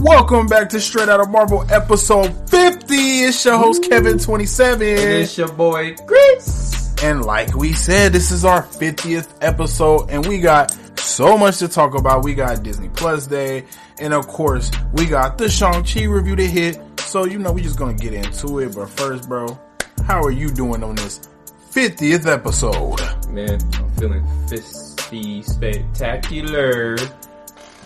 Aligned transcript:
Welcome 0.00 0.46
back 0.46 0.68
to 0.70 0.80
Straight 0.80 1.08
Out 1.08 1.18
of 1.20 1.30
Marvel 1.30 1.64
episode 1.70 2.32
50. 2.48 2.94
It's 2.94 3.44
your 3.44 3.58
host 3.58 3.82
Kevin27. 3.82 4.80
It's 4.80 5.36
your 5.36 5.52
boy 5.52 5.96
Chris. 6.06 6.94
And 7.02 7.24
like 7.24 7.54
we 7.54 7.72
said, 7.72 8.12
this 8.12 8.30
is 8.30 8.44
our 8.44 8.62
50th 8.62 9.28
episode 9.40 10.08
and 10.10 10.24
we 10.24 10.38
got 10.38 10.70
so 10.98 11.36
much 11.36 11.58
to 11.58 11.68
talk 11.68 11.98
about. 11.98 12.22
We 12.22 12.34
got 12.34 12.62
Disney 12.62 12.88
Plus 12.90 13.26
Day 13.26 13.64
and 13.98 14.14
of 14.14 14.28
course 14.28 14.70
we 14.92 15.06
got 15.06 15.36
the 15.36 15.48
Shang-Chi 15.48 16.04
review 16.04 16.36
to 16.36 16.46
hit. 16.46 16.80
So 17.00 17.24
you 17.24 17.40
know 17.40 17.50
we 17.50 17.62
just 17.62 17.78
gonna 17.78 17.94
get 17.94 18.14
into 18.14 18.60
it. 18.60 18.76
But 18.76 18.90
first 18.90 19.28
bro, 19.28 19.58
how 20.06 20.22
are 20.22 20.30
you 20.30 20.50
doing 20.50 20.84
on 20.84 20.94
this 20.94 21.28
50th 21.72 22.26
episode? 22.26 23.00
Man, 23.30 23.58
I'm 23.74 23.90
feeling 23.96 24.24
fisty 24.46 25.44
spectacular. 25.44 26.96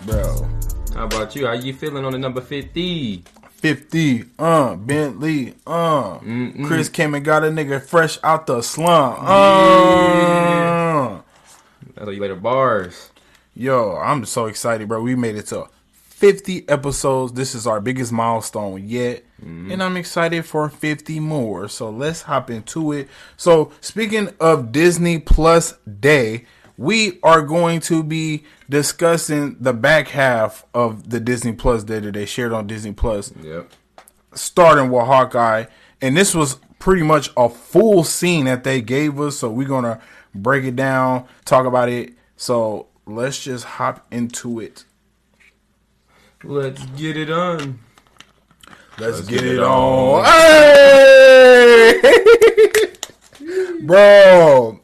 Bro, 0.05 0.49
How 0.95 1.05
about 1.07 1.35
you? 1.35 1.47
How 1.47 1.53
you 1.53 1.73
feeling 1.73 2.05
on 2.05 2.13
the 2.13 2.19
number 2.19 2.41
50? 2.41 3.25
50, 3.49 4.25
uh, 4.39 4.75
Bentley, 4.75 5.55
uh, 5.67 6.19
Chris 6.67 6.89
came 6.89 7.15
and 7.15 7.25
got 7.25 7.45
a 7.45 7.47
nigga 7.47 7.81
fresh 7.81 8.19
out 8.25 8.47
the 8.47 8.61
slump, 8.61 9.19
uh. 9.23 11.21
That's 11.95 12.05
how 12.07 12.11
you 12.11 12.21
later 12.21 12.35
bars. 12.35 13.11
Yo, 13.55 13.97
I'm 13.97 14.25
so 14.25 14.47
excited, 14.47 14.89
bro. 14.89 15.01
We 15.01 15.15
made 15.15 15.37
it 15.37 15.47
to 15.47 15.69
50 16.23 16.69
episodes. 16.69 17.33
This 17.33 17.55
is 17.55 17.67
our 17.67 17.81
biggest 17.81 18.13
milestone 18.13 18.87
yet. 18.89 19.25
And 19.41 19.83
I'm 19.83 19.97
excited 19.97 20.45
for 20.47 20.69
50 20.69 21.19
more. 21.21 21.67
So 21.69 21.91
let's 21.91 22.23
hop 22.23 22.49
into 22.49 22.93
it. 22.93 23.09
So, 23.37 23.73
speaking 23.81 24.29
of 24.39 24.71
Disney 24.71 25.19
Plus 25.19 25.75
Day, 26.01 26.47
we 26.77 27.19
are 27.23 27.43
going 27.43 27.81
to 27.81 28.03
be 28.03 28.45
discussing 28.69 29.57
the 29.61 29.73
back 29.73 30.09
half 30.09 30.65
of 30.75 31.11
the 31.11 31.21
Disney 31.21 31.53
Plus 31.53 31.85
Day 31.85 32.01
that 32.01 32.15
they 32.15 32.27
shared 32.27 32.53
on 32.53 32.67
Disney 32.67 32.93
Plus 32.93 33.33
Yep. 33.43 33.71
starting 34.35 34.91
with 34.91 35.05
Hawkeye, 35.07 35.67
and 36.01 36.17
this 36.17 36.35
was 36.35 36.57
pretty 36.79 37.03
much 37.03 37.31
a 37.37 37.49
full 37.49 38.03
scene 38.05 38.47
that 38.47 38.65
they 38.65 38.81
gave 38.81 39.21
us. 39.21 39.39
So 39.39 39.51
we're 39.51 39.69
gonna 39.69 40.01
break 40.35 40.65
it 40.65 40.75
down, 40.77 41.27
talk 41.45 41.67
about 41.67 41.89
it. 41.89 42.15
So 42.37 42.87
let's 43.07 43.43
just 43.45 43.65
hop 43.65 44.05
into 44.11 44.59
it. 44.59 44.85
Let's 46.45 46.85
get 46.87 47.17
it 47.17 47.31
on. 47.31 47.79
Let's, 48.99 49.21
get, 49.23 49.41
get 49.41 49.45
it 49.45 49.55
it 49.55 49.63
on. 49.63 50.25
Hey, 50.25 52.01
bro, 53.83 54.81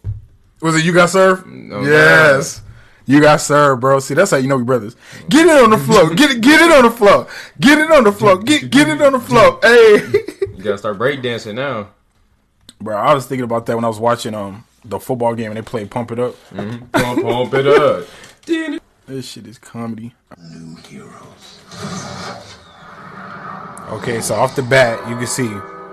was 0.61 0.77
it 0.77 0.84
you 0.84 0.92
got 0.92 1.11
served? 1.11 1.47
No, 1.47 1.83
yes. 1.83 2.62
You 3.06 3.20
got 3.23 3.37
served, 3.41 3.81
bro. 3.81 4.01
See, 4.01 4.14
that's 4.14 4.31
how 4.33 4.37
you 4.37 4.48
know 4.48 4.56
we 4.59 4.64
brothers. 4.64 4.95
Get 5.31 5.47
it 5.47 5.62
on 5.62 5.70
the 5.70 5.78
floor. 5.78 6.14
Get 6.14 6.31
it. 6.33 6.41
Get 6.42 6.61
it 6.61 6.70
on 6.77 6.84
the 6.84 6.91
floor. 6.91 7.27
Get 7.59 7.78
it 7.78 7.91
on 7.91 8.05
the 8.05 8.12
floor. 8.12 8.37
Get 8.39 8.70
get 8.70 8.89
it 8.89 9.01
on 9.01 9.12
the 9.12 9.20
floor. 9.20 9.59
Hey. 9.62 9.97
You 10.56 10.64
gotta 10.64 10.79
start 10.79 10.98
breakdancing 10.98 11.55
now. 11.55 11.89
Bro, 12.81 12.97
I 12.97 13.14
was 13.14 13.27
thinking 13.27 13.45
about 13.45 13.64
that 13.67 13.77
when 13.77 13.84
I 13.84 13.89
was 13.89 13.98
watching 14.01 14.34
um 14.34 14.64
the 14.84 14.98
football 15.01 15.35
game 15.35 15.51
and 15.52 15.57
they 15.57 15.63
played 15.63 15.91
Pump 15.91 16.11
It 16.13 16.19
Up. 16.19 16.35
Pump, 16.55 16.92
pump 16.92 17.55
it 17.55 17.67
up. 17.67 18.07
Did 18.46 18.80
This 19.07 19.27
shit 19.30 19.46
is 19.46 19.57
comedy. 19.58 20.14
New 20.36 20.77
heroes. 20.89 21.61
Okay, 23.90 24.20
so 24.20 24.35
off 24.35 24.55
the 24.55 24.63
bat, 24.63 24.98
you 25.08 25.17
can 25.17 25.27
see 25.27 25.51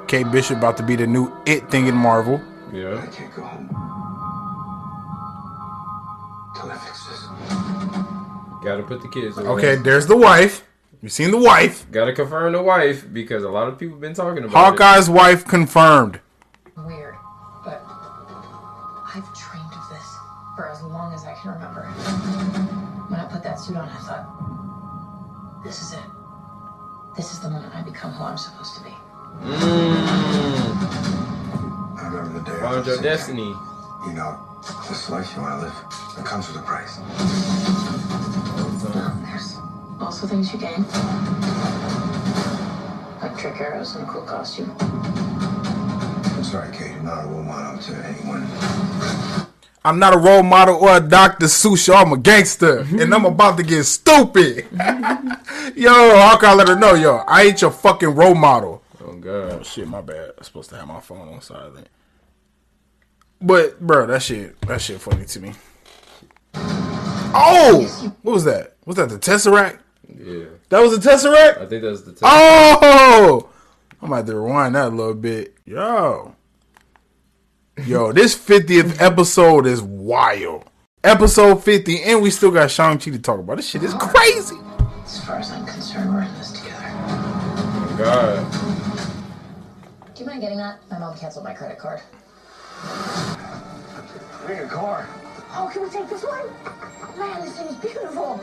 Kate 0.08 0.30
Bishop 0.32 0.58
about 0.58 0.76
to 0.78 0.84
be 0.84 0.96
the 0.98 1.08
new 1.08 1.32
it 1.46 1.70
thing 1.72 1.88
in 1.88 1.96
Marvel. 1.96 2.42
I 2.72 2.76
Yeah. 2.76 3.06
can't 3.08 3.34
go 3.36 3.44
home. 3.44 3.95
Till 6.56 6.72
I 6.72 6.78
fix 6.78 7.06
this. 7.08 7.22
Gotta 8.64 8.84
put 8.84 9.02
the 9.02 9.08
kids 9.10 9.38
away. 9.38 9.48
Okay, 9.50 9.76
there's 9.76 10.08
the 10.08 10.16
wife. 10.18 10.64
You 11.02 11.10
seen 11.10 11.32
the 11.32 11.38
wife? 11.38 11.86
Gotta 11.92 12.14
confirm 12.14 12.54
the 12.54 12.62
wife 12.64 13.06
because 13.14 13.44
a 13.44 13.50
lot 13.50 13.68
of 13.68 13.78
people 13.78 13.98
been 13.98 14.14
talking 14.16 14.44
about 14.44 14.50
it. 14.50 14.54
Hawkeye's 14.80 15.10
wife 15.10 15.46
confirmed. 15.46 16.20
weird, 16.78 17.16
but 17.64 17.84
I've 19.14 19.24
dreamed 19.36 19.74
of 19.74 19.90
this 19.92 20.16
for 20.56 20.68
as 20.70 20.82
long 20.82 21.14
as 21.14 21.24
I 21.26 21.34
can 21.36 21.52
remember. 21.54 21.84
When 23.10 23.20
I 23.20 23.26
put 23.26 23.44
that 23.44 23.60
suit 23.60 23.76
on, 23.76 23.88
I 23.88 23.98
thought, 23.98 25.64
this 25.64 25.82
is 25.82 25.94
it. 25.94 26.00
This 27.16 27.32
is 27.34 27.40
the 27.40 27.50
moment 27.50 27.76
I 27.76 27.82
become 27.84 28.12
who 28.14 28.24
I'm 28.24 28.38
supposed 28.38 28.76
to 28.78 28.84
be. 28.84 28.94
I 31.98 32.08
remember 32.12 32.40
the 32.40 32.46
day 32.46 32.56
I 32.58 32.60
Found 32.62 32.78
was 32.78 32.88
your 32.88 32.96
sick. 32.96 33.04
destiny. 33.04 33.54
You 34.08 34.14
know, 34.14 34.38
this 34.88 35.10
life 35.10 35.32
you 35.36 35.42
want 35.42 35.60
to 35.62 35.66
live, 35.68 35.76
it 36.18 36.26
comes 36.26 36.48
with 36.48 36.58
a 36.58 36.62
price. 36.62 36.98
There's 39.26 39.58
also 40.00 40.28
things 40.28 40.52
you 40.54 40.60
gain, 40.60 40.84
like 43.22 43.38
trick 43.38 43.60
arrows 43.60 43.96
and 43.96 44.08
a 44.08 44.12
cool 44.12 44.22
costume. 44.22 44.76
I'm 44.80 46.44
sorry, 46.44 46.76
Kate, 46.76 46.92
you're 46.92 47.04
not 47.04 47.26
a 47.26 47.28
role 47.28 47.44
model 47.44 47.82
to 47.82 47.94
anyone. 48.06 48.48
I'm 49.84 50.00
not 50.00 50.16
a 50.16 50.18
role 50.18 50.42
model 50.42 50.76
or 50.78 50.98
a 50.98 51.00
Dr. 51.00 51.46
Seuss. 51.46 51.94
I'm 51.96 52.12
a 52.12 52.18
gangster, 52.18 52.80
and 53.00 53.14
I'm 53.14 53.26
about 53.26 53.58
to 53.58 53.64
get 53.64 53.84
stupid. 53.84 54.66
yo, 55.76 56.18
Hawkeye, 56.18 56.54
let 56.54 56.68
her 56.68 56.76
know, 56.76 56.96
yo, 56.96 57.18
I 57.28 57.44
ain't 57.44 57.62
your 57.62 57.72
fucking 57.72 58.10
role 58.10 58.36
model. 58.36 58.82
Oh 59.04 59.14
god. 59.14 59.52
Oh, 59.60 59.64
shit, 59.64 59.88
my 59.88 60.02
bad. 60.02 60.32
I'm 60.38 60.44
supposed 60.44 60.70
to 60.72 60.78
have 60.78 60.88
my 60.88 61.00
phone 61.02 61.28
on 61.28 61.42
silent. 61.42 61.88
But 63.42 63.80
bro, 63.80 64.08
that 64.08 64.24
shit, 64.24 64.60
that 64.62 64.82
shit 64.82 65.00
funny 65.00 65.26
to 65.26 65.40
me. 65.40 65.54
Oh, 67.38 68.14
what 68.22 68.34
was 68.34 68.46
that? 68.46 68.76
Was 68.86 68.96
that 68.96 69.10
the 69.10 69.18
Tesseract? 69.18 69.80
Yeah. 70.08 70.46
That 70.70 70.80
was 70.80 70.98
the 70.98 71.10
Tesseract. 71.10 71.62
I 71.62 71.66
think 71.66 71.84
that's 71.84 72.02
the 72.02 72.14
time. 72.14 72.22
Oh, 72.24 73.50
I 74.02 74.08
might 74.08 74.18
have 74.18 74.26
to 74.28 74.36
rewind 74.36 74.76
that 74.76 74.88
a 74.88 74.90
little 74.90 75.14
bit. 75.14 75.56
Yo, 75.66 76.36
yo, 77.86 78.14
this 78.14 78.38
50th 78.38 79.02
episode 79.02 79.66
is 79.66 79.82
wild. 79.82 80.64
Episode 81.04 81.64
50, 81.64 82.04
and 82.04 82.22
we 82.22 82.32
still 82.32 82.52
got 82.52 82.72
Shang 82.72 82.98
Chi 82.98 83.12
to 83.12 83.20
talk 83.20 83.40
about. 83.40 83.58
This 83.58 83.70
shit 83.70 83.84
is 83.84 83.94
crazy. 83.94 84.58
As 85.04 85.24
far 85.24 85.38
as 85.38 85.52
I'm 85.52 85.66
concerned, 85.66 86.14
we're 86.14 86.24
in 86.24 86.34
this 86.36 86.52
together. 86.52 86.86
Oh 86.88 87.96
god. 87.98 90.16
Do 90.16 90.24
you 90.24 90.26
mind 90.26 90.42
getting 90.42 90.58
that? 90.58 90.80
My 90.90 90.98
mom 90.98 91.18
canceled 91.18 91.46
my 91.46 91.54
credit 91.54 91.78
card. 91.78 92.02
Bring 94.46 94.60
a 94.60 94.68
car. 94.68 95.08
Oh, 95.58 95.70
can 95.72 95.84
we 95.84 95.90
take 95.90 96.10
this 96.10 96.24
one? 96.24 96.46
Man, 97.18 97.46
this 97.46 97.58
thing's 97.58 97.78
thing 97.78 97.92
is 97.92 97.94
beautiful. 97.94 98.38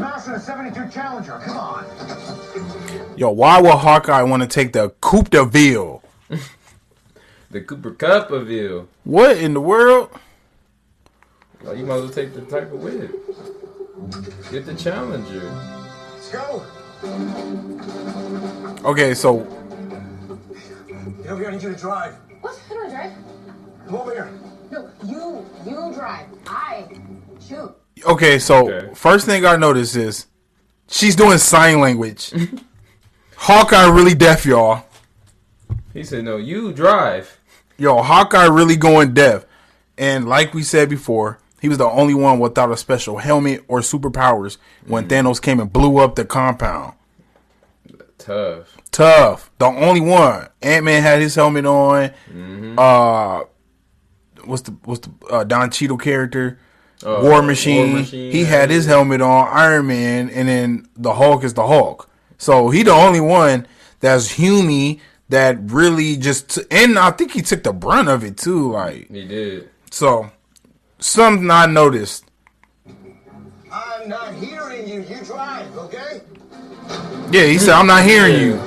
Master 0.00 0.38
72 0.38 0.88
Challenger, 0.90 1.40
come 1.44 1.56
on. 1.56 1.84
Yo, 3.16 3.30
why 3.30 3.60
would 3.60 3.70
Hawkeye 3.70 4.22
want 4.22 4.42
to 4.42 4.48
take 4.48 4.72
the 4.72 4.90
Coupe 5.00 5.30
de 5.30 5.44
Ville? 5.44 6.02
The 7.50 7.60
Cooper 7.60 7.92
Cup 7.92 8.32
of 8.32 8.50
you. 8.50 8.88
What 9.04 9.36
in 9.36 9.54
the 9.54 9.60
world? 9.60 10.10
Well, 11.62 11.76
you 11.76 11.86
might 11.86 11.94
as 11.96 12.02
well 12.02 12.10
take 12.10 12.34
the 12.34 12.40
type 12.40 12.72
of 12.72 12.82
whip. 12.82 13.12
Get 14.50 14.66
the 14.66 14.74
Challenger. 14.74 15.52
Let's 16.14 16.30
go. 16.32 16.64
Okay, 18.84 19.14
so 19.14 19.44
Get 21.24 21.30
over 21.30 21.40
here, 21.40 21.48
I 21.48 21.52
need 21.52 21.62
you 21.62 21.72
to 21.72 21.78
drive. 21.78 22.16
What? 22.40 22.58
How 22.68 22.74
do 22.74 22.80
I 22.80 22.90
drive? 22.90 23.12
Come 23.86 23.94
over 23.96 24.12
here. 24.12 24.30
No, 24.70 24.90
you, 25.04 25.46
you 25.66 25.92
drive. 25.94 26.26
I 26.46 26.86
shoot. 27.46 27.74
okay, 28.06 28.38
so 28.38 28.68
Okay. 28.70 28.94
first 28.94 29.26
thing 29.26 29.44
I 29.44 29.56
noticed 29.56 29.94
is 29.96 30.26
she's 30.88 31.14
doing 31.16 31.38
sign 31.38 31.80
language. 31.80 32.32
Hawkeye 33.36 33.88
really 33.90 34.14
deaf, 34.14 34.46
y'all. 34.46 34.84
He 35.92 36.02
said, 36.04 36.24
"No, 36.24 36.36
you 36.38 36.72
drive." 36.72 37.38
Yo, 37.76 38.02
Hawkeye 38.02 38.46
really 38.46 38.76
going 38.76 39.12
deaf. 39.14 39.44
And 39.98 40.26
like 40.28 40.54
we 40.54 40.62
said 40.62 40.88
before, 40.88 41.38
he 41.60 41.68
was 41.68 41.78
the 41.78 41.88
only 41.88 42.14
one 42.14 42.38
without 42.38 42.70
a 42.72 42.76
special 42.76 43.18
helmet 43.18 43.64
or 43.68 43.80
superpowers 43.80 44.56
when 44.86 45.06
Thanos 45.08 45.40
came 45.42 45.60
and 45.60 45.72
blew 45.72 45.98
up 45.98 46.14
the 46.14 46.24
compound. 46.24 46.94
Tough. 48.18 48.76
Tough. 48.90 49.50
The 49.58 49.66
only 49.66 50.00
one. 50.00 50.48
Ant 50.62 50.84
Man 50.84 51.02
had 51.02 51.20
his 51.20 51.34
helmet 51.34 51.66
on. 51.66 52.10
Uh 52.78 53.42
what's 54.46 54.62
the 54.62 54.72
what's 54.84 55.06
the 55.06 55.26
uh, 55.30 55.44
Don 55.44 55.70
Cheadle 55.70 55.98
character? 55.98 56.58
Oh, 57.02 57.22
War, 57.22 57.42
Machine. 57.42 57.90
War 57.92 58.00
Machine, 58.00 58.32
He 58.32 58.44
had 58.44 58.70
his 58.70 58.86
helmet 58.86 59.20
on. 59.20 59.48
Iron 59.50 59.86
Man, 59.88 60.30
and 60.30 60.48
then 60.48 60.88
the 60.96 61.14
Hulk 61.14 61.44
is 61.44 61.54
the 61.54 61.66
Hulk. 61.66 62.08
So 62.38 62.70
he 62.70 62.82
the 62.82 62.92
only 62.92 63.20
one 63.20 63.66
that's 64.00 64.36
humy 64.36 65.00
that 65.28 65.58
really 65.70 66.16
just 66.16 66.58
and 66.70 66.98
I 66.98 67.10
think 67.10 67.32
he 67.32 67.42
took 67.42 67.62
the 67.62 67.72
brunt 67.72 68.08
of 68.08 68.22
it 68.24 68.36
too. 68.36 68.72
Like 68.72 69.10
He 69.10 69.26
did. 69.26 69.68
so, 69.90 70.30
something 70.98 71.50
I 71.50 71.66
noticed. 71.66 72.24
I'm 73.72 74.08
not 74.08 74.34
hearing 74.34 74.88
you. 74.88 75.00
You 75.02 75.24
drive, 75.24 75.76
okay? 75.76 76.20
Yeah, 77.32 77.46
he 77.46 77.58
said 77.58 77.74
I'm 77.74 77.86
not 77.86 78.04
hearing 78.04 78.40
you. 78.40 78.60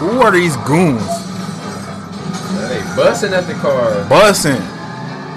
Who 0.00 0.20
are 0.22 0.30
these 0.32 0.56
goons 0.58 1.06
They 2.68 2.80
busting 2.96 3.32
at 3.32 3.46
the 3.46 3.54
car. 3.54 4.04
Busting. 4.08 4.56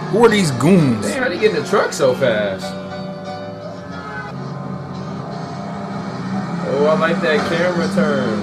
Who 0.09 0.25
are 0.25 0.29
these 0.29 0.49
goons? 0.51 1.05
Damn, 1.05 1.23
how 1.23 1.29
they 1.29 1.37
get 1.39 1.55
in 1.55 1.61
the 1.61 1.69
truck 1.69 1.93
so 1.93 2.15
fast? 2.15 2.65
Oh, 6.69 6.85
I 6.87 6.97
like 6.99 7.21
that 7.21 7.47
camera 7.49 7.87
turn. 7.93 8.39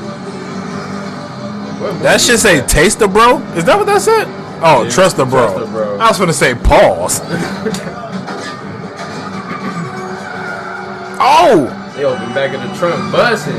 That 2.02 2.20
should 2.20 2.38
say 2.38 2.64
taster 2.66 3.08
bro. 3.08 3.38
Is 3.56 3.64
that 3.64 3.76
what 3.76 3.86
that 3.86 4.00
said? 4.02 4.26
Oh, 4.62 4.82
Yeah, 4.84 4.90
trust 4.90 5.16
the 5.16 5.24
bro. 5.24 5.46
trust 5.52 5.58
the 5.58 5.66
bro. 5.72 5.98
I 5.98 6.08
was 6.08 6.18
gonna 6.18 6.32
say 6.32 6.54
pause. 6.54 7.20
oh, 11.20 11.92
They 11.96 12.04
open 12.04 12.32
back 12.34 12.54
of 12.54 12.60
the 12.62 12.74
trunk, 12.78 13.12
busting. 13.12 13.54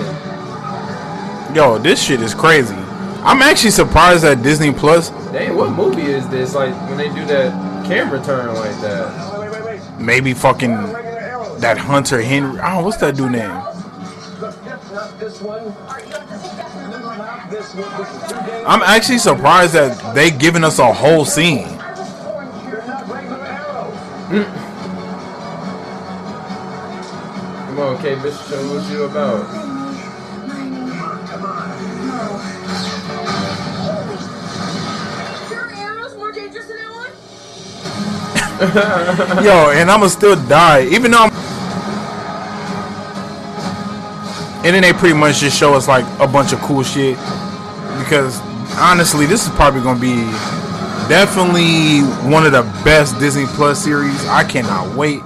yo, 1.55 1.77
this 1.77 2.01
shit 2.03 2.21
is 2.21 2.33
crazy. 2.33 2.75
I'm 3.23 3.41
actually 3.43 3.71
surprised 3.71 4.23
that 4.23 4.41
Disney 4.41 4.71
Plus 4.73 5.09
Dang, 5.31 5.55
what 5.55 5.71
movie 5.71 6.01
is 6.01 6.27
this? 6.29 6.55
Like 6.55 6.73
when 6.89 6.97
they 6.97 7.09
do 7.09 7.23
that 7.27 7.85
camera 7.85 8.21
turn 8.23 8.47
like 8.55 8.75
that. 8.81 9.39
Wait, 9.39 9.51
wait, 9.51 9.63
wait, 9.63 9.81
maybe 9.99 10.33
fucking 10.33 10.71
that 11.59 11.77
Hunter 11.77 12.21
Henry. 12.21 12.59
Oh, 12.63 12.83
what's 12.83 12.97
that 12.97 13.15
dude 13.15 13.31
name? 13.33 13.49
Look, 14.41 14.55
yep, 14.65 14.81
not 14.91 15.19
this 15.19 15.39
one. 15.39 15.65
Not 15.65 17.49
this 17.51 17.75
one. 17.75 17.97
This 17.99 18.09
is 18.23 18.31
too 18.31 18.37
dangerous. 18.37 18.63
I'm 18.65 18.81
actually 18.81 19.19
surprised 19.19 19.73
that 19.73 20.15
they 20.15 20.31
giving 20.31 20.63
us 20.63 20.79
a 20.79 20.91
whole 20.91 21.23
scene. 21.25 21.67
arrows 35.77 36.15
more 36.15 36.31
dangerous 36.31 36.65
than 36.65 36.77
that 36.77 36.92
one? 39.38 39.45
Yo, 39.45 39.69
and 39.71 39.92
I'ma 39.92 40.07
still 40.07 40.36
die, 40.48 40.88
even 40.88 41.12
though 41.12 41.25
I'm. 41.25 41.31
And 44.63 44.75
then 44.75 44.81
they 44.81 44.94
pretty 44.94 45.15
much 45.15 45.39
just 45.39 45.57
show 45.57 45.74
us 45.74 45.88
like 45.88 46.06
a 46.19 46.27
bunch 46.27 46.54
of 46.54 46.59
cool 46.62 46.83
shit. 46.83 47.18
Because 48.00 48.39
honestly, 48.77 49.25
this 49.27 49.45
is 49.45 49.54
probably 49.54 49.81
gonna 49.81 50.00
be 50.00 50.15
definitely 51.07 52.01
one 52.31 52.45
of 52.45 52.51
the 52.51 52.63
best 52.83 53.18
Disney 53.19 53.45
Plus 53.45 53.83
series. 53.83 54.25
I 54.25 54.44
cannot 54.44 54.95
wait. 54.95 55.21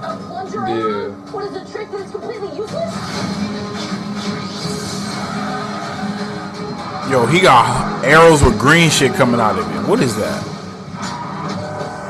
Yo, 7.16 7.24
he 7.24 7.40
got 7.40 8.04
arrows 8.04 8.42
with 8.42 8.58
green 8.58 8.90
shit 8.90 9.14
coming 9.14 9.40
out 9.40 9.58
of 9.58 9.64
it. 9.74 9.88
What 9.88 10.00
is 10.02 10.14
that? 10.16 10.44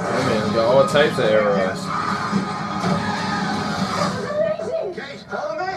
That 0.03 0.27
man 0.27 0.53
got 0.53 0.75
all 0.75 0.85
types 0.89 1.17
of 1.17 1.25
arrows. 1.27 1.79
Amazing! 4.59 4.91
Okay, 4.91 5.17
follow 5.31 5.55
me. 5.63 5.75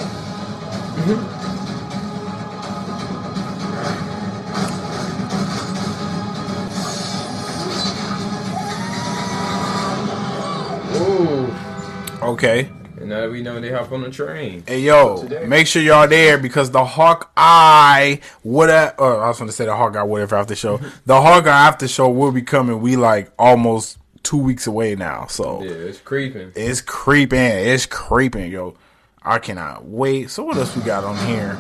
Ooh. 12.25 12.29
Okay. 12.31 12.78
And 13.09 13.17
now 13.19 13.27
we 13.27 13.41
know 13.41 13.59
they 13.59 13.71
hop 13.71 13.91
on 13.91 14.01
the 14.01 14.11
train. 14.11 14.63
Hey 14.67 14.81
yo, 14.81 15.23
make 15.47 15.65
sure 15.65 15.81
y'all 15.81 16.07
there 16.07 16.37
because 16.37 16.69
the 16.69 16.85
Hawkeye 16.85 18.17
whatever. 18.43 18.93
Oh, 18.99 19.17
I 19.17 19.29
was 19.29 19.39
going 19.39 19.49
to 19.49 19.55
say 19.55 19.65
the 19.65 19.75
Hawkeye 19.75 20.03
whatever 20.03 20.35
after 20.35 20.55
show. 20.55 20.79
The 21.07 21.19
Hawkeye 21.19 21.49
after 21.49 21.87
show 21.87 22.07
will 22.07 22.31
be 22.31 22.43
coming. 22.43 22.81
We 22.81 22.97
like 22.97 23.31
almost 23.39 23.97
two 24.21 24.37
weeks 24.37 24.67
away 24.67 24.93
now, 24.93 25.25
so 25.25 25.63
Yeah, 25.63 25.71
it's 25.71 25.97
creeping. 25.99 26.51
it's 26.55 26.81
creeping. 26.81 27.39
It's 27.39 27.87
creeping, 27.87 28.51
yo. 28.51 28.75
I 29.23 29.39
cannot 29.39 29.85
wait. 29.85 30.29
So 30.29 30.43
what 30.43 30.57
else 30.57 30.75
we 30.75 30.83
got 30.83 31.03
on 31.03 31.15
here? 31.25 31.57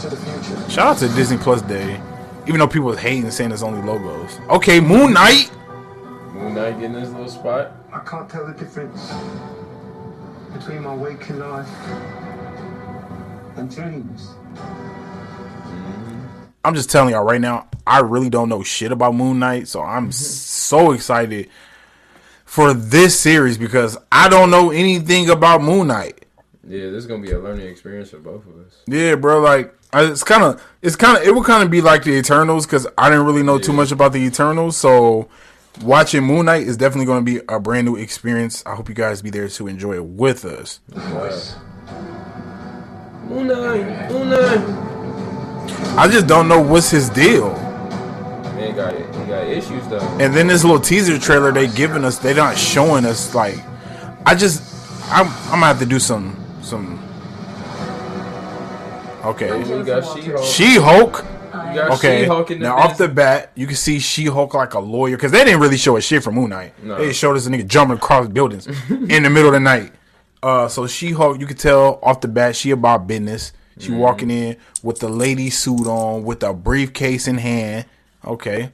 To 0.00 0.08
the. 0.08 0.70
Shout 0.70 0.86
out 0.86 0.98
to 0.98 1.08
Disney 1.08 1.36
Plus 1.36 1.60
Day. 1.60 2.00
Even 2.46 2.60
though 2.60 2.66
people 2.66 2.86
was 2.88 2.98
hating 2.98 3.30
saying 3.30 3.52
it's 3.52 3.62
only 3.62 3.82
logos. 3.82 4.38
Okay, 4.48 4.80
Moon 4.80 5.12
Knight. 5.12 5.50
Moon 6.32 6.54
Knight 6.54 6.80
getting 6.80 6.94
this 6.94 7.10
little 7.10 7.28
spot. 7.28 7.72
I 7.94 8.00
can't 8.00 8.28
tell 8.28 8.44
the 8.44 8.54
difference 8.54 9.12
between 10.52 10.82
my 10.82 10.92
waking 10.92 11.38
life 11.38 11.68
and 13.56 13.72
dreams. 13.72 14.30
I'm 16.64 16.74
just 16.74 16.90
telling 16.90 17.14
y'all 17.14 17.22
right 17.22 17.40
now, 17.40 17.68
I 17.86 18.00
really 18.00 18.30
don't 18.30 18.48
know 18.48 18.64
shit 18.64 18.90
about 18.90 19.14
Moon 19.14 19.38
Knight, 19.38 19.68
so 19.68 19.80
I'm 19.80 20.06
mm-hmm. 20.06 20.10
so 20.10 20.90
excited 20.90 21.48
for 22.44 22.74
this 22.74 23.18
series 23.18 23.56
because 23.58 23.96
I 24.10 24.28
don't 24.28 24.50
know 24.50 24.72
anything 24.72 25.30
about 25.30 25.62
Moon 25.62 25.86
Knight. 25.86 26.24
Yeah, 26.66 26.90
this 26.90 26.96
is 26.96 27.06
gonna 27.06 27.22
be 27.22 27.30
a 27.30 27.38
learning 27.38 27.68
experience 27.68 28.10
for 28.10 28.18
both 28.18 28.44
of 28.48 28.56
us. 28.66 28.82
Yeah, 28.88 29.14
bro, 29.14 29.38
like 29.38 29.72
it's 29.92 30.24
kind 30.24 30.42
of, 30.42 30.60
it's 30.82 30.96
kind 30.96 31.16
of, 31.16 31.22
it 31.22 31.32
would 31.32 31.44
kind 31.44 31.62
of 31.62 31.70
be 31.70 31.80
like 31.80 32.02
the 32.02 32.18
Eternals 32.18 32.66
because 32.66 32.88
I 32.98 33.08
didn't 33.08 33.26
really 33.26 33.44
know 33.44 33.60
too 33.60 33.72
much 33.72 33.92
about 33.92 34.12
the 34.12 34.20
Eternals, 34.20 34.76
so 34.76 35.28
watching 35.82 36.22
Moon 36.22 36.46
Knight 36.46 36.66
is 36.66 36.76
definitely 36.76 37.06
going 37.06 37.24
to 37.24 37.32
be 37.32 37.44
a 37.48 37.58
brand 37.58 37.86
new 37.86 37.96
experience. 37.96 38.62
I 38.66 38.74
hope 38.74 38.88
you 38.88 38.94
guys 38.94 39.22
be 39.22 39.30
there 39.30 39.48
to 39.48 39.66
enjoy 39.66 39.94
it 39.94 40.04
with 40.04 40.44
us. 40.44 40.80
Voice. 40.88 41.56
Moon 43.28 43.48
Knight, 43.48 44.10
Moon 44.10 44.30
Knight. 44.30 44.84
I 45.96 46.08
just 46.08 46.26
don't 46.26 46.48
know 46.48 46.60
what's 46.60 46.90
his 46.90 47.08
deal. 47.08 47.52
Man, 47.52 48.76
got 48.76 48.94
he 48.94 49.26
got 49.26 49.46
issues 49.46 49.86
though. 49.88 50.00
And 50.20 50.34
then 50.34 50.46
this 50.46 50.62
little 50.62 50.80
teaser 50.80 51.18
trailer 51.18 51.52
they 51.52 51.66
giving 51.68 52.04
us, 52.04 52.18
they're 52.18 52.34
not 52.34 52.56
showing 52.56 53.04
us 53.04 53.34
like. 53.34 53.56
I 54.26 54.34
just, 54.34 54.62
I'm, 55.10 55.26
I'm 55.26 55.60
gonna 55.60 55.66
have 55.66 55.78
to 55.80 55.86
do 55.86 55.98
some, 55.98 56.36
some. 56.62 57.00
Okay, 59.24 59.48
She-Hulk. 59.64 60.44
She 60.44 60.76
Hulk. 60.76 61.24
We 61.74 61.80
got 61.80 61.90
Okay, 61.98 62.22
She-Hulk 62.22 62.50
in 62.52 62.58
the 62.60 62.68
now 62.68 62.76
off 62.76 62.96
the 62.98 63.08
bat, 63.08 63.50
you 63.54 63.66
can 63.66 63.76
see 63.76 63.98
She 63.98 64.24
Hulk 64.26 64.54
like 64.54 64.74
a 64.74 64.78
lawyer 64.80 65.16
because 65.16 65.32
they 65.32 65.44
didn't 65.44 65.60
really 65.60 65.76
show 65.76 65.96
a 65.96 66.00
shit 66.00 66.22
from 66.22 66.34
Moon 66.36 66.50
Knight. 66.50 66.72
No. 66.82 66.96
They 66.98 67.12
showed 67.12 67.36
us 67.36 67.46
a 67.46 67.50
nigga 67.50 67.66
jumping 67.66 67.96
across 67.96 68.28
buildings 68.28 68.66
in 68.88 69.22
the 69.22 69.30
middle 69.30 69.48
of 69.48 69.52
the 69.54 69.60
night. 69.60 69.92
Uh, 70.42 70.68
so 70.68 70.86
She 70.86 71.12
Hulk, 71.12 71.40
you 71.40 71.46
could 71.46 71.58
tell 71.58 71.98
off 72.02 72.20
the 72.20 72.28
bat 72.28 72.54
she 72.56 72.70
about 72.70 73.06
business. 73.06 73.52
She 73.78 73.88
Mm-hmm. 73.90 73.98
walking 73.98 74.30
in 74.30 74.56
with 74.84 75.00
the 75.00 75.08
lady 75.08 75.50
suit 75.50 75.86
on, 75.88 76.22
with 76.22 76.42
a 76.44 76.54
briefcase 76.54 77.26
in 77.26 77.38
hand. 77.38 77.86
Okay. 78.24 78.70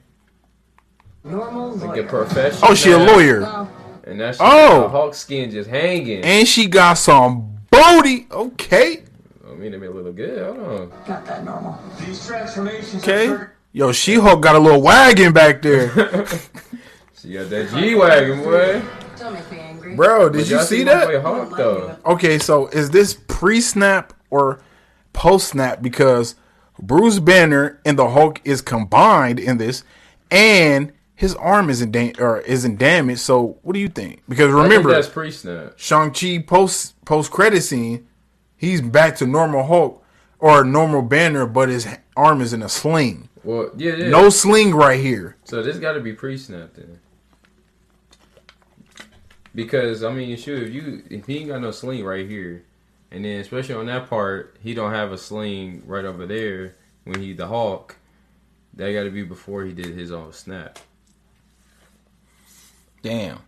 Normal 1.23 1.71
Like 1.77 1.97
a 1.99 2.03
professional. 2.03 2.71
Oh, 2.71 2.75
she 2.75 2.91
a 2.91 2.97
lawyer, 2.97 3.67
And 4.03 4.19
that's 4.19 4.37
Oh. 4.41 4.87
Hulk 4.89 5.13
skin 5.15 5.49
just 5.51 5.69
hanging. 5.69 6.23
and 6.23 6.47
she 6.47 6.67
got 6.67 6.95
some 6.95 7.57
booty. 7.71 8.27
Okay, 8.31 9.03
I 9.03 9.03
mean, 9.61 9.71
they 9.71 9.77
made 9.77 9.87
it 9.89 9.95
look 9.95 10.15
good. 10.15 10.43
Hold 10.57 10.59
on. 10.81 10.89
Not 11.07 11.25
that 11.25 11.43
normal. 11.45 11.79
These 12.05 12.25
transformations 12.27 13.03
okay. 13.03 13.27
are 13.27 13.53
Yo, 13.73 13.91
She 13.93 14.15
Hulk 14.15 14.41
got 14.41 14.55
a 14.55 14.59
little 14.59 14.81
wagon 14.81 15.31
back 15.31 15.61
there, 15.61 15.87
She 17.21 17.33
got 17.33 17.49
that 17.49 17.69
G 17.73 17.95
wagon, 17.95 18.43
boy. 18.43 18.81
Don't 19.17 19.33
make 19.33 19.51
me 19.51 19.59
angry. 19.59 19.95
bro. 19.95 20.29
Did 20.29 20.39
But 20.39 20.49
you 20.49 20.55
y'all 20.57 20.65
see 20.65 20.83
my 20.83 21.05
boy 21.05 21.11
that? 21.13 21.21
Hulk 21.21 21.57
though. 21.57 21.97
Okay, 22.05 22.37
so 22.39 22.67
is 22.67 22.89
this 22.89 23.13
pre-snap 23.27 24.13
or 24.29 24.61
post-snap? 25.13 25.81
Because 25.81 26.35
Bruce 26.81 27.19
Banner 27.19 27.79
and 27.85 27.97
the 27.97 28.09
Hulk 28.09 28.41
is 28.43 28.61
combined 28.61 29.39
in 29.39 29.57
this, 29.57 29.83
and 30.31 30.91
his 31.15 31.35
arm 31.35 31.69
isn't 31.69 31.91
da- 31.91 32.13
or 32.19 32.39
isn't 32.41 32.77
damaged. 32.79 33.21
So 33.21 33.59
what 33.61 33.73
do 33.73 33.79
you 33.79 33.87
think? 33.89 34.23
Because 34.27 34.47
I 34.49 34.53
think 34.53 34.63
remember, 34.63 34.91
that's 34.91 35.07
pre-snap. 35.07 35.73
Shang 35.77 36.11
Chi 36.11 36.39
post 36.45 36.99
post 37.05 37.31
credit 37.31 37.61
scene, 37.61 38.07
he's 38.61 38.79
back 38.79 39.15
to 39.17 39.25
normal 39.25 39.63
Hulk 39.63 40.05
or 40.39 40.63
normal 40.63 41.01
Banner, 41.01 41.47
but 41.47 41.67
his 41.67 41.87
arm 42.15 42.41
is 42.41 42.53
in 42.53 42.61
a 42.61 42.69
sling. 42.69 43.27
Well, 43.43 43.71
yeah, 43.75 43.95
yeah. 43.95 44.09
No 44.09 44.29
sling 44.29 44.75
right 44.75 44.99
here. 44.99 45.35
So 45.43 45.63
this 45.63 45.77
got 45.77 45.93
to 45.93 45.99
be 45.99 46.13
pre-snap 46.13 46.75
then. 46.75 46.99
Because 49.53 50.03
I 50.03 50.13
mean, 50.13 50.37
shoot, 50.37 50.67
if 50.67 50.73
you 50.73 51.03
if 51.09 51.25
he 51.25 51.39
ain't 51.39 51.49
got 51.49 51.61
no 51.61 51.71
sling 51.71 52.05
right 52.05 52.29
here, 52.29 52.63
and 53.09 53.25
then 53.25 53.41
especially 53.41 53.75
on 53.75 53.87
that 53.87 54.09
part, 54.09 54.55
he 54.61 54.73
don't 54.73 54.93
have 54.93 55.11
a 55.11 55.17
sling 55.17 55.81
right 55.87 56.05
over 56.05 56.25
there 56.25 56.75
when 57.03 57.19
he 57.19 57.33
the 57.33 57.47
Hulk. 57.47 57.97
That 58.75 58.93
got 58.93 59.03
to 59.03 59.09
be 59.09 59.23
before 59.23 59.65
he 59.65 59.73
did 59.73 59.87
his 59.87 60.11
own 60.13 60.31
snap. 60.31 60.79
Damn. 63.01 63.39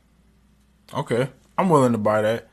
Okay. 0.94 1.30
I'm 1.58 1.70
willing 1.70 1.94
to 1.94 1.98
buy 1.98 2.22
that. 2.24 2.50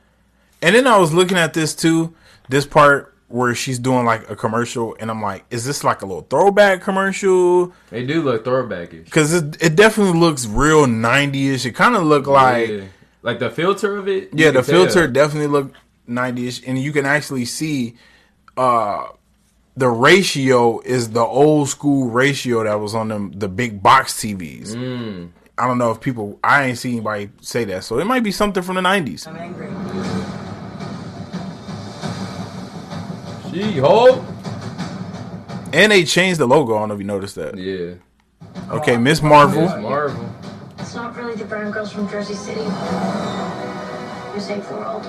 And 0.61 0.75
then 0.75 0.87
I 0.87 0.97
was 0.97 1.13
looking 1.13 1.37
at 1.37 1.53
this 1.53 1.75
too, 1.75 2.13
this 2.51 2.65
part 2.65 3.11
where 3.31 3.55
she's 3.55 3.79
doing 3.79 4.05
like 4.05 4.29
a 4.29 4.35
commercial, 4.35 4.95
and 4.99 5.09
I'm 5.09 5.21
like, 5.21 5.45
is 5.49 5.65
this 5.65 5.83
like 5.83 6.01
a 6.01 6.05
little 6.05 6.27
throwback 6.29 6.81
commercial? 6.81 7.73
They 7.89 8.05
do 8.05 8.21
look 8.21 8.45
throwbackish 8.45 9.05
because 9.05 9.33
it, 9.33 9.61
it, 9.61 9.75
definitely 9.75 10.19
looks 10.19 10.45
real 10.45 10.85
'90ish. 10.85 11.65
It 11.65 11.71
kind 11.71 11.95
of 11.95 12.03
look 12.03 12.27
like 12.27 12.69
yeah. 12.69 12.83
like 13.21 13.39
the 13.39 13.49
filter 13.49 13.97
of 13.97 14.07
it. 14.07 14.29
Yeah, 14.33 14.51
the 14.51 14.63
filter 14.63 15.05
tell. 15.05 15.11
definitely 15.11 15.47
look 15.47 15.73
'90ish, 16.07 16.63
and 16.67 16.77
you 16.77 16.91
can 16.91 17.05
actually 17.05 17.45
see 17.45 17.95
uh 18.57 19.07
the 19.77 19.87
ratio 19.87 20.81
is 20.81 21.11
the 21.11 21.23
old 21.23 21.69
school 21.69 22.09
ratio 22.09 22.63
that 22.65 22.75
was 22.75 22.93
on 22.93 23.07
them 23.07 23.31
the 23.31 23.47
big 23.47 23.81
box 23.81 24.13
TVs. 24.13 24.75
Mm. 24.75 25.29
I 25.57 25.67
don't 25.67 25.77
know 25.77 25.91
if 25.91 26.01
people 26.01 26.39
I 26.43 26.65
ain't 26.65 26.77
seen 26.77 26.93
anybody 26.93 27.29
say 27.39 27.63
that, 27.65 27.85
so 27.85 27.99
it 27.99 28.05
might 28.05 28.23
be 28.23 28.31
something 28.31 28.61
from 28.61 28.75
the 28.75 28.81
90s 28.81 30.40
She 33.51 33.79
Hulk. 33.79 34.23
And 35.73 35.91
they 35.91 36.03
changed 36.03 36.39
the 36.39 36.47
logo. 36.47 36.75
I 36.75 36.79
don't 36.79 36.89
know 36.89 36.95
if 36.95 36.99
you 37.01 37.05
noticed 37.07 37.35
that. 37.35 37.57
Yeah. 37.57 37.95
Okay, 38.69 38.97
Miss 38.97 39.21
Marvel. 39.21 39.61
Miss 39.63 39.75
Marvel. 39.81 40.29
It's 40.79 40.95
not 40.95 41.15
really 41.15 41.35
the 41.35 41.45
brown 41.45 41.71
girls 41.71 41.91
from 41.91 42.09
Jersey 42.09 42.33
City 42.33 42.63
who 42.63 44.39
save 44.39 44.67
the 44.67 44.75
world. 44.75 45.03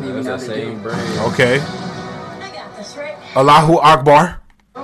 Maybe 0.00 0.20
That's 0.22 0.46
the 0.46 0.54
same 0.54 0.82
brand. 0.82 1.18
Okay. 1.32 1.58
I 1.60 2.50
got 2.54 2.76
this, 2.76 2.96
right? 2.96 3.16
Allahu 3.36 3.78
Akbar. 3.78 4.40
The 4.74 4.82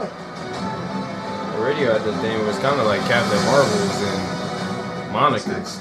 radio 1.61 1.95
at 1.95 2.03
the 2.05 2.13
thing 2.19 2.45
was 2.47 2.59
kind 2.59 2.81
of 2.81 2.87
like 2.87 3.01
Captain 3.03 3.45
Marvel's 3.45 4.03
and 4.03 5.13
Monica's. 5.13 5.79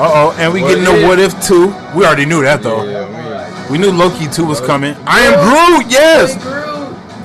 Uh 0.00 0.10
oh, 0.14 0.36
and 0.38 0.52
we 0.52 0.62
What 0.62 0.68
getting 0.76 0.84
if? 0.84 1.00
the 1.00 1.06
what 1.08 1.18
if 1.18 1.46
two. 1.46 1.66
We 1.96 2.04
already 2.06 2.24
knew 2.24 2.42
that 2.42 2.62
though. 2.62 2.84
Yeah, 2.84 3.06
We 3.70 3.76
knew 3.76 3.90
Loki 3.90 4.28
two 4.28 4.46
was 4.46 4.60
coming. 4.62 4.94
I 5.06 5.20
am 5.20 5.78
Groot. 5.80 5.92
Yes. 5.92 6.42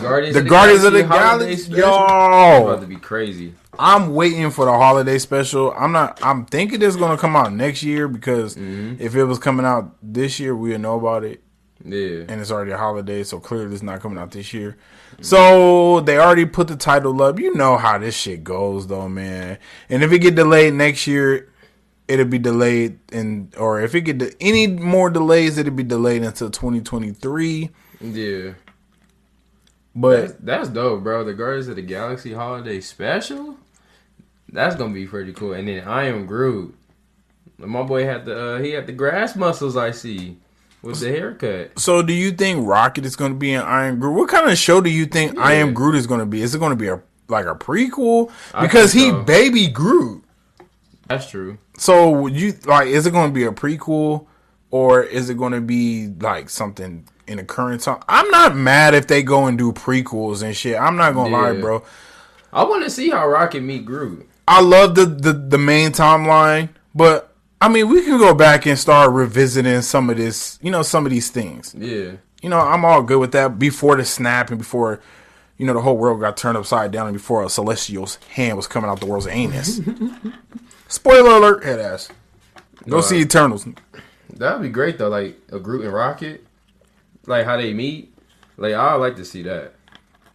Guardians 0.02 0.34
The 0.34 0.40
of 0.40 0.44
the 0.46 0.50
Guardians 0.50 0.84
of 0.84 0.94
the 0.94 1.04
Galaxy. 1.04 1.52
It's 1.54 1.68
about 1.70 2.82
to 2.82 2.88
be 2.88 2.98
crazy. 2.98 3.54
I'm 3.80 4.14
waiting 4.14 4.52
for 4.52 4.66
the 4.66 4.72
holiday 4.74 5.18
special. 5.20 5.74
I'm 5.78 5.94
not. 5.94 6.20
I'm 6.22 6.46
thinking 6.46 6.82
it's 6.82 6.98
gonna 6.98 7.18
come 7.18 7.36
out 7.38 7.54
next 7.54 7.82
year 7.84 8.08
because 8.10 8.56
Mm-hmm. 8.56 9.02
if 9.02 9.16
it 9.16 9.24
was 9.24 9.40
coming 9.40 9.66
out 9.66 9.96
this 10.04 10.40
year, 10.40 10.54
we'd 10.56 10.80
know 10.82 10.98
about 11.00 11.24
it. 11.24 11.42
Yeah. 11.86 12.24
and 12.30 12.40
it's 12.40 12.50
already 12.52 12.72
a 12.72 12.78
holiday, 12.78 13.24
so 13.24 13.40
clearly 13.42 13.74
it's 13.74 13.84
not 13.84 14.00
coming 14.02 14.18
out 14.18 14.32
this 14.32 14.54
year. 14.54 14.78
So 15.22 16.00
they 16.00 16.18
already 16.18 16.46
put 16.46 16.68
the 16.70 16.78
title 16.78 17.22
up. 17.22 17.40
You 17.40 17.54
know 17.56 17.76
how 17.78 17.98
this 17.98 18.16
shit 18.16 18.42
goes, 18.44 18.88
though, 18.88 19.10
man. 19.10 19.58
And 19.90 20.02
if 20.02 20.12
it 20.14 20.20
get 20.20 20.36
delayed 20.36 20.74
next 20.76 21.08
year, 21.08 21.50
it'll 22.08 22.26
be 22.26 22.40
delayed, 22.40 23.00
and 23.12 23.54
or 23.58 23.82
if 23.82 23.96
it 23.96 24.02
get 24.02 24.18
de- 24.18 24.42
any 24.42 24.68
more 24.68 25.10
delays, 25.10 25.58
it'll 25.58 25.74
be 25.74 25.84
delayed 25.84 26.24
until 26.24 26.50
2023. 26.50 27.70
Yeah. 28.02 28.54
But 29.96 30.22
That's, 30.22 30.34
that's 30.40 30.70
dope, 30.70 31.04
bro. 31.04 31.24
The 31.24 31.34
Guardians 31.34 31.68
of 31.68 31.76
the 31.76 31.82
Galaxy 31.84 32.34
holiday 32.34 32.82
special. 32.82 33.58
That's 34.52 34.76
gonna 34.76 34.94
be 34.94 35.08
pretty 35.08 35.34
cool. 35.34 35.54
And 35.54 35.68
then 35.68 35.88
I 35.88 36.06
am 36.06 36.26
Groot. 36.26 36.76
My 37.58 37.84
boy 37.84 38.06
had 38.06 38.26
the 38.26 38.56
uh, 38.56 38.60
he 38.60 38.72
had 38.72 38.88
the 38.88 38.94
grass 38.94 39.36
muscles. 39.36 39.78
I 39.78 39.92
see 39.92 40.38
with 40.84 41.00
the 41.00 41.10
haircut. 41.10 41.80
so, 41.80 42.02
do 42.02 42.14
you 42.14 42.32
think 42.32 42.68
Rocket 42.68 43.06
is 43.06 43.16
going 43.16 43.32
to 43.32 43.38
be 43.38 43.54
in 43.54 43.62
I 43.62 43.86
Am 43.86 44.00
Groot? 44.00 44.16
What 44.16 44.30
kind 44.30 44.50
of 44.50 44.58
show 44.58 44.82
do 44.82 44.90
you 44.90 45.06
think 45.06 45.38
I 45.40 45.54
Am 45.54 45.74
Groot 45.74 45.96
is 45.96 46.06
going 46.06 46.20
to 46.20 46.26
be? 46.26 46.42
Is 46.42 46.54
it 46.54 46.60
going 46.60 46.72
to 46.72 46.76
be 46.76 46.88
a 46.88 47.02
like 47.30 47.46
a 47.46 47.56
prequel? 47.56 48.32
Because 48.60 48.92
he 48.92 49.10
so. 49.10 49.24
baby 49.24 49.68
Groot. 49.68 50.24
That's 51.08 51.30
true. 51.30 51.58
So 51.78 52.28
you 52.28 52.54
like? 52.66 52.88
Is 52.88 53.06
it 53.06 53.12
going 53.12 53.30
to 53.30 53.34
be 53.34 53.44
a 53.46 53.52
prequel, 53.52 54.28
or 54.72 55.04
is 55.04 55.30
it 55.30 55.38
going 55.38 55.54
to 55.54 55.62
be 55.62 56.08
like 56.08 56.50
something 56.50 57.08
in 57.28 57.38
the 57.38 57.44
current 57.44 57.82
time? 57.82 58.02
I'm 58.08 58.30
not 58.32 58.56
mad 58.56 58.94
if 58.94 59.08
they 59.08 59.24
go 59.24 59.46
and 59.46 59.58
do 59.58 59.72
prequels 59.74 60.44
and 60.44 60.56
shit. 60.56 60.80
I'm 60.80 60.96
not 60.96 61.14
gonna 61.14 61.36
lie, 61.36 61.54
bro. 61.54 61.84
I 62.52 62.64
want 62.64 62.84
to 62.84 62.90
see 62.90 63.10
how 63.10 63.28
Rocket 63.28 63.62
meet 63.62 63.86
Groot. 63.86 64.30
I 64.48 64.62
love 64.62 64.96
the, 64.96 65.06
the 65.06 65.34
the 65.34 65.58
main 65.58 65.92
timeline, 65.92 66.70
but 66.94 67.34
I 67.62 67.70
mean, 67.70 67.88
we 67.88 68.04
can 68.04 68.18
go 68.18 68.34
back 68.34 68.66
and 68.66 68.78
start 68.78 69.12
revisiting 69.12 69.82
some 69.82 70.10
of 70.10 70.18
this. 70.18 70.60
You 70.62 70.72
know, 70.72 70.82
some 70.82 71.06
of 71.06 71.12
these 71.12 71.30
things. 71.30 71.76
Yeah. 71.78 72.14
You 72.42 72.50
know, 72.50 72.60
I'm 72.60 72.84
all 72.84 73.02
good 73.04 73.20
with 73.20 73.32
that. 73.34 73.58
Before 73.58 73.96
the 73.96 74.06
snap 74.06 74.50
and 74.50 74.58
before. 74.58 75.02
You 75.56 75.68
know, 75.68 75.74
the 75.74 75.82
whole 75.82 75.98
world 75.98 76.20
got 76.20 76.36
turned 76.36 76.58
upside 76.58 76.92
down 76.92 77.08
and 77.08 77.16
before 77.16 77.44
a 77.44 77.48
celestial's 77.48 78.16
hand 78.32 78.58
was 78.58 78.66
coming 78.66 78.90
out 78.90 79.00
the 79.00 79.06
world's 79.06 79.28
anus. 79.28 79.80
Spoiler 80.94 81.32
alert, 81.38 81.64
head 81.64 81.80
ass. 81.80 82.08
Go 82.88 82.98
No, 82.98 83.02
see 83.02 83.18
I- 83.18 83.22
Eternals. 83.22 83.66
That'd 84.32 84.62
be 84.62 84.70
great 84.70 85.00
though. 85.00 85.10
Like 85.10 85.40
a 85.52 85.58
Groot 85.58 85.86
and 85.86 85.92
Rocket, 85.94 86.46
like 87.26 87.46
how 87.46 87.58
they 87.58 87.74
meet. 87.74 88.14
Like 88.58 88.76
I 88.76 88.94
would 88.96 89.02
like 89.02 89.16
to 89.16 89.26
see 89.26 89.42
that. 89.42 89.74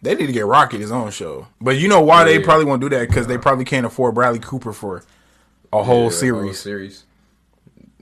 They 0.01 0.15
need 0.15 0.27
to 0.27 0.33
get 0.33 0.45
Rocket 0.45 0.81
his 0.81 0.91
own 0.91 1.11
show. 1.11 1.47
But 1.61 1.77
you 1.77 1.87
know 1.87 2.01
why 2.01 2.25
they 2.25 2.39
probably 2.39 2.65
won't 2.65 2.81
do 2.81 2.89
that? 2.89 3.07
Because 3.07 3.25
they 3.27 3.37
probably 3.37 3.63
can't 3.63 3.85
afford 3.85 4.15
Bradley 4.15 4.39
Cooper 4.39 4.73
for 4.73 5.01
a 5.71 5.81
whole 5.83 6.03
Yeah, 6.05 6.09
series. 6.09 6.43
whole 6.43 6.53
series. 6.53 7.03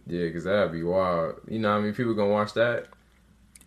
Yeah, 0.07 0.25
because 0.25 0.45
that'd 0.45 0.71
be 0.71 0.81
wild. 0.81 1.35
You 1.47 1.59
know, 1.59 1.73
how 1.73 1.79
many 1.79 1.91
people 1.93 2.15
gonna 2.15 2.31
watch 2.31 2.53
that? 2.53 2.87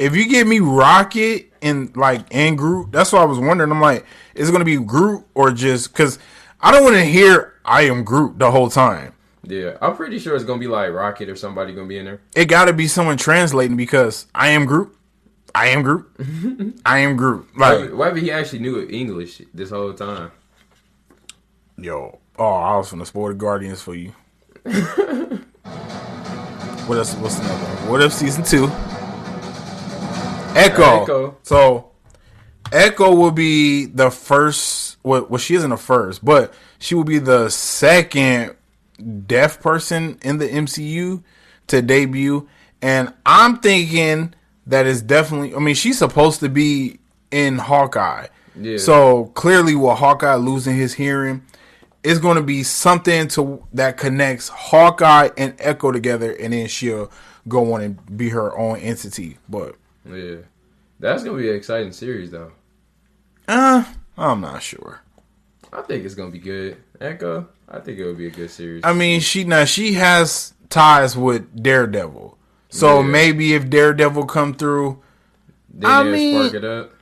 If 0.00 0.16
you 0.16 0.28
give 0.28 0.49
me 0.49 0.59
Rocket 0.59 1.52
and 1.62 1.97
like 1.97 2.23
and 2.35 2.59
Groot, 2.59 2.90
that's 2.90 3.12
what 3.12 3.23
I 3.23 3.26
was 3.26 3.38
wondering. 3.38 3.70
I'm 3.70 3.80
like, 3.80 4.04
is 4.35 4.49
it 4.49 4.52
going 4.52 4.64
to 4.64 4.64
be 4.64 4.82
Groot 4.85 5.23
or 5.35 5.52
just 5.52 5.92
because 5.92 6.18
I 6.61 6.73
don't 6.73 6.82
want 6.82 6.97
to 6.97 7.04
hear 7.04 7.54
I 7.70 7.82
am 7.82 8.02
Groot 8.02 8.36
the 8.36 8.50
whole 8.50 8.68
time. 8.68 9.12
Yeah, 9.44 9.78
I'm 9.80 9.94
pretty 9.94 10.18
sure 10.18 10.34
it's 10.34 10.44
gonna 10.44 10.58
be 10.58 10.66
like 10.66 10.92
Rocket 10.92 11.28
or 11.28 11.36
somebody 11.36 11.72
gonna 11.72 11.86
be 11.86 11.98
in 11.98 12.04
there. 12.04 12.20
It 12.34 12.46
got 12.46 12.64
to 12.64 12.72
be 12.72 12.88
someone 12.88 13.16
translating 13.16 13.76
because 13.76 14.26
I 14.34 14.48
am 14.48 14.66
Groot. 14.66 14.92
I 15.54 15.68
am 15.68 15.82
Groot. 15.82 16.80
I 16.84 16.98
am 16.98 17.16
Groot. 17.16 17.46
Like, 17.56 17.92
Why 17.92 18.10
why 18.10 18.18
he 18.18 18.32
actually 18.32 18.58
knew 18.58 18.88
English 18.90 19.42
this 19.54 19.70
whole 19.70 19.94
time? 19.94 20.32
yo, 21.78 22.18
oh, 22.38 22.44
I 22.44 22.76
was 22.76 22.88
from 22.88 22.98
the 22.98 23.06
Sport 23.06 23.32
of 23.32 23.38
Guardians 23.38 23.80
for 23.80 23.94
you. 23.94 24.12
what 24.64 25.38
else? 26.98 27.14
What's 27.14 27.38
another 27.38 27.54
one? 27.54 27.88
What 27.88 28.02
if 28.02 28.12
season 28.12 28.42
two? 28.42 28.64
Echo. 30.58 31.02
Echo. 31.02 31.36
So, 31.44 31.89
Echo 32.72 33.14
will 33.14 33.30
be 33.30 33.86
the 33.86 34.10
first. 34.10 34.96
Well, 35.02 35.26
well, 35.28 35.38
she 35.38 35.54
isn't 35.54 35.70
the 35.70 35.76
first, 35.76 36.24
but 36.24 36.52
she 36.78 36.94
will 36.94 37.04
be 37.04 37.18
the 37.18 37.48
second 37.48 38.54
deaf 39.26 39.60
person 39.60 40.18
in 40.22 40.38
the 40.38 40.48
MCU 40.48 41.22
to 41.68 41.82
debut. 41.82 42.48
And 42.82 43.12
I'm 43.24 43.58
thinking 43.58 44.34
that 44.66 44.86
is 44.86 45.02
definitely. 45.02 45.54
I 45.54 45.58
mean, 45.58 45.74
she's 45.74 45.98
supposed 45.98 46.40
to 46.40 46.48
be 46.48 46.98
in 47.30 47.58
Hawkeye. 47.58 48.28
Yeah. 48.56 48.78
So 48.78 49.26
clearly, 49.26 49.74
with 49.74 49.98
Hawkeye 49.98 50.34
losing 50.34 50.76
his 50.76 50.94
hearing, 50.94 51.42
it's 52.02 52.18
going 52.18 52.36
to 52.36 52.42
be 52.42 52.62
something 52.62 53.28
to 53.28 53.64
that 53.72 53.96
connects 53.96 54.48
Hawkeye 54.48 55.30
and 55.36 55.54
Echo 55.58 55.92
together, 55.92 56.32
and 56.32 56.52
then 56.52 56.68
she'll 56.68 57.10
go 57.48 57.74
on 57.74 57.82
and 57.82 58.16
be 58.16 58.30
her 58.30 58.56
own 58.56 58.78
entity. 58.78 59.38
But 59.48 59.76
Yeah, 60.04 60.36
that's 60.98 61.24
gonna 61.24 61.38
be 61.38 61.50
an 61.50 61.56
exciting 61.56 61.92
series 61.92 62.30
though. 62.30 62.52
Uh, 63.50 63.85
I'm 64.16 64.40
not 64.40 64.62
sure. 64.62 65.00
I 65.73 65.83
think 65.83 66.04
it's 66.04 66.14
gonna 66.14 66.30
be 66.30 66.38
good. 66.38 66.76
Echo, 67.00 67.49
I 67.69 67.78
think 67.80 67.99
it 67.99 68.04
would 68.07 68.19
be 68.19 68.26
a 68.26 68.30
good 68.30 68.50
series. 68.50 68.83
I 68.85 68.92
mean, 68.92 69.21
she 69.21 69.45
now 69.45 69.64
she 69.64 69.95
has 69.95 70.54
ties 70.69 71.16
with 71.16 71.62
Daredevil, 71.62 72.37
so 72.69 73.00
Yeah. 73.00 73.07
maybe 73.07 73.54
if 73.54 73.69
Daredevil 73.71 74.26
come 74.26 74.54
through, 74.54 75.00
I 75.85 76.02
mean- 76.04 76.49
spark 76.49 76.54
it 76.54 76.64
up. 76.64 76.92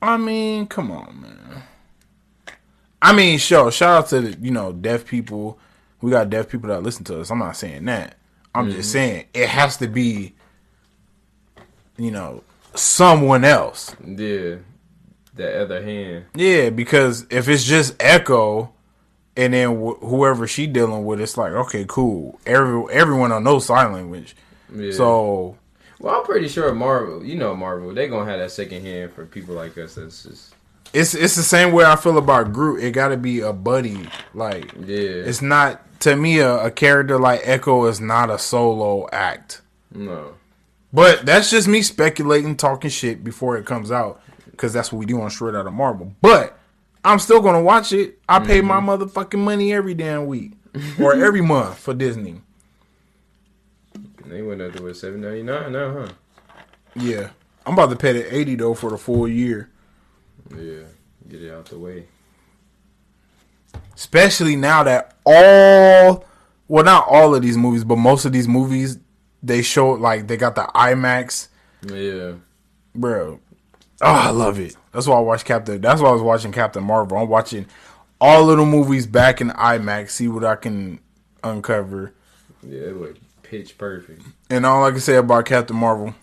I 0.00 0.16
mean, 0.18 0.66
come 0.66 0.90
on, 0.90 1.20
man. 1.22 1.62
I 3.00 3.12
mean, 3.14 3.38
sure. 3.38 3.70
Shout 3.70 3.98
out 4.04 4.08
to 4.10 4.20
the, 4.20 4.38
you 4.40 4.50
know 4.50 4.72
deaf 4.72 5.04
people. 5.06 5.58
We 6.00 6.10
got 6.10 6.28
deaf 6.30 6.48
people 6.48 6.68
that 6.68 6.82
listen 6.82 7.04
to 7.04 7.20
us. 7.20 7.30
I'm 7.30 7.38
not 7.38 7.56
saying 7.56 7.84
that. 7.86 8.16
I'm 8.54 8.70
just 8.70 8.92
saying 8.92 9.24
it 9.34 9.48
has 9.48 9.78
to 9.78 9.88
be, 9.88 10.34
you 11.96 12.10
know, 12.10 12.42
someone 12.74 13.44
else. 13.44 13.94
Yeah, 14.04 14.56
the 15.34 15.62
other 15.62 15.82
hand. 15.82 16.26
Yeah, 16.34 16.70
because 16.70 17.26
if 17.30 17.48
it's 17.48 17.64
just 17.64 17.94
Echo, 18.00 18.72
and 19.36 19.52
then 19.52 19.76
wh- 19.76 19.98
whoever 20.00 20.46
she 20.46 20.66
dealing 20.66 21.04
with, 21.04 21.20
it's 21.20 21.36
like 21.36 21.52
okay, 21.52 21.84
cool. 21.88 22.38
Every 22.46 22.84
everyone 22.92 23.32
on 23.32 23.44
no 23.44 23.58
sign 23.58 23.92
language. 23.92 24.36
Yeah. 24.74 24.92
So 24.92 25.56
well, 26.00 26.16
I'm 26.16 26.24
pretty 26.24 26.48
sure 26.48 26.72
Marvel. 26.74 27.24
You 27.24 27.36
know 27.36 27.54
Marvel. 27.54 27.92
They 27.94 28.08
gonna 28.08 28.30
have 28.30 28.40
that 28.40 28.50
second 28.50 28.82
hand 28.82 29.12
for 29.12 29.26
people 29.26 29.54
like 29.54 29.76
us. 29.78 29.94
That's 29.94 30.22
just 30.22 30.54
it's 30.92 31.14
it's 31.14 31.36
the 31.36 31.42
same 31.42 31.72
way 31.72 31.84
I 31.84 31.96
feel 31.96 32.18
about 32.18 32.52
Groot. 32.52 32.82
It 32.82 32.92
got 32.92 33.08
to 33.08 33.16
be 33.16 33.40
a 33.40 33.52
buddy. 33.52 34.08
Like 34.32 34.72
yeah. 34.74 35.24
it's 35.26 35.42
not 35.42 36.00
to 36.00 36.16
me 36.16 36.38
a, 36.38 36.66
a 36.66 36.70
character 36.70 37.18
like 37.18 37.40
Echo 37.44 37.86
is 37.86 38.00
not 38.00 38.30
a 38.30 38.38
solo 38.38 39.08
act 39.12 39.62
no. 39.94 40.34
But 40.92 41.26
that's 41.26 41.50
just 41.50 41.66
me 41.66 41.82
speculating, 41.82 42.56
talking 42.56 42.90
shit 42.90 43.24
before 43.24 43.56
it 43.56 43.66
comes 43.66 43.90
out, 43.90 44.20
because 44.56 44.72
that's 44.72 44.92
what 44.92 44.98
we 44.98 45.06
do 45.06 45.20
on 45.20 45.30
Straight 45.30 45.54
Out 45.54 45.66
of 45.66 45.72
Marvel. 45.72 46.14
But 46.20 46.58
I'm 47.04 47.18
still 47.18 47.40
gonna 47.40 47.62
watch 47.62 47.92
it. 47.92 48.18
I 48.28 48.38
pay 48.38 48.60
my 48.60 48.76
mm-hmm. 48.76 48.90
motherfucking 48.90 49.38
money 49.38 49.72
every 49.72 49.94
damn 49.94 50.26
week 50.26 50.52
or 50.98 51.14
every 51.24 51.40
month 51.40 51.78
for 51.78 51.94
Disney. 51.94 52.40
They 54.26 54.42
went 54.42 54.62
up 54.62 54.74
to 54.74 54.82
what 54.82 54.96
seven 54.96 55.20
ninety 55.20 55.42
nine 55.42 55.72
now, 55.72 55.92
huh? 55.92 56.08
Yeah, 56.96 57.30
I'm 57.66 57.74
about 57.74 57.90
to 57.90 57.96
pay 57.96 58.12
the 58.12 58.34
eighty 58.34 58.54
though 58.54 58.74
for 58.74 58.90
the 58.90 58.98
full 58.98 59.28
year. 59.28 59.70
Yeah, 60.50 60.84
get 61.28 61.42
it 61.42 61.52
out 61.52 61.66
the 61.66 61.78
way. 61.78 62.06
Especially 63.94 64.56
now 64.56 64.82
that 64.84 65.16
all, 65.26 66.24
well, 66.68 66.84
not 66.84 67.06
all 67.08 67.34
of 67.34 67.42
these 67.42 67.56
movies, 67.56 67.84
but 67.84 67.96
most 67.96 68.24
of 68.24 68.32
these 68.32 68.48
movies 68.48 68.98
they 69.42 69.62
show 69.62 69.90
like 69.90 70.26
they 70.26 70.36
got 70.36 70.54
the 70.54 70.62
IMAX, 70.74 71.48
Yeah, 71.86 72.32
bro. 72.94 73.40
Oh, 74.06 74.12
I 74.12 74.30
love 74.30 74.58
it. 74.60 74.76
That's 74.92 75.06
why 75.06 75.16
I 75.16 75.20
watch 75.20 75.44
Captain. 75.46 75.80
That's 75.80 76.00
why 76.00 76.10
I 76.10 76.12
was 76.12 76.20
watching 76.20 76.52
Captain 76.52 76.84
Marvel. 76.84 77.16
I'm 77.16 77.28
watching 77.28 77.64
all 78.20 78.50
of 78.50 78.58
the 78.58 78.64
movies 78.64 79.06
back 79.06 79.40
in 79.40 79.48
IMAX, 79.48 80.10
see 80.10 80.28
what 80.28 80.44
I 80.44 80.56
can 80.56 81.00
uncover. 81.42 82.12
yeah, 82.62 82.80
it 82.80 82.98
was 82.98 83.16
pitch 83.42 83.78
perfect. 83.78 84.22
And 84.50 84.66
all 84.66 84.84
I 84.84 84.90
can 84.90 85.00
say 85.00 85.16
about 85.16 85.46
Captain 85.46 85.76
Marvel, 85.76 86.14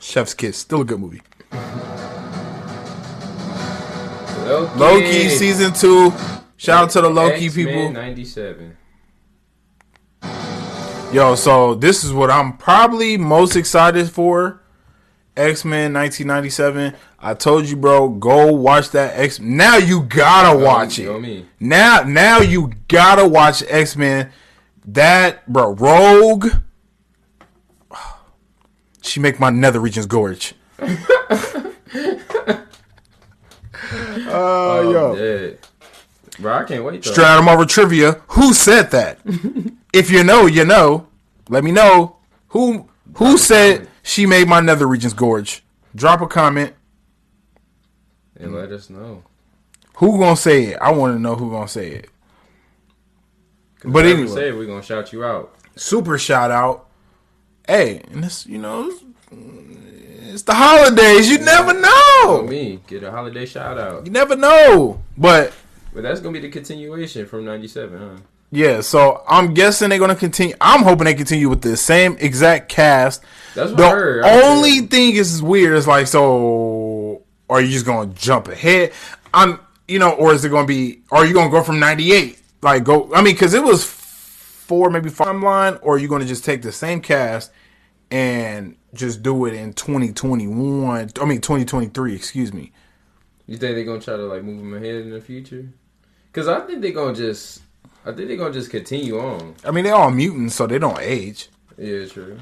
Chef's 0.00 0.32
Kiss, 0.34 0.56
still 0.56 0.80
a 0.80 0.84
good 0.84 0.98
movie. 0.98 1.20
Loki, 4.44 4.78
Loki 4.78 5.28
season 5.28 5.72
two. 5.72 6.12
Shout 6.56 6.84
out 6.84 6.90
to 6.90 7.00
the 7.02 7.10
Loki 7.10 7.46
X-Men 7.46 7.66
people. 7.66 7.90
Ninety 7.90 8.24
seven. 8.24 8.76
Yo, 11.12 11.34
so 11.34 11.74
this 11.74 12.02
is 12.02 12.12
what 12.12 12.30
I'm 12.30 12.56
probably 12.56 13.16
most 13.16 13.56
excited 13.56 14.10
for. 14.10 14.60
X 15.36 15.64
Men 15.64 15.92
1997. 15.92 16.94
I 17.18 17.34
told 17.34 17.68
you, 17.68 17.76
bro, 17.76 18.08
go 18.08 18.52
watch 18.52 18.90
that 18.90 19.18
X. 19.18 19.40
Now 19.40 19.76
you 19.76 20.02
gotta 20.02 20.56
oh, 20.56 20.64
watch 20.64 20.98
you 20.98 21.16
it. 21.16 21.20
me. 21.20 21.46
Now, 21.58 22.02
now 22.02 22.40
you 22.40 22.72
gotta 22.88 23.26
watch 23.26 23.62
X 23.68 23.96
Men. 23.96 24.30
That, 24.84 25.50
bro, 25.50 25.72
Rogue. 25.72 26.46
She 29.02 29.20
make 29.20 29.38
my 29.38 29.50
nether 29.50 29.80
regions 29.80 30.06
gorge. 30.06 30.54
Uh, 34.26 34.32
oh, 34.36 34.90
yo. 34.90 35.14
dead. 35.14 35.58
Bro, 36.38 36.52
I 36.52 36.64
can't 36.64 36.82
wait. 36.82 37.02
Though. 37.02 37.24
Out 37.24 37.60
of 37.60 37.68
trivia. 37.68 38.12
Who 38.28 38.52
said 38.52 38.90
that? 38.90 39.20
if 39.92 40.10
you 40.10 40.24
know, 40.24 40.46
you 40.46 40.64
know. 40.64 41.06
Let 41.48 41.62
me 41.62 41.70
know 41.70 42.16
who 42.48 42.88
who 43.16 43.36
said 43.36 43.86
she 44.04 44.26
made 44.26 44.46
my 44.46 44.60
nether 44.60 44.86
regions 44.86 45.14
gorge. 45.14 45.64
Drop 45.96 46.20
a 46.20 46.26
comment. 46.28 46.74
and 48.38 48.54
let 48.54 48.70
us 48.70 48.88
know. 48.90 49.24
Who 49.96 50.18
gonna 50.18 50.36
say 50.36 50.64
it? 50.66 50.78
I 50.80 50.92
want 50.92 51.14
to 51.16 51.18
know 51.20 51.34
who 51.34 51.50
gonna 51.50 51.66
say 51.68 51.88
it. 51.90 52.10
But 53.84 54.06
anyway. 54.06 54.28
say 54.28 54.52
we're 54.52 54.66
gonna 54.66 54.82
shout 54.82 55.12
you 55.12 55.24
out. 55.24 55.54
Super 55.76 56.18
shout 56.18 56.50
out. 56.50 56.88
Hey, 57.66 58.02
and 58.10 58.22
this 58.22 58.46
you 58.46 58.58
know 58.58 58.92
it's, 59.30 60.42
the 60.42 60.54
holidays. 60.54 61.28
You 61.30 61.38
never 61.38 61.72
Oh, 61.74 62.40
know. 62.42 62.48
me 62.48 62.80
get 62.86 63.02
a 63.04 63.10
holiday 63.10 63.46
shout 63.46 63.78
out. 63.78 64.04
You 64.06 64.12
never 64.12 64.36
know. 64.36 65.02
But 65.16 65.52
But 65.92 66.02
that's 66.02 66.20
gonna 66.20 66.32
be 66.32 66.40
the 66.40 66.50
continuation 66.50 67.26
from 67.26 67.44
ninety 67.44 67.68
seven, 67.68 67.98
huh? 67.98 68.22
Yeah, 68.54 68.80
so 68.82 69.24
I'm 69.28 69.52
guessing 69.52 69.88
they're 69.88 69.98
gonna 69.98 70.14
continue. 70.14 70.54
I'm 70.60 70.84
hoping 70.84 71.06
they 71.06 71.14
continue 71.14 71.48
with 71.48 71.60
the 71.60 71.76
same 71.76 72.16
exact 72.20 72.68
cast. 72.68 73.22
That's 73.54 73.70
what 73.70 73.78
The 73.78 73.84
I 73.84 73.90
heard. 73.90 74.24
I 74.24 74.42
only 74.42 74.80
thing 74.82 75.16
is 75.16 75.42
weird 75.42 75.76
is 75.76 75.88
like, 75.88 76.06
so 76.06 77.22
are 77.50 77.60
you 77.60 77.68
just 77.68 77.84
gonna 77.84 78.12
jump 78.14 78.46
ahead? 78.46 78.92
I'm, 79.32 79.58
you 79.88 79.98
know, 79.98 80.12
or 80.12 80.32
is 80.32 80.44
it 80.44 80.50
gonna 80.50 80.68
be? 80.68 81.00
Are 81.10 81.26
you 81.26 81.34
gonna 81.34 81.50
go 81.50 81.64
from 81.64 81.80
'98? 81.80 82.40
Like 82.62 82.84
go? 82.84 83.12
I 83.12 83.22
mean, 83.22 83.34
because 83.34 83.54
it 83.54 83.64
was 83.64 83.84
four, 83.84 84.88
maybe 84.88 85.10
five 85.10 85.34
line, 85.42 85.78
or 85.82 85.96
are 85.96 85.98
you 85.98 86.06
gonna 86.06 86.24
just 86.24 86.44
take 86.44 86.62
the 86.62 86.70
same 86.72 87.00
cast 87.00 87.50
and 88.12 88.76
just 88.94 89.20
do 89.24 89.46
it 89.46 89.54
in 89.54 89.72
2021? 89.72 91.10
I 91.20 91.24
mean, 91.24 91.40
2023. 91.40 92.14
Excuse 92.14 92.52
me. 92.52 92.70
You 93.48 93.56
think 93.56 93.74
they're 93.74 93.84
gonna 93.84 94.00
try 94.00 94.16
to 94.16 94.22
like 94.22 94.44
move 94.44 94.58
them 94.58 94.74
ahead 94.74 94.94
in 94.94 95.10
the 95.10 95.20
future? 95.20 95.66
Because 96.30 96.46
I 96.46 96.60
think 96.60 96.82
they're 96.82 96.92
gonna 96.92 97.14
just, 97.14 97.62
I 98.06 98.12
think 98.12 98.28
they're 98.28 98.36
gonna 98.36 98.52
just 98.52 98.70
continue 98.70 99.18
on. 99.18 99.54
I 99.64 99.70
mean, 99.70 99.84
they're 99.84 99.94
all 99.94 100.10
mutants, 100.10 100.54
so 100.54 100.66
they 100.66 100.78
don't 100.78 101.00
age. 101.00 101.48
Yeah, 101.78 102.04
true. 102.06 102.38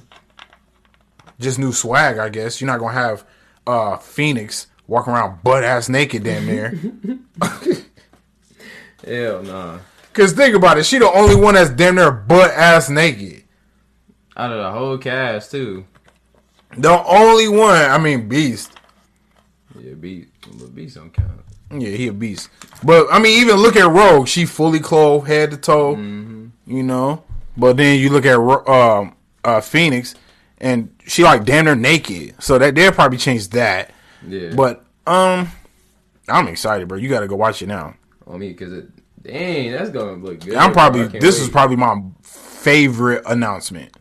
Just 1.38 1.58
new 1.58 1.72
swag, 1.72 2.18
I 2.18 2.28
guess. 2.28 2.60
You're 2.60 2.70
not 2.70 2.80
gonna 2.80 2.92
have 2.94 3.24
uh 3.66 3.96
Phoenix 3.96 4.66
walking 4.86 5.12
around 5.12 5.42
butt 5.42 5.62
ass 5.64 5.88
naked 5.88 6.24
damn 6.24 6.46
near. 6.46 6.70
Hell 9.06 9.42
nah. 9.42 9.78
Cause 10.12 10.32
think 10.32 10.54
about 10.54 10.78
it, 10.78 10.84
she 10.84 10.98
the 10.98 11.10
only 11.10 11.36
one 11.36 11.54
that's 11.54 11.70
damn 11.70 11.94
near 11.94 12.10
butt 12.10 12.50
ass 12.50 12.90
naked. 12.90 13.44
Out 14.36 14.52
of 14.52 14.58
the 14.58 14.70
whole 14.70 14.98
cast 14.98 15.50
too. 15.50 15.86
The 16.76 17.02
only 17.04 17.48
one, 17.48 17.90
I 17.90 17.98
mean, 17.98 18.28
Beast. 18.28 18.72
Yeah, 19.78 19.94
beat, 19.94 20.28
but 20.58 20.74
beat 20.74 20.90
some 20.90 21.10
count. 21.10 21.30
Yeah, 21.72 21.90
he 21.90 22.08
a 22.08 22.12
beast. 22.12 22.50
But 22.84 23.06
I 23.10 23.18
mean, 23.18 23.40
even 23.40 23.56
look 23.56 23.76
at 23.76 23.88
Rogue. 23.90 24.28
She 24.28 24.44
fully 24.44 24.78
clothed, 24.80 25.26
head 25.26 25.50
to 25.52 25.56
toe. 25.56 25.96
You 25.96 26.50
know. 26.82 27.24
But 27.56 27.76
then 27.76 27.98
you 27.98 28.10
look 28.10 28.24
at 28.26 28.36
um, 28.38 29.16
uh, 29.44 29.60
Phoenix, 29.60 30.14
and 30.58 30.94
she 31.06 31.22
like 31.22 31.44
damn 31.44 31.64
near 31.66 31.74
naked. 31.74 32.42
So 32.42 32.58
that 32.58 32.74
they'll 32.74 32.92
probably 32.92 33.18
change 33.18 33.48
that. 33.50 33.90
Yeah, 34.26 34.52
But 34.54 34.84
um, 35.06 35.48
I'm 36.28 36.46
excited, 36.48 36.86
bro. 36.88 36.98
You 36.98 37.08
got 37.08 37.20
to 37.20 37.28
go 37.28 37.36
watch 37.36 37.60
it 37.62 37.66
now. 37.66 37.94
on 38.26 38.38
me 38.40 38.48
because 38.48 38.72
it, 38.72 38.86
dang, 39.22 39.72
that's 39.72 39.90
gonna 39.90 40.12
look 40.12 40.40
good. 40.40 40.54
I'm 40.54 40.72
probably 40.72 41.00
bro. 41.00 41.08
I 41.08 41.12
can't 41.12 41.22
this 41.22 41.38
wait. 41.38 41.44
is 41.44 41.50
probably 41.50 41.76
my 41.76 42.00
favorite 42.22 43.22
announcement. 43.26 43.96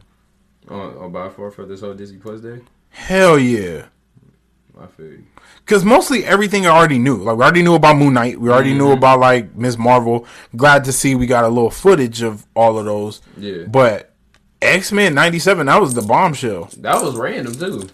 on, 0.70 0.98
on 0.98 1.12
by 1.12 1.30
far 1.30 1.52
for 1.52 1.66
this 1.66 1.82
whole 1.82 1.94
Disney 1.94 2.20
Plus 2.20 2.42
day. 2.42 2.60
Hell 2.90 3.40
yeah. 3.40 3.86
I 4.80 4.86
feel 4.88 5.06
you. 5.08 5.24
Cause 5.66 5.86
mostly 5.86 6.26
everything 6.26 6.66
I 6.66 6.70
already 6.70 7.00
knew. 7.00 7.16
Like 7.18 7.38
we 7.38 7.44
already 7.44 7.64
knew 7.64 7.76
about 7.76 7.96
Moon 7.96 8.14
Knight. 8.14 8.40
We 8.42 8.50
already 8.50 8.72
Mm-hmm. 8.72 8.80
knew 8.80 8.92
about 8.92 9.20
like 9.20 9.56
Miss 9.56 9.78
Marvel. 9.78 10.26
Glad 10.56 10.84
to 10.86 10.92
see 10.92 11.16
we 11.16 11.28
got 11.28 11.46
a 11.46 11.48
little 11.50 11.70
footage 11.72 12.22
of 12.22 12.46
all 12.56 12.78
of 12.78 12.86
those. 12.86 13.22
Yeah. 13.38 13.64
But 13.68 14.12
X 14.62 14.92
Men 14.92 15.14
'97, 15.16 15.66
that 15.68 15.80
was 15.80 15.94
the 15.94 16.02
bombshell. 16.02 16.70
That 16.78 17.02
was 17.02 17.16
random 17.16 17.56
too. 17.56 17.88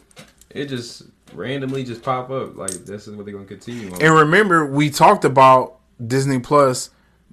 It 0.49 0.65
just 0.67 1.03
randomly 1.33 1.83
just 1.83 2.01
pop 2.01 2.31
up 2.31 2.57
like 2.57 2.71
this 2.71 3.07
is 3.07 3.15
what 3.15 3.25
they're 3.25 3.33
gonna 3.35 3.45
continue 3.45 3.93
on. 3.93 4.01
And 4.01 4.13
remember, 4.15 4.65
we 4.65 4.89
talked 4.89 5.23
about 5.23 5.75
Disney 6.05 6.39
Plus 6.39 6.89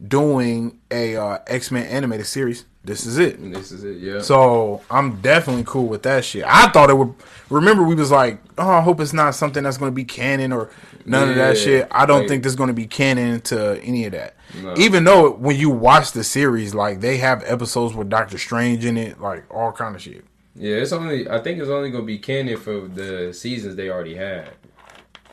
doing 0.08 0.78
a 0.90 1.16
uh, 1.16 1.38
X 1.46 1.70
Men 1.70 1.86
animated 1.86 2.26
series. 2.26 2.64
This 2.84 3.06
is 3.06 3.16
it. 3.18 3.40
This 3.52 3.72
is 3.72 3.82
it. 3.84 3.96
Yeah. 3.96 4.20
So 4.20 4.82
I'm 4.90 5.20
definitely 5.22 5.64
cool 5.66 5.86
with 5.86 6.02
that 6.02 6.24
shit. 6.24 6.44
I 6.46 6.68
thought 6.68 6.90
it 6.90 6.94
would. 6.98 7.14
Remember, 7.48 7.82
we 7.82 7.94
was 7.94 8.10
like, 8.10 8.40
oh, 8.58 8.68
I 8.68 8.80
hope 8.82 9.00
it's 9.00 9.12
not 9.14 9.34
something 9.34 9.62
that's 9.62 9.78
going 9.78 9.90
to 9.90 9.94
be 9.94 10.04
canon 10.04 10.52
or 10.52 10.70
none 11.06 11.30
of 11.30 11.36
that 11.36 11.56
shit. 11.56 11.88
I 11.90 12.04
don't 12.04 12.20
like- 12.20 12.28
think 12.28 12.42
there's 12.42 12.56
going 12.56 12.68
to 12.68 12.74
be 12.74 12.86
canon 12.86 13.40
to 13.42 13.80
any 13.82 14.04
of 14.04 14.12
that. 14.12 14.34
No. 14.62 14.74
Even 14.76 15.04
though 15.04 15.30
when 15.30 15.56
you 15.56 15.70
watch 15.70 16.12
the 16.12 16.22
series, 16.22 16.74
like 16.74 17.00
they 17.00 17.16
have 17.16 17.42
episodes 17.46 17.94
with 17.94 18.08
Doctor 18.10 18.38
Strange 18.38 18.84
in 18.84 18.96
it, 18.98 19.20
like 19.20 19.44
all 19.52 19.72
kind 19.72 19.96
of 19.96 20.02
shit. 20.02 20.24
Yeah, 20.54 20.76
it's 20.76 20.92
only. 20.92 21.28
I 21.28 21.40
think 21.40 21.58
it's 21.58 21.70
only 21.70 21.90
gonna 21.90 22.04
be 22.04 22.18
canon 22.18 22.56
for 22.58 22.82
the 22.82 23.32
seasons 23.32 23.74
they 23.76 23.88
already 23.88 24.14
had. 24.14 24.50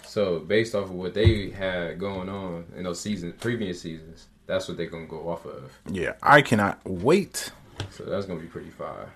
So 0.05 0.39
based 0.39 0.73
off 0.75 0.85
of 0.85 0.91
what 0.91 1.13
they 1.13 1.51
had 1.51 1.99
going 1.99 2.27
on 2.29 2.65
in 2.75 2.83
those 2.83 2.99
seasons, 2.99 3.35
previous 3.39 3.81
seasons, 3.81 4.27
that's 4.47 4.67
what 4.67 4.77
they're 4.77 4.87
gonna 4.87 5.05
go 5.05 5.29
off 5.29 5.45
of. 5.45 5.71
Yeah, 5.89 6.13
I 6.21 6.41
cannot 6.41 6.79
wait. 6.85 7.51
So 7.91 8.03
that's 8.03 8.25
gonna 8.25 8.39
be 8.39 8.47
pretty 8.47 8.69
fire. 8.69 9.09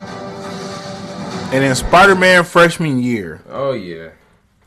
And 0.00 1.62
then 1.62 1.74
Spider 1.74 2.14
Man 2.14 2.44
freshman 2.44 3.00
year. 3.02 3.42
Oh 3.48 3.72
yeah, 3.72 4.10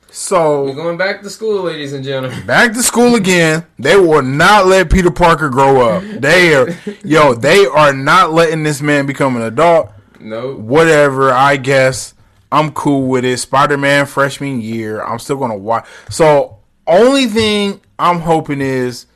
So 0.10 0.64
we're 0.64 0.74
going 0.74 0.98
back 0.98 1.22
to 1.22 1.30
school, 1.30 1.64
ladies 1.64 1.92
and 1.94 2.04
gentlemen. 2.04 2.46
back 2.48 2.72
to 2.74 2.82
school 2.84 3.16
again. 3.16 3.66
They 3.78 3.98
will 3.98 4.22
not 4.22 4.68
let 4.68 4.90
Peter 4.90 5.12
Parker 5.12 5.50
grow 5.50 5.82
up. 5.82 6.04
They 6.04 6.56
are, 6.56 6.70
yo, 7.04 7.34
they 7.34 7.66
are 7.66 7.92
not 7.94 8.32
letting 8.32 8.64
this 8.64 8.82
man 8.82 9.06
become 9.06 9.36
an 9.36 9.42
adult. 9.42 9.92
No, 10.20 10.56
Whatever, 10.56 11.32
I 11.32 11.58
guess. 11.58 12.14
I'm 12.52 12.72
cool 12.72 13.08
with 13.10 13.26
it. 13.26 13.38
Spider 13.40 13.78
Man 13.78 14.06
freshman 14.06 14.62
year. 14.62 15.04
I'm 15.04 15.20
still 15.20 15.36
gonna 15.38 15.58
watch. 15.58 15.86
So 16.10 16.60
only 16.88 17.26
thing 17.26 17.82
I'm 18.00 18.22
hoping 18.22 18.62
is 18.62 19.07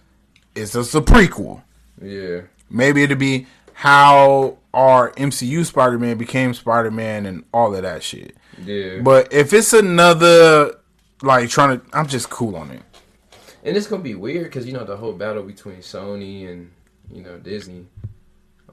it's 0.55 0.75
a 0.75 1.01
prequel. 1.01 1.61
yeah, 2.01 2.41
Maybe 2.69 3.03
it'll 3.03 3.17
be 3.17 3.47
how 3.73 4.57
our 4.73 5.11
MCU 5.13 5.65
Spider 5.65 5.97
Man 5.99 6.17
became 6.17 6.53
Spider 6.53 6.91
Man 6.91 7.25
and 7.25 7.43
all 7.53 7.75
of 7.75 7.81
that 7.81 8.03
shit. 8.03 8.35
yeah. 8.63 8.99
But 9.01 9.31
if 9.33 9.53
it's 9.53 9.73
another 9.73 10.75
like 11.21 11.49
trying 11.49 11.79
to, 11.79 11.85
I'm 11.97 12.07
just 12.07 12.29
cool 12.29 12.55
on 12.55 12.71
it. 12.71 12.81
And 13.63 13.77
it's 13.77 13.87
gonna 13.87 14.01
be 14.03 14.15
weird 14.15 14.45
because 14.45 14.65
you 14.65 14.73
know 14.73 14.83
the 14.83 14.97
whole 14.97 15.13
battle 15.13 15.43
between 15.43 15.77
Sony 15.77 16.49
and 16.49 16.71
you 17.11 17.21
know 17.23 17.37
Disney. 17.37 17.87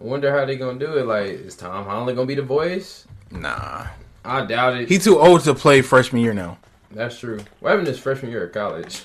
I 0.00 0.04
wonder 0.04 0.30
how 0.36 0.44
they 0.46 0.56
gonna 0.56 0.78
do 0.78 0.96
it. 0.96 1.06
Like, 1.06 1.26
is 1.26 1.56
Tom 1.56 1.84
Holland 1.84 2.16
gonna 2.16 2.26
be 2.26 2.34
the 2.36 2.42
voice? 2.42 3.06
Nah. 3.30 3.86
I 4.24 4.44
doubt 4.46 4.76
it. 4.76 4.88
He 4.88 4.98
too 4.98 5.18
old 5.18 5.42
to 5.42 5.54
play 5.54 5.82
freshman 5.82 6.22
year 6.22 6.32
now. 6.34 6.58
That's 6.90 7.18
true. 7.18 7.40
What 7.60 7.70
happened 7.70 7.88
his 7.88 7.98
freshman 7.98 8.30
year 8.30 8.46
at 8.46 8.52
college? 8.52 9.02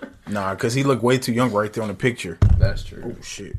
Nah, 0.28 0.54
cause 0.54 0.72
he 0.72 0.82
looked 0.84 1.02
way 1.02 1.18
too 1.18 1.32
young 1.32 1.52
right 1.52 1.70
there 1.72 1.82
on 1.82 1.88
the 1.88 1.94
picture. 1.94 2.38
That's 2.56 2.82
true. 2.84 3.16
Oh 3.18 3.22
shit. 3.22 3.56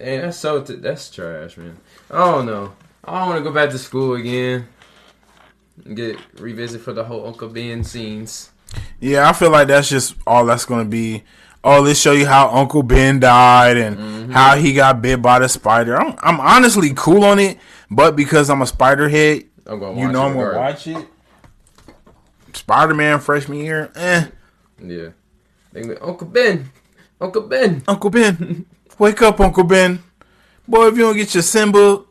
Man, 0.00 0.22
that's 0.22 0.38
so 0.38 0.62
t- 0.62 0.76
that's 0.76 1.08
trash, 1.10 1.56
man. 1.56 1.76
I 2.10 2.18
don't 2.32 2.46
know. 2.46 2.72
I 3.04 3.18
don't 3.20 3.28
want 3.28 3.38
to 3.38 3.44
go 3.48 3.54
back 3.54 3.70
to 3.70 3.78
school 3.78 4.14
again. 4.14 4.66
And 5.84 5.94
get 5.96 6.18
revisit 6.40 6.80
for 6.80 6.92
the 6.92 7.04
whole 7.04 7.26
Uncle 7.26 7.48
Ben 7.48 7.84
scenes. 7.84 8.50
Yeah, 8.98 9.28
I 9.28 9.32
feel 9.34 9.50
like 9.50 9.68
that's 9.68 9.88
just 9.88 10.14
all 10.26 10.46
that's 10.46 10.64
gonna 10.64 10.84
be. 10.86 11.22
Oh, 11.62 11.80
let's 11.82 12.00
show 12.00 12.12
you 12.12 12.26
how 12.26 12.48
Uncle 12.50 12.82
Ben 12.82 13.20
died 13.20 13.76
and 13.76 13.96
Mm-hmm. 13.96 14.32
how 14.32 14.56
he 14.56 14.72
got 14.72 15.00
bit 15.02 15.20
by 15.22 15.38
the 15.38 15.48
spider. 15.48 16.00
I'm, 16.00 16.14
I'm 16.22 16.40
honestly 16.40 16.92
cool 16.96 17.24
on 17.24 17.38
it, 17.38 17.58
but 17.90 18.16
because 18.16 18.48
I'm 18.50 18.62
a 18.62 18.66
spider 18.66 19.08
head, 19.08 19.44
I'm 19.66 19.78
gonna. 19.78 20.00
you 20.00 20.10
know 20.10 20.22
I'm 20.26 20.34
gonna 20.34 20.56
watch 20.58 20.86
it. 20.86 21.06
Spider 22.54 22.94
Man 22.94 23.20
freshman 23.20 23.58
year, 23.58 23.92
eh? 23.94 24.26
Yeah. 24.82 25.08
They 25.74 25.82
gonna 25.82 25.94
be, 25.96 26.00
Uncle 26.00 26.26
Ben, 26.28 26.70
Uncle 27.20 27.42
Ben. 27.42 27.82
Uncle 27.86 28.08
Ben, 28.10 28.64
wake 28.98 29.20
up, 29.22 29.40
Uncle 29.40 29.64
Ben. 29.64 30.02
Boy, 30.66 30.86
if 30.86 30.96
you 30.96 31.02
don't 31.02 31.16
get 31.16 31.34
your 31.34 31.42
Simba 31.42 32.02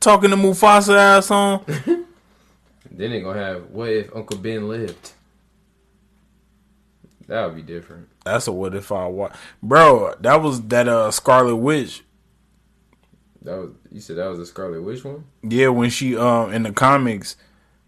talking 0.00 0.30
to 0.30 0.36
Mufasa 0.36 0.96
ass 0.96 1.30
on, 1.30 1.62
Then 2.90 3.10
they 3.10 3.20
gonna 3.20 3.38
have 3.38 3.70
what 3.70 3.90
if 3.90 4.14
Uncle 4.16 4.38
Ben 4.38 4.68
lived? 4.68 5.12
That 7.26 7.46
would 7.46 7.56
be 7.56 7.62
different. 7.62 8.08
that's 8.24 8.46
a 8.46 8.52
what 8.52 8.74
if 8.74 8.90
I 8.92 9.06
watch, 9.06 9.34
bro. 9.62 10.14
That 10.20 10.42
was 10.42 10.60
that 10.68 10.88
uh 10.88 11.10
Scarlet 11.10 11.56
Witch. 11.56 12.02
That 13.42 13.56
was 13.58 13.70
you 13.92 14.00
said 14.00 14.16
that 14.16 14.26
was 14.28 14.38
a 14.38 14.46
Scarlet 14.46 14.82
Witch 14.82 15.04
one. 15.04 15.24
Yeah, 15.42 15.68
when 15.68 15.90
she 15.90 16.16
um 16.16 16.52
in 16.52 16.62
the 16.64 16.72
comics, 16.72 17.36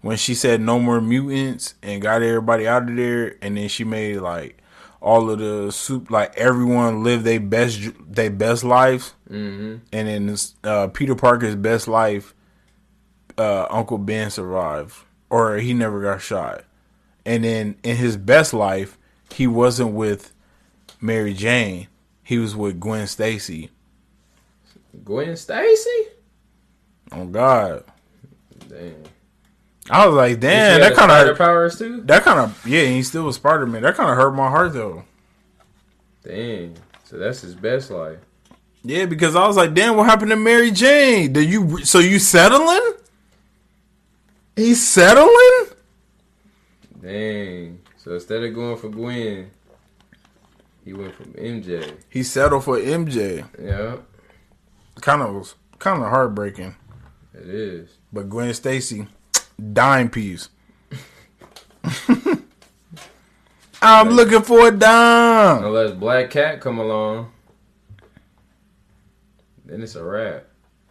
when 0.01 0.17
she 0.17 0.35
said 0.35 0.61
no 0.61 0.79
more 0.79 1.01
mutants 1.01 1.75
and 1.83 2.03
got 2.03 2.23
everybody 2.23 2.67
out 2.67 2.89
of 2.89 2.97
there, 2.97 3.37
and 3.43 3.57
then 3.57 3.69
she 3.69 3.85
made 3.85 4.19
like 4.19 4.59
all 5.07 5.31
of 5.31 5.39
the 5.39 5.71
soup, 5.71 6.11
like 6.11 6.37
everyone 6.37 7.05
lived 7.05 7.23
their 7.23 7.39
best 7.39 7.81
their 8.09 8.29
best 8.29 8.65
lives, 8.65 9.15
mm-hmm. 9.31 9.77
and 9.93 10.09
then 10.09 10.37
uh, 10.65 10.89
Peter 10.89 11.15
Parker's 11.15 11.55
best 11.55 11.87
life, 11.87 12.35
uh, 13.39 13.67
Uncle 13.71 13.99
Ben 13.99 14.33
survived, 14.33 14.97
or 15.31 15.59
he 15.59 15.73
never 15.75 16.03
got 16.03 16.21
shot, 16.21 16.65
and 17.25 17.45
then 17.45 17.77
in 17.85 17.97
his 17.97 18.17
best 18.17 18.53
life, 18.53 18.99
he 19.33 19.47
wasn't 19.47 19.93
with 19.93 20.35
Mary 21.01 21.35
Jane, 21.35 21.87
he 22.25 22.39
was 22.39 22.57
with 22.57 22.81
Gwen 22.81 23.07
Stacy. 23.07 23.71
Gwen 25.05 25.37
Stacy. 25.37 26.07
Oh 27.13 27.27
God. 27.27 27.85
Damn. 28.69 29.05
I 29.91 30.07
was 30.07 30.15
like, 30.17 30.41
damn, 30.41 30.81
that 30.81 30.95
kind 30.95 31.11
of 31.29 31.39
powers 31.39 31.79
too. 31.79 32.01
That 32.03 32.23
kind 32.23 32.41
of 32.41 32.67
yeah, 32.67 32.85
he 32.85 33.03
still 33.03 33.25
was 33.25 33.37
Spider 33.37 33.67
Man. 33.67 33.83
That 33.83 33.95
kind 33.95 34.11
of 34.11 34.17
hurt 34.17 34.33
my 34.35 34.49
heart 34.49 34.73
though. 34.73 35.05
Dang. 36.25 36.77
So 37.05 37.19
that's 37.19 37.41
his 37.41 37.55
best 37.55 37.91
life. 37.91 38.19
Yeah, 38.83 39.07
because 39.07 39.37
I 39.37 39.47
was 39.47 39.57
like, 39.57 39.75
damn, 39.75 39.97
what 39.97 40.07
happened 40.07 40.31
to 40.31 40.37
Mary 40.37 40.71
Jane? 40.71 41.33
Did 41.33 41.49
you 41.49 41.85
so 41.85 41.99
you 42.01 42.19
settling? 42.19 42.95
He's 44.57 44.87
settling? 44.87 45.77
Dang. 47.01 47.81
So 47.97 48.15
instead 48.15 48.43
of 48.43 48.55
going 48.55 48.77
for 48.77 48.89
Gwen, 48.89 49.51
he 50.85 50.93
went 50.93 51.15
from 51.15 51.33
MJ. 51.35 51.95
He 52.09 52.23
settled 52.23 52.65
for 52.65 52.79
MJ. 52.79 53.47
Yeah, 53.61 53.97
Kind 55.01 55.23
of 55.23 55.35
was 55.35 55.55
kind 55.79 56.03
of 56.03 56.09
heartbreaking. 56.11 56.75
it 57.35 57.49
is. 57.49 57.91
But 58.13 58.31
Gwen 58.31 58.55
Stacy, 58.55 59.07
dime 59.73 60.11
piece. 60.11 60.49
I'm 63.83 64.11
looking 64.11 64.43
for 64.43 64.69
a 64.69 64.71
dime. 64.71 65.65
Unless 65.65 65.93
Black 65.93 66.31
Cat 66.31 66.61
come 66.61 66.79
along, 66.79 67.33
then 69.65 69.83
it's 69.83 69.95
a 69.95 70.05
wrap. 70.05 70.45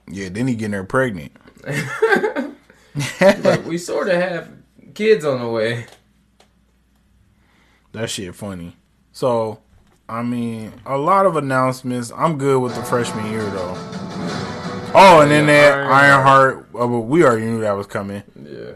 Yeah, 0.07 0.29
then 0.29 0.47
he 0.47 0.55
getting 0.55 0.73
her 0.73 0.83
pregnant. 0.83 1.31
Like 1.65 2.55
we 3.65 3.77
sort 3.77 4.07
of 4.07 4.15
have 4.15 4.49
kids 4.93 5.25
on 5.25 5.39
the 5.39 5.49
way. 5.49 5.85
That 7.91 8.09
shit 8.09 8.35
funny. 8.35 8.75
So, 9.11 9.61
I 10.07 10.21
mean, 10.21 10.73
a 10.85 10.97
lot 10.97 11.25
of 11.25 11.37
announcements. 11.37 12.11
I'm 12.15 12.37
good 12.37 12.59
with 12.59 12.75
the 12.75 12.83
freshman 12.83 13.31
year 13.31 13.43
though. 13.43 13.73
Oh, 14.97 15.21
and 15.21 15.29
then 15.31 15.47
that 15.47 15.73
Ironheart. 15.73 15.93
Ironheart 15.93 16.67
oh, 16.73 16.99
we 16.99 17.23
already 17.23 17.45
knew 17.45 17.61
that 17.61 17.73
was 17.73 17.87
coming, 17.87 18.23
Yeah, 18.41 18.73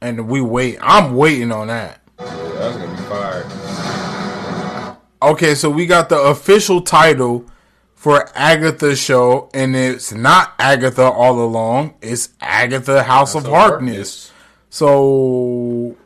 and 0.00 0.28
we 0.28 0.40
wait. 0.40 0.78
I'm 0.80 1.14
waiting 1.16 1.52
on 1.52 1.66
that. 1.68 2.00
yeah 2.18 2.24
that's 2.26 2.76
gonna 2.76 2.90
be 2.90 3.02
fire. 3.02 4.96
Okay, 5.22 5.54
so 5.54 5.70
we 5.70 5.86
got 5.86 6.08
the 6.08 6.18
official 6.18 6.82
title 6.82 7.46
for 7.94 8.28
Agatha's 8.34 8.98
show, 8.98 9.48
and 9.54 9.74
it's 9.74 10.12
not 10.12 10.52
Agatha 10.58 11.04
all 11.04 11.40
along. 11.42 11.94
It's 12.02 12.28
Agatha 12.40 13.02
House, 13.02 13.34
of 13.34 13.46
of 13.46 13.50
Harkness. 13.50 14.30
So, 14.68 15.96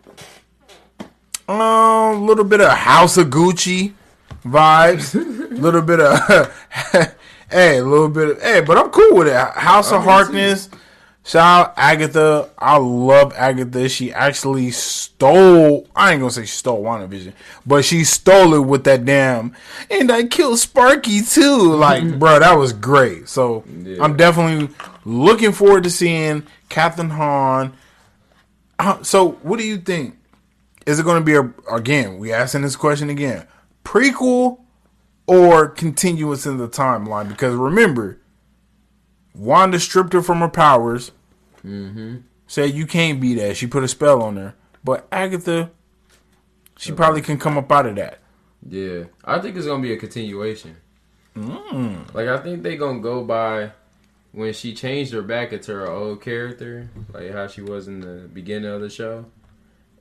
a 1.49 1.53
um, 1.53 2.27
little 2.27 2.45
bit 2.45 2.61
of 2.61 2.71
House 2.71 3.17
of 3.17 3.29
Gucci 3.29 3.95
vibes, 4.45 5.15
a 5.15 5.55
little 5.55 5.83
bit 5.83 6.01
of 6.01 6.55
hey, 7.51 7.79
a 7.79 7.85
little 7.85 8.09
bit 8.09 8.29
of 8.31 8.43
hey, 8.43 8.61
but 8.61 8.77
I'm 8.79 8.91
cool 8.91 9.17
with 9.17 9.29
it. 9.29 9.35
House 9.35 9.91
of 9.93 10.01
I'm 10.01 10.05
gonna 10.07 10.25
see. 10.25 10.33
Harkness. 10.33 10.69
Shout 11.25 11.69
out 11.69 11.75
Agatha. 11.77 12.49
I 12.57 12.79
love 12.79 13.35
Agatha. 13.37 13.87
She 13.91 14.13
actually 14.13 14.71
stole. 14.71 15.87
I 15.95 16.13
ain't 16.13 16.21
gonna 16.21 16.31
say 16.31 16.43
she 16.43 16.57
stole 16.57 16.83
WandaVision, 16.83 17.35
but 17.67 17.85
she 17.85 18.05
stole 18.05 18.55
it 18.55 18.61
with 18.61 18.85
that 18.85 19.05
damn. 19.05 19.55
And 19.91 20.11
I 20.11 20.25
killed 20.25 20.59
Sparky 20.59 21.21
too. 21.21 21.75
Like, 21.75 22.19
bro, 22.19 22.39
that 22.39 22.57
was 22.57 22.73
great. 22.73 23.29
So 23.29 23.65
Yeah. 23.83 24.03
I'm 24.03 24.17
definitely 24.17 24.75
looking 25.05 25.53
forward 25.53 25.85
to 25.85 25.91
seeing 25.91 26.45
Kathryn 26.71 27.11
Hahn. 27.11 27.75
Uh, 28.79 29.03
so, 29.03 29.33
what 29.43 29.59
do 29.59 29.67
you 29.67 29.77
think? 29.77 30.17
Is 30.87 30.99
it 30.99 31.03
going 31.03 31.21
to 31.21 31.25
be 31.25 31.35
a 31.35 31.53
again? 31.75 32.17
We 32.19 32.33
asking 32.33 32.63
this 32.63 32.77
question 32.77 33.11
again: 33.11 33.47
prequel 33.85 34.61
or 35.29 35.69
continuous 35.69 36.47
in 36.47 36.57
the 36.57 36.69
timeline? 36.69 37.29
Because 37.29 37.55
remember, 37.55 38.19
Wanda 39.35 39.79
stripped 39.79 40.13
her 40.15 40.23
from 40.23 40.39
her 40.39 40.49
powers. 40.49 41.13
Mm-hmm. 41.65 42.17
Said 42.47 42.73
you 42.73 42.87
can't 42.87 43.21
be 43.21 43.35
that. 43.35 43.57
She 43.57 43.67
put 43.67 43.85
a 43.85 43.89
spell 43.89 44.23
on 44.23 44.37
her. 44.37 44.55
But 44.83 45.07
Agatha, 45.13 45.71
she 46.77 46.93
probably 46.93 47.21
can 47.21 47.39
come 47.39 47.59
up 47.59 47.71
out 47.71 47.87
of 47.87 47.97
that. 47.97 48.19
Yeah, 48.67 49.05
I 49.25 49.39
think 49.39 49.57
it's 49.57 49.67
gonna 49.67 49.83
be 49.83 49.93
a 49.93 49.99
continuation. 49.99 50.77
Mm. 51.37 52.13
Like 52.15 52.29
I 52.29 52.39
think 52.39 52.63
they 52.63 52.77
gonna 52.77 53.01
go 53.01 53.23
by 53.23 53.73
when 54.33 54.53
she 54.53 54.75
changed 54.75 55.13
her 55.13 55.23
back 55.23 55.53
into 55.53 55.73
her 55.73 55.89
old 55.89 56.23
character, 56.23 56.89
like 57.13 57.31
how 57.33 57.47
she 57.47 57.61
was 57.61 57.87
in 57.87 58.01
the 58.01 58.29
beginning 58.33 58.71
of 58.71 58.81
the 58.81 58.91
show, 58.91 59.27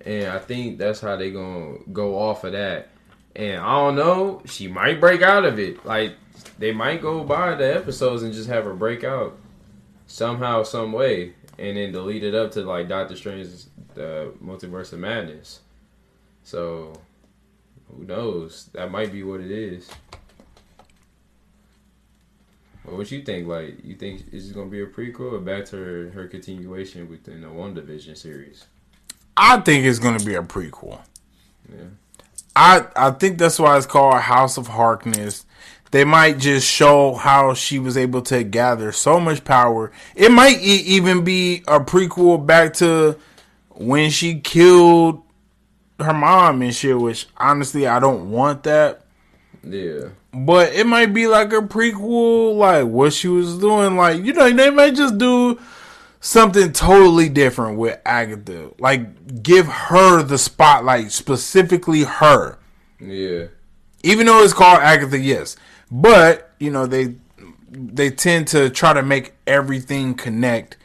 and 0.02 0.28
I 0.28 0.40
think 0.40 0.78
that's 0.78 1.02
how 1.02 1.16
they 1.16 1.32
gonna 1.32 1.78
go 1.92 2.18
off 2.18 2.44
of 2.44 2.54
that. 2.54 2.90
And 3.38 3.62
I 3.62 3.71
don't 3.76 3.95
know, 3.95 4.41
she 4.45 4.67
might 4.67 5.00
break 5.00 5.21
out 5.21 5.45
of 5.45 5.60
it. 5.60 5.86
Like 5.86 6.13
they 6.58 6.73
might 6.73 7.02
go 7.02 7.23
by 7.23 7.56
the 7.56 7.76
episodes 7.76 8.23
and 8.23 8.34
just 8.34 8.50
have 8.50 8.65
her 8.65 8.73
break 8.73 9.04
out 9.04 9.38
somehow, 10.08 10.63
some 10.63 10.91
way, 10.91 11.34
and 11.60 11.78
then 11.78 11.91
delete 11.91 12.23
it 12.23 12.34
up 12.34 12.52
to 12.54 12.62
like 12.63 12.89
Doctor 12.89 13.15
Strange's 13.15 13.69
the 13.93 14.34
Multiverse 14.43 14.91
of 14.91 15.00
Madness. 15.00 15.60
So 16.43 16.93
who 17.95 18.04
knows? 18.04 18.69
That 18.73 18.91
might 18.91 19.12
be 19.12 19.23
what 19.23 19.39
it 19.39 19.52
is. 19.52 19.88
Well, 22.84 22.97
what 22.97 23.12
you 23.12 23.21
think? 23.21 23.47
Like, 23.47 23.84
you 23.84 23.95
think 23.95 24.23
is 24.32 24.50
it 24.50 24.56
gonna 24.56 24.69
be 24.69 24.82
a 24.82 24.88
prequel 24.88 25.34
or 25.34 25.39
back 25.39 25.65
to 25.65 25.78
her, 25.78 26.10
her 26.10 26.28
continuation 26.28 27.08
within 27.08 27.41
the 27.41 27.47
WandaVision 27.47 28.17
series? 28.17 28.65
I 29.38 29.60
think 29.60 29.86
it's 29.86 30.00
going 30.00 30.17
to 30.17 30.26
be 30.26 30.34
a 30.34 30.41
prequel. 30.41 31.00
Yeah. 31.69 31.86
I 32.58 32.88
I 32.96 33.12
think 33.12 33.38
that's 33.38 33.60
why 33.60 33.78
it's 33.78 33.86
called 33.86 34.20
House 34.20 34.58
of 34.58 34.67
Harkness. 34.67 35.46
They 35.91 36.04
might 36.04 36.39
just 36.39 36.67
show 36.67 37.13
how 37.13 37.54
she 37.54 37.80
was 37.80 37.96
able 37.96 38.22
to 38.24 38.43
gather 38.43 38.91
so 38.91 39.20
much 39.20 39.46
power. 39.46 39.91
It 40.15 40.32
might 40.32 40.60
e- 40.60 40.84
even 40.86 41.24
be 41.24 41.63
a 41.67 41.80
prequel 41.80 42.46
back 42.46 42.74
to 42.76 43.17
when 43.70 44.10
she 44.10 44.39
killed 44.39 45.22
her 46.00 46.13
mom 46.13 46.63
and 46.63 46.74
shit. 46.74 47.00
Which 47.00 47.28
honestly, 47.38 47.88
I 47.88 48.00
don't 48.00 48.32
want 48.32 48.63
that. 48.63 49.06
Yeah. 49.63 50.10
But 50.34 50.74
it 50.74 50.88
might 50.88 51.13
be 51.13 51.28
like 51.28 51.54
a 51.54 51.62
prequel, 51.62 52.58
like 52.58 52.88
what 52.88 53.13
she 53.13 53.28
was 53.28 53.58
doing. 53.60 53.96
Like 53.96 54.24
you 54.24 54.34
know, 54.34 54.52
they 54.52 54.72
might 54.72 54.96
just 54.96 55.17
do 55.20 55.60
something 56.28 56.74
totally 56.74 57.30
different 57.30 57.78
with 57.78 58.00
Agatha. 58.06 58.72
Like 58.80 59.42
give 59.44 59.68
her 59.68 60.22
the 60.24 60.38
spotlight, 60.38 61.12
specifically 61.12 62.04
her 62.04 62.58
Yeah. 63.00 63.46
even 64.04 64.26
though 64.28 64.44
it's 64.44 64.54
called 64.54 64.80
Agatha, 64.82 65.18
yes. 65.18 65.56
But 65.92 66.52
you 66.60 66.70
know 66.72 66.86
they 66.86 67.16
they 67.72 68.10
tend 68.10 68.48
to 68.50 68.70
try 68.70 68.94
to 68.94 69.02
make 69.04 69.34
everything 69.46 70.16
connect 70.16 70.78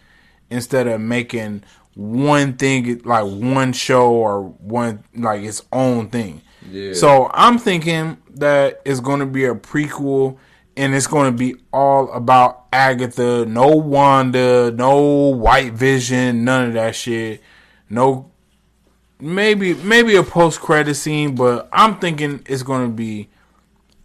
instead 0.51 0.87
of 0.87 1.01
making 1.01 1.63
one 1.95 2.55
thing, 2.55 3.01
like 3.05 3.25
one 3.25 3.73
show 3.73 4.13
or 4.13 4.43
one 4.43 5.03
like 5.15 5.43
its 5.43 5.63
own 5.73 6.09
thing. 6.09 6.41
Yeah. 6.71 6.93
So 6.95 7.31
I'm 7.35 7.59
thinking 7.59 8.17
that 8.35 8.81
it's 8.85 9.01
going 9.01 9.21
to 9.21 9.27
be 9.27 9.45
a 9.47 9.55
prequel, 9.55 10.37
and 10.77 10.95
it's 10.95 11.07
going 11.07 11.33
to 11.33 11.37
be 11.37 11.57
all 11.73 12.11
about 12.13 12.67
Agatha. 12.73 13.45
No 13.47 13.69
Wanda, 13.69 14.71
no 14.71 15.29
White 15.29 15.73
Vision, 15.73 16.45
none 16.45 16.69
of 16.69 16.75
that 16.75 16.95
shit. 16.95 17.43
No, 17.91 18.31
maybe 19.21 19.75
maybe 19.75 20.17
a 20.17 20.23
post 20.23 20.61
credit 20.61 20.95
scene, 20.95 21.35
but 21.35 21.69
I'm 21.73 21.99
thinking 21.99 22.43
it's 22.47 22.63
going 22.63 22.89
to 22.89 22.93
be 22.93 23.29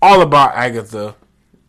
all 0.01 0.21
about 0.21 0.55
Agatha. 0.55 1.15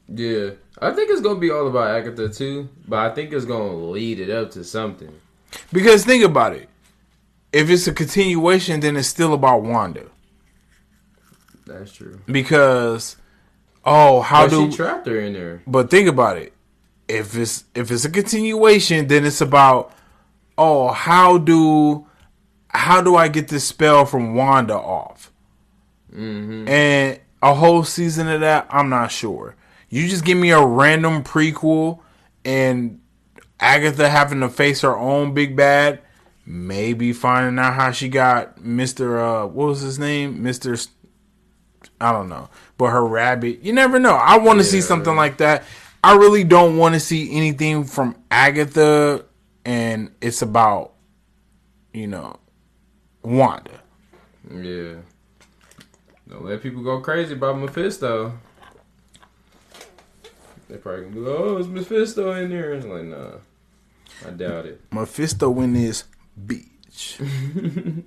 Yeah. 0.09 0.51
I 0.81 0.93
think 0.93 1.11
it's 1.11 1.21
gonna 1.21 1.41
be 1.41 1.51
all 1.51 1.67
about 1.67 1.91
Agatha 1.91 2.29
too, 2.29 2.69
but 2.87 2.99
I 2.99 3.15
think 3.15 3.33
it's 3.33 3.45
gonna 3.45 3.75
lead 3.75 4.21
it 4.21 4.31
up 4.31 4.53
to 4.53 4.65
something. 4.65 5.13
Because 5.73 6.05
think 6.05 6.25
about 6.25 6.55
it. 6.55 6.69
If 7.53 7.69
it's 7.69 7.87
a 7.87 7.93
continuation, 7.93 8.81
then 8.81 8.97
it's 8.97 9.09
still 9.09 9.35
about 9.35 9.63
Wanda. 9.63 10.07
That's 11.67 11.93
true. 11.93 12.21
Because 12.27 13.17
oh, 13.89 14.21
how 14.21 14.45
But 14.45 14.51
do 14.51 14.71
she 14.71 14.77
trapped 14.77 15.07
her 15.07 15.21
in 15.21 15.33
there? 15.33 15.63
But 15.67 15.91
think 15.91 16.09
about 16.09 16.37
it. 16.37 16.53
If 17.09 17.37
it's 17.37 17.65
if 17.75 17.91
it's 17.91 18.05
a 18.05 18.11
continuation, 18.11 19.09
then 19.09 19.25
it's 19.25 19.41
about 19.41 19.93
oh, 20.57 20.89
how 20.89 21.39
do 21.39 22.07
how 22.69 23.01
do 23.01 23.17
I 23.17 23.29
get 23.29 23.49
this 23.49 23.65
spell 23.65 24.05
from 24.05 24.35
Wanda 24.35 24.75
off? 24.75 25.33
And 26.69 27.21
a 27.43 27.55
whole 27.55 27.85
season 27.85 28.29
of 28.29 28.41
that, 28.41 28.67
I'm 28.71 28.89
not 28.89 29.11
sure. 29.11 29.57
You 29.89 30.09
just 30.09 30.25
give 30.25 30.37
me 30.37 30.51
a 30.51 30.65
random 30.65 31.23
prequel 31.23 32.01
and 32.45 33.01
Agatha 33.61 34.09
having 34.09 34.41
to 34.41 34.49
face 34.49 34.83
her 34.83 34.97
own 34.97 35.35
big 35.35 35.57
bad, 35.57 36.01
maybe 36.45 37.13
finding 37.13 37.59
out 37.59 37.75
how 37.75 37.91
she 37.91 38.09
got 38.09 38.63
Mister 38.63 39.19
uh 39.19 39.47
what 39.47 39.69
was 39.69 39.81
his 39.81 39.99
name? 39.99 40.43
Mister 40.43 40.77
I 42.01 42.13
don't 42.13 42.29
know. 42.29 42.49
But 42.79 42.91
her 42.91 43.05
rabbit, 43.05 43.61
you 43.63 43.73
never 43.73 43.99
know. 43.99 44.15
I 44.15 44.39
want 44.39 44.61
to 44.61 44.65
see 44.65 44.81
something 44.81 45.15
like 45.15 45.39
that. 45.39 45.65
I 46.03 46.17
really 46.17 46.45
don't 46.45 46.77
want 46.77 46.95
to 46.95 47.01
see 47.01 47.37
anything 47.37 47.85
from 47.85 48.17
Agatha 48.31 49.25
and 49.69 50.11
it's 50.23 50.41
about 50.41 50.95
you 51.93 52.07
know 52.07 52.39
Wanda. 53.23 53.83
Yeah. 54.51 54.95
Don't 56.27 56.45
let 56.45 56.63
people 56.63 56.83
go 56.83 57.01
crazy 57.01 57.35
about 57.35 57.59
Mephisto. 57.59 58.39
They 60.69 60.77
probably 60.77 61.05
gonna 61.05 61.15
be 61.15 61.21
like, 61.21 61.39
"Oh, 61.39 61.57
it's 61.59 61.69
Mephisto 61.69 62.33
in 62.33 62.51
there." 62.51 62.75
It's 62.75 62.87
like, 62.87 63.05
nah, 63.05 63.39
I 64.27 64.31
doubt 64.31 64.67
it. 64.67 64.81
Mephisto 64.91 65.59
in 65.61 65.75
this 65.75 66.05
bitch. 66.39 67.21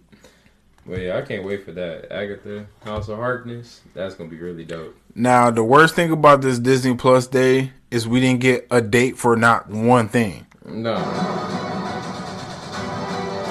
But 0.86 1.00
yeah, 1.00 1.18
I 1.18 1.22
can't 1.22 1.44
wait 1.44 1.64
for 1.64 1.72
that. 1.74 2.12
Agatha, 2.12 2.66
House 2.84 3.08
of 3.08 3.18
Harkness, 3.18 3.82
that's 3.94 4.16
gonna 4.16 4.30
be 4.30 4.38
really 4.38 4.66
dope. 4.66 4.98
Now, 5.14 5.52
the 5.52 5.64
worst 5.64 5.96
thing 5.96 6.12
about 6.12 6.42
this 6.42 6.58
Disney 6.60 6.96
Plus 6.96 7.28
day 7.28 7.72
is 7.92 8.08
we 8.08 8.20
didn't 8.20 8.40
get 8.40 8.68
a 8.72 8.82
date 8.82 9.18
for 9.18 9.36
not 9.36 9.70
one 9.70 10.08
thing. 10.08 10.48
No. 10.66 10.94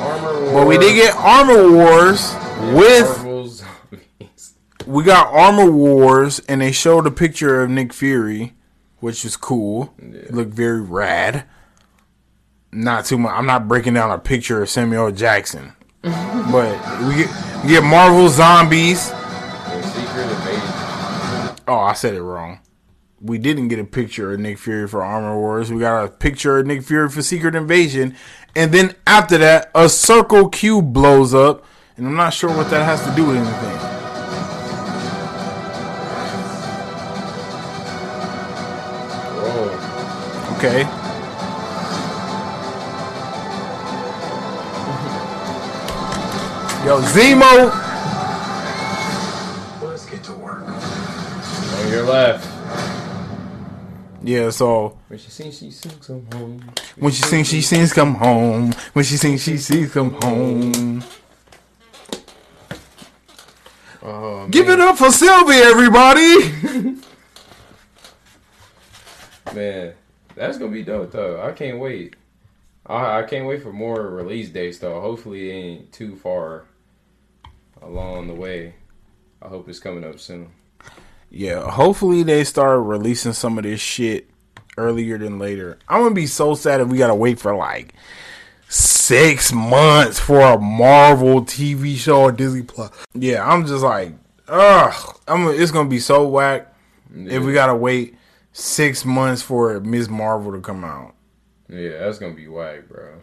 Armor 0.00 0.40
Wars. 0.40 0.52
But 0.52 0.66
we 0.66 0.78
did 0.78 0.94
get 0.94 1.14
Armor 1.16 1.70
Wars 1.70 2.34
with 2.74 3.08
Marvel 3.16 3.46
Zombies. 3.46 4.54
we 4.86 5.04
got 5.04 5.32
Armor 5.32 5.70
Wars 5.70 6.40
and 6.48 6.60
they 6.60 6.72
showed 6.72 7.06
a 7.06 7.10
picture 7.10 7.62
of 7.62 7.70
Nick 7.70 7.92
Fury, 7.92 8.54
which 8.98 9.22
was 9.24 9.36
cool. 9.36 9.94
It 9.98 10.32
looked 10.32 10.54
very 10.54 10.80
rad. 10.80 11.44
Not 12.72 13.04
too 13.04 13.18
much. 13.18 13.32
I'm 13.32 13.46
not 13.46 13.68
breaking 13.68 13.94
down 13.94 14.10
a 14.10 14.18
picture 14.18 14.62
of 14.62 14.70
Samuel 14.70 15.10
Jackson. 15.10 15.74
but 16.50 17.04
we 17.06 17.14
get, 17.14 17.62
we 17.62 17.68
get 17.70 17.84
Marvel 17.84 18.28
Zombies. 18.28 19.10
and 19.10 19.84
Secret 19.84 20.22
Invasion. 20.22 21.56
Oh, 21.68 21.78
I 21.78 21.92
said 21.92 22.14
it 22.14 22.22
wrong. 22.22 22.60
We 23.20 23.36
didn't 23.36 23.68
get 23.68 23.78
a 23.78 23.84
picture 23.84 24.32
of 24.32 24.40
Nick 24.40 24.58
Fury 24.58 24.88
for 24.88 25.02
Armor 25.02 25.38
Wars. 25.38 25.70
We 25.70 25.80
got 25.80 26.04
a 26.04 26.08
picture 26.08 26.58
of 26.58 26.66
Nick 26.66 26.84
Fury 26.84 27.10
for 27.10 27.20
Secret 27.20 27.54
Invasion. 27.54 28.16
And 28.56 28.72
then 28.72 28.94
after 29.06 29.36
that, 29.38 29.70
a 29.74 29.90
circle 29.90 30.48
cube 30.48 30.94
blows 30.94 31.34
up. 31.34 31.64
And 31.98 32.06
I'm 32.06 32.16
not 32.16 32.32
sure 32.32 32.48
what 32.48 32.70
that 32.70 32.84
has 32.84 33.04
to 33.04 33.14
do 33.14 33.26
with 33.26 33.36
anything. 33.36 33.90
Okay. 40.56 40.99
Yo, 46.90 47.00
Zemo. 47.02 47.70
Let's 49.80 50.06
get 50.06 50.24
to 50.24 50.32
work. 50.32 50.66
On 50.66 51.88
your 51.88 52.02
left. 52.02 52.44
Yeah, 54.24 54.50
so 54.50 54.98
When 55.06 55.20
she 55.20 55.30
sings, 55.30 55.56
she 55.56 55.70
sings 55.70 56.04
some 56.04 56.26
home. 56.32 56.68
when 56.98 57.12
she 57.12 57.22
sings, 57.22 57.46
she 57.46 57.62
sings 57.62 57.92
come 57.92 58.16
home. 58.16 58.72
When 58.92 59.04
she 59.04 59.16
sings, 59.18 59.40
she 59.40 59.56
sings 59.58 59.92
come 59.92 60.20
home. 60.20 61.04
Oh, 64.02 64.48
Give 64.48 64.68
it 64.68 64.80
up 64.80 64.98
for 64.98 65.12
Sylvie, 65.12 65.58
everybody. 65.58 66.50
Man, 69.54 69.94
that's 70.34 70.58
gonna 70.58 70.72
be 70.72 70.82
dope 70.82 71.12
though. 71.12 71.40
I 71.40 71.52
can't 71.52 71.78
wait. 71.78 72.16
I 72.84 73.20
I 73.20 73.22
can't 73.22 73.46
wait 73.46 73.62
for 73.62 73.72
more 73.72 74.08
release 74.08 74.48
dates 74.48 74.78
though. 74.78 75.00
Hopefully 75.00 75.50
it 75.50 75.54
ain't 75.54 75.92
too 75.92 76.16
far 76.16 76.64
along 77.82 78.28
the 78.28 78.34
way. 78.34 78.74
I 79.42 79.48
hope 79.48 79.68
it's 79.68 79.78
coming 79.78 80.04
up 80.04 80.18
soon. 80.18 80.50
Yeah, 81.30 81.70
hopefully 81.70 82.22
they 82.22 82.44
start 82.44 82.80
releasing 82.80 83.32
some 83.32 83.56
of 83.56 83.64
this 83.64 83.80
shit 83.80 84.28
earlier 84.76 85.16
than 85.18 85.38
later. 85.38 85.78
I'm 85.88 86.02
gonna 86.02 86.14
be 86.14 86.26
so 86.26 86.54
sad 86.54 86.80
if 86.80 86.88
we 86.88 86.98
gotta 86.98 87.14
wait 87.14 87.38
for 87.38 87.54
like 87.54 87.94
six 88.68 89.52
months 89.52 90.18
for 90.18 90.40
a 90.40 90.58
Marvel 90.58 91.42
TV 91.42 91.96
show 91.96 92.22
or 92.22 92.32
Disney 92.32 92.62
Plus. 92.62 92.90
Yeah, 93.14 93.48
I'm 93.48 93.66
just 93.66 93.84
like, 93.84 94.14
ugh. 94.48 95.20
I'm. 95.28 95.48
It's 95.48 95.70
gonna 95.70 95.88
be 95.88 96.00
so 96.00 96.26
whack 96.26 96.74
if 97.14 97.42
we 97.42 97.52
gotta 97.52 97.74
wait 97.74 98.16
six 98.52 99.04
months 99.04 99.42
for 99.42 99.80
Ms. 99.80 100.08
Marvel 100.08 100.52
to 100.52 100.60
come 100.60 100.84
out. 100.84 101.14
Yeah, 101.68 101.98
that's 101.98 102.18
gonna 102.18 102.34
be 102.34 102.48
whack, 102.48 102.88
bro. 102.88 103.20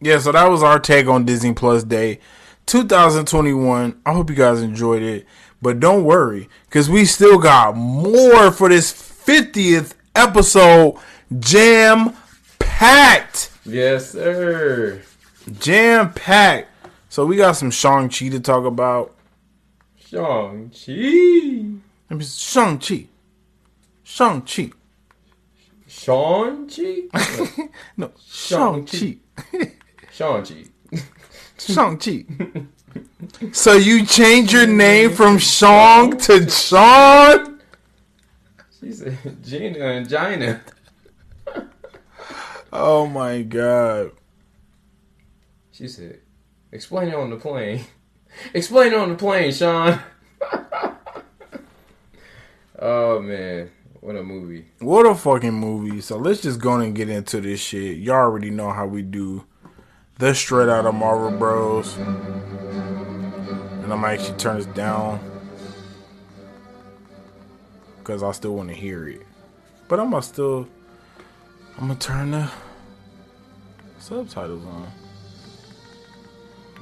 Yeah, 0.00 0.18
so 0.18 0.32
that 0.32 0.50
was 0.50 0.64
our 0.64 0.80
take 0.80 1.06
on 1.06 1.24
Disney 1.24 1.52
Plus 1.52 1.84
Day 1.84 2.18
2021. 2.66 4.00
I 4.04 4.12
hope 4.12 4.30
you 4.30 4.36
guys 4.36 4.62
enjoyed 4.62 5.02
it. 5.02 5.26
But 5.60 5.78
don't 5.78 6.04
worry, 6.04 6.48
because 6.68 6.90
we 6.90 7.04
still 7.04 7.38
got 7.38 7.76
more 7.76 8.50
for 8.50 8.68
this 8.68 8.92
50th 8.92 9.94
episode. 10.16 10.98
Jam 11.38 12.16
packed. 12.58 13.50
Yes, 13.64 14.10
sir. 14.10 15.02
Jam 15.60 16.12
packed. 16.12 16.68
So 17.08 17.26
we 17.26 17.36
got 17.36 17.52
some 17.52 17.70
Shang-Chi 17.70 18.28
to 18.30 18.40
talk 18.40 18.64
about. 18.64 19.14
Shang 19.96 20.70
Chi. 20.70 21.78
Let 22.10 22.18
me 22.18 22.24
Shang-Chi. 22.24 23.06
Shang-Chi. 24.02 24.72
Shang 25.86 26.68
Chi. 26.68 27.02
No, 27.96 28.10
Shang-Chi. 28.26 29.18
Shang 30.10 30.44
Chi. 30.44 30.64
Shang-Chi. 31.66 32.24
so 33.52 33.74
you 33.74 34.06
change 34.06 34.52
your 34.52 34.66
name 34.66 35.12
from 35.12 35.38
Shang 35.38 36.16
to 36.18 36.48
Sean? 36.48 37.60
She 38.80 38.92
said 38.92 39.44
Gina 39.44 39.78
and 39.78 40.08
Gina. 40.08 40.60
Oh 42.72 43.06
my 43.06 43.42
god. 43.42 44.12
She 45.72 45.88
said, 45.88 46.20
"Explain 46.72 47.08
it 47.08 47.14
on 47.14 47.30
the 47.30 47.36
plane. 47.36 47.84
Explain 48.54 48.94
it 48.94 48.98
on 48.98 49.10
the 49.10 49.14
plane, 49.14 49.52
Sean." 49.52 50.00
oh 52.78 53.20
man, 53.20 53.70
what 54.00 54.16
a 54.16 54.22
movie! 54.22 54.66
What 54.80 55.06
a 55.06 55.14
fucking 55.14 55.52
movie. 55.52 56.00
So 56.00 56.16
let's 56.16 56.40
just 56.40 56.60
go 56.60 56.76
and 56.76 56.94
get 56.94 57.10
into 57.10 57.42
this 57.42 57.60
shit. 57.60 57.98
Y'all 57.98 58.16
already 58.16 58.50
know 58.50 58.70
how 58.70 58.86
we 58.86 59.02
do. 59.02 59.44
The 60.18 60.34
straight 60.34 60.68
out 60.68 60.86
of 60.86 60.94
Marvel 60.94 61.36
Bros. 61.36 61.96
And 61.96 63.92
I'm 63.92 64.04
actually 64.04 64.36
turn 64.38 64.58
this 64.58 64.66
down. 64.66 65.20
Cause 68.04 68.22
I 68.22 68.32
still 68.32 68.54
want 68.56 68.68
to 68.68 68.74
hear 68.74 69.08
it. 69.08 69.26
But 69.88 70.00
I'm 70.00 70.10
gonna 70.10 70.22
still 70.22 70.68
I'm 71.76 71.88
gonna 71.88 71.98
turn 71.98 72.32
the 72.32 72.50
subtitles 73.98 74.64
on. 74.64 74.90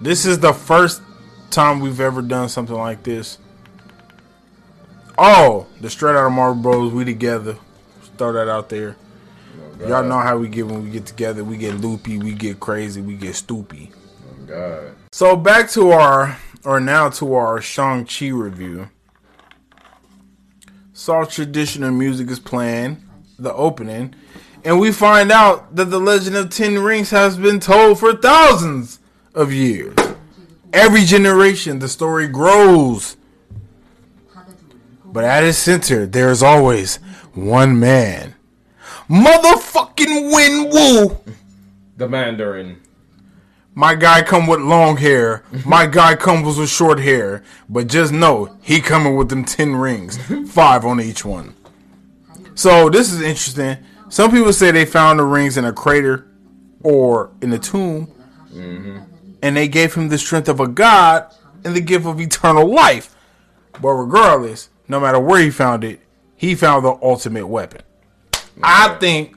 This 0.01 0.25
is 0.25 0.39
the 0.39 0.53
first 0.53 1.03
time 1.51 1.81
we've 1.81 2.01
ever 2.01 2.23
done 2.23 2.49
something 2.49 2.77
like 2.77 3.03
this. 3.03 3.39
Oh, 5.19 5.67
the 5.81 5.91
straight 5.91 6.17
out 6.17 6.27
of 6.27 6.33
Marvel 6.33 6.63
Bros. 6.63 6.93
We 6.93 7.05
together. 7.05 7.57
Just 8.01 8.15
throw 8.15 8.33
that 8.33 8.49
out 8.49 8.71
there. 8.71 8.97
Y'all 9.87 10.05
know 10.05 10.19
how 10.19 10.37
we 10.37 10.49
get 10.49 10.67
when 10.67 10.85
we 10.85 10.91
get 10.91 11.07
together. 11.07 11.43
We 11.43 11.57
get 11.57 11.75
loopy, 11.77 12.19
we 12.19 12.35
get 12.35 12.61
crazy, 12.61 13.01
we 13.01 13.15
get 13.15 13.33
stoopy. 13.35 13.91
Oh, 13.93 14.47
God. 14.47 14.95
So 15.13 15.37
back 15.37 15.71
to 15.71 15.91
our, 15.93 16.39
or 16.65 16.81
now 16.81 17.09
to 17.11 17.35
our 17.35 17.61
Shang 17.61 18.05
Chi 18.05 18.29
review. 18.29 18.91
Saw 20.93 21.25
traditional 21.25 21.91
music 21.91 22.31
is 22.31 22.39
playing 22.39 23.03
the 23.39 23.55
opening, 23.55 24.15
and 24.65 24.79
we 24.79 24.93
find 24.93 25.33
out 25.33 25.75
that 25.77 25.87
the 25.87 25.99
legend 25.99 26.37
of 26.37 26.51
Ten 26.51 26.79
Rings 26.79 27.11
has 27.11 27.39
been 27.39 27.59
told 27.59 27.99
for 27.99 28.15
thousands 28.15 28.99
of 29.35 29.51
years. 29.51 29.97
Every 30.75 31.05
generation, 31.05 31.79
the 31.79 31.89
story 31.89 32.29
grows. 32.29 33.17
But 35.05 35.25
at 35.25 35.43
its 35.43 35.59
center, 35.59 36.07
there 36.07 36.31
is 36.31 36.43
always 36.43 36.97
one 37.33 37.81
man. 37.81 38.35
Motherfucking 39.11 40.33
Wen 40.33 40.71
Wu! 40.71 41.21
The 41.97 42.09
Mandarin. 42.09 42.81
My 43.75 43.97
guy 43.97 44.23
come 44.23 44.47
with 44.47 44.61
long 44.61 44.99
hair. 44.99 45.43
My 45.67 45.87
guy 45.87 46.15
comes 46.15 46.57
with 46.57 46.71
short 46.71 47.01
hair. 47.01 47.43
But 47.69 47.89
just 47.89 48.13
know 48.13 48.57
he 48.63 48.81
coming 48.81 49.17
with 49.17 49.29
them 49.29 49.45
ten 49.45 49.75
rings, 49.75 50.17
five 50.53 50.85
on 50.85 51.01
each 51.01 51.25
one. 51.25 51.55
So 52.55 52.89
this 52.89 53.13
is 53.13 53.21
interesting. 53.21 53.79
Some 54.11 54.31
people 54.31 54.53
say 54.53 54.71
they 54.71 54.85
found 54.85 55.19
the 55.19 55.25
rings 55.25 55.57
in 55.57 55.65
a 55.65 55.73
crater 55.73 56.29
or 56.85 57.33
in 57.43 57.53
a 57.53 57.59
tomb, 57.59 58.07
mm-hmm. 58.53 59.01
and 59.43 59.57
they 59.57 59.67
gave 59.67 59.95
him 59.95 60.09
the 60.09 60.19
strength 60.19 60.49
of 60.49 60.61
a 60.61 60.69
god 60.69 61.35
and 61.65 61.75
the 61.75 61.81
gift 61.81 62.07
of 62.07 62.21
eternal 62.21 62.73
life. 62.73 63.15
But 63.81 63.91
regardless, 63.91 64.69
no 64.87 65.01
matter 65.01 65.19
where 65.19 65.41
he 65.41 65.51
found 65.51 65.83
it, 65.83 66.01
he 66.37 66.55
found 66.55 66.85
the 66.85 66.97
ultimate 67.03 67.49
weapon. 67.49 67.83
I 68.63 68.97
think 68.99 69.37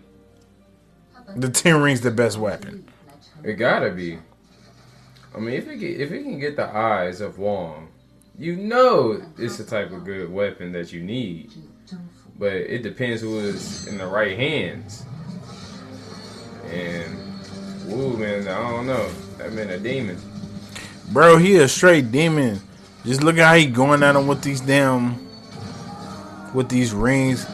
the 1.35 1.49
ten 1.49 1.81
rings 1.81 2.01
the 2.01 2.11
best 2.11 2.37
weapon. 2.37 2.85
It 3.43 3.53
gotta 3.53 3.91
be. 3.91 4.19
I 5.35 5.39
mean, 5.39 5.55
if 5.55 5.67
it 5.67 5.77
get, 5.77 5.99
if 5.99 6.11
it 6.11 6.23
can 6.23 6.39
get 6.39 6.55
the 6.55 6.67
eyes 6.67 7.21
of 7.21 7.39
Wong, 7.39 7.89
you 8.37 8.55
know 8.55 9.21
it's 9.37 9.57
the 9.57 9.63
type 9.63 9.91
of 9.91 10.05
good 10.05 10.31
weapon 10.31 10.71
that 10.73 10.93
you 10.93 11.01
need. 11.01 11.51
But 12.37 12.53
it 12.53 12.83
depends 12.83 13.21
who 13.21 13.39
is 13.39 13.87
in 13.87 13.97
the 13.97 14.07
right 14.07 14.37
hands. 14.37 15.05
And 16.71 17.15
Wu, 17.85 18.17
man, 18.17 18.47
I 18.47 18.71
don't 18.71 18.87
know. 18.87 19.09
That 19.37 19.53
man 19.53 19.69
a 19.69 19.77
demon. 19.77 20.17
Bro, 21.11 21.37
he 21.37 21.57
a 21.57 21.67
straight 21.67 22.11
demon. 22.11 22.59
Just 23.05 23.23
look 23.23 23.37
at 23.37 23.45
how 23.45 23.55
he 23.55 23.65
going 23.65 24.01
at 24.01 24.15
him 24.15 24.27
with 24.27 24.41
these 24.41 24.61
damn, 24.61 25.27
with 26.53 26.69
these 26.69 26.93
rings, 26.93 27.45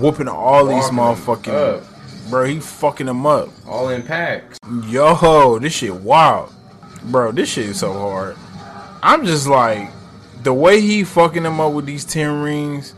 whooping 0.00 0.28
all 0.28 0.66
these 0.66 0.90
Walking 0.90 0.98
'em 0.98 1.04
motherfucking. 1.04 1.76
up. 1.76 1.82
Bro, 2.30 2.44
he 2.46 2.60
fucking 2.60 3.06
them 3.06 3.24
up. 3.26 3.48
All 3.68 3.88
in 3.90 4.02
packs. 4.02 4.58
Yo, 4.86 5.58
this 5.60 5.72
shit 5.72 5.94
wild, 5.94 6.52
bro. 7.04 7.30
This 7.32 7.48
shit 7.50 7.66
is 7.66 7.78
so 7.78 7.92
hard. 7.92 8.36
I'm 9.02 9.24
just 9.24 9.46
like, 9.46 9.90
the 10.42 10.52
way 10.52 10.80
he 10.80 11.04
fucking 11.04 11.42
them 11.44 11.60
up 11.60 11.72
with 11.72 11.86
these 11.86 12.04
ten 12.04 12.40
rings. 12.42 12.94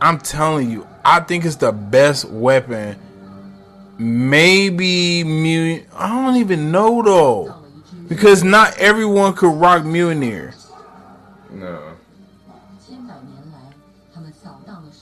I'm 0.00 0.18
telling 0.18 0.70
you, 0.70 0.86
I 1.04 1.20
think 1.20 1.44
it's 1.44 1.56
the 1.56 1.72
best 1.72 2.26
weapon. 2.26 2.96
Maybe 3.98 5.24
Mu. 5.24 5.80
I 5.94 6.08
don't 6.08 6.36
even 6.36 6.70
know 6.70 7.02
though, 7.02 7.54
because 8.08 8.44
not 8.44 8.76
everyone 8.78 9.32
could 9.32 9.54
rock 9.54 9.82
Mjolnir. 9.84 10.54
No. 11.50 11.85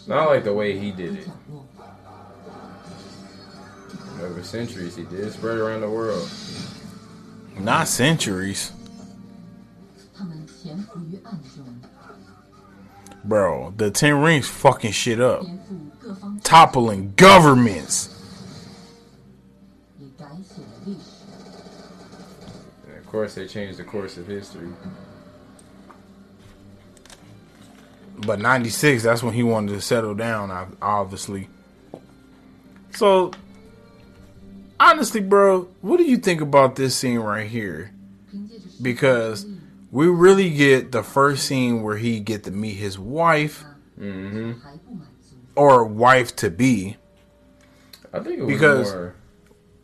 Not 0.07 0.29
like 0.29 0.45
the 0.45 0.53
way 0.53 0.79
he 0.79 0.91
did 0.91 1.17
it. 1.17 1.29
Over 4.21 4.43
centuries, 4.43 4.97
he 4.97 5.05
did 5.05 5.33
spread 5.33 5.59
around 5.59 5.81
the 5.81 5.91
world. 5.91 6.29
Not 7.59 7.89
centuries. 7.89 8.73
Bro, 13.25 13.75
the 13.77 13.91
Ten 13.91 14.21
Rings 14.21 14.49
fucking 14.49 14.93
shit 14.93 15.21
up. 15.21 15.45
Toppling 16.43 17.15
governments. 17.17 18.11
And 22.87 22.99
of 22.99 23.07
course, 23.07 23.35
they 23.35 23.47
changed 23.47 23.79
the 23.79 23.85
course 23.85 24.19
of 24.19 24.27
history 24.27 24.69
but 28.19 28.39
96 28.39 29.03
that's 29.03 29.23
when 29.23 29.35
he 29.35 29.43
wanted 29.43 29.73
to 29.73 29.81
settle 29.81 30.15
down 30.15 30.77
obviously. 30.81 31.49
So 32.93 33.33
honestly 34.79 35.21
bro 35.21 35.69
what 35.81 35.97
do 35.97 36.05
you 36.05 36.17
think 36.17 36.41
about 36.41 36.77
this 36.77 36.97
scene 36.97 37.19
right 37.19 37.49
here? 37.49 37.93
Because 38.81 39.47
we 39.91 40.09
really 40.09 40.51
get 40.51 40.93
the 40.93 41.03
first 41.03 41.47
scene 41.47 41.83
where 41.83 41.97
he 41.97 42.21
get 42.21 42.45
to 42.45 42.51
meet 42.51 42.75
his 42.75 42.99
wife 42.99 43.65
mm-hmm. 43.99 44.53
or 45.55 45.85
wife 45.85 46.35
to 46.37 46.51
be. 46.51 46.97
I 48.13 48.21
think 48.21 48.47
because 48.47 48.93
more... 48.93 49.15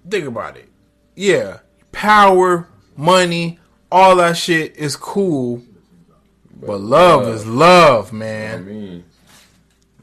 think 0.09 0.27
about 0.27 0.57
it. 0.57 0.69
Yeah 1.15 1.59
power 1.93 2.69
money 2.97 3.59
all 3.91 4.17
that 4.17 4.37
shit 4.37 4.77
is 4.77 4.97
cool 4.97 5.63
but 6.61 6.81
love 6.81 7.27
is 7.29 7.47
love, 7.47 8.13
man. 8.13 8.55
I 8.55 8.57
man. 8.59 8.67
mean, 8.67 9.05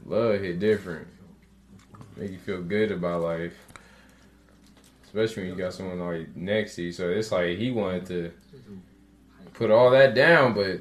love 0.04 0.40
hit 0.40 0.58
different. 0.58 1.06
Make 2.16 2.32
you 2.32 2.38
feel 2.38 2.62
good 2.62 2.90
about 2.90 3.22
life. 3.22 3.54
Especially 5.04 5.44
when 5.44 5.52
you 5.52 5.58
got 5.58 5.72
someone 5.72 6.00
like 6.00 6.36
next 6.36 6.74
to 6.76 6.82
you. 6.82 6.92
So 6.92 7.08
it's 7.08 7.30
like 7.30 7.56
he 7.58 7.70
wanted 7.70 8.06
to 8.06 8.32
put 9.54 9.70
all 9.70 9.90
that 9.90 10.14
down, 10.14 10.54
but 10.54 10.80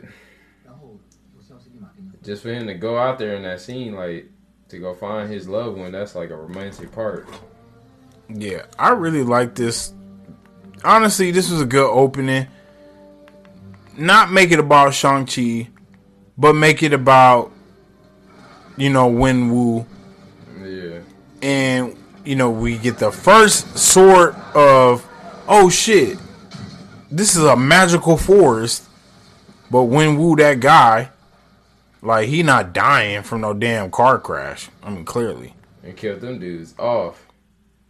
just 2.24 2.44
for 2.44 2.50
him 2.50 2.68
to 2.68 2.74
go 2.74 2.98
out 2.98 3.18
there 3.18 3.36
in 3.36 3.44
that 3.44 3.62
scene, 3.62 3.96
like 3.96 4.30
to 4.70 4.80
go 4.80 4.94
find 4.94 5.32
his 5.32 5.48
loved 5.48 5.78
one, 5.78 5.92
that's 5.92 6.13
like 6.13 6.30
a 6.30 6.36
romantic 6.36 6.92
part. 6.92 7.28
Yeah, 8.30 8.66
I 8.78 8.90
really 8.90 9.24
like 9.24 9.56
this. 9.56 9.94
Honestly, 10.84 11.32
this 11.32 11.50
was 11.50 11.62
a 11.62 11.66
good 11.66 11.90
opening. 11.90 12.48
Not 13.97 14.31
make 14.31 14.51
it 14.51 14.60
about 14.60 14.93
Shang-Chi, 14.93 15.69
but 16.38 16.53
make 16.53 16.83
it 16.83 16.93
about, 16.93 17.51
you 18.77 18.91
know, 18.91 19.07
Wen 19.07 19.51
Wu. 19.51 19.86
Yeah. 20.62 20.99
And, 21.41 21.97
you 22.23 22.36
know, 22.36 22.51
we 22.51 22.77
get 22.77 22.99
the 22.99 23.12
first 23.12 23.77
sort 23.77 24.36
of, 24.55 25.03
oh 25.47 25.69
shit, 25.69 26.19
this 27.10 27.36
is 27.36 27.43
a 27.43 27.55
magical 27.55 28.17
forest. 28.17 28.83
But 29.71 29.83
Wen 29.83 30.17
Wu, 30.17 30.36
that 30.36 30.60
guy, 30.60 31.10
like, 32.01 32.29
he 32.29 32.43
not 32.43 32.73
dying 32.73 33.23
from 33.23 33.41
no 33.41 33.53
damn 33.53 33.89
car 33.89 34.19
crash. 34.19 34.69
I 34.83 34.91
mean, 34.91 35.05
clearly. 35.05 35.55
And 35.83 35.97
killed 35.97 36.21
them 36.21 36.38
dudes 36.39 36.75
off. 36.77 37.25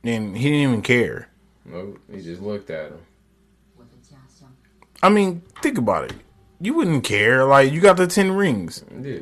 And 0.03 0.37
he 0.37 0.43
didn't 0.45 0.69
even 0.69 0.81
care. 0.81 1.27
Nope. 1.65 1.99
He 2.09 2.21
just 2.21 2.41
looked 2.41 2.69
at 2.69 2.91
them. 2.91 2.99
I 5.01 5.09
mean, 5.09 5.41
think 5.61 5.77
about 5.77 6.05
it. 6.05 6.13
You 6.59 6.73
wouldn't 6.73 7.03
care. 7.03 7.45
Like 7.45 7.71
you 7.71 7.81
got 7.81 7.97
the 7.97 8.07
ten 8.07 8.31
rings. 8.31 8.83
Yeah. 9.01 9.19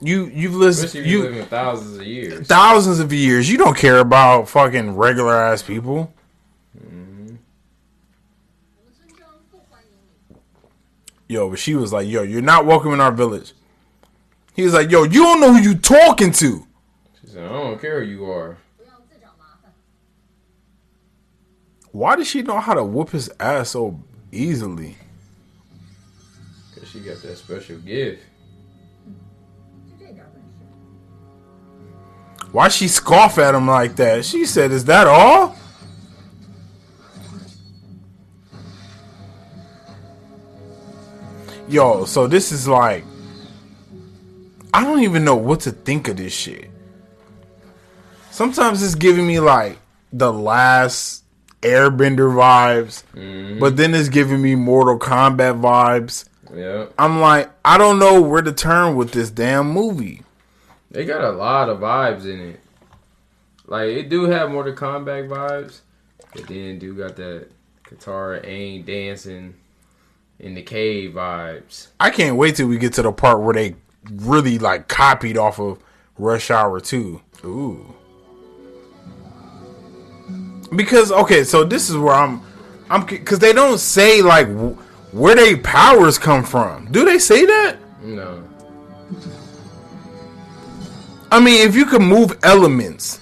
You 0.00 0.26
you've 0.26 0.56
listened 0.56 1.06
you, 1.06 1.22
living 1.22 1.44
thousands 1.44 1.98
of 1.98 2.06
years. 2.06 2.46
Thousands 2.48 2.98
of 2.98 3.12
years. 3.12 3.48
You 3.50 3.58
don't 3.58 3.76
care 3.76 3.98
about 3.98 4.48
fucking 4.48 4.96
regular 4.96 5.34
ass 5.34 5.62
people. 5.62 6.12
Mm-hmm. 6.76 7.36
Yo, 11.28 11.50
but 11.50 11.58
she 11.58 11.74
was 11.74 11.92
like, 11.92 12.08
"Yo, 12.08 12.22
you're 12.22 12.42
not 12.42 12.66
welcome 12.66 12.92
in 12.92 13.00
our 13.00 13.12
village." 13.12 13.52
He 14.54 14.64
was 14.64 14.74
like, 14.74 14.90
"Yo, 14.90 15.04
you 15.04 15.22
don't 15.22 15.40
know 15.40 15.52
who 15.52 15.60
you 15.60 15.76
talking 15.76 16.32
to." 16.32 16.66
She 17.20 17.28
said, 17.28 17.44
"I 17.44 17.48
don't 17.48 17.80
care 17.80 18.04
who 18.04 18.10
you 18.10 18.30
are." 18.30 18.56
Why 21.92 22.16
does 22.16 22.26
she 22.26 22.42
know 22.42 22.58
how 22.58 22.74
to 22.74 22.82
whoop 22.82 23.10
his 23.10 23.30
ass 23.38 23.70
so 23.70 24.02
Easily. 24.32 24.96
Cause 26.74 26.88
she 26.88 27.00
got 27.00 27.20
that 27.22 27.36
special 27.36 27.76
gift. 27.78 28.22
Why 32.50 32.68
she 32.68 32.88
scoff 32.88 33.38
at 33.38 33.54
him 33.54 33.66
like 33.66 33.96
that? 33.96 34.24
She 34.24 34.46
said, 34.46 34.72
"Is 34.72 34.84
that 34.86 35.06
all?" 35.06 35.56
Yo, 41.68 42.04
so 42.04 42.26
this 42.26 42.52
is 42.52 42.68
like 42.68 43.04
I 44.74 44.84
don't 44.84 45.02
even 45.02 45.24
know 45.24 45.36
what 45.36 45.60
to 45.60 45.72
think 45.72 46.08
of 46.08 46.16
this 46.16 46.32
shit. 46.32 46.70
Sometimes 48.30 48.82
it's 48.82 48.94
giving 48.94 49.26
me 49.26 49.40
like 49.40 49.78
the 50.12 50.32
last 50.32 51.21
Airbender 51.62 52.34
vibes, 52.34 53.04
mm-hmm. 53.14 53.58
but 53.58 53.76
then 53.76 53.94
it's 53.94 54.08
giving 54.08 54.42
me 54.42 54.54
Mortal 54.54 54.98
Kombat 54.98 55.60
vibes. 55.60 56.28
Yeah. 56.54 56.86
I'm 56.98 57.20
like, 57.20 57.50
I 57.64 57.78
don't 57.78 57.98
know 57.98 58.20
where 58.20 58.42
to 58.42 58.52
turn 58.52 58.96
with 58.96 59.12
this 59.12 59.30
damn 59.30 59.70
movie. 59.70 60.22
They 60.90 61.06
got 61.06 61.22
a 61.24 61.30
lot 61.30 61.70
of 61.70 61.78
vibes 61.78 62.24
in 62.24 62.40
it. 62.40 62.60
like 63.66 63.88
it 63.88 64.10
do 64.10 64.24
have 64.24 64.50
Mortal 64.50 64.74
Kombat 64.74 65.28
vibes, 65.28 65.80
but 66.34 66.46
then 66.46 66.78
do 66.78 66.94
got 66.94 67.16
that 67.16 67.48
Katara 67.84 68.44
Aang 68.44 68.84
dancing 68.84 69.54
in 70.38 70.54
the 70.54 70.62
cave 70.62 71.12
vibes. 71.12 71.88
I 72.00 72.10
can't 72.10 72.36
wait 72.36 72.56
till 72.56 72.68
we 72.68 72.76
get 72.76 72.92
to 72.94 73.02
the 73.02 73.12
part 73.12 73.40
where 73.40 73.54
they 73.54 73.76
really 74.10 74.58
like 74.58 74.88
copied 74.88 75.38
off 75.38 75.58
of 75.58 75.78
Rush 76.18 76.50
Hour 76.50 76.80
2. 76.80 77.20
Ooh. 77.44 77.94
Because 80.74 81.12
okay, 81.12 81.44
so 81.44 81.64
this 81.64 81.90
is 81.90 81.96
where 81.96 82.14
I'm 82.14 82.40
I'm 82.90 83.04
cuz 83.06 83.38
they 83.38 83.52
don't 83.52 83.78
say 83.78 84.22
like 84.22 84.48
where 85.12 85.34
they 85.34 85.56
powers 85.56 86.18
come 86.18 86.42
from. 86.44 86.88
Do 86.90 87.04
they 87.04 87.18
say 87.18 87.44
that? 87.44 87.76
No, 88.02 88.42
I 91.30 91.40
mean, 91.40 91.66
if 91.66 91.74
you 91.74 91.86
can 91.86 92.02
move 92.02 92.38
elements, 92.42 93.18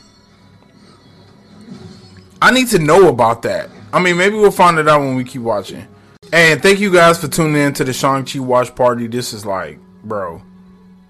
I 2.43 2.51
need 2.51 2.69
to 2.69 2.79
know 2.79 3.09
about 3.09 3.43
that. 3.43 3.71
I 3.93 4.01
mean, 4.01 4.17
maybe 4.17 4.35
we'll 4.37 4.51
find 4.51 4.79
it 4.79 4.89
out 4.89 5.01
when 5.01 5.15
we 5.15 5.23
keep 5.23 5.43
watching. 5.43 5.87
And 6.33 6.63
thank 6.63 6.81
you 6.81 6.93
guys 6.93 7.21
for 7.21 7.29
tuning 7.29 7.61
in 7.61 7.73
to 7.75 7.85
the 7.85 7.93
Shang-Chi 7.93 8.39
watch 8.41 8.75
party. 8.75 9.07
This 9.07 9.33
is 9.33 9.45
like, 9.45 9.79
bro, 10.03 10.43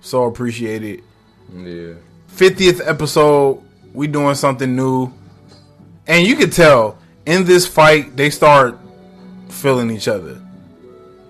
so 0.00 0.24
appreciated. 0.24 1.02
yeah, 1.54 1.94
50th 2.32 2.86
episode, 2.86 3.62
we 3.94 4.06
doing 4.06 4.34
something 4.34 4.74
new. 4.74 5.12
And 6.06 6.26
you 6.26 6.36
could 6.36 6.52
tell 6.52 6.98
in 7.26 7.44
this 7.44 7.66
fight, 7.66 8.16
they 8.16 8.30
start 8.30 8.78
feeling 9.48 9.90
each 9.90 10.08
other. 10.08 10.40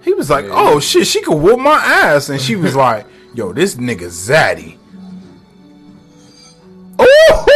He 0.02 0.14
was 0.14 0.30
like, 0.30 0.46
oh 0.48 0.80
shit, 0.80 1.06
she 1.06 1.20
could 1.20 1.36
whoop 1.36 1.58
my 1.58 1.72
ass. 1.72 2.28
And 2.28 2.40
she 2.40 2.56
was 2.56 2.74
like, 2.86 3.06
yo, 3.34 3.52
this 3.52 3.74
nigga 3.74 4.06
Zaddy. 4.06 4.78
Oh, 6.98 7.46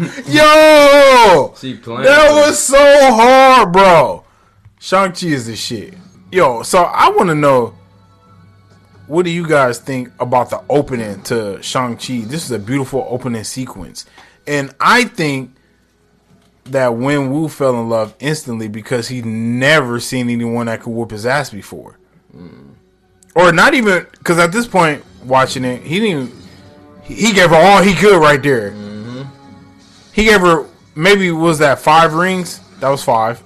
yo! 0.26 1.54
she 1.58 1.76
playing. 1.76 2.04
That 2.04 2.30
was 2.32 2.58
so 2.58 2.78
hard, 2.78 3.72
bro. 3.72 4.24
Shang-Chi 4.78 5.26
is 5.26 5.46
the 5.46 5.56
shit. 5.56 5.94
Yo, 6.32 6.62
so 6.62 6.84
I 6.84 7.10
want 7.10 7.28
to 7.28 7.34
know 7.34 7.74
what 9.06 9.24
do 9.24 9.30
you 9.30 9.46
guys 9.46 9.78
think 9.78 10.10
about 10.20 10.50
the 10.50 10.62
opening 10.70 11.20
to 11.24 11.62
Shang-Chi? 11.62 12.22
This 12.26 12.44
is 12.44 12.50
a 12.52 12.58
beautiful 12.58 13.06
opening 13.10 13.44
sequence. 13.44 14.06
And 14.46 14.74
I 14.80 15.04
think 15.04 15.54
that 16.70 16.94
Wen 16.94 17.30
Wu 17.30 17.48
fell 17.48 17.80
in 17.80 17.88
love 17.88 18.14
instantly 18.20 18.68
because 18.68 19.08
he'd 19.08 19.26
never 19.26 20.00
seen 20.00 20.30
anyone 20.30 20.66
that 20.66 20.80
could 20.80 20.92
whoop 20.92 21.10
his 21.10 21.26
ass 21.26 21.50
before. 21.50 21.98
Or 23.34 23.52
not 23.52 23.74
even, 23.74 24.06
because 24.18 24.38
at 24.38 24.52
this 24.52 24.66
point, 24.66 25.04
watching 25.24 25.64
it, 25.64 25.82
he 25.82 26.00
didn't 26.00 26.32
he 27.10 27.32
gave 27.32 27.50
her 27.50 27.56
all 27.56 27.82
he 27.82 27.94
could 27.94 28.20
right 28.20 28.42
there. 28.42 28.70
Mm-hmm. 28.70 29.22
He 30.12 30.24
gave 30.24 30.40
her, 30.40 30.66
maybe 30.94 31.30
was 31.30 31.58
that 31.58 31.78
five 31.80 32.14
rings? 32.14 32.60
That 32.80 32.88
was 32.88 33.02
five. 33.02 33.42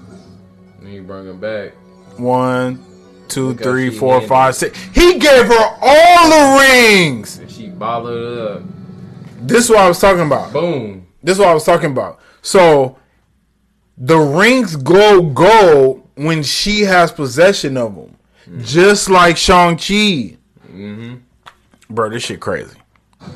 And 0.81 0.89
he 0.89 1.01
bring 1.01 1.27
him 1.27 1.41
back. 1.41 1.73
One, 2.19 2.85
two, 3.29 3.55
three, 3.55 3.91
four, 3.91 4.21
five, 4.21 4.55
six. 4.55 4.79
He 4.95 5.19
gave 5.19 5.47
her 5.47 5.79
all 5.81 6.29
the 6.29 6.61
rings. 6.63 7.39
And 7.39 7.51
she 7.51 7.69
balled 7.69 8.09
it 8.09 8.39
up. 8.39 8.63
This 9.41 9.65
is 9.65 9.71
what 9.71 9.81
I 9.81 9.89
was 9.89 9.99
talking 9.99 10.27
about. 10.27 10.53
Boom. 10.53 11.07
This 11.23 11.35
is 11.35 11.39
what 11.41 11.49
I 11.49 11.55
was 11.55 11.65
talking 11.65 11.91
about. 11.91 12.21
So 12.43 12.99
the 13.97 14.17
rings 14.19 14.77
go 14.77 15.23
gold 15.23 16.07
when 16.17 16.43
she 16.43 16.81
has 16.83 17.11
possession 17.13 17.77
of 17.77 17.95
them, 17.95 18.17
just 18.65 19.09
like 19.11 19.37
Shang 19.37 19.77
Chi. 19.77 20.37
Mm-hmm. 20.71 21.15
Bro, 21.91 22.11
this 22.11 22.25
shit 22.25 22.41
crazy. 22.41 22.77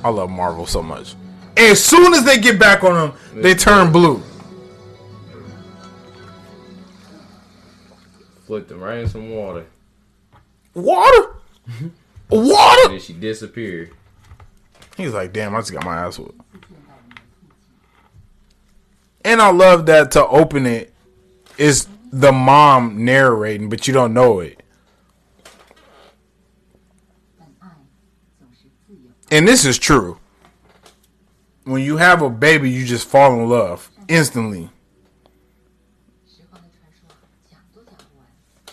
I 0.04 0.08
love 0.10 0.30
Marvel 0.30 0.66
so 0.66 0.82
much. 0.82 1.14
As 1.56 1.82
soon 1.84 2.14
as 2.14 2.24
they 2.24 2.38
get 2.38 2.58
back 2.58 2.84
on 2.84 2.94
them, 2.94 3.18
they 3.42 3.54
turn 3.54 3.90
blue. 3.92 4.22
Flipped 8.46 8.68
them 8.68 8.80
right 8.80 8.98
in 8.98 9.08
some 9.08 9.30
water. 9.30 9.66
Water, 10.74 11.34
And 11.80 11.92
water. 12.30 12.88
then 12.90 13.00
she 13.00 13.12
disappeared. 13.12 13.90
He's 14.96 15.12
like, 15.12 15.32
damn, 15.32 15.54
I 15.54 15.60
just 15.60 15.72
got 15.72 15.84
my 15.84 15.96
ass 15.96 16.18
whooped. 16.18 16.40
And 19.24 19.42
I 19.42 19.50
love 19.50 19.86
that 19.86 20.12
to 20.12 20.26
open 20.26 20.66
it 20.66 20.94
is 21.56 21.88
the 22.12 22.32
mom 22.32 23.04
narrating, 23.04 23.68
but 23.68 23.86
you 23.86 23.94
don't 23.94 24.14
know 24.14 24.40
it. 24.40 24.62
And 29.30 29.46
this 29.46 29.64
is 29.64 29.78
true. 29.78 30.18
When 31.64 31.82
you 31.82 31.98
have 31.98 32.22
a 32.22 32.30
baby, 32.30 32.70
you 32.70 32.86
just 32.86 33.06
fall 33.06 33.34
in 33.34 33.48
love 33.48 33.90
instantly. 34.08 34.70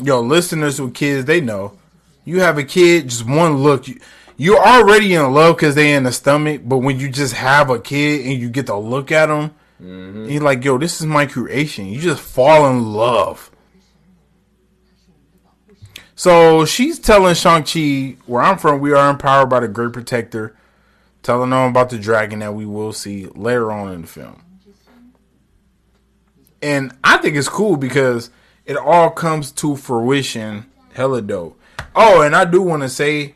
Yo, 0.01 0.21
listeners 0.21 0.79
with 0.79 0.93
kids, 0.93 1.25
they 1.25 1.41
know. 1.41 1.77
You 2.23 2.39
have 2.41 2.57
a 2.57 2.63
kid, 2.63 3.09
just 3.09 3.25
one 3.27 3.57
look, 3.57 3.87
you, 3.87 3.99
you're 4.37 4.59
already 4.59 5.13
in 5.13 5.33
love 5.33 5.55
because 5.55 5.75
they 5.75 5.93
in 5.93 6.03
the 6.03 6.11
stomach. 6.11 6.61
But 6.65 6.79
when 6.79 6.99
you 6.99 7.09
just 7.09 7.33
have 7.33 7.69
a 7.69 7.79
kid 7.79 8.25
and 8.25 8.39
you 8.39 8.49
get 8.49 8.65
to 8.67 8.75
look 8.75 9.11
at 9.11 9.27
them, 9.27 9.53
Mm-hmm. 9.81 10.29
you're 10.29 10.41
like, 10.41 10.63
yo, 10.63 10.77
this 10.77 11.01
is 11.01 11.05
my 11.05 11.25
creation. 11.25 11.87
You 11.87 11.99
just 11.99 12.21
fall 12.21 12.69
in 12.69 12.93
love. 12.93 13.51
So 16.15 16.63
she's 16.63 16.97
telling 16.97 17.35
Shang-Chi, 17.35 18.15
where 18.25 18.41
I'm 18.41 18.57
from, 18.57 18.79
we 18.79 18.93
are 18.93 19.09
empowered 19.09 19.49
by 19.49 19.59
the 19.59 19.67
Great 19.67 19.91
Protector, 19.91 20.55
telling 21.23 21.49
them 21.49 21.69
about 21.69 21.89
the 21.89 21.99
dragon 21.99 22.39
that 22.39 22.53
we 22.53 22.65
will 22.65 22.93
see 22.93 23.25
later 23.27 23.71
on 23.71 23.91
in 23.91 24.01
the 24.03 24.07
film. 24.07 24.41
And 26.61 26.97
I 27.03 27.17
think 27.17 27.35
it's 27.35 27.49
cool 27.49 27.75
because 27.75 28.29
it 28.65 28.77
all 28.77 29.09
comes 29.09 29.51
to 29.53 29.75
fruition. 29.75 30.65
Hella 30.93 31.21
dope. 31.21 31.59
Oh, 31.93 32.21
and 32.21 32.35
I 32.35 32.45
do 32.45 32.61
want 32.61 32.83
to 32.83 32.89
say 32.89 33.35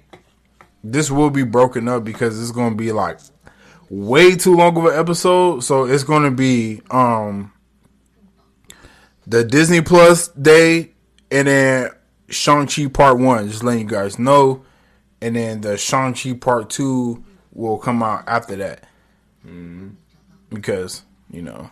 this 0.83 1.11
will 1.11 1.29
be 1.29 1.43
broken 1.43 1.87
up 1.89 2.05
because 2.05 2.41
it's 2.41 2.51
going 2.51 2.71
to 2.71 2.75
be 2.77 2.93
like 2.93 3.19
way 3.89 4.35
too 4.35 4.55
long 4.55 4.77
of 4.77 4.85
an 4.85 4.99
episode. 4.99 5.63
So 5.63 5.85
it's 5.85 6.03
going 6.03 6.23
to 6.23 6.31
be 6.31 6.81
um 6.89 7.51
the 9.27 9.43
Disney 9.43 9.81
Plus 9.81 10.29
day 10.29 10.91
and 11.31 11.47
then 11.47 11.91
Shang-Chi 12.29 12.87
Part 12.87 13.19
1. 13.19 13.49
Just 13.49 13.63
letting 13.63 13.81
you 13.81 13.87
guys 13.87 14.17
know. 14.17 14.63
And 15.21 15.35
then 15.35 15.61
the 15.61 15.77
Shang-Chi 15.77 16.33
Part 16.33 16.69
2 16.69 17.23
will 17.53 17.77
come 17.77 18.01
out 18.01 18.23
after 18.27 18.55
that. 18.55 18.85
Because, 20.49 21.03
you 21.29 21.41
know, 21.41 21.69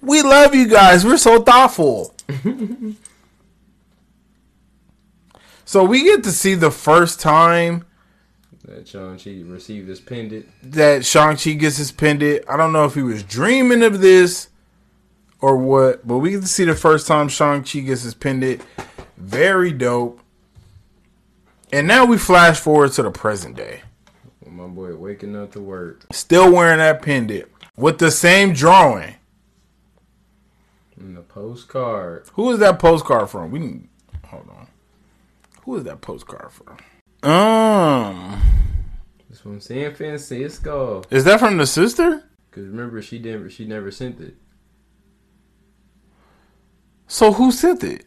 we 0.00 0.22
love 0.22 0.54
you 0.54 0.68
guys. 0.68 1.04
We're 1.04 1.18
so 1.18 1.42
thoughtful. 1.42 2.14
so 5.64 5.84
we 5.84 6.04
get 6.04 6.24
to 6.24 6.32
see 6.32 6.54
the 6.54 6.70
first 6.70 7.20
time 7.20 7.84
That 8.68 8.86
Shang-Chi 8.86 9.42
received 9.46 9.88
this 9.88 9.98
pendant. 9.98 10.46
that 10.62 11.04
Shang-Chi 11.04 11.52
gets 11.54 11.78
his 11.78 11.90
pendant. 11.90 12.44
I 12.48 12.56
don't 12.58 12.72
know 12.72 12.84
if 12.84 12.94
he 12.94 13.02
was 13.02 13.22
dreaming 13.22 13.82
of 13.82 14.00
this 14.00 14.48
or 15.40 15.56
what, 15.56 16.06
but 16.06 16.18
we 16.18 16.32
get 16.32 16.42
to 16.42 16.48
see 16.48 16.64
the 16.64 16.74
first 16.74 17.06
time 17.06 17.28
Shang-Chi 17.28 17.80
gets 17.80 18.02
his 18.02 18.12
pendant. 18.12 18.60
Very 19.16 19.72
dope. 19.72 20.20
And 21.72 21.86
now 21.86 22.04
we 22.04 22.18
flash 22.18 22.60
forward 22.60 22.92
to 22.92 23.02
the 23.02 23.10
present 23.10 23.56
day. 23.56 23.80
My 24.46 24.66
boy 24.66 24.94
waking 24.96 25.34
up 25.36 25.52
to 25.52 25.60
work. 25.60 26.04
Still 26.12 26.52
wearing 26.52 26.78
that 26.78 27.00
pendant 27.00 27.48
with 27.76 27.98
the 27.98 28.10
same 28.10 28.52
drawing. 28.52 29.14
And 30.98 31.16
the 31.16 31.22
postcard. 31.22 32.26
Who 32.32 32.50
is 32.50 32.58
that 32.58 32.78
postcard 32.78 33.30
from? 33.30 33.50
We 33.50 33.60
can 33.60 33.88
hold 34.26 34.48
on. 34.50 34.66
Who 35.62 35.76
is 35.76 35.84
that 35.84 36.00
postcard 36.00 36.50
from? 36.52 36.76
Um, 37.22 38.40
It's 39.30 39.40
from 39.40 39.60
San 39.60 39.94
Francisco. 39.94 41.02
is 41.10 41.24
that 41.24 41.40
from 41.40 41.56
the 41.56 41.66
sister? 41.66 42.24
Cause 42.50 42.64
remember 42.64 43.02
she 43.02 43.18
didn't. 43.18 43.50
She 43.50 43.66
never 43.66 43.90
sent 43.90 44.20
it. 44.20 44.34
So 47.06 47.32
who 47.32 47.50
sent 47.52 47.82
it? 47.84 48.04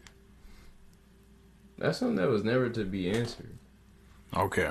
That's 1.78 1.98
something 1.98 2.16
that 2.16 2.28
was 2.28 2.44
never 2.44 2.68
to 2.70 2.84
be 2.84 3.10
answered. 3.10 3.58
Okay. 4.36 4.70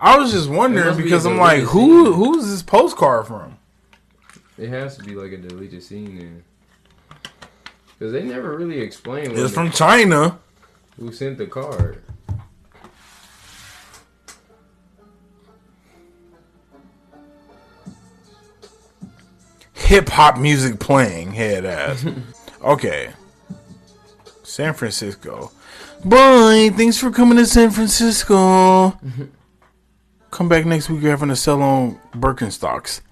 I 0.00 0.18
was 0.18 0.32
just 0.32 0.48
wondering 0.48 0.96
be 0.96 1.04
because 1.04 1.24
I'm 1.24 1.38
like, 1.38 1.60
who 1.62 2.04
scene. 2.06 2.12
who's 2.14 2.46
this 2.50 2.62
postcard 2.62 3.26
from? 3.26 3.56
It 4.58 4.68
has 4.68 4.96
to 4.98 5.04
be 5.04 5.14
like 5.14 5.32
a 5.32 5.36
deleted 5.36 5.82
scene 5.82 6.18
then. 6.18 6.44
Cause 7.98 8.12
they 8.12 8.22
never 8.22 8.56
really 8.56 8.80
explained 8.80 9.32
It's 9.38 9.54
from 9.54 9.70
China. 9.70 10.38
who 10.98 11.12
sent 11.12 11.38
the 11.38 11.46
card. 11.46 12.02
Hip 19.84 20.08
hop 20.08 20.38
music 20.38 20.80
playing, 20.80 21.32
head 21.32 21.64
ass. 21.64 22.04
okay. 22.62 23.10
San 24.42 24.72
Francisco. 24.74 25.52
Bye. 26.04 26.70
Thanks 26.74 26.98
for 26.98 27.10
coming 27.10 27.36
to 27.38 27.46
San 27.46 27.70
Francisco. 27.70 28.98
Come 30.30 30.48
back 30.48 30.64
next 30.64 30.88
week. 30.88 31.02
We're 31.02 31.10
having 31.10 31.30
a 31.30 31.36
sell 31.36 31.62
on 31.62 32.00
Birkenstocks. 32.12 33.02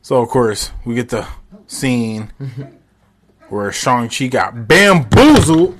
So 0.00 0.22
of 0.22 0.28
course 0.28 0.70
we 0.86 0.94
get 0.94 1.08
the 1.08 1.26
scene 1.66 2.32
where 3.48 3.72
Shang 3.72 4.08
Chi 4.08 4.28
got 4.28 4.68
bamboozled, 4.68 5.76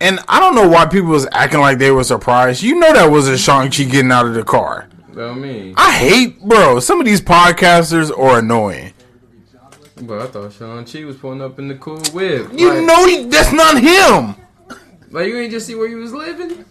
and 0.00 0.20
I 0.28 0.38
don't 0.38 0.54
know 0.54 0.68
why 0.68 0.86
people 0.86 1.08
was 1.08 1.26
acting 1.32 1.60
like 1.60 1.78
they 1.78 1.90
were 1.90 2.04
surprised. 2.04 2.62
You 2.62 2.78
know 2.78 2.92
that 2.92 3.10
wasn't 3.10 3.40
Shang 3.40 3.70
Chi 3.70 3.84
getting 3.84 4.12
out 4.12 4.26
of 4.26 4.34
the 4.34 4.44
car. 4.44 4.88
Me. 5.14 5.74
I 5.76 5.92
hate, 5.92 6.40
bro. 6.40 6.78
Some 6.80 7.00
of 7.00 7.06
these 7.06 7.20
podcasters 7.20 8.16
are 8.16 8.38
annoying. 8.38 8.92
But 10.02 10.20
I 10.22 10.26
thought 10.28 10.52
Shang 10.52 10.84
Chi 10.84 11.04
was 11.04 11.16
pulling 11.16 11.42
up 11.42 11.58
in 11.58 11.68
the 11.68 11.74
cool 11.74 12.00
whip. 12.12 12.48
You 12.54 12.72
like, 12.72 12.84
know 12.84 13.06
he, 13.06 13.24
that's 13.24 13.52
not 13.52 13.80
him. 13.80 14.34
like 15.10 15.26
you 15.26 15.36
ain't 15.38 15.50
just 15.50 15.66
see 15.66 15.74
where 15.74 15.88
he 15.88 15.94
was 15.94 16.12
living. 16.12 16.64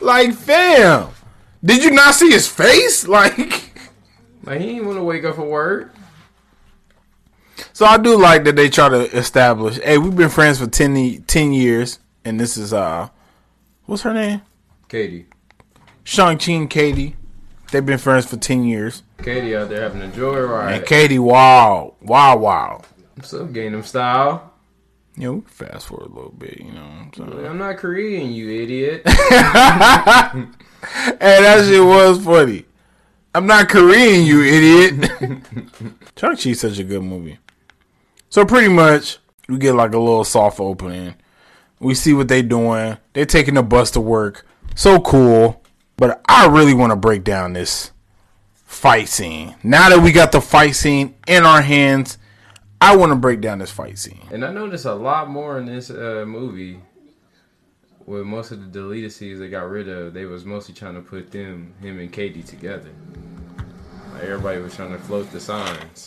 Like, 0.00 0.32
fam, 0.34 1.08
did 1.64 1.82
you 1.82 1.90
not 1.90 2.14
see 2.14 2.30
his 2.30 2.46
face? 2.46 3.06
Like, 3.08 3.38
Like 4.44 4.60
he 4.60 4.66
didn't 4.74 4.86
want 4.86 4.98
to 4.98 5.04
wake 5.04 5.24
up 5.24 5.36
for 5.36 5.48
work. 5.48 5.92
so 7.72 7.84
I 7.86 7.96
do 7.98 8.16
like 8.18 8.44
that 8.44 8.54
they 8.54 8.68
try 8.68 8.88
to 8.88 9.00
establish. 9.16 9.78
Hey, 9.80 9.98
we've 9.98 10.14
been 10.16 10.28
friends 10.28 10.58
for 10.60 10.66
10, 10.66 11.22
10 11.26 11.52
years, 11.52 11.98
and 12.24 12.38
this 12.38 12.56
is 12.56 12.72
uh, 12.72 13.08
what's 13.86 14.02
her 14.02 14.12
name? 14.12 14.42
Katie. 14.88 15.26
Shang 16.04 16.38
Chi 16.38 16.52
and 16.52 16.68
Katie. 16.70 17.16
They've 17.70 17.84
been 17.84 17.98
friends 17.98 18.26
for 18.26 18.36
ten 18.36 18.64
years. 18.64 19.02
Katie 19.22 19.56
out 19.56 19.68
there 19.68 19.82
having 19.82 20.02
a 20.02 20.08
joyride. 20.08 20.76
And 20.76 20.86
Katie, 20.86 21.18
wow, 21.18 21.94
wow, 22.00 22.36
wow. 22.36 22.82
What's 23.14 23.32
up, 23.34 23.48
Gangnam 23.48 23.84
Style? 23.84 24.52
You 25.16 25.32
know, 25.32 25.40
fast 25.46 25.86
forward 25.86 26.10
a 26.10 26.14
little 26.14 26.32
bit. 26.32 26.58
You 26.58 26.72
know, 26.72 26.80
what 26.80 27.18
I'm 27.28 27.32
saying? 27.32 27.46
I'm 27.46 27.58
not 27.58 27.76
Korean, 27.76 28.32
you 28.32 28.50
idiot. 28.50 29.02
Hey, 30.84 31.40
that 31.42 31.64
shit 31.64 31.82
was 31.82 32.24
funny. 32.24 32.64
I'm 33.34 33.46
not 33.46 33.68
Korean, 33.68 34.26
you 34.26 34.42
idiot. 34.42 35.10
Shang-Chi's 36.16 36.60
such 36.60 36.78
a 36.78 36.84
good 36.84 37.02
movie. 37.02 37.38
So 38.28 38.44
pretty 38.44 38.68
much, 38.68 39.18
we 39.48 39.58
get 39.58 39.74
like 39.74 39.94
a 39.94 39.98
little 39.98 40.24
soft 40.24 40.58
opening. 40.58 41.14
We 41.78 41.94
see 41.94 42.12
what 42.14 42.26
they 42.26 42.42
doing. 42.42 42.98
They're 43.12 43.26
taking 43.26 43.54
the 43.54 43.62
bus 43.62 43.92
to 43.92 44.00
work. 44.00 44.44
So 44.74 45.00
cool. 45.00 45.61
But 45.96 46.20
I 46.28 46.46
really 46.46 46.74
want 46.74 46.90
to 46.90 46.96
break 46.96 47.24
down 47.24 47.52
this 47.52 47.92
fight 48.64 49.08
scene. 49.08 49.54
Now 49.62 49.90
that 49.90 50.02
we 50.02 50.12
got 50.12 50.32
the 50.32 50.40
fight 50.40 50.74
scene 50.74 51.14
in 51.28 51.44
our 51.44 51.62
hands, 51.62 52.18
I 52.80 52.96
want 52.96 53.12
to 53.12 53.16
break 53.16 53.40
down 53.40 53.58
this 53.58 53.70
fight 53.70 53.98
scene. 53.98 54.26
and 54.32 54.44
I 54.44 54.52
noticed 54.52 54.86
a 54.86 54.94
lot 54.94 55.30
more 55.30 55.58
in 55.58 55.66
this 55.66 55.90
uh, 55.90 56.24
movie. 56.26 56.80
With 58.04 58.26
most 58.26 58.50
of 58.50 58.60
the 58.60 58.66
deleted 58.66 59.12
scenes 59.12 59.38
they 59.38 59.48
got 59.48 59.70
rid 59.70 59.88
of, 59.88 60.12
they 60.12 60.24
was 60.24 60.44
mostly 60.44 60.74
trying 60.74 60.94
to 60.96 61.00
put 61.00 61.30
them, 61.30 61.72
him 61.80 62.00
and 62.00 62.12
Katie 62.12 62.42
together. 62.42 62.90
Like 64.12 64.24
everybody 64.24 64.60
was 64.60 64.74
trying 64.74 64.90
to 64.90 64.98
float 64.98 65.30
the 65.30 65.38
signs. 65.38 66.06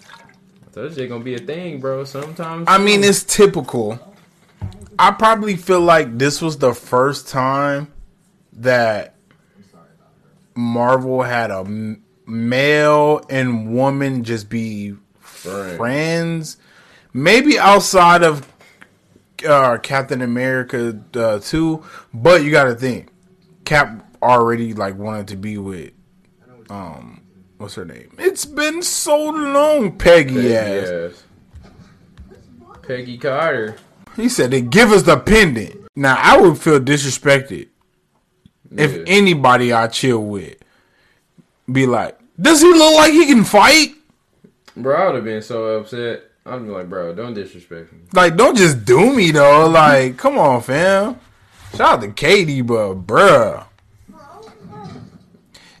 I 0.00 0.70
told 0.72 0.96
you 0.96 1.06
gonna 1.06 1.22
be 1.22 1.36
a 1.36 1.38
thing, 1.38 1.78
bro. 1.78 2.02
Sometimes. 2.02 2.66
I 2.68 2.78
mean, 2.78 3.04
it's 3.04 3.22
typical. 3.22 4.15
I 4.98 5.10
probably 5.12 5.56
feel 5.56 5.80
like 5.80 6.18
this 6.18 6.40
was 6.40 6.58
the 6.58 6.72
first 6.74 7.28
time 7.28 7.92
that 8.54 9.14
Marvel 10.54 11.22
had 11.22 11.50
a 11.50 11.58
m- 11.58 12.02
male 12.26 13.20
and 13.28 13.72
woman 13.74 14.24
just 14.24 14.48
be 14.48 14.94
Right. 15.44 15.76
friends. 15.76 16.56
Maybe 17.12 17.58
outside 17.58 18.22
of 18.22 18.50
uh, 19.46 19.78
Captain 19.78 20.22
America 20.22 20.98
uh, 21.14 21.38
2, 21.40 21.84
but 22.14 22.42
you 22.42 22.50
got 22.50 22.64
to 22.64 22.74
think 22.74 23.10
Cap 23.64 24.02
already 24.22 24.72
like 24.72 24.96
wanted 24.96 25.28
to 25.28 25.36
be 25.36 25.58
with 25.58 25.92
um 26.70 27.20
what's 27.58 27.74
her 27.74 27.84
name? 27.84 28.10
It's 28.18 28.44
been 28.46 28.82
so 28.82 29.28
long, 29.30 29.98
Peggy, 29.98 30.34
Peggy 30.34 30.54
ass. 30.56 30.88
ass. 31.12 31.24
Peggy 32.82 33.18
Carter. 33.18 33.76
He 34.16 34.28
said 34.28 34.50
they 34.50 34.62
give 34.62 34.90
us 34.90 35.02
the 35.02 35.16
pendant. 35.18 35.76
Now 35.94 36.16
I 36.18 36.40
would 36.40 36.58
feel 36.58 36.80
disrespected 36.80 37.68
if 38.76 39.04
anybody 39.06 39.72
I 39.72 39.86
chill 39.88 40.24
with 40.24 40.56
be 41.70 41.86
like, 41.86 42.18
"Does 42.40 42.60
he 42.60 42.72
look 42.72 42.94
like 42.94 43.12
he 43.12 43.26
can 43.26 43.44
fight?" 43.44 43.94
Bro, 44.76 44.96
I 44.96 45.06
would 45.06 45.14
have 45.16 45.24
been 45.24 45.42
so 45.42 45.78
upset. 45.78 46.24
I'd 46.44 46.62
be 46.64 46.68
like, 46.68 46.88
bro, 46.88 47.12
don't 47.12 47.34
disrespect 47.34 47.92
me. 47.92 47.98
Like, 48.12 48.36
don't 48.36 48.56
just 48.56 48.84
do 48.84 49.12
me 49.14 49.32
though. 49.32 49.66
Like, 49.68 50.16
come 50.22 50.38
on, 50.38 50.62
fam. 50.62 51.18
Shout 51.72 51.94
out 51.94 52.00
to 52.02 52.12
Katie, 52.12 52.62
but 52.62 52.94
bruh. 52.94 53.64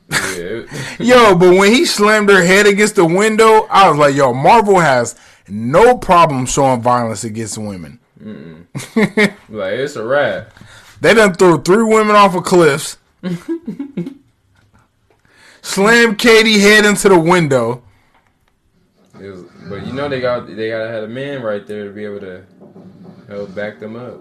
Yo, 0.98 1.34
but 1.36 1.56
when 1.56 1.72
he 1.72 1.84
slammed 1.84 2.28
her 2.28 2.42
head 2.42 2.66
against 2.66 2.96
the 2.96 3.04
window, 3.04 3.66
I 3.68 3.88
was 3.88 3.98
like, 3.98 4.14
yo, 4.14 4.32
Marvel 4.32 4.78
has 4.78 5.16
no 5.48 5.96
problem 5.96 6.46
showing 6.46 6.80
violence 6.80 7.24
against 7.24 7.58
women. 7.58 7.98
Like, 8.26 9.72
it's 9.74 9.96
a 9.96 10.04
wrap. 10.04 10.52
They 11.00 11.14
done 11.14 11.34
threw 11.34 11.62
three 11.62 11.84
women 11.84 12.16
off 12.16 12.34
of 12.34 12.44
cliffs. 12.44 12.98
Slammed 15.62 16.18
Katie 16.18 16.60
head 16.60 16.84
into 16.84 17.08
the 17.08 17.18
window. 17.18 17.82
Was, 19.14 19.44
but 19.68 19.86
you 19.86 19.92
know 19.92 20.08
they 20.08 20.20
got 20.20 20.46
they 20.46 20.68
gotta 20.70 20.88
have 20.88 21.04
a 21.04 21.08
man 21.08 21.42
right 21.42 21.66
there 21.66 21.84
to 21.84 21.90
be 21.90 22.04
able 22.04 22.20
to 22.20 22.44
help 23.28 23.54
back 23.54 23.78
them 23.80 23.96
up. 23.96 24.20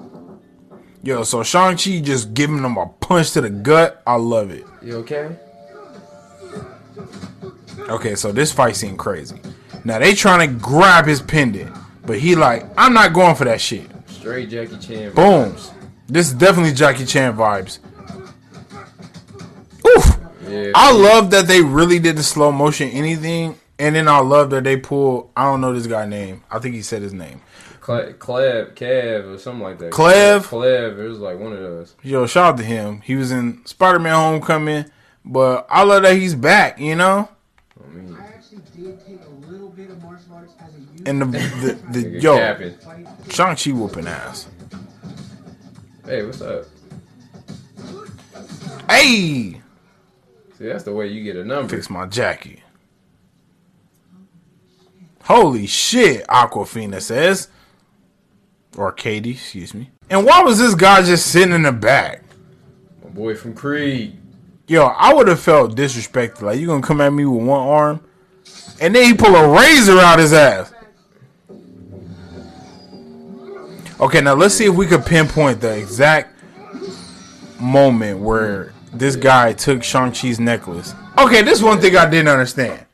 Yo, 1.04 1.24
so 1.24 1.44
Shang-Chi 1.44 2.00
just 2.00 2.34
giving 2.34 2.62
them 2.62 2.78
a 2.78 2.88
punch 2.88 3.32
to 3.32 3.42
the 3.42 3.50
gut. 3.50 4.02
I 4.08 4.16
love 4.16 4.50
it. 4.50 4.66
You 4.82 4.96
okay? 4.98 5.36
Okay, 7.90 8.16
so 8.16 8.32
this 8.32 8.52
fight 8.52 8.76
scene 8.76 8.98
crazy. 8.98 9.40
Now 9.84 10.00
they 10.00 10.16
trying 10.16 10.50
to 10.50 10.56
grab 10.56 11.06
his 11.06 11.22
pendant, 11.22 11.72
but 12.06 12.18
he 12.18 12.36
like, 12.36 12.66
I'm 12.76 12.94
not 12.94 13.14
going 13.14 13.36
for 13.36 13.46
that 13.46 13.62
shit. 13.62 13.88
Straight 14.26 14.50
Jackie 14.50 14.80
Chan. 14.80 15.12
Boom. 15.14 15.56
This 16.08 16.30
is 16.30 16.34
definitely 16.34 16.74
Jackie 16.74 17.06
Chan 17.06 17.38
vibes. 17.38 17.78
Oof. 19.86 20.18
Yeah. 20.50 20.72
I 20.74 20.92
love 20.92 21.30
that 21.30 21.46
they 21.46 21.62
really 21.62 22.00
did 22.00 22.18
the 22.18 22.24
slow 22.24 22.52
motion 22.52 22.90
anything, 22.90 23.60
and 23.78 23.96
then 23.96 24.08
I 24.08 24.22
love 24.22 24.50
that 24.50 24.64
they 24.64 24.78
pull. 24.78 25.32
I 25.38 25.44
don't 25.44 25.62
know 25.62 25.76
this 25.76 25.86
guy 25.86 26.08
name. 26.08 26.44
I 26.50 26.58
think 26.58 26.74
he 26.74 26.82
said 26.82 27.04
his 27.04 27.14
name. 27.14 27.40
Cle- 27.82 28.14
Cleb, 28.14 28.74
Kev, 28.74 29.36
or 29.36 29.38
something 29.38 29.62
like 29.62 29.78
that. 29.78 29.92
Clev? 29.92 30.48
Clev. 30.48 30.98
It 30.98 31.08
was 31.08 31.20
like 31.20 31.38
one 31.38 31.54
of 31.54 31.60
those. 31.60 31.96
Yo, 32.02 32.26
shout 32.26 32.54
out 32.54 32.58
to 32.58 32.64
him. 32.64 33.02
He 33.02 33.16
was 33.16 33.32
in 33.32 33.64
Spider 33.68 34.00
Man 34.00 34.16
Homecoming, 34.16 34.86
but 35.24 35.68
I 35.70 35.84
love 35.84 36.02
that 36.02 36.16
he's 36.16 36.34
back. 36.34 36.80
You 36.80 36.96
know, 36.96 37.30
I 37.80 37.94
mean, 37.94 38.18
and 41.06 41.22
the 41.22 41.26
the, 41.26 41.80
the 41.92 42.04
nigga 42.04 42.22
yo 42.22 42.38
capping. 42.38 42.78
Shang 43.30 43.56
Chi 43.56 43.72
whooping 43.72 44.08
ass. 44.08 44.48
Hey, 46.06 46.24
what's 46.26 46.42
up? 46.42 46.66
Hey, 48.90 49.62
See, 50.58 50.68
that's 50.68 50.84
the 50.84 50.94
way 50.94 51.08
you 51.08 51.24
get 51.24 51.36
a 51.36 51.44
number. 51.44 51.76
fix 51.76 51.90
my 51.90 52.06
jacket. 52.06 52.60
Holy 55.24 55.66
shit, 55.66 56.26
Awkwafina 56.28 57.02
says. 57.02 57.50
Or 58.78 58.92
Katie, 58.92 59.32
excuse 59.32 59.74
me. 59.74 59.90
And 60.10 60.26
why 60.26 60.44
was 60.44 60.60
this 60.60 60.76
guy 60.76 61.02
just 61.02 61.28
sitting 61.28 61.54
in 61.54 61.64
the 61.64 61.72
back? 61.72 62.24
My 63.04 63.10
boy 63.10 63.36
from 63.36 63.54
Creed. 63.56 64.18
Yo, 64.68 64.86
I 64.86 65.14
would 65.14 65.28
have 65.28 65.40
felt 65.40 65.76
disrespected. 65.76 66.42
Like, 66.42 66.60
you 66.60 66.68
gonna 66.68 66.82
come 66.82 67.02
at 67.02 67.12
me 67.12 67.26
with 67.26 67.44
one 67.44 67.68
arm? 67.68 68.02
And 68.80 68.94
then 68.94 69.06
he 69.06 69.14
pull 69.14 69.36
a 69.36 69.50
razor 69.50 69.98
out 70.00 70.20
his 70.20 70.34
ass. 70.34 70.72
Okay, 74.00 74.22
now 74.22 74.34
let's 74.34 74.54
see 74.56 74.66
if 74.66 74.76
we 74.76 74.86
could 74.88 75.06
pinpoint 75.06 75.62
the 75.62 75.78
exact 75.78 76.38
moment 77.60 78.20
where 78.20 78.74
this 78.94 79.16
guy 79.16 79.54
took 79.54 79.84
Shang-Chi's 79.84 80.40
necklace. 80.40 80.94
Okay, 81.18 81.42
this 81.42 81.62
one 81.62 81.80
thing 81.80 81.96
I 81.96 82.10
didn't 82.10 82.28
understand. 82.28 82.86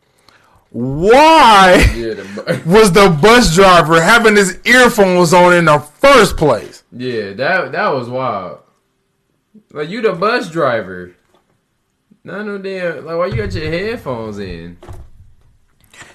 Why 0.70 1.76
Yeah, 1.95 2.14
the, 2.14 2.62
was 2.66 2.91
the 2.91 3.10
bus 3.22 3.54
driver 3.54 4.02
having 4.02 4.36
his 4.36 4.58
earphones 4.66 5.34
on 5.34 5.54
in 5.54 5.66
the 5.66 5.80
first 5.80 6.38
place? 6.38 6.84
yeah, 6.95 7.34
that 7.34 7.72
that 7.74 7.89
was 7.93 8.08
wild. 8.10 8.60
Like 9.74 9.89
you 9.89 10.02
the 10.02 10.14
bus 10.14 10.49
driver. 10.49 11.16
Not 12.24 12.45
no 12.45 12.58
damn. 12.58 13.06
Like 13.06 13.18
why 13.18 13.26
you 13.28 13.36
got 13.38 13.52
your 13.54 13.70
headphones 13.70 14.39
in? 14.39 14.78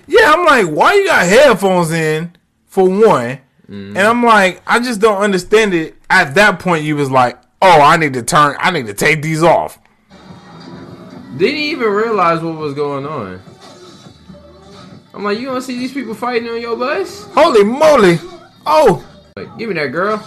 Yeah, 0.06 0.32
I'm 0.34 0.46
like, 0.46 0.66
why 0.74 0.94
you 0.94 1.06
got 1.06 1.26
headphones 1.26 1.90
in 1.90 2.34
for 2.66 2.88
one? 2.88 3.40
Mm-hmm. 3.68 3.96
And 3.96 4.06
I'm 4.06 4.22
like, 4.22 4.62
I 4.66 4.78
just 4.78 5.00
don't 5.00 5.20
understand 5.20 5.74
it. 5.74 5.96
At 6.08 6.34
that 6.36 6.60
point, 6.60 6.84
you 6.84 6.96
was 6.96 7.10
like, 7.10 7.38
oh, 7.60 7.80
I 7.80 7.96
need 7.96 8.12
to 8.14 8.22
turn, 8.22 8.56
I 8.60 8.70
need 8.70 8.86
to 8.86 8.94
take 8.94 9.22
these 9.22 9.42
off. 9.42 9.78
Didn't 11.36 11.58
even 11.60 11.88
realize 11.90 12.40
what 12.40 12.56
was 12.56 12.74
going 12.74 13.04
on. 13.06 13.42
I'm 15.12 15.24
like, 15.24 15.38
you 15.38 15.46
gonna 15.46 15.60
see 15.62 15.78
these 15.78 15.92
people 15.92 16.14
fighting 16.14 16.48
on 16.48 16.60
your 16.60 16.76
bus? 16.76 17.24
Holy 17.32 17.64
moly! 17.64 18.18
Oh, 18.66 19.04
Like, 19.36 19.56
give 19.58 19.68
me 19.68 19.74
that 19.74 19.88
girl. 19.88 20.18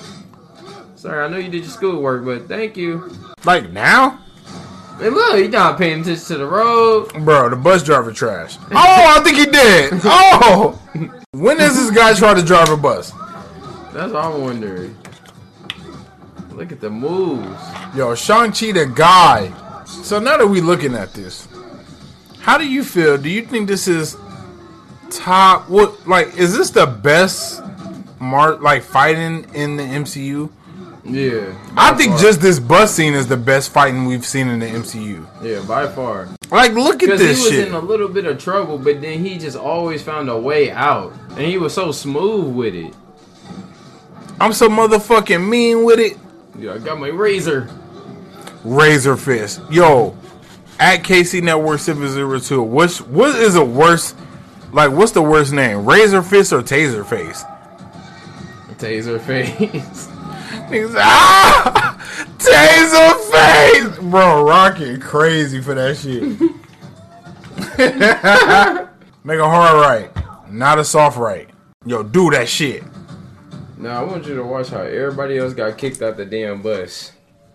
Sorry, 0.95 1.23
I 1.23 1.27
know 1.29 1.37
you 1.37 1.49
did 1.49 1.61
your 1.61 1.69
schoolwork, 1.71 2.25
but 2.25 2.47
thank 2.47 2.75
you. 2.75 3.11
like 3.45 3.71
now? 3.71 4.19
And 4.99 5.15
look, 5.15 5.39
he 5.39 5.47
not 5.47 5.77
paying 5.77 6.01
attention 6.01 6.25
to 6.25 6.37
the 6.39 6.45
road. 6.45 7.13
Bro, 7.23 7.49
the 7.49 7.55
bus 7.55 7.83
driver 7.83 8.11
trash. 8.11 8.57
Oh, 8.71 8.75
I 8.75 9.21
think 9.23 9.37
he 9.37 9.45
did. 9.45 9.93
Oh, 10.03 10.77
when 11.31 11.57
does 11.57 11.75
this 11.75 11.89
guy 11.95 12.13
try 12.13 12.33
to 12.33 12.43
drive 12.43 12.69
a 12.69 12.75
bus? 12.77 13.13
That's 13.99 14.13
all 14.13 14.35
I'm 14.35 14.41
wondering. 14.41 14.95
Look 16.53 16.71
at 16.71 16.79
the 16.79 16.89
moves. 16.89 17.61
Yo, 17.93 18.15
Shang 18.15 18.53
Chi 18.53 18.71
the 18.71 18.85
guy. 18.85 19.51
So 19.85 20.19
now 20.19 20.37
that 20.37 20.47
we're 20.47 20.63
looking 20.63 20.95
at 20.95 21.13
this, 21.13 21.49
how 22.39 22.57
do 22.57 22.65
you 22.65 22.85
feel? 22.85 23.17
Do 23.17 23.27
you 23.29 23.41
think 23.45 23.67
this 23.67 23.89
is 23.89 24.15
top? 25.09 25.69
What 25.69 26.07
like 26.07 26.33
is 26.37 26.57
this 26.57 26.69
the 26.69 26.85
best 26.85 27.61
mar- 28.21 28.55
like 28.55 28.83
fighting 28.83 29.45
in 29.53 29.75
the 29.75 29.83
MCU? 29.83 30.49
Yeah. 31.03 31.53
I 31.75 31.93
think 31.93 32.11
far. 32.13 32.21
just 32.21 32.39
this 32.39 32.57
bus 32.57 32.95
scene 32.95 33.13
is 33.15 33.27
the 33.27 33.35
best 33.35 33.71
fighting 33.73 34.05
we've 34.05 34.25
seen 34.25 34.47
in 34.47 34.59
the 34.59 34.67
MCU. 34.67 35.25
yeah, 35.43 35.61
by 35.67 35.89
far. 35.89 36.29
Like, 36.51 36.71
look 36.71 36.95
at 37.03 37.09
Because 37.09 37.19
he 37.19 37.27
this 37.27 37.39
was 37.43 37.49
shit. 37.51 37.67
in 37.67 37.73
a 37.73 37.79
little 37.79 38.07
bit 38.07 38.25
of 38.25 38.37
trouble, 38.41 38.77
but 38.77 39.01
then 39.01 39.25
he 39.25 39.37
just 39.37 39.57
always 39.57 40.01
found 40.03 40.29
a 40.29 40.37
way 40.39 40.71
out, 40.71 41.11
and 41.31 41.39
he 41.41 41.57
was 41.57 41.73
so 41.73 41.91
smooth 41.91 42.55
with 42.55 42.75
it. 42.75 42.93
I'm 44.41 44.53
so 44.53 44.69
motherfucking 44.69 45.47
mean 45.47 45.83
with 45.83 45.99
it. 45.99 46.17
Yeah, 46.57 46.73
I 46.73 46.77
got 46.77 46.99
my 46.99 47.09
razor. 47.09 47.69
Razor 48.63 49.17
Fist. 49.17 49.61
Yo, 49.69 50.17
at 50.79 51.03
KC 51.03 51.43
Network 51.43 51.79
702, 51.79 52.61
what's, 52.61 53.01
what 53.01 53.35
is 53.35 53.55
a 53.55 53.63
worse, 53.63 54.15
like, 54.71 54.91
what's 54.91 55.11
the 55.11 55.21
worst 55.21 55.51
name? 55.51 55.85
Razor 55.85 56.21
Fist 56.21 56.53
or 56.53 56.61
Taser 56.61 57.05
Face? 57.05 57.43
Taser 58.79 59.19
face. 59.19 60.07
Niggas, 60.69 60.95
ah! 60.97 61.97
Taser 62.37 63.91
Face! 63.91 63.99
Bro, 63.99 64.45
rocking 64.45 65.01
crazy 65.01 65.61
for 65.61 65.73
that 65.73 65.97
shit. 65.97 66.23
Make 69.25 69.39
a 69.39 69.49
hard 69.49 69.81
right, 69.81 70.09
not 70.49 70.79
a 70.79 70.85
soft 70.85 71.17
right. 71.17 71.49
Yo, 71.85 72.03
do 72.03 72.29
that 72.31 72.47
shit. 72.47 72.83
Now 73.79 74.01
I 74.01 74.03
want 74.03 74.25
you 74.27 74.35
to 74.35 74.43
watch 74.43 74.69
how 74.69 74.81
everybody 74.81 75.37
else 75.37 75.53
got 75.53 75.77
kicked 75.77 76.01
out 76.01 76.17
the 76.17 76.25
damn 76.25 76.61
bus. 76.61 77.13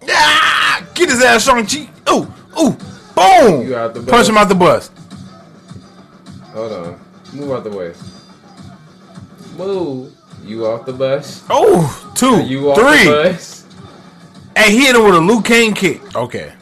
Ah! 0.08 0.84
Get 0.94 1.10
his 1.10 1.22
ass, 1.22 1.44
Shang-Chi. 1.44 1.88
Ooh, 2.10 2.22
ooh, 2.58 2.76
boom! 3.14 3.66
You 3.66 3.76
out 3.76 3.92
the 3.94 4.00
Punch 4.00 4.10
bus. 4.10 4.28
him 4.28 4.36
out 4.38 4.48
the 4.48 4.54
bus. 4.54 4.90
Hold 6.52 6.72
on, 6.72 7.00
move 7.32 7.50
out 7.52 7.64
the 7.64 7.70
way. 7.70 7.92
Move. 9.56 10.12
You 10.44 10.66
off 10.66 10.84
the 10.84 10.92
bus. 10.92 11.42
Oh, 11.48 12.12
two, 12.14 12.42
You 12.44 12.70
off 12.70 12.78
three. 12.78 13.04
the 13.04 13.30
bus. 13.32 13.64
And 14.56 14.70
he 14.72 14.84
hit 14.86 14.94
him 14.96 15.04
with 15.04 15.14
a 15.14 15.20
Liu 15.20 15.40
Kang 15.42 15.72
kick. 15.72 16.14
Okay. 16.14 16.52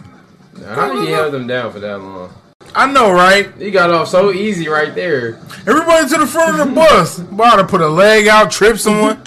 Now, 0.60 0.74
how 0.74 0.92
did 0.94 1.08
you 1.08 1.14
held 1.14 1.32
them 1.32 1.46
down 1.48 1.72
for 1.72 1.80
that 1.80 1.98
long? 1.98 2.32
I 2.74 2.90
know, 2.90 3.10
right? 3.12 3.52
He 3.58 3.70
got 3.72 3.90
off 3.90 4.08
so 4.08 4.32
easy 4.32 4.68
right 4.68 4.94
there. 4.94 5.34
Everybody 5.66 6.08
to 6.10 6.18
the 6.18 6.26
front 6.26 6.58
of 6.60 6.68
the 6.68 6.74
bus. 6.74 7.18
About 7.18 7.56
to 7.56 7.64
put 7.64 7.80
a 7.80 7.88
leg 7.88 8.28
out, 8.28 8.50
trip 8.50 8.78
someone. 8.78 9.20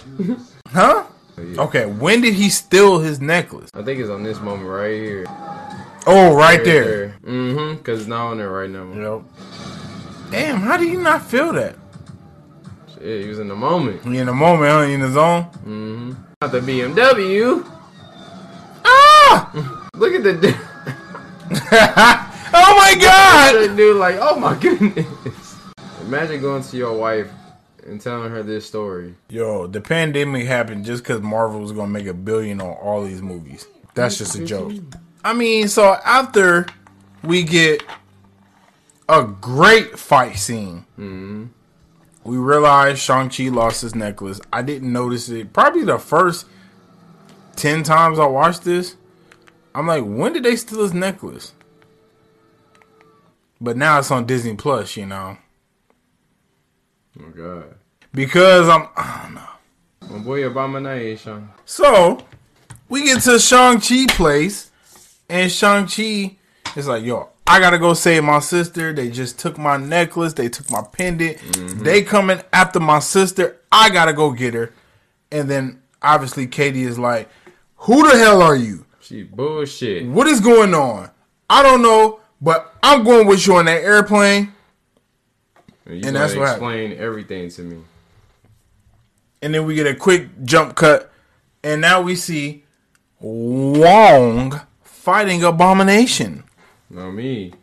Huh? 0.68 1.06
Okay, 1.38 1.86
when 1.86 2.22
did 2.22 2.34
he 2.34 2.50
steal 2.50 3.00
his 3.00 3.20
necklace? 3.20 3.70
I 3.74 3.82
think 3.84 4.00
it's 4.00 4.10
on 4.10 4.24
this 4.24 4.40
moment 4.40 4.70
right 4.70 4.94
here. 4.94 5.26
Oh, 6.08 6.36
right 6.36 6.64
there. 6.64 7.16
Mm-hmm. 7.24 7.82
Cause 7.82 8.02
it's 8.02 8.08
not 8.08 8.28
on 8.28 8.38
there 8.38 8.50
right 8.50 8.70
now. 8.70 8.92
Yep. 8.94 9.24
Damn, 10.32 10.62
how 10.62 10.78
do 10.78 10.86
you 10.88 11.02
not 11.02 11.26
feel 11.26 11.52
that? 11.54 11.76
Shit, 12.94 13.24
he 13.24 13.30
was 13.30 13.40
in 13.40 13.48
the 13.48 13.56
moment. 13.56 14.04
He 14.04 14.18
in 14.18 14.28
the 14.28 14.34
moment, 14.34 14.72
huh? 14.72 14.86
He 14.86 14.94
in 14.94 15.02
the 15.02 15.12
zone. 15.12 15.44
Mm-hmm. 15.44 16.14
Not 16.42 16.52
the 16.52 16.60
BMW. 16.60 17.66
Ah! 18.86 19.90
Look 19.96 20.14
at 20.14 20.24
the 20.24 20.34
dude. 20.34 20.56
oh 22.54 22.76
my 22.78 22.96
god! 23.00 23.56
That 23.56 23.74
dude 23.76 23.98
like, 23.98 24.18
oh 24.20 24.40
my 24.40 24.56
goodness. 24.60 25.58
Imagine 26.02 26.42
going 26.42 26.64
to 26.64 26.78
your 26.78 26.94
wife 26.98 27.32
and 27.86 28.02
telling 28.02 28.32
her 28.32 28.44
this 28.44 28.66
story. 28.66 29.16
Yo, 29.30 29.68
the 29.68 29.82
pandemic 29.82 30.46
happened 30.48 30.86
just 30.86 31.04
because 31.04 31.22
Marvel 31.22 31.60
was 31.60 31.72
gonna 31.72 31.88
make 31.88 32.08
a 32.08 32.14
billion 32.14 32.62
on 32.62 32.74
all 32.74 33.04
these 33.04 33.22
movies. 33.22 33.68
That's 33.94 34.18
just 34.18 34.36
a 34.36 34.46
joke. 34.46 34.74
I 35.24 35.34
mean, 35.34 35.68
so 35.68 35.94
after 36.06 36.68
we 37.24 37.44
get 37.44 37.84
a 39.08 39.24
great 39.24 39.98
fight 39.98 40.38
scene, 40.38 40.86
mm-hmm. 41.00 41.46
we 42.24 42.38
realize 42.38 43.00
Shang 43.00 43.30
Chi 43.30 43.50
lost 43.50 43.82
his 43.82 43.96
necklace. 43.96 44.42
I 44.52 44.62
didn't 44.62 44.92
notice 44.92 45.30
it. 45.30 45.54
Probably 45.54 45.84
the 45.84 45.98
first 45.98 46.46
ten 47.56 47.84
times 47.84 48.20
I 48.20 48.26
watched 48.26 48.64
this, 48.64 48.98
I'm 49.74 49.88
like, 49.88 50.04
when 50.04 50.34
did 50.34 50.44
they 50.44 50.56
steal 50.56 50.84
his 50.84 50.94
necklace? 50.94 51.54
But 53.62 53.78
now 53.78 54.00
it's 54.00 54.12
on 54.12 54.26
Disney 54.26 54.56
Plus, 54.56 54.98
you 54.98 55.06
know, 55.06 55.38
Oh 57.20 57.30
god. 57.30 57.76
because 58.14 58.68
I'm. 58.70 58.88
I 58.96 59.22
don't 59.24 59.36
know. 59.36 60.18
My 60.18 60.24
boy 60.24 60.46
Abomination. 60.46 61.50
So 61.66 62.20
we 62.90 63.04
get 63.04 63.22
to 63.24 63.40
Shang 63.40 63.80
Chi 63.80 64.06
place, 64.10 64.72
and 65.30 65.52
Shang 65.52 65.88
Chi 65.88 66.38
is 66.76 66.88
like, 66.88 67.04
"Yo, 67.04 67.30
I 67.48 67.60
gotta 67.60 67.80
go 67.80 67.94
save 67.94 68.24
my 68.24 68.40
sister. 68.40 68.94
They 68.94 69.10
just 69.10 69.40
took 69.40 69.58
my 69.58 69.78
necklace. 69.78 70.34
They 70.34 70.50
took 70.50 70.70
my 70.70 70.84
pendant. 70.84 71.38
Mm-hmm. 71.38 71.84
They 71.84 72.04
coming 72.04 72.42
after 72.54 72.80
my 72.80 73.00
sister. 73.00 73.58
I 73.72 73.90
gotta 73.90 74.14
go 74.14 74.32
get 74.32 74.54
her." 74.54 74.74
And 75.32 75.50
then 75.50 75.82
obviously 76.02 76.48
Katie 76.48 76.84
is 76.84 77.00
like, 77.00 77.30
"Who 77.78 78.10
the 78.10 78.18
hell 78.18 78.42
are 78.42 78.56
you? 78.56 78.86
She 79.00 79.24
bullshit. 79.24 80.06
What 80.08 80.28
is 80.28 80.40
going 80.40 80.74
on? 80.74 81.12
I 81.50 81.62
don't 81.64 81.82
know, 81.82 82.20
but 82.42 82.74
I'm 82.84 83.04
going 83.04 83.28
with 83.28 83.48
you 83.48 83.56
on 83.56 83.66
that 83.66 83.84
airplane." 83.84 84.52
And, 85.86 85.96
you 85.96 86.08
And 86.08 86.16
that's 86.16 86.36
what 86.36 86.50
explain 86.50 86.98
everything 86.98 87.50
to 87.50 87.62
me. 87.62 87.82
And 89.42 89.54
then 89.54 89.66
we 89.66 89.76
get 89.76 89.86
a 89.86 89.96
quick 89.96 90.30
jump 90.44 90.76
cut, 90.76 91.12
and 91.64 91.82
now 91.82 92.02
we 92.02 92.16
see 92.16 92.64
Wong 93.20 94.60
fighting 94.84 95.44
Abomination. 95.44 96.44
Not 96.90 97.12
me. 97.12 97.54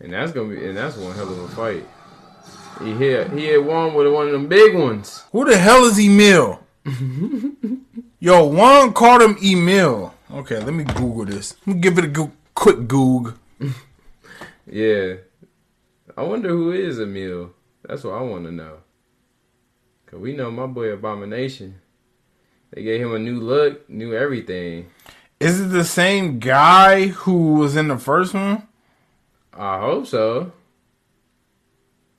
And 0.00 0.12
that's 0.12 0.32
gonna 0.32 0.48
be 0.48 0.66
and 0.66 0.76
that's 0.76 0.96
one 0.96 1.14
hell 1.14 1.30
of 1.30 1.38
a 1.38 1.48
fight. 1.48 1.86
He 2.82 2.92
hit 2.92 3.30
he 3.32 3.46
hit 3.46 3.64
one 3.64 3.94
with 3.94 4.12
one 4.12 4.26
of 4.26 4.32
them 4.32 4.46
big 4.46 4.74
ones. 4.76 5.24
Who 5.32 5.44
the 5.44 5.58
hell 5.58 5.84
is 5.84 5.98
Emil? 5.98 6.60
Yo, 8.20 8.46
Wong 8.46 8.92
called 8.92 9.22
him 9.22 9.36
Emil. 9.42 10.14
Okay, 10.30 10.58
let 10.60 10.72
me 10.72 10.84
Google 10.84 11.24
this. 11.24 11.56
Let 11.66 11.76
me 11.76 11.80
give 11.80 11.98
it 11.98 12.04
a 12.04 12.08
go- 12.08 12.32
quick 12.54 12.86
Goog. 12.86 13.36
Yeah. 14.66 15.14
I 16.16 16.22
wonder 16.22 16.48
who 16.48 16.72
is 16.72 16.98
Emil. 16.98 17.52
That's 17.82 18.04
what 18.04 18.14
I 18.14 18.22
want 18.22 18.44
to 18.44 18.52
know. 18.52 18.78
Cause 20.06 20.20
we 20.20 20.34
know 20.34 20.50
my 20.50 20.66
boy 20.66 20.88
Abomination. 20.88 21.80
They 22.72 22.82
gave 22.82 23.00
him 23.00 23.14
a 23.14 23.18
new 23.18 23.40
look, 23.40 23.88
new 23.88 24.14
everything. 24.14 24.90
Is 25.38 25.60
it 25.60 25.66
the 25.66 25.84
same 25.84 26.38
guy 26.38 27.08
who 27.08 27.54
was 27.54 27.76
in 27.76 27.88
the 27.88 27.98
first 27.98 28.34
one? 28.34 28.66
I 29.52 29.80
hope 29.80 30.06
so. 30.06 30.52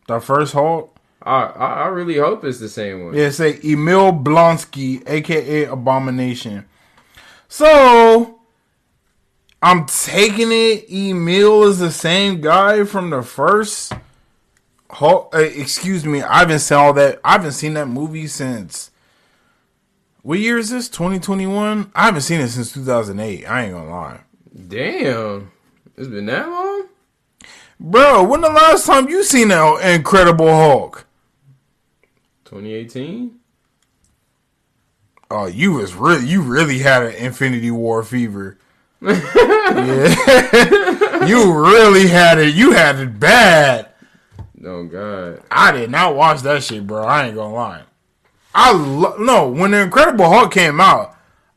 The 0.08 0.20
first 0.20 0.54
Hulk? 0.54 0.96
I 1.22 1.44
I, 1.44 1.74
I 1.84 1.88
really 1.88 2.18
hope 2.18 2.44
it's 2.44 2.60
the 2.60 2.70
same 2.70 3.06
one. 3.06 3.14
Yeah, 3.16 3.30
say 3.30 3.60
Emil 3.64 4.14
Blonsky, 4.14 5.08
aka 5.08 5.66
Abomination. 5.66 6.66
So 7.48 8.37
I'm 9.68 9.86
taking 9.86 10.50
it. 10.54 10.86
Emil 10.90 11.64
is 11.64 11.80
the 11.80 11.92
same 11.92 12.40
guy 12.40 12.86
from 12.86 13.10
the 13.10 13.22
first. 13.22 13.92
Hulk, 14.90 15.36
uh, 15.36 15.40
excuse 15.40 16.06
me, 16.06 16.22
I 16.22 16.40
haven't 16.40 16.60
seen 16.60 16.78
all 16.78 16.94
that. 16.94 17.20
I 17.22 17.34
haven't 17.34 17.52
seen 17.52 17.74
that 17.74 17.88
movie 17.88 18.28
since. 18.28 18.92
What 20.22 20.40
year 20.40 20.58
is 20.58 20.70
this? 20.70 20.88
2021. 20.88 21.92
I 21.94 22.06
haven't 22.06 22.22
seen 22.22 22.40
it 22.40 22.48
since 22.48 22.72
2008. 22.72 23.46
I 23.46 23.64
ain't 23.66 23.74
gonna 23.74 23.90
lie, 23.90 24.22
Damn. 24.70 25.52
It's 25.98 26.08
been 26.08 26.28
that 26.28 26.48
long? 26.48 26.86
bro. 27.78 28.24
When 28.24 28.40
the 28.40 28.48
last 28.50 28.86
time 28.86 29.10
you 29.10 29.22
seen 29.22 29.50
that 29.50 29.82
Incredible 29.84 30.48
Hulk? 30.48 31.06
2018? 32.46 33.38
Oh, 35.30 35.48
you 35.48 35.74
was 35.74 35.94
really 35.94 36.26
you 36.26 36.42
really 36.42 36.80
had 36.80 37.04
an 37.04 37.16
Infinity 37.16 37.70
War 37.70 38.02
fever. 38.02 38.58
Yeah, 39.02 40.46
you 41.26 41.54
really 41.54 42.08
had 42.08 42.40
it. 42.40 42.56
You 42.56 42.72
had 42.72 43.00
it 43.00 43.20
bad. 43.20 43.90
Oh 44.66 44.86
god. 44.86 45.44
I 45.52 45.72
did 45.72 45.92
not 45.92 46.16
watch 46.16 46.42
that 46.42 46.64
shit, 46.64 46.88
bro. 46.88 47.04
I 47.06 47.28
ain't 47.28 47.36
gonna 47.36 47.54
lie. 47.54 47.84
I 48.56 48.72
lo- 48.74 49.18
no 49.20 49.50
when 49.50 49.72
the 49.72 49.82
Incredible 49.82 50.30
Hulk 50.30 50.52
came 50.52 50.82
out, 50.82 51.16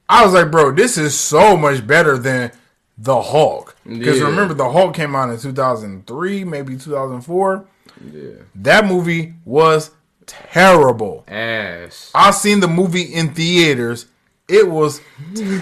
I 0.09 0.25
was 0.25 0.35
like, 0.35 0.51
bro, 0.51 0.73
this 0.73 0.99
is 0.99 1.19
so 1.19 1.57
much 1.57 1.87
better 1.87 2.19
than 2.19 2.53
the 2.99 3.21
Hulk. 3.23 3.75
Because 3.87 4.19
Yeah. 4.19 4.27
remember, 4.27 4.55
the 4.55 4.71
Hulk 4.71 4.95
came 4.95 5.17
out 5.17 5.31
in 5.31 5.39
two 5.39 5.53
thousand 5.53 6.07
three, 6.07 6.45
maybe 6.45 6.77
two 6.77 6.91
thousand 6.93 7.23
four. 7.23 7.65
Yeah. 8.13 8.31
That 8.57 8.85
movie 8.87 9.35
was 9.45 9.91
terrible. 10.27 11.25
Ass. 11.27 12.11
I 12.15 12.31
seen 12.33 12.61
the 12.61 12.69
movie 12.69 13.03
in 13.15 13.33
theaters. 13.35 14.07
It 14.49 14.69
was 14.69 15.01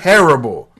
terrible. 0.01 0.70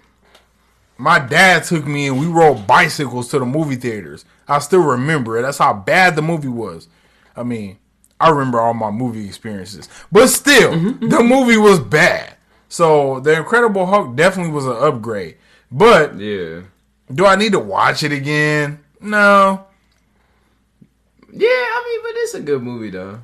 My 0.99 1.21
dad 1.21 1.63
took 1.65 1.87
me 1.87 2.09
and 2.09 2.19
we 2.19 2.27
rode 2.27 2.67
bicycles 2.67 3.29
to 3.29 3.39
the 3.39 3.47
movie 3.47 3.77
theaters. 3.77 4.25
I 4.49 4.59
still 4.59 4.83
remember 4.83 5.39
it. 5.39 5.43
That's 5.43 5.59
how 5.59 5.73
bad 5.73 6.17
the 6.17 6.23
movie 6.23 6.49
was. 6.49 6.89
I 7.37 7.45
mean, 7.45 7.79
I 8.21 8.31
remember 8.31 8.59
all 8.59 8.75
my 8.75 8.91
movie 8.91 9.27
experiences, 9.27 9.89
but 10.11 10.27
still, 10.27 10.73
mm-hmm, 10.73 10.89
mm-hmm. 10.89 11.09
the 11.09 11.23
movie 11.23 11.57
was 11.57 11.79
bad. 11.79 12.35
So 12.69 13.21
the 13.21 13.37
Incredible 13.37 13.87
Hulk 13.87 14.17
definitely 14.17 14.53
was 14.53 14.67
an 14.67 14.77
upgrade. 14.77 15.37
But 15.71 16.19
Yeah. 16.19 16.63
do 17.15 17.27
I 17.27 17.37
need 17.37 17.53
to 17.53 17.61
watch 17.61 18.03
it 18.03 18.11
again? 18.11 18.81
No. 19.01 19.67
Yeah, 21.33 21.47
I 21.49 21.85
mean, 21.87 22.01
but 22.03 22.21
it's 22.21 22.35
a 22.35 22.41
good 22.41 22.63
movie 22.63 22.91
though. 22.91 23.21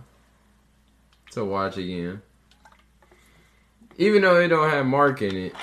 To 1.33 1.45
watch 1.45 1.77
again. 1.77 2.22
Even 3.97 4.22
though 4.22 4.37
it 4.41 4.49
don't 4.49 4.70
have 4.70 4.87
Mark 4.87 5.22
in 5.22 5.37
it. 5.37 5.55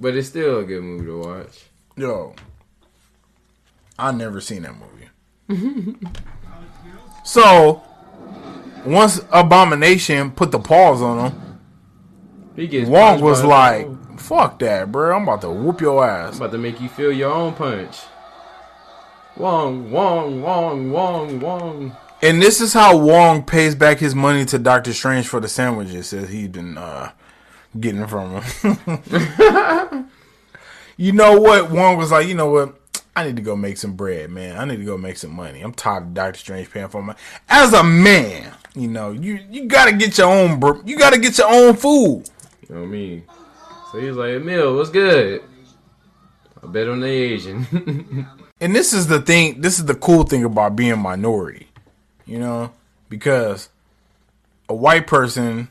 But 0.00 0.16
it's 0.16 0.28
still 0.28 0.60
a 0.60 0.64
good 0.64 0.82
movie 0.82 1.04
to 1.04 1.18
watch. 1.20 1.64
Yo, 1.96 2.34
I 3.98 4.12
never 4.12 4.40
seen 4.40 4.62
that 4.62 4.74
movie. 4.74 5.96
so 7.24 7.82
once 8.86 9.20
Abomination 9.30 10.30
put 10.30 10.52
the 10.52 10.58
paws 10.58 11.02
on 11.02 11.30
him, 11.30 11.60
He 12.56 12.66
gets 12.66 12.88
Wong 12.88 13.20
was 13.20 13.44
like, 13.44 13.86
dog. 13.86 14.20
"Fuck 14.20 14.58
that, 14.60 14.90
bro! 14.90 15.14
I'm 15.16 15.24
about 15.24 15.42
to 15.42 15.50
whoop 15.50 15.82
your 15.82 16.02
I'm 16.02 16.28
ass." 16.28 16.36
about 16.38 16.52
to 16.52 16.58
make 16.58 16.80
you 16.80 16.88
feel 16.88 17.12
your 17.12 17.32
own 17.32 17.52
punch. 17.54 17.98
Wong, 19.36 19.90
Wong, 19.90 20.40
Wong, 20.42 20.90
Wong, 20.90 21.40
Wong. 21.40 21.96
And 22.22 22.40
this 22.42 22.60
is 22.60 22.72
how 22.72 22.96
Wong 22.96 23.42
pays 23.42 23.74
back 23.74 23.98
his 23.98 24.14
money 24.14 24.44
to 24.46 24.58
Doctor 24.58 24.92
Strange 24.92 25.28
for 25.28 25.40
the 25.40 25.48
sandwiches 25.48 26.10
that 26.10 26.28
he's 26.28 26.48
been 26.48 26.76
uh, 26.78 27.12
getting 27.78 28.06
from 28.06 28.40
him. 28.42 30.10
you 30.96 31.12
know 31.12 31.40
what? 31.40 31.70
Wong 31.70 31.96
was 31.96 32.10
like, 32.10 32.26
you 32.26 32.34
know 32.34 32.50
what? 32.50 32.76
I 33.16 33.24
need 33.24 33.36
to 33.36 33.42
go 33.42 33.56
make 33.56 33.76
some 33.76 33.94
bread, 33.94 34.30
man. 34.30 34.56
I 34.56 34.64
need 34.64 34.78
to 34.78 34.84
go 34.84 34.96
make 34.96 35.16
some 35.16 35.32
money. 35.32 35.60
I'm 35.60 35.72
tired 35.72 36.04
of 36.04 36.14
Doctor 36.14 36.38
Strange 36.38 36.70
paying 36.70 36.88
for 36.88 37.02
my. 37.02 37.14
As 37.48 37.72
a 37.72 37.82
man, 37.82 38.52
you 38.74 38.88
know, 38.88 39.10
you 39.12 39.40
you 39.50 39.66
gotta 39.66 39.92
get 39.92 40.16
your 40.16 40.28
own. 40.28 40.58
br- 40.60 40.80
You 40.84 40.96
gotta 40.96 41.18
get 41.18 41.36
your 41.36 41.48
own 41.52 41.74
food. 41.76 42.28
You 42.68 42.74
know 42.74 42.80
what 42.82 42.86
I 42.86 42.90
mean? 42.90 43.24
So 43.92 43.98
he 44.00 44.06
was 44.06 44.16
like, 44.16 44.30
Emil, 44.30 44.76
what's 44.76 44.90
good? 44.90 45.42
I 46.62 46.66
bet 46.68 46.88
on 46.88 47.00
the 47.00 47.08
Asian. 47.08 48.26
And 48.62 48.76
this 48.76 48.92
is 48.92 49.06
the 49.06 49.22
thing. 49.22 49.62
This 49.62 49.78
is 49.78 49.86
the 49.86 49.94
cool 49.94 50.22
thing 50.24 50.44
about 50.44 50.76
being 50.76 50.98
minority, 50.98 51.68
you 52.26 52.38
know, 52.38 52.72
because 53.08 53.70
a 54.68 54.74
white 54.74 55.06
person, 55.06 55.68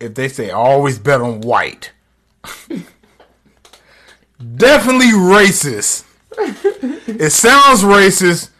if 0.00 0.14
they 0.14 0.28
say 0.28 0.50
always 0.50 0.98
bet 0.98 1.20
on 1.20 1.42
white, 1.42 1.92
definitely 4.56 5.12
racist. 5.12 6.04
it 6.38 7.30
sounds 7.30 7.82
racist. 7.82 8.50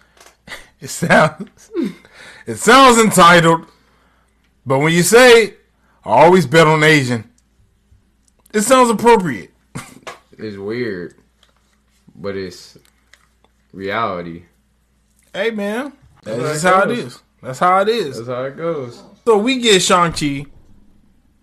It 0.80 0.88
sounds. 0.88 1.70
It 2.46 2.56
sounds 2.56 2.98
entitled. 2.98 3.66
But 4.66 4.78
when 4.80 4.92
you 4.92 5.02
say 5.02 5.54
always 6.04 6.46
bet 6.46 6.66
on 6.66 6.82
Asian, 6.82 7.30
it 8.52 8.62
sounds 8.62 8.90
appropriate. 8.90 9.52
it's 10.38 10.56
weird. 10.56 11.14
But 12.14 12.36
it's 12.36 12.76
reality. 13.72 14.44
Hey 15.32 15.50
man, 15.52 15.92
that's 16.22 16.38
That's 16.38 16.62
how 16.62 16.82
it 16.82 16.96
goes. 16.96 17.22
That's 17.42 17.58
how 17.58 17.80
it 17.80 17.88
is. 17.88 18.16
That's 18.16 18.28
how 18.28 18.44
it 18.44 18.56
goes. 18.56 19.02
So 19.24 19.38
we 19.38 19.58
get 19.58 19.80
Shang 19.80 20.12
Chi, 20.12 20.46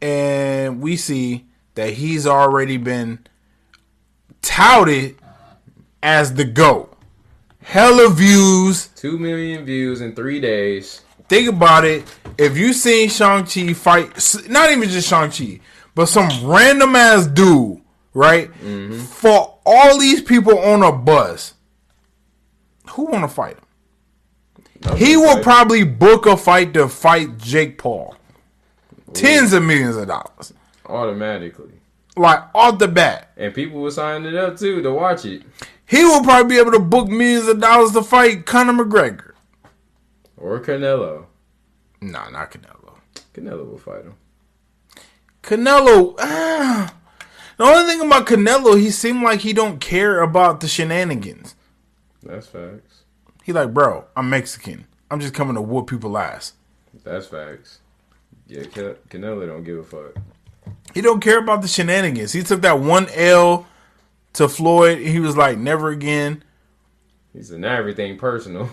and 0.02 0.82
we 0.82 0.96
see 0.98 1.46
that 1.76 1.94
he's 1.94 2.26
already 2.28 2.78
been 2.78 3.20
touted 4.42 5.18
as 6.02 6.34
the 6.34 6.46
goat. 6.46 6.96
Hella 7.62 8.10
views. 8.10 8.88
Two 8.96 9.18
million 9.18 9.66
views 9.66 10.02
in 10.02 10.16
three 10.16 10.40
days. 10.40 11.02
Think 11.28 11.50
about 11.50 11.84
it. 11.84 12.06
If 12.38 12.58
you 12.58 12.72
seen 12.74 13.10
Shang 13.10 13.46
Chi 13.46 13.74
fight, 13.74 14.10
not 14.50 14.72
even 14.72 14.88
just 14.90 15.10
Shang 15.10 15.32
Chi, 15.32 15.60
but 15.94 16.06
some 16.06 16.30
random 16.48 16.96
ass 16.96 17.28
dude, 17.28 17.82
right? 18.14 18.50
Mm-hmm. 18.54 19.00
For 19.00 19.60
all 19.66 20.00
these 20.00 20.22
people 20.22 20.58
on 20.60 20.84
a 20.84 20.92
bus, 20.92 21.56
who 22.92 23.06
want 23.06 23.24
to 23.24 23.28
fight 23.28 23.58
him? 23.58 23.64
He 24.96 25.18
will 25.18 25.42
probably 25.42 25.84
book 25.84 26.26
a 26.26 26.38
fight 26.38 26.74
to 26.76 26.88
fight 26.88 27.38
Jake 27.38 27.78
Paul. 27.78 28.16
Tens 29.14 29.54
of 29.54 29.64
millions 29.64 29.96
of 29.96 30.08
dollars. 30.08 30.54
automatically. 30.86 31.74
Like 32.16 32.44
off 32.56 32.80
the 32.80 32.88
bat. 32.88 33.32
And 33.38 33.54
people 33.54 33.80
were 33.82 33.92
signing 33.92 34.34
it 34.34 34.36
up 34.36 34.58
too 34.58 34.82
to 34.82 34.92
watch 34.92 35.26
it. 35.26 35.44
He 35.86 36.04
will 36.04 36.22
probably 36.24 36.56
be 36.56 36.60
able 36.60 36.72
to 36.72 36.80
book 36.80 37.08
millions 37.08 37.48
of 37.48 37.62
dollars 37.62 37.92
to 37.92 38.04
fight 38.04 38.46
Conor 38.46 38.74
McGregor. 38.84 39.32
Or 40.36 40.60
Canelo. 40.60 41.26
Nah, 42.02 42.30
not 42.30 42.52
Canelo. 42.52 42.98
Canelo 43.34 43.70
will 43.70 43.78
fight 43.78 44.04
him. 44.04 44.16
Canelo, 45.44 46.16
ah, 46.20 46.94
the 47.58 47.64
only 47.64 47.92
thing 47.92 48.06
about 48.06 48.28
Canelo, 48.28 48.78
he 48.78 48.92
seemed 48.92 49.24
like 49.24 49.40
he 49.42 49.54
don't 49.54 49.80
care 49.80 50.22
about 50.22 50.60
the 50.60 50.68
shenanigans. 50.68 51.56
That's 52.22 52.48
facts. 52.48 53.04
He 53.44 53.54
like, 53.54 53.74
bro, 53.74 54.06
I'm 54.16 54.30
Mexican. 54.30 54.88
I'm 55.10 55.22
just 55.22 55.34
coming 55.34 55.56
to 55.56 55.62
whoop 55.62 55.88
people 55.88 56.18
ass. 56.18 56.54
That's 57.06 57.28
facts. 57.28 57.80
Yeah, 58.48 58.64
Can- 58.64 58.96
Canelo 59.10 59.46
don't 59.48 59.64
give 59.64 59.80
a 59.80 59.84
fuck. 59.84 60.16
He 60.94 61.02
don't 61.02 61.20
care 61.22 61.40
about 61.40 61.62
the 61.62 61.68
shenanigans. 61.68 62.34
He 62.34 62.44
took 62.44 62.62
that 62.62 62.80
one 62.80 63.08
L 63.14 63.68
to 64.34 64.48
Floyd. 64.48 65.00
He 65.00 65.20
was 65.20 65.36
like, 65.38 65.58
never 65.58 65.90
again. 65.90 66.44
He 67.34 67.44
said, 67.44 67.60
not 67.60 67.78
everything 67.78 68.18
personal. 68.18 68.70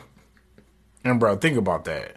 And 1.05 1.21
bro, 1.21 1.37
think 1.37 1.59
about 1.59 1.85
that. 1.85 2.17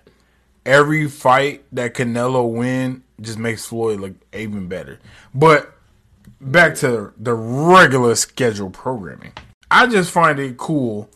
Every 0.66 1.10
fight 1.10 1.66
that 1.74 1.93
Canelo 1.93 2.49
win 2.49 3.03
just 3.20 3.38
makes 3.38 3.66
Floyd 3.66 3.99
look 3.99 4.14
even 4.34 4.68
better. 4.68 4.99
But 5.34 5.74
back 6.39 6.76
to 6.76 7.14
the 7.18 7.34
regular 7.34 8.16
schedule 8.16 8.70
programming. 8.70 9.34
I 9.70 9.88
just 9.88 10.12
find 10.12 10.39
it 10.39 10.58
cool 10.58 11.10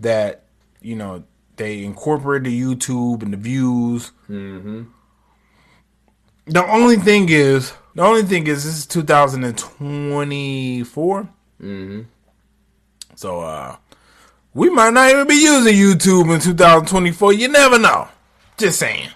that 0.00 0.44
you 0.80 0.96
know 0.96 1.24
they 1.56 1.84
incorporate 1.84 2.44
the 2.44 2.60
YouTube 2.60 3.22
and 3.22 3.32
the 3.32 3.36
views. 3.36 4.12
Mm-hmm. 4.28 4.84
The 6.46 6.66
only 6.66 6.96
thing 6.96 7.28
is, 7.30 7.72
the 7.94 8.02
only 8.02 8.22
thing 8.22 8.46
is, 8.46 8.64
this 8.64 8.78
is 8.78 8.86
2024. 8.86 11.28
Mm-hmm. 11.62 12.02
So, 13.14 13.40
uh, 13.40 13.76
we 14.52 14.68
might 14.70 14.92
not 14.92 15.10
even 15.10 15.26
be 15.26 15.34
using 15.34 15.74
YouTube 15.74 16.32
in 16.32 16.40
2024. 16.40 17.32
You 17.32 17.48
never 17.48 17.78
know. 17.78 18.08
Just 18.56 18.78
saying. 18.78 19.08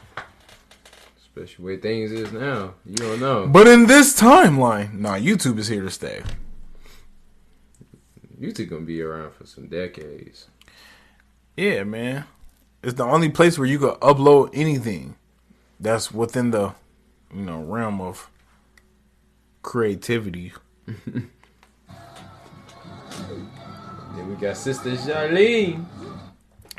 Especially 1.16 1.64
where 1.64 1.76
things 1.76 2.10
is 2.10 2.32
now. 2.32 2.74
You 2.84 2.96
don't 2.96 3.20
know. 3.20 3.46
But 3.46 3.68
in 3.68 3.86
this 3.86 4.18
timeline, 4.18 4.94
nah, 4.94 5.14
YouTube 5.14 5.58
is 5.58 5.68
here 5.68 5.82
to 5.82 5.90
stay. 5.90 6.22
YouTube 8.40 8.70
gonna 8.70 8.82
be 8.82 9.00
around 9.02 9.34
for 9.34 9.46
some 9.46 9.68
decades. 9.68 10.48
Yeah, 11.56 11.84
man. 11.84 12.24
It's 12.82 12.94
the 12.94 13.04
only 13.04 13.28
place 13.28 13.58
where 13.58 13.66
you 13.66 13.78
can 13.78 13.90
upload 13.96 14.50
anything 14.52 15.16
that's 15.80 16.12
within 16.12 16.52
the, 16.52 16.74
you 17.34 17.42
know, 17.42 17.62
realm 17.62 18.00
of 18.00 18.30
creativity. 19.62 20.52
Then 24.18 24.28
we 24.28 24.34
got 24.34 24.56
Sister 24.56 24.90
Xialing. 24.90 25.84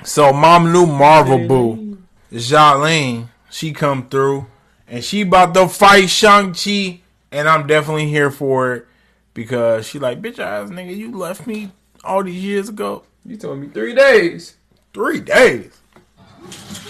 So 0.03 0.33
mom 0.33 0.73
new 0.73 0.85
Marvel 0.85 1.47
boo, 1.47 1.97
Jolene, 2.33 3.29
she 3.49 3.71
come 3.71 4.09
through 4.09 4.47
and 4.87 5.03
she 5.03 5.21
about 5.21 5.53
to 5.53 5.67
fight 5.67 6.09
Shang-Chi 6.09 7.01
and 7.31 7.47
I'm 7.47 7.67
definitely 7.67 8.07
here 8.07 8.31
for 8.31 8.75
it 8.75 8.87
because 9.33 9.87
she 9.87 9.99
like, 9.99 10.21
bitch 10.21 10.39
ass 10.39 10.69
nigga, 10.69 10.95
you 10.95 11.15
left 11.15 11.47
me 11.47 11.71
all 12.03 12.23
these 12.23 12.43
years 12.43 12.69
ago. 12.69 13.03
You 13.25 13.37
told 13.37 13.59
me 13.59 13.67
three 13.67 13.93
days. 13.93 14.55
Three 14.93 15.19
days. 15.19 15.79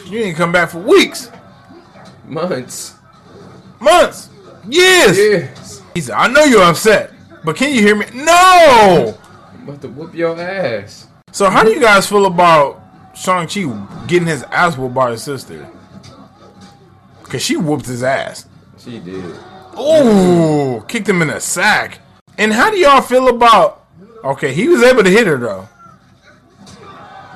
You 0.05 0.19
didn't 0.19 0.35
come 0.35 0.51
back 0.51 0.69
for 0.69 0.79
weeks, 0.79 1.31
Months. 2.25 2.95
Months, 3.79 4.29
years. 4.69 5.17
Yes. 5.17 5.83
He 5.93 6.01
said, 6.01 6.15
I 6.15 6.27
know 6.27 6.43
you're 6.43 6.63
upset, 6.63 7.11
but 7.43 7.55
can 7.55 7.73
you 7.73 7.81
hear 7.81 7.95
me? 7.95 8.05
No! 8.13 9.17
I'm 9.53 9.63
about 9.67 9.81
to 9.81 9.89
whoop 9.89 10.13
your 10.13 10.39
ass. 10.39 11.07
So 11.31 11.49
how 11.49 11.63
do 11.63 11.71
you 11.71 11.79
guys 11.79 12.07
feel 12.07 12.25
about 12.25 12.81
Shang-Chi 13.15 14.05
getting 14.07 14.27
his 14.27 14.43
ass 14.43 14.77
whooped 14.77 14.95
by 14.95 15.11
his 15.11 15.23
sister? 15.23 15.67
Cause 17.23 17.41
she 17.43 17.57
whooped 17.57 17.85
his 17.85 18.01
ass. 18.01 18.47
She 18.79 18.99
did. 18.99 19.23
Ooh, 19.79 20.83
kicked 20.87 21.07
him 21.07 21.21
in 21.21 21.27
the 21.27 21.39
sack. 21.39 21.99
And 22.37 22.51
how 22.51 22.71
do 22.71 22.77
y'all 22.77 23.01
feel 23.01 23.27
about? 23.27 23.85
Okay, 24.23 24.53
he 24.53 24.67
was 24.67 24.81
able 24.81 25.03
to 25.03 25.09
hit 25.09 25.27
her 25.27 25.37
though. 25.37 25.69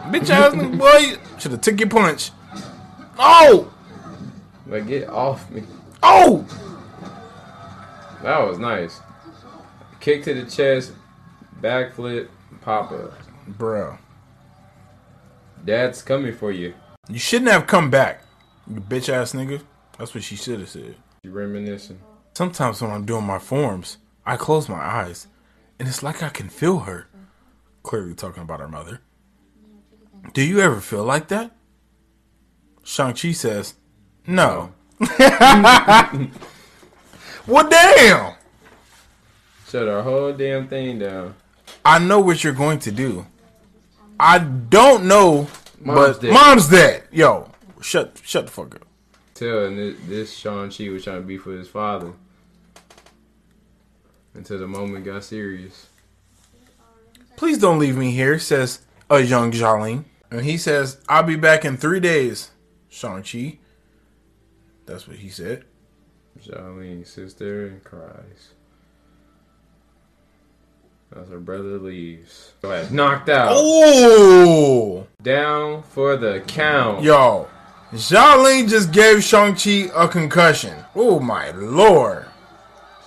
Bitch 0.10 0.30
ass 0.30 0.54
boy, 0.78 1.22
should 1.40 1.52
have 1.52 1.62
took 1.62 1.80
your 1.80 1.90
punch. 1.90 2.32
Oh, 3.20 3.72
Like, 4.66 4.88
get 4.88 5.08
off 5.10 5.50
me. 5.52 5.64
Oh, 6.04 6.46
That 8.22 8.40
was 8.40 8.60
nice. 8.60 9.00
Kick 10.00 10.24
to 10.24 10.34
the 10.34 10.50
chest, 10.50 10.92
backflip, 11.62 12.28
pop 12.62 12.92
up. 12.92 13.14
Bro. 13.48 13.98
Dad's 15.66 16.02
coming 16.02 16.34
for 16.34 16.52
you. 16.52 16.74
You 17.10 17.20
shouldn't 17.20 17.52
have 17.52 17.68
come 17.68 17.90
back, 17.90 18.24
you 18.68 18.80
bitch 18.82 19.10
ass 19.10 19.34
nigga. 19.34 19.62
That's 19.98 20.14
what 20.14 20.24
she 20.24 20.36
should 20.36 20.60
have 20.60 20.70
said. 20.70 20.96
You 21.24 21.32
reminiscing. 21.32 22.00
Sometimes 22.34 22.82
when 22.82 22.92
I'm 22.92 23.06
doing 23.06 23.24
my 23.26 23.40
forms, 23.40 23.98
I 24.26 24.38
close 24.38 24.68
my 24.68 24.80
eyes, 24.80 25.28
and 25.80 25.88
it's 25.88 26.04
like 26.04 26.24
I 26.24 26.30
can 26.30 26.50
feel 26.50 26.80
her. 26.80 27.08
Clearly 27.84 28.14
talking 28.14 28.44
about 28.44 28.60
her 28.60 28.68
mother. 28.68 29.02
Do 30.34 30.42
you 30.42 30.60
ever 30.62 30.80
feel 30.80 31.04
like 31.04 31.28
that? 31.28 31.52
Shang-Chi 32.84 33.34
says, 33.34 33.76
No. 34.26 34.74
well, 37.48 37.70
damn! 37.70 38.34
Shut 39.68 39.88
our 39.88 40.04
whole 40.04 40.34
damn 40.34 40.68
thing 40.68 41.00
down. 41.00 41.36
I 41.86 42.00
know 42.00 42.20
what 42.20 42.44
you're 42.44 42.54
going 42.54 42.80
to 42.80 42.92
do. 42.92 43.26
I 44.20 44.40
don't 44.40 45.06
know, 45.06 45.48
Mom's 45.80 46.18
but 46.18 46.22
dead. 46.22 46.34
mom's 46.34 46.68
dead. 46.70 47.04
Yo, 47.12 47.50
shut 47.82 48.20
shut 48.24 48.46
the 48.46 48.52
fuck 48.52 48.76
up. 48.76 48.86
Tell 49.34 49.70
this, 49.76 49.96
this 50.08 50.34
Shang 50.38 50.70
Chi 50.70 50.90
was 50.90 51.04
trying 51.04 51.22
to 51.22 51.28
be 51.28 51.38
for 51.38 51.52
his 51.54 51.68
father. 51.68 52.14
Until 54.36 54.60
the 54.60 54.68
moment 54.68 55.06
got 55.06 55.24
serious. 55.24 55.88
Please 57.36 57.58
don't 57.58 57.80
leave 57.80 57.98
me 57.98 58.12
here, 58.12 58.40
says 58.40 58.80
a 59.10 59.20
young 59.20 59.52
Xialing. 59.52 60.06
And 60.32 60.42
he 60.46 60.58
says, 60.58 60.98
I'll 61.10 61.24
be 61.24 61.36
back 61.36 61.66
in 61.66 61.78
three 61.78 62.00
days, 62.00 62.52
Shang-Chi. 62.90 63.60
That's 64.86 65.08
what 65.08 65.18
he 65.18 65.30
said. 65.30 65.66
Xialing 66.42 67.06
sits 67.08 67.34
there 67.36 67.68
and 67.68 67.84
cries. 67.84 68.54
As 71.16 71.30
her 71.30 71.40
brother 71.40 71.78
leaves. 71.78 72.54
Go 72.62 72.72
ahead. 72.72 72.92
Knocked 72.92 73.30
out. 73.30 73.50
Oh! 73.52 75.08
Down 75.22 75.84
for 75.84 76.18
the 76.18 76.42
count. 76.48 77.04
Yo, 77.04 77.48
Xialing 77.94 78.68
just 78.68 78.92
gave 78.92 79.24
Shang-Chi 79.24 79.92
a 79.94 80.08
concussion. 80.08 80.84
Oh 80.96 81.20
my 81.20 81.52
lord. 81.52 82.26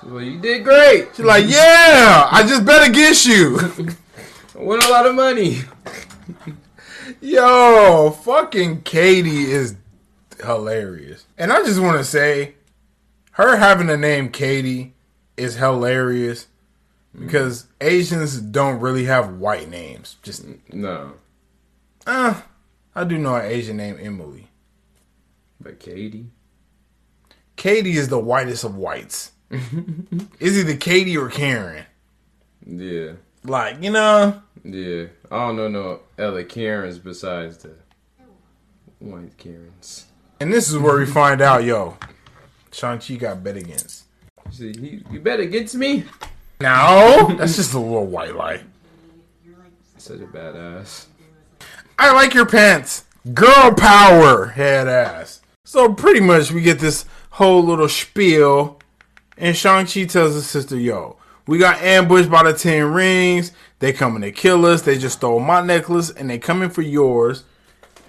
Well, 0.04 0.22
you 0.22 0.38
did 0.38 0.62
great. 0.62 1.08
She's 1.16 1.24
like, 1.24 1.46
yeah, 1.48 2.28
I 2.30 2.44
just 2.46 2.64
bet 2.64 2.88
against 2.88 3.26
you. 3.26 3.58
I 4.54 4.62
Won 4.62 4.80
a 4.80 4.88
lot 4.88 5.06
of 5.06 5.16
money. 5.16 5.62
Yo, 7.20 8.10
fucking 8.22 8.82
Katie 8.82 9.50
is 9.50 9.74
hilarious. 10.42 11.26
And 11.38 11.52
I 11.52 11.62
just 11.64 11.80
want 11.80 11.98
to 11.98 12.04
say, 12.04 12.54
her 13.32 13.56
having 13.56 13.86
the 13.88 13.96
name 13.96 14.30
Katie 14.30 14.94
is 15.36 15.56
hilarious 15.56 16.46
because 17.18 17.66
Asians 17.80 18.38
don't 18.40 18.80
really 18.80 19.04
have 19.04 19.36
white 19.38 19.68
names. 19.70 20.16
Just, 20.22 20.44
No. 20.72 21.12
uh, 22.06 22.40
I 22.94 23.04
do 23.04 23.18
know 23.18 23.34
an 23.36 23.46
Asian 23.46 23.76
name 23.76 23.98
Emily. 24.00 24.48
But 25.60 25.80
Katie? 25.80 26.26
Katie 27.56 27.96
is 27.96 28.08
the 28.08 28.18
whitest 28.18 28.64
of 28.64 28.76
whites. 28.76 29.32
is 30.40 30.58
either 30.58 30.76
Katie 30.76 31.16
or 31.16 31.28
Karen. 31.28 31.84
Yeah. 32.66 33.12
Like, 33.44 33.82
you 33.82 33.90
know, 33.90 34.42
Yeah. 34.64 35.06
I 35.30 35.36
don't 35.46 35.56
know 35.56 35.68
no 35.68 36.00
other 36.18 36.42
Karens 36.44 36.98
besides 36.98 37.58
the 37.58 37.74
white 38.98 39.36
Karens. 39.38 40.05
And 40.40 40.52
this 40.52 40.70
is 40.70 40.78
where 40.78 40.98
we 40.98 41.06
find 41.06 41.40
out, 41.40 41.64
yo, 41.64 41.96
Shang-Chi 42.72 43.14
got 43.16 43.42
bet 43.42 43.56
against. 43.56 44.04
See, 44.50 44.72
he, 44.78 45.02
you 45.10 45.20
bet 45.20 45.40
against 45.40 45.74
me? 45.74 46.04
No, 46.60 47.34
that's 47.38 47.56
just 47.56 47.74
a 47.74 47.78
little 47.78 48.06
white 48.06 48.34
lie. 48.34 48.60
Such 49.98 50.20
a 50.20 50.26
badass. 50.26 51.06
I 51.98 52.12
like 52.12 52.34
your 52.34 52.46
pants. 52.46 53.04
Girl 53.34 53.74
power, 53.74 54.46
head 54.46 54.86
ass. 54.86 55.40
So 55.64 55.92
pretty 55.92 56.20
much 56.20 56.52
we 56.52 56.60
get 56.60 56.78
this 56.78 57.06
whole 57.30 57.62
little 57.64 57.88
spiel, 57.88 58.78
and 59.36 59.56
Shang-Chi 59.56 60.04
tells 60.04 60.34
his 60.34 60.46
sister, 60.46 60.76
yo, 60.76 61.16
we 61.46 61.58
got 61.58 61.82
ambushed 61.82 62.30
by 62.30 62.42
the 62.44 62.52
Ten 62.52 62.92
Rings. 62.92 63.52
They 63.78 63.92
coming 63.92 64.22
to 64.22 64.32
kill 64.32 64.64
us. 64.64 64.82
They 64.82 64.96
just 64.96 65.18
stole 65.18 65.40
my 65.40 65.60
necklace, 65.60 66.10
and 66.10 66.30
they 66.30 66.38
coming 66.38 66.70
for 66.70 66.82
yours. 66.82 67.44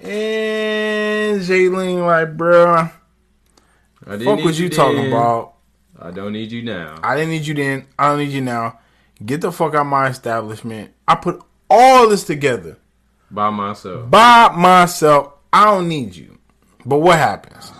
And 0.08 1.42
Xialing 1.42 2.06
like, 2.06 2.92
I 4.08 4.24
fuck 4.24 4.40
what 4.46 4.58
you 4.58 4.70
talking 4.70 5.08
about. 5.08 5.56
I 6.00 6.12
don't 6.12 6.32
need 6.32 6.52
you 6.52 6.62
now. 6.62 7.00
I 7.04 7.16
didn't 7.16 7.32
need 7.32 7.46
you 7.46 7.54
then. 7.54 7.88
I 8.00 8.10
don't 8.10 8.20
need 8.20 8.32
you 8.32 8.42
now. 8.42 8.80
Get 9.26 9.42
the 9.42 9.52
fuck 9.52 9.76
out 9.76 9.86
my 9.86 10.08
establishment. 10.08 10.92
I 11.08 11.16
put 11.16 11.42
all 11.70 12.08
this 12.08 12.24
together 12.24 12.78
By 13.32 13.50
myself. 13.50 14.10
by 14.10 14.54
myself. 14.56 15.34
I 15.52 15.66
don't 15.66 15.88
need 15.90 16.16
you. 16.16 16.38
But 16.86 17.00
what 17.00 17.18
happens? 17.18 17.72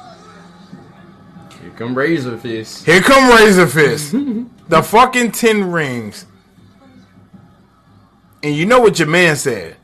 Here 1.62 1.72
come 1.78 1.96
Razor 1.96 2.38
Fist. 2.38 2.86
Here 2.86 3.02
come 3.02 3.30
Razor 3.30 3.68
Fist. 3.68 4.12
the 4.68 4.82
fucking 4.84 5.32
ten 5.32 5.72
rings. 5.72 6.26
And 8.44 8.56
you 8.56 8.66
know 8.66 8.80
what 8.82 9.00
your 9.00 9.08
man 9.08 9.36
said? 9.36 9.78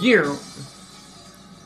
Yeah. 0.00 0.36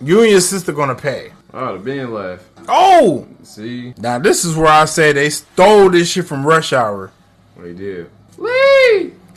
You 0.02 0.22
and 0.22 0.30
your 0.32 0.40
sister 0.40 0.72
gonna 0.72 0.96
pay. 0.96 1.32
Oh, 1.54 1.76
the 1.76 1.84
been 1.84 2.12
left. 2.12 2.44
Oh! 2.68 3.28
See? 3.44 3.94
Now 3.98 4.18
this 4.18 4.44
is 4.44 4.56
where 4.56 4.66
I 4.66 4.84
say 4.86 5.12
they 5.12 5.30
stole 5.30 5.90
this 5.90 6.10
shit 6.10 6.26
from 6.26 6.44
Rush 6.44 6.72
Hour. 6.72 7.12
They 7.56 7.72
did. 7.72 8.10
Lee! 8.36 9.12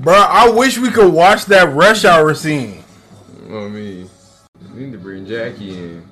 Bruh, 0.00 0.26
I 0.28 0.48
wish 0.48 0.78
we 0.78 0.90
could 0.90 1.12
watch 1.12 1.44
that 1.46 1.74
Rush 1.74 2.06
Hour 2.06 2.34
scene. 2.34 2.82
I 3.46 3.68
mean, 3.68 4.08
we 4.74 4.80
need 4.80 4.92
to 4.92 4.98
bring 4.98 5.26
Jackie 5.26 5.76
in. 5.76 6.08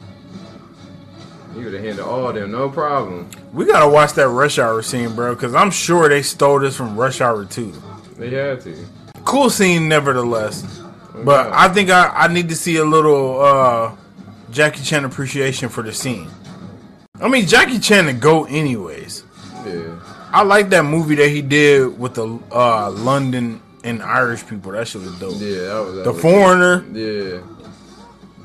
He 1.54 1.64
would 1.64 1.72
have 1.72 1.82
handled 1.82 2.08
all 2.08 2.32
them, 2.34 2.52
no 2.52 2.68
problem. 2.68 3.30
We 3.54 3.64
gotta 3.64 3.88
watch 3.88 4.12
that 4.14 4.28
Rush 4.28 4.58
Hour 4.58 4.82
scene, 4.82 5.14
bro, 5.14 5.34
because 5.34 5.54
I'm 5.54 5.70
sure 5.70 6.10
they 6.10 6.20
stole 6.20 6.60
this 6.60 6.76
from 6.76 6.94
Rush 6.94 7.22
Hour 7.22 7.46
2. 7.46 7.72
They 8.18 8.30
had 8.30 8.60
to. 8.62 8.76
Cool 9.24 9.48
scene, 9.48 9.88
nevertheless. 9.88 10.82
But 11.24 11.52
I 11.52 11.68
think 11.68 11.90
I, 11.90 12.08
I 12.08 12.28
need 12.28 12.48
to 12.50 12.54
see 12.54 12.76
a 12.76 12.84
little 12.84 13.40
uh, 13.40 13.96
Jackie 14.50 14.82
Chan 14.82 15.04
appreciation 15.04 15.68
for 15.68 15.82
the 15.82 15.92
scene. 15.92 16.28
I 17.20 17.28
mean, 17.28 17.46
Jackie 17.46 17.78
Chan 17.78 18.04
to 18.06 18.12
go 18.12 18.44
anyways. 18.44 19.24
Yeah. 19.64 19.98
I 20.32 20.42
like 20.42 20.68
that 20.70 20.84
movie 20.84 21.14
that 21.14 21.28
he 21.28 21.40
did 21.40 21.98
with 21.98 22.14
the 22.14 22.38
uh, 22.52 22.90
London 22.90 23.62
and 23.84 24.02
Irish 24.02 24.46
people. 24.46 24.72
That 24.72 24.86
shit 24.86 25.00
was 25.02 25.18
dope. 25.18 25.36
Yeah, 25.38 25.56
that 25.56 25.84
was 25.84 26.04
The 26.04 26.12
Foreigner, 26.14 26.80
good. 26.80 27.32
Yeah. 27.32 27.40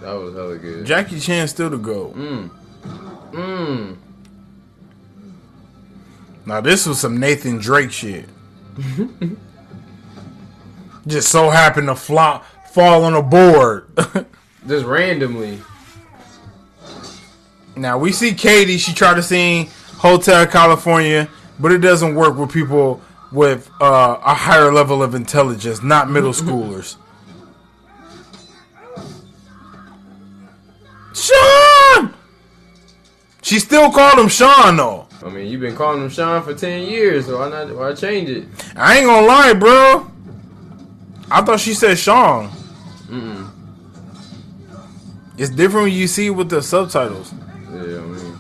That 0.02 0.14
was 0.14 0.34
hella 0.34 0.58
good. 0.58 0.86
Jackie 0.86 1.20
Chan 1.20 1.50
still 1.50 1.70
to 1.70 1.78
go. 1.78 2.12
Mmm. 2.12 2.50
Now 6.46 6.62
this 6.62 6.86
was 6.86 7.00
some 7.00 7.20
Nathan 7.20 7.58
Drake 7.58 7.92
shit. 7.92 8.26
Just 11.08 11.30
so 11.30 11.50
happened 11.50 11.88
to 11.88 11.96
flop, 11.96 12.46
fall 12.72 13.04
on 13.04 13.14
a 13.16 13.22
board. 13.22 13.88
Just 14.68 14.86
randomly. 14.86 15.60
now 17.76 17.98
we 17.98 18.12
see 18.12 18.34
Katie. 18.34 18.78
She 18.78 18.94
tried 18.94 19.16
to 19.16 19.24
sing 19.24 19.70
Hotel 19.98 20.46
California, 20.48 21.30
but 21.60 21.72
it 21.72 21.80
doesn't 21.80 22.16
work 22.16 22.38
with 22.38 22.52
people 22.52 23.02
with 23.32 23.70
uh, 23.82 24.20
a 24.24 24.34
higher 24.34 24.72
level 24.72 25.04
of 25.04 25.16
intelligence, 25.16 25.82
not 25.84 26.10
middle 26.10 26.32
schoolers. 26.32 26.96
Sean. 31.14 32.14
She 33.42 33.60
still 33.60 33.92
called 33.92 34.20
him 34.20 34.30
Sean 34.30 34.78
though. 34.78 35.08
I 35.26 35.30
mean, 35.30 35.48
you've 35.48 35.62
been 35.62 35.76
calling 35.76 36.02
him 36.02 36.10
Sean 36.10 36.42
for 36.42 36.54
10 36.54 36.84
years, 36.84 37.26
so 37.26 37.40
why 37.40 37.50
not 37.50 37.76
why 37.76 37.94
change 37.94 38.30
it? 38.30 38.46
I 38.76 38.98
ain't 38.98 39.08
gonna 39.08 39.28
lie, 39.28 39.54
bro. 39.54 40.10
I 41.30 41.42
thought 41.42 41.60
she 41.60 41.74
said 41.74 41.98
Sean. 41.98 42.50
It's 45.38 45.52
different 45.52 45.86
when 45.86 45.94
you 45.94 46.08
see 46.08 46.30
with 46.30 46.50
the 46.50 46.62
subtitles. 46.62 47.34
Yeah, 47.72 47.80
I 47.80 48.02
mean, 48.02 48.40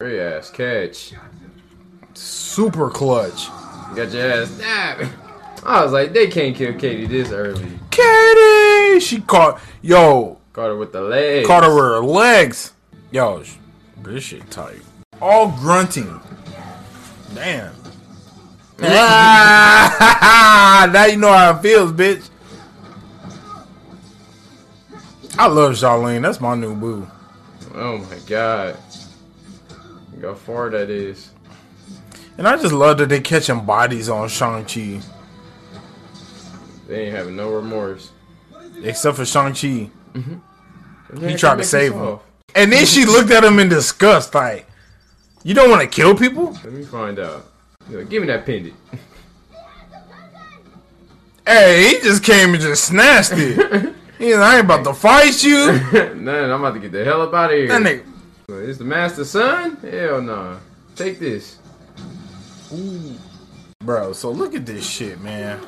great 0.00 0.20
ass 0.20 0.50
catch. 0.50 1.12
Super 2.14 2.90
clutch. 2.90 3.48
You 3.90 3.96
got 3.96 4.12
your 4.12 4.30
ass 4.32 4.50
stabbed. 4.50 5.08
I 5.64 5.82
was 5.84 5.92
like, 5.92 6.12
they 6.12 6.28
can't 6.28 6.56
kill 6.56 6.72
Katie 6.74 7.06
this 7.06 7.30
early. 7.30 7.78
Katie! 7.90 9.00
She 9.00 9.20
caught, 9.20 9.60
yo, 9.82 10.38
Caught 10.52 10.68
her 10.68 10.76
with 10.76 10.92
the 10.92 11.02
leg. 11.02 11.46
caught 11.46 11.64
her 11.64 11.74
with 11.74 11.84
her 11.84 12.00
legs. 12.00 12.72
Yo, 13.10 13.42
this 14.02 14.24
shit 14.24 14.50
tight. 14.50 14.80
All 15.20 15.48
grunting. 15.52 16.20
Damn. 17.34 17.74
Ah, 18.82 20.88
now 20.90 21.04
you 21.04 21.18
know 21.18 21.30
how 21.30 21.54
it 21.54 21.60
feels, 21.60 21.92
bitch. 21.92 22.29
I 25.40 25.46
love 25.46 25.72
Xialing. 25.72 26.20
That's 26.20 26.38
my 26.38 26.54
new 26.54 26.74
boo. 26.74 27.08
Oh 27.74 27.96
my 27.96 28.18
god. 28.26 28.76
Look 30.12 30.22
how 30.22 30.34
far 30.34 30.68
that 30.68 30.90
is. 30.90 31.30
And 32.36 32.46
I 32.46 32.58
just 32.58 32.74
love 32.74 32.98
that 32.98 33.08
they 33.08 33.20
catching 33.20 33.64
bodies 33.64 34.10
on 34.10 34.28
Shang-Chi. 34.28 35.00
They 36.86 37.06
ain't 37.06 37.16
having 37.16 37.36
no 37.36 37.50
remorse. 37.54 38.10
except 38.82 39.16
for 39.16 39.24
Shang 39.24 39.54
Chi. 39.54 39.66
Man, 40.12 40.42
mm-hmm. 41.10 41.26
He 41.26 41.36
tried 41.36 41.56
to 41.56 41.64
save 41.64 41.94
him, 41.94 42.02
off. 42.02 42.22
and 42.54 42.70
then 42.70 42.84
she 42.84 43.06
looked 43.06 43.30
at 43.30 43.42
him 43.42 43.58
in 43.60 43.70
disgust, 43.70 44.34
like, 44.34 44.66
"You 45.42 45.54
don't 45.54 45.70
want 45.70 45.80
to 45.80 45.88
kill 45.88 46.14
people? 46.14 46.52
Let 46.52 46.72
me 46.72 46.84
find 46.84 47.18
out. 47.18 47.46
Yo, 47.90 48.04
give 48.04 48.20
me 48.20 48.26
that 48.26 48.44
pendant. 48.44 48.74
Hey, 51.46 51.94
he 51.94 52.00
just 52.00 52.22
came 52.22 52.52
and 52.52 52.62
just 52.62 52.84
snatched 52.84 53.32
it. 53.32 53.94
He 54.20 54.34
I 54.34 54.56
ain't 54.56 54.66
about 54.66 54.84
to 54.84 54.92
fight 54.92 55.42
you. 55.42 55.80
Nah, 56.20 56.44
I'm 56.54 56.60
about 56.62 56.74
to 56.74 56.78
get 56.80 56.92
the 56.92 57.02
hell 57.02 57.22
up 57.22 57.32
out 57.32 57.50
of 57.50 57.56
here. 57.56 57.68
That 57.68 57.80
nigga, 57.80 58.68
Is 58.68 58.76
the 58.76 58.84
master 58.84 59.24
son? 59.24 59.76
Hell 59.76 60.20
no. 60.20 60.58
Take 60.94 61.18
this. 61.18 61.58
bro. 63.82 64.12
So 64.12 64.30
look 64.30 64.54
at 64.54 64.66
this 64.66 64.86
shit, 64.86 65.18
man. 65.22 65.58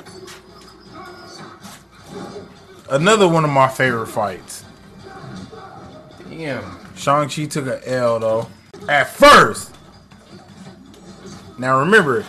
Another 2.91 3.27
one 3.27 3.43
of 3.43 3.49
my 3.49 3.67
favorite 3.67 4.05
fights. 4.07 4.63
Damn, 6.29 6.63
Shang 6.95 7.27
Chi 7.29 7.45
took 7.45 7.65
an 7.65 7.79
L, 7.85 8.19
though. 8.19 8.47
At 8.87 9.09
first. 9.09 9.73
Now 11.57 11.79
remember, 11.79 12.23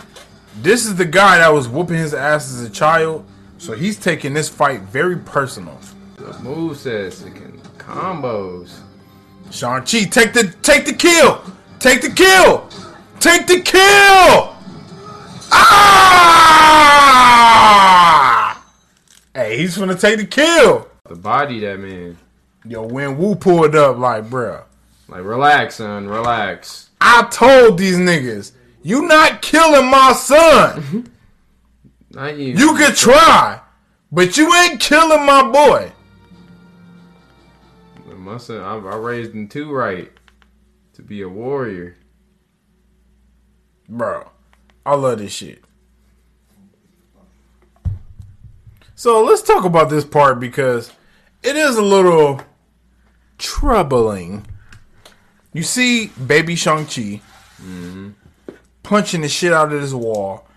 this 0.61 0.85
is 0.85 0.95
the 0.95 1.05
guy 1.05 1.37
that 1.37 1.53
was 1.53 1.67
whooping 1.67 1.97
his 1.97 2.13
ass 2.15 2.51
as 2.51 2.61
a 2.63 2.69
child, 2.69 3.25
so 3.59 3.73
he's 3.73 3.99
taking 3.99 4.33
this 4.33 4.49
fight 4.49 4.81
very 4.81 5.17
personal. 5.17 5.79
The 6.25 6.33
move 6.39 6.75
says 6.75 7.21
it 7.21 7.35
can 7.35 7.61
combos. 7.77 8.79
Shang 9.51 9.81
Chi, 9.81 10.05
take 10.05 10.33
the 10.33 10.51
take 10.63 10.85
the 10.87 10.93
kill, 10.93 11.43
take 11.77 12.01
the 12.01 12.09
kill, 12.09 12.67
take 13.19 13.45
the 13.45 13.61
kill. 13.61 14.55
Ah! 16.87 18.59
Hey, 19.35 19.57
he's 19.59 19.77
gonna 19.77 19.93
take 19.93 20.17
the 20.17 20.25
kill. 20.25 20.87
The 21.07 21.13
body 21.15 21.59
that 21.59 21.79
man. 21.79 22.17
Yo, 22.67 22.81
when 22.87 23.19
Wu 23.19 23.35
pulled 23.35 23.75
up, 23.75 23.99
like, 23.99 24.23
bruh, 24.23 24.63
Like 25.07 25.23
relax, 25.23 25.75
son, 25.75 26.07
relax. 26.07 26.89
I 26.99 27.27
told 27.29 27.77
these 27.77 27.97
niggas, 27.97 28.53
you 28.81 29.03
not 29.07 29.43
killing 29.43 29.91
my 29.91 30.13
son. 30.13 31.11
Not 32.09 32.35
you. 32.37 32.53
You 32.53 32.75
could 32.77 32.95
try, 32.95 33.59
but 34.11 34.37
you 34.37 34.51
ain't 34.55 34.79
killing 34.79 35.23
my 35.25 35.43
boy. 35.51 35.91
My 38.25 38.37
son, 38.37 38.59
I, 38.59 38.73
I 38.73 38.95
raised 38.95 39.33
him 39.33 39.47
too 39.47 39.71
right 39.71 40.11
to 40.93 41.03
be 41.03 41.21
a 41.21 41.29
warrior. 41.29 41.95
Bro, 43.87 44.31
I 44.83 44.95
love 44.95 45.19
this 45.19 45.31
shit. 45.31 45.63
So 48.95 49.23
let's 49.23 49.43
talk 49.43 49.63
about 49.63 49.91
this 49.91 50.05
part 50.05 50.39
because 50.39 50.91
it 51.43 51.55
is 51.55 51.77
a 51.77 51.83
little 51.83 52.41
troubling. 53.37 54.47
You 55.53 55.61
see 55.61 56.07
baby 56.07 56.55
Shang-Chi 56.55 57.21
mm-hmm. 57.61 58.09
punching 58.81 59.21
the 59.21 59.29
shit 59.29 59.53
out 59.53 59.71
of 59.71 59.79
this 59.79 59.93
wall. 59.93 60.47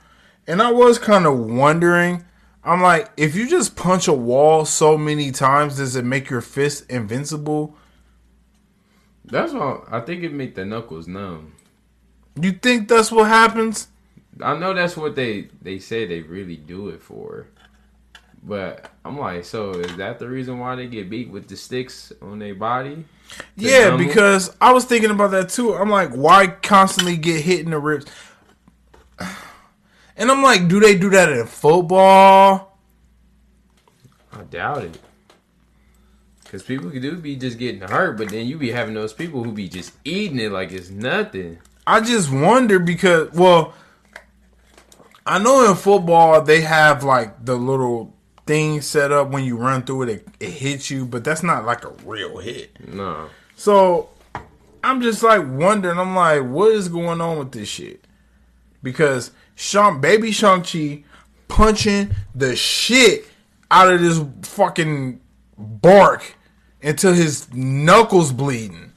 And 0.46 0.62
I 0.62 0.72
was 0.72 0.98
kind 0.98 1.26
of 1.26 1.38
wondering, 1.38 2.24
I'm 2.68 2.82
like, 2.82 3.10
if 3.16 3.34
you 3.34 3.48
just 3.48 3.76
punch 3.76 4.08
a 4.08 4.12
wall 4.12 4.66
so 4.66 4.98
many 4.98 5.32
times, 5.32 5.78
does 5.78 5.96
it 5.96 6.04
make 6.04 6.28
your 6.28 6.42
fist 6.42 6.84
invincible? 6.90 7.74
That's 9.24 9.54
why 9.54 9.80
I 9.90 10.00
think 10.00 10.22
it 10.22 10.34
make 10.34 10.54
the 10.54 10.66
knuckles 10.66 11.08
numb. 11.08 11.54
You 12.38 12.52
think 12.52 12.88
that's 12.88 13.10
what 13.10 13.28
happens? 13.28 13.88
I 14.42 14.54
know 14.58 14.74
that's 14.74 14.98
what 14.98 15.16
they 15.16 15.48
they 15.62 15.78
say 15.78 16.04
they 16.04 16.20
really 16.20 16.56
do 16.56 16.90
it 16.90 17.02
for. 17.02 17.46
But 18.42 18.90
I'm 19.02 19.18
like, 19.18 19.46
so 19.46 19.70
is 19.70 19.96
that 19.96 20.18
the 20.18 20.28
reason 20.28 20.58
why 20.58 20.76
they 20.76 20.88
get 20.88 21.08
beat 21.08 21.30
with 21.30 21.48
the 21.48 21.56
sticks 21.56 22.12
on 22.20 22.38
their 22.38 22.54
body? 22.54 23.06
Yeah, 23.56 23.96
because 23.96 24.54
I 24.60 24.72
was 24.72 24.84
thinking 24.84 25.10
about 25.10 25.30
that 25.30 25.48
too. 25.48 25.74
I'm 25.74 25.90
like, 25.90 26.10
why 26.10 26.48
constantly 26.48 27.16
get 27.16 27.40
hit 27.42 27.60
in 27.60 27.70
the 27.70 27.78
ribs? 27.78 28.04
And 30.18 30.30
I'm 30.30 30.42
like, 30.42 30.68
do 30.68 30.80
they 30.80 30.98
do 30.98 31.10
that 31.10 31.30
in 31.30 31.46
football? 31.46 32.76
I 34.32 34.42
doubt 34.42 34.84
it. 34.84 34.98
Cause 36.50 36.62
people 36.62 36.90
could 36.90 37.02
do 37.02 37.14
be 37.16 37.36
just 37.36 37.58
getting 37.58 37.82
hurt, 37.82 38.16
but 38.16 38.30
then 38.30 38.46
you 38.46 38.56
be 38.56 38.70
having 38.70 38.94
those 38.94 39.12
people 39.12 39.44
who 39.44 39.52
be 39.52 39.68
just 39.68 39.92
eating 40.04 40.40
it 40.40 40.50
like 40.50 40.72
it's 40.72 40.88
nothing. 40.88 41.58
I 41.86 42.00
just 42.00 42.32
wonder 42.32 42.78
because, 42.78 43.30
well, 43.32 43.74
I 45.26 45.38
know 45.38 45.68
in 45.68 45.76
football 45.76 46.40
they 46.40 46.62
have 46.62 47.04
like 47.04 47.44
the 47.44 47.54
little 47.54 48.14
thing 48.46 48.80
set 48.80 49.12
up 49.12 49.28
when 49.28 49.44
you 49.44 49.58
run 49.58 49.82
through 49.82 50.04
it, 50.04 50.08
it, 50.08 50.28
it 50.40 50.50
hits 50.50 50.90
you, 50.90 51.04
but 51.04 51.22
that's 51.22 51.42
not 51.42 51.66
like 51.66 51.84
a 51.84 51.90
real 52.06 52.38
hit. 52.38 52.88
No. 52.88 53.28
So 53.54 54.08
I'm 54.82 55.02
just 55.02 55.22
like 55.22 55.42
wondering. 55.46 55.98
I'm 55.98 56.16
like, 56.16 56.42
what 56.44 56.72
is 56.72 56.88
going 56.88 57.20
on 57.20 57.38
with 57.38 57.52
this 57.52 57.68
shit? 57.68 58.06
Because 58.82 59.32
Shang, 59.58 60.00
baby 60.00 60.30
Shang 60.30 60.62
Chi, 60.62 61.02
punching 61.48 62.14
the 62.32 62.54
shit 62.54 63.26
out 63.72 63.92
of 63.92 64.00
this 64.00 64.22
fucking 64.42 65.20
bark 65.58 66.36
until 66.80 67.12
his 67.12 67.52
knuckles 67.52 68.32
bleeding, 68.32 68.92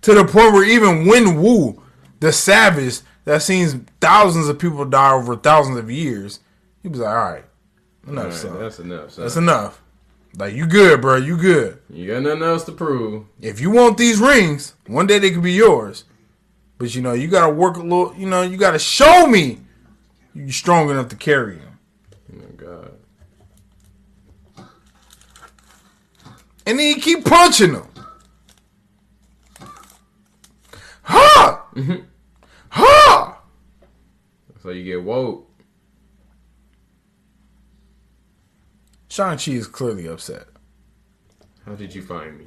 to 0.00 0.12
the 0.12 0.24
point 0.24 0.52
where 0.54 0.64
even 0.64 1.06
Wen 1.06 1.40
Wu, 1.40 1.80
the 2.18 2.32
savage 2.32 2.98
that 3.26 3.42
seen 3.42 3.86
thousands 4.00 4.48
of 4.48 4.58
people 4.58 4.84
die 4.84 5.12
over 5.12 5.36
thousands 5.36 5.78
of 5.78 5.88
years, 5.88 6.40
he 6.82 6.88
was 6.88 6.98
like, 6.98 7.08
all 7.08 7.14
right, 7.14 7.44
enough, 8.08 8.24
Alright, 8.24 8.34
son. 8.34 8.58
that's 8.58 8.78
enough. 8.80 9.10
Son. 9.12 9.24
That's 9.24 9.36
enough. 9.36 9.82
Like 10.36 10.54
you 10.54 10.66
good, 10.66 11.00
bro. 11.00 11.16
You 11.16 11.36
good. 11.36 11.78
You 11.88 12.08
got 12.08 12.22
nothing 12.22 12.42
else 12.42 12.64
to 12.64 12.72
prove. 12.72 13.26
If 13.40 13.60
you 13.60 13.70
want 13.70 13.98
these 13.98 14.18
rings, 14.18 14.74
one 14.88 15.06
day 15.06 15.20
they 15.20 15.30
could 15.30 15.44
be 15.44 15.52
yours. 15.52 16.04
But 16.78 16.92
you 16.92 17.02
know, 17.02 17.12
you 17.12 17.28
gotta 17.28 17.52
work 17.52 17.76
a 17.76 17.82
little. 17.82 18.12
You 18.16 18.28
know, 18.28 18.42
you 18.42 18.56
gotta 18.56 18.80
show 18.80 19.28
me 19.28 19.60
you 20.34 20.50
strong 20.52 20.90
enough 20.90 21.08
to 21.08 21.16
carry 21.16 21.58
him. 21.58 21.78
Oh 22.32 22.36
my 22.36 22.50
god. 22.56 22.92
And 26.66 26.78
then 26.78 26.88
you 26.96 26.96
keep 27.02 27.24
punching 27.24 27.72
them. 27.72 27.88
Ha! 31.02 31.66
Ha! 32.70 33.42
So 34.62 34.70
you 34.70 34.84
get 34.84 35.02
woke. 35.02 35.48
Shang 39.08 39.36
Chi 39.36 39.52
is 39.52 39.66
clearly 39.66 40.06
upset. 40.06 40.46
How 41.66 41.74
did 41.74 41.94
you 41.94 42.02
find 42.02 42.38
me? 42.38 42.46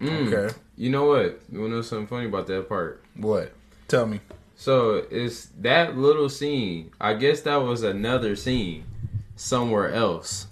Mm. 0.00 0.32
Okay, 0.32 0.54
You 0.76 0.90
know 0.90 1.06
what? 1.06 1.42
You 1.50 1.60
wanna 1.60 1.74
know 1.74 1.82
something 1.82 2.06
funny 2.06 2.26
about 2.26 2.46
that 2.46 2.68
part? 2.68 3.04
what? 3.16 3.52
Tell 3.88 4.06
me. 4.06 4.20
So 4.60 5.06
it's 5.08 5.46
that 5.60 5.96
little 5.96 6.28
scene. 6.28 6.90
I 7.00 7.14
guess 7.14 7.42
that 7.42 7.56
was 7.62 7.84
another 7.84 8.34
scene 8.34 8.84
somewhere 9.36 9.92
else. 9.92 10.48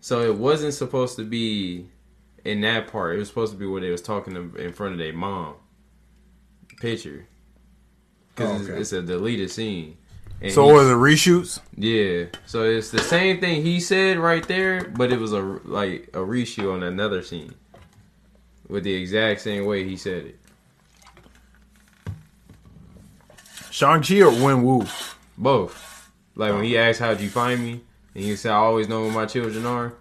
So 0.00 0.20
it 0.20 0.36
wasn't 0.36 0.74
supposed 0.74 1.16
to 1.16 1.24
be 1.24 1.86
in 2.44 2.60
that 2.60 2.88
part. 2.88 3.16
It 3.16 3.18
was 3.18 3.28
supposed 3.28 3.52
to 3.52 3.58
be 3.58 3.64
where 3.64 3.80
they 3.80 3.88
was 3.90 4.02
talking 4.02 4.36
in- 4.36 4.72
front 4.74 4.92
of 4.92 4.98
their 4.98 5.14
mom. 5.14 5.54
Picture. 6.78 7.26
Because 8.34 8.50
Oh, 8.50 8.64
okay. 8.64 8.72
it's, 8.80 8.92
it's 8.92 8.92
a 8.92 9.02
deleted 9.02 9.50
scene. 9.50 9.96
And 10.42 10.52
So 10.52 10.66
was 10.66 10.86
it 10.88 10.92
reshoots? 10.94 11.58
yeah. 11.76 12.26
So 12.44 12.64
it's 12.64 12.90
the 12.90 12.98
same 13.00 13.40
thing 13.40 13.62
he 13.62 13.80
said 13.80 14.18
right 14.18 14.46
there, 14.46 14.84
but 14.84 15.10
it 15.10 15.18
was 15.18 15.32
a 15.32 15.40
like 15.64 16.08
a 16.12 16.18
reshoot 16.18 16.70
on 16.70 16.82
another 16.82 17.22
scene 17.22 17.54
with 18.68 18.84
the 18.84 18.92
exact 18.94 19.40
same 19.40 19.64
way 19.64 19.84
he 19.84 19.96
said 19.96 20.24
it. 20.26 20.39
Shang 23.70 24.02
Chi 24.02 24.20
or 24.20 24.30
Wen 24.30 24.62
Wu? 24.62 24.84
Both. 25.38 26.10
Like 26.36 26.52
when 26.52 26.64
he 26.64 26.76
asked, 26.78 27.00
"How'd 27.00 27.20
you 27.20 27.28
find 27.28 27.60
me?" 27.62 27.80
and 28.14 28.24
he 28.24 28.36
said, 28.36 28.52
"I 28.52 28.56
always 28.56 28.88
know 28.88 29.02
where 29.02 29.12
my 29.12 29.26
children 29.26 29.64
are." 29.66 29.92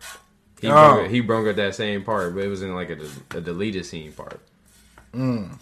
He 0.61 0.67
Oh. 0.67 0.71
brung 0.71 1.05
up, 1.05 1.11
he 1.11 1.19
brung 1.21 1.47
up 1.47 1.55
that 1.55 1.75
same 1.75 2.03
part, 2.03 2.33
but 2.35 2.43
it 2.43 2.47
was 2.47 2.61
in 2.61 2.73
like 2.75 2.89
a, 2.89 2.99
a 3.37 3.41
deleted 3.41 3.85
scene 3.85 4.11
part. 4.11 4.39
Mm. 5.13 5.57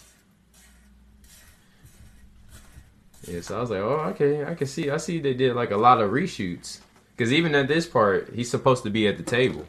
Yeah, 3.27 3.41
so 3.41 3.57
I 3.57 3.61
was 3.61 3.69
like, 3.69 3.79
"Oh, 3.81 3.99
okay, 4.15 4.45
I 4.45 4.55
can 4.55 4.67
see. 4.67 4.89
I 4.89 4.97
see 4.97 5.19
they 5.19 5.33
did 5.33 5.55
like 5.55 5.71
a 5.71 5.77
lot 5.77 6.01
of 6.01 6.11
reshoots 6.11 6.79
because 7.15 7.33
even 7.33 7.53
at 7.55 7.67
this 7.67 7.85
part, 7.85 8.31
he's 8.33 8.49
supposed 8.49 8.83
to 8.83 8.89
be 8.89 9.07
at 9.07 9.17
the 9.17 9.23
table." 9.23 9.65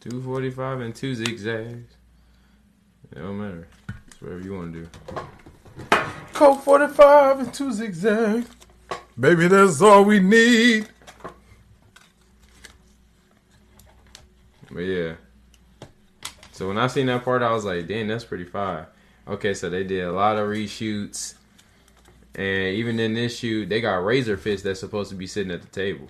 Two 0.00 0.20
forty 0.22 0.50
five 0.50 0.80
and 0.80 0.94
two 0.94 1.14
zigzags. 1.14 1.92
It 3.12 3.14
don't 3.18 3.38
matter. 3.38 3.66
It's 4.08 4.20
whatever 4.20 4.40
you 4.40 4.54
want 4.54 4.72
to 4.74 4.80
do. 4.82 4.88
Coke 6.32 6.62
45 6.62 7.40
and 7.40 7.54
two 7.54 7.72
zigzag. 7.72 8.44
Baby, 9.18 9.48
that's 9.48 9.80
all 9.80 10.04
we 10.04 10.18
need. 10.18 10.88
But 14.70 14.80
yeah. 14.80 15.14
So 16.52 16.68
when 16.68 16.78
I 16.78 16.88
seen 16.88 17.06
that 17.06 17.24
part, 17.24 17.42
I 17.42 17.52
was 17.52 17.64
like, 17.64 17.86
"Damn, 17.86 18.08
that's 18.08 18.24
pretty 18.24 18.44
fire." 18.44 18.88
Okay, 19.26 19.54
so 19.54 19.70
they 19.70 19.84
did 19.84 20.04
a 20.04 20.12
lot 20.12 20.36
of 20.36 20.48
reshoots, 20.48 21.34
And 22.34 22.74
even 22.74 22.98
in 22.98 23.14
this 23.14 23.38
shoot, 23.38 23.68
they 23.68 23.80
got 23.80 24.04
Razor 24.04 24.36
Fist 24.36 24.64
that's 24.64 24.80
supposed 24.80 25.10
to 25.10 25.16
be 25.16 25.26
sitting 25.28 25.52
at 25.52 25.62
the 25.62 25.68
table. 25.68 26.08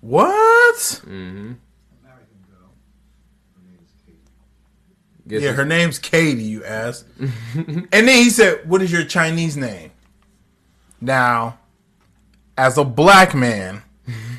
What? 0.00 0.74
Mm-hmm. 0.76 1.52
Yeah, 5.40 5.52
her 5.52 5.64
name's 5.64 5.98
Katie, 5.98 6.42
you 6.42 6.64
asked. 6.64 7.06
and 7.54 7.88
then 7.90 8.08
he 8.08 8.28
said, 8.28 8.68
What 8.68 8.82
is 8.82 8.92
your 8.92 9.04
Chinese 9.04 9.56
name? 9.56 9.90
Now, 11.00 11.58
as 12.56 12.76
a 12.76 12.84
black 12.84 13.34
man, 13.34 13.82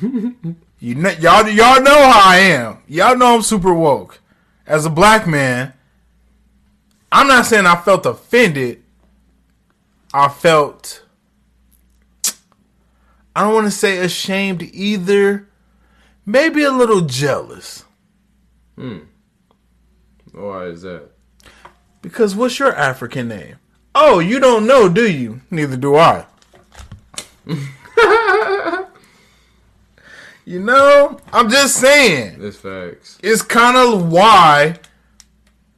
you 0.78 0.94
know, 0.94 1.10
y'all 1.10 1.48
y'all 1.48 1.82
know 1.82 1.94
how 1.94 2.30
I 2.30 2.36
am. 2.36 2.78
Y'all 2.86 3.16
know 3.16 3.34
I'm 3.34 3.42
super 3.42 3.74
woke. 3.74 4.20
As 4.66 4.86
a 4.86 4.90
black 4.90 5.26
man, 5.26 5.72
I'm 7.10 7.26
not 7.26 7.46
saying 7.46 7.66
I 7.66 7.76
felt 7.76 8.06
offended. 8.06 8.82
I 10.12 10.28
felt 10.28 11.04
I 13.36 13.42
don't 13.42 13.54
want 13.54 13.66
to 13.66 13.70
say 13.70 13.98
ashamed 13.98 14.62
either. 14.62 15.48
Maybe 16.24 16.62
a 16.62 16.70
little 16.70 17.02
jealous. 17.02 17.84
Hmm. 18.76 19.00
Why 20.34 20.64
is 20.66 20.82
that? 20.82 21.10
Because 22.02 22.34
what's 22.34 22.58
your 22.58 22.74
African 22.74 23.28
name? 23.28 23.56
Oh, 23.94 24.18
you 24.18 24.40
don't 24.40 24.66
know, 24.66 24.88
do 24.88 25.10
you? 25.10 25.40
Neither 25.50 25.76
do 25.76 25.96
I. 25.96 26.26
you 30.44 30.58
know, 30.58 31.20
I'm 31.32 31.48
just 31.48 31.76
saying. 31.76 32.40
That's 32.40 32.56
facts. 32.56 33.18
It's 33.22 33.42
kind 33.42 33.76
of 33.76 34.10
why 34.10 34.76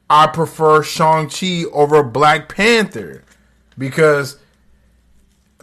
I 0.09 0.27
prefer 0.27 0.81
Shang-Chi 0.81 1.65
over 1.71 2.01
Black 2.01 2.49
Panther. 2.49 3.23
Because 3.77 4.37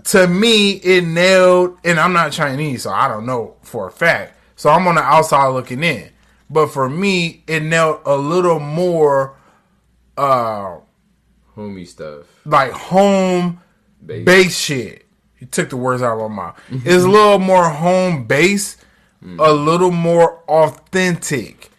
to 0.05 0.29
me, 0.29 0.73
it 0.73 1.05
nailed, 1.05 1.79
and 1.85 1.99
I'm 1.99 2.13
not 2.13 2.31
Chinese, 2.31 2.85
so 2.85 2.91
I 2.91 3.09
don't 3.09 3.27
know 3.27 3.57
for 3.63 3.89
a 3.89 3.91
fact. 3.91 4.39
So 4.55 4.71
I'm 4.71 4.87
on 4.87 4.95
the 4.95 5.03
outside 5.03 5.49
looking 5.49 5.83
in. 5.83 6.11
But 6.55 6.69
for 6.69 6.89
me, 6.89 7.43
it 7.49 7.63
nailed 7.65 8.01
a 8.07 8.17
little 8.17 8.61
more 8.61 9.37
uh 10.17 10.77
Homie 11.57 11.87
stuff. 11.87 12.27
like 12.47 12.71
home 12.73 13.61
Base. 14.05 14.25
base 14.25 14.59
shit. 14.59 15.07
You 15.41 15.47
took 15.49 15.69
the 15.71 15.77
words 15.77 16.01
out 16.03 16.19
of 16.19 16.31
my 16.31 16.37
mouth. 16.37 16.61
It's 16.87 17.05
a 17.05 17.09
little 17.09 17.39
more 17.39 17.69
home 17.69 18.27
base, 18.27 18.77
a 19.23 19.53
little 19.53 19.91
more 19.91 20.41
authentic. 20.49 21.71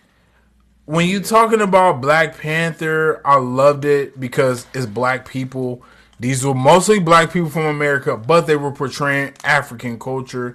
When 0.85 1.07
you 1.07 1.19
talking 1.19 1.61
about 1.61 2.01
Black 2.01 2.37
Panther, 2.37 3.21
I 3.25 3.37
loved 3.37 3.85
it 3.85 4.19
because 4.19 4.67
it's 4.73 4.85
black 4.85 5.27
people. 5.27 5.81
These 6.19 6.45
were 6.45 6.53
mostly 6.53 6.99
black 6.99 7.31
people 7.33 7.49
from 7.49 7.65
America, 7.65 8.15
but 8.17 8.41
they 8.47 8.55
were 8.55 8.71
portraying 8.71 9.33
African 9.43 9.97
culture. 9.99 10.53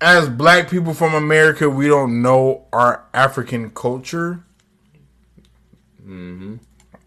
As 0.00 0.28
black 0.28 0.70
people 0.70 0.94
from 0.94 1.14
America, 1.14 1.68
we 1.68 1.88
don't 1.88 2.22
know 2.22 2.66
our 2.72 3.04
African 3.12 3.70
culture. 3.70 4.42
Mm-hmm. 6.02 6.56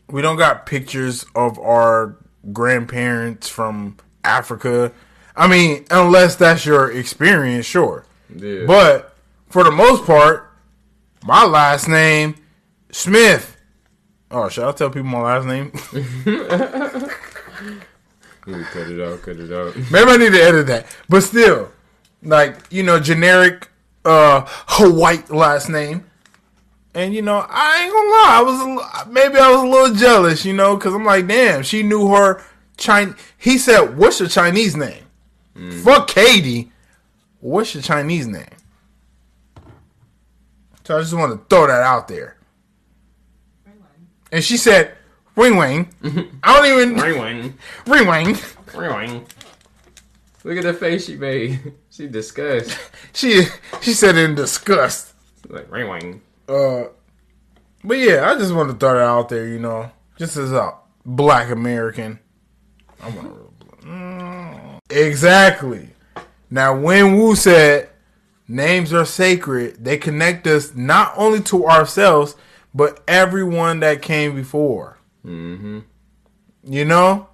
We 0.09 0.21
don't 0.21 0.37
got 0.37 0.65
pictures 0.65 1.25
of 1.33 1.57
our 1.59 2.17
grandparents 2.51 3.49
from 3.49 3.97
Africa. 4.23 4.91
I 5.35 5.47
mean, 5.47 5.85
unless 5.89 6.35
that's 6.35 6.65
your 6.65 6.91
experience, 6.91 7.65
sure. 7.65 8.05
Yeah. 8.35 8.65
But 8.67 9.15
for 9.49 9.63
the 9.63 9.71
most 9.71 10.05
part, 10.05 10.51
my 11.23 11.45
last 11.45 11.87
name 11.87 12.35
Smith. 12.91 13.57
Oh, 14.29 14.49
should 14.49 14.65
I 14.65 14.71
tell 14.71 14.89
people 14.89 15.09
my 15.09 15.21
last 15.21 15.45
name? 15.45 15.71
Cut 18.45 18.89
it 18.89 18.99
out, 18.99 19.21
cut 19.21 19.37
it 19.37 19.53
out. 19.53 19.73
Maybe 19.89 20.11
I 20.11 20.17
need 20.17 20.33
to 20.33 20.43
edit 20.43 20.67
that. 20.67 20.85
But 21.07 21.21
still, 21.21 21.71
like, 22.23 22.55
you 22.71 22.83
know, 22.83 22.99
generic 22.99 23.69
uh 24.05 24.45
white 24.79 25.29
last 25.29 25.69
name. 25.69 26.05
And 26.95 27.13
you 27.13 27.21
know, 27.21 27.45
I 27.49 27.83
ain't 27.83 27.93
gonna 27.93 28.09
lie, 28.09 28.37
I 28.39 28.41
was 28.43 29.07
maybe 29.07 29.37
I 29.37 29.51
was 29.51 29.61
a 29.61 29.67
little 29.67 29.95
jealous, 29.95 30.45
you 30.45 30.53
know, 30.53 30.75
because 30.75 30.93
I'm 30.93 31.05
like, 31.05 31.27
damn, 31.27 31.63
she 31.63 31.81
knew 31.83 32.09
her 32.09 32.43
Chinese. 32.77 33.15
He 33.37 33.57
said, 33.57 33.97
"What's 33.97 34.19
your 34.19 34.29
Chinese 34.29 34.75
name?" 34.75 35.03
Fuck 35.83 36.07
Katie. 36.07 36.71
What's 37.39 37.73
your 37.73 37.83
Chinese 37.83 38.27
name? 38.27 38.45
So 40.83 40.97
I 40.97 41.01
just 41.01 41.13
want 41.13 41.31
to 41.31 41.55
throw 41.55 41.67
that 41.67 41.81
out 41.81 42.07
there. 42.07 42.37
And 44.31 44.43
she 44.43 44.57
said, 44.57 44.95
"Ring 45.35 45.55
Wing." 45.57 45.93
I 46.43 46.55
don't 46.55 46.65
even 46.65 46.95
Ring 46.99 47.19
wing, 47.19 47.57
Ring 47.85 48.07
Wing. 48.07 48.37
ring 48.75 48.95
wing. 48.95 49.25
Look 50.43 50.57
at 50.57 50.63
the 50.63 50.73
face 50.73 51.05
she 51.05 51.15
made. 51.15 51.73
She 51.93 52.07
disgust. 52.07 52.77
She 53.13 53.43
she 53.81 53.93
said 53.93 54.17
in 54.17 54.33
disgust. 54.33 55.13
Like 55.47 55.71
ring 55.71 55.87
wing. 55.87 56.21
Uh, 56.49 56.85
but 57.83 57.99
yeah, 57.99 58.31
I 58.31 58.35
just 58.39 58.51
want 58.51 58.71
to 58.71 58.75
throw 58.75 58.95
that 58.95 59.03
out 59.03 59.29
there, 59.29 59.47
you 59.47 59.59
know, 59.59 59.91
just 60.17 60.35
as 60.35 60.51
a 60.51 60.73
black 61.05 61.51
American. 61.51 62.17
I 62.99 63.09
want 63.09 63.21
to 63.21 63.29
real 63.29 63.53
black. 63.59 63.81
Mm. 63.81 64.79
Exactly. 64.89 65.89
Now, 66.49 66.75
when 66.75 67.17
Wu 67.17 67.35
said 67.35 67.89
names 68.47 68.91
are 68.91 69.05
sacred, 69.05 69.83
they 69.85 69.97
connect 69.97 70.47
us 70.47 70.73
not 70.73 71.13
only 71.15 71.41
to 71.41 71.67
ourselves, 71.67 72.35
but 72.73 73.03
everyone 73.07 73.81
that 73.81 74.01
came 74.01 74.35
before. 74.35 74.97
Mm-hmm. 75.23 75.81
You 76.63 76.85
know? 76.85 77.27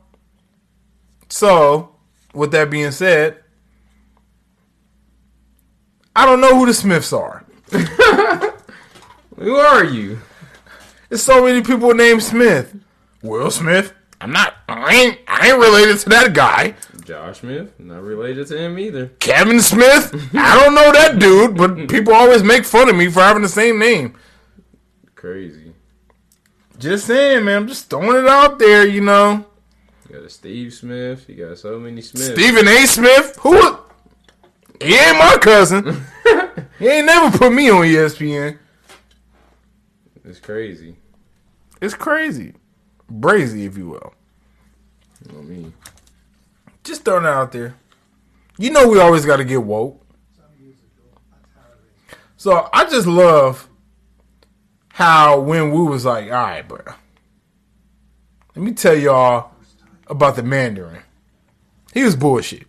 So, 1.30 1.96
with 2.34 2.52
that 2.52 2.70
being 2.70 2.92
said, 2.92 3.38
I 6.16 6.26
don't 6.26 6.42
know 6.42 6.56
who 6.58 6.66
the 6.66 6.74
Smiths 6.74 7.14
are. 7.14 7.46
Who 9.38 9.56
are 9.56 9.86
you? 9.86 10.20
There's 11.08 11.24
so 11.24 11.46
many 11.46 11.62
people 11.62 11.94
named 11.94 12.22
Smith. 12.22 12.76
Will 13.24 13.50
Smith. 13.52 13.94
I'm 14.20 14.32
not. 14.32 14.56
I 14.68 14.94
ain't. 14.94 15.20
I 15.28 15.48
ain't 15.50 15.60
related 15.60 15.98
to 16.00 16.10
that 16.10 16.34
guy. 16.34 16.76
Josh 17.06 17.40
Smith. 17.40 17.72
Not 17.80 18.04
related 18.04 18.48
to 18.48 18.58
him 18.58 18.78
either. 18.78 19.08
Kevin 19.20 19.62
Smith. 19.62 20.14
I 20.34 20.62
don't 20.62 20.76
know 20.76 20.92
that 20.92 21.20
dude, 21.20 21.56
but 21.56 21.88
people 21.88 22.14
always 22.14 22.44
make 22.44 22.66
fun 22.66 22.90
of 22.90 22.96
me 22.96 23.10
for 23.10 23.22
having 23.22 23.42
the 23.42 23.50
same 23.50 23.80
name. 23.80 24.16
Crazy. 25.16 25.74
Just 26.78 27.08
saying, 27.08 27.46
man. 27.46 27.64
I'm 27.64 27.68
just 27.68 27.90
throwing 27.90 28.18
it 28.24 28.28
out 28.28 28.60
there. 28.60 28.86
You 28.86 29.02
know, 29.02 29.46
You 30.10 30.16
got 30.16 30.26
a 30.26 30.30
Steve 30.30 30.74
Smith. 30.74 31.30
You 31.30 31.48
got 31.48 31.58
so 31.58 31.80
many 31.80 32.02
Smiths. 32.02 32.34
Stephen 32.34 32.68
A. 32.68 32.86
Smith. 32.86 33.38
Who? 33.40 33.79
He 34.82 34.96
ain't 34.96 35.18
my 35.18 35.38
cousin. 35.42 36.06
he 36.80 36.88
ain't 36.88 37.06
never 37.06 37.38
put 37.38 37.52
me 37.52 37.70
on 37.70 37.86
ESPN. 37.86 38.58
It's 40.24 40.40
crazy. 40.40 40.96
It's 41.82 41.94
crazy, 41.94 42.54
brazy, 43.12 43.66
if 43.66 43.78
you 43.78 43.90
will. 43.90 44.14
You 45.26 45.34
know 45.34 45.42
me. 45.42 45.74
Just 46.84 47.04
throwing 47.04 47.26
it 47.26 47.30
out 47.30 47.52
there. 47.52 47.76
You 48.58 48.72
know, 48.72 48.88
we 48.88 49.00
always 49.00 49.26
got 49.26 49.38
to 49.38 49.46
get 49.46 49.64
woke. 49.64 50.06
So 52.38 52.70
I 52.72 52.90
just 52.90 53.06
love 53.06 53.68
how 54.90 55.42
when 55.42 55.72
Wu 55.72 55.86
was 55.86 56.06
like, 56.06 56.26
"All 56.26 56.32
right, 56.32 56.66
bro, 56.66 56.82
let 58.56 58.64
me 58.64 58.72
tell 58.72 58.96
y'all 58.96 59.52
about 60.08 60.38
the 60.38 60.44
Mandarin." 60.44 61.02
He 61.94 62.04
was 62.04 62.16
bullshit. 62.16 62.68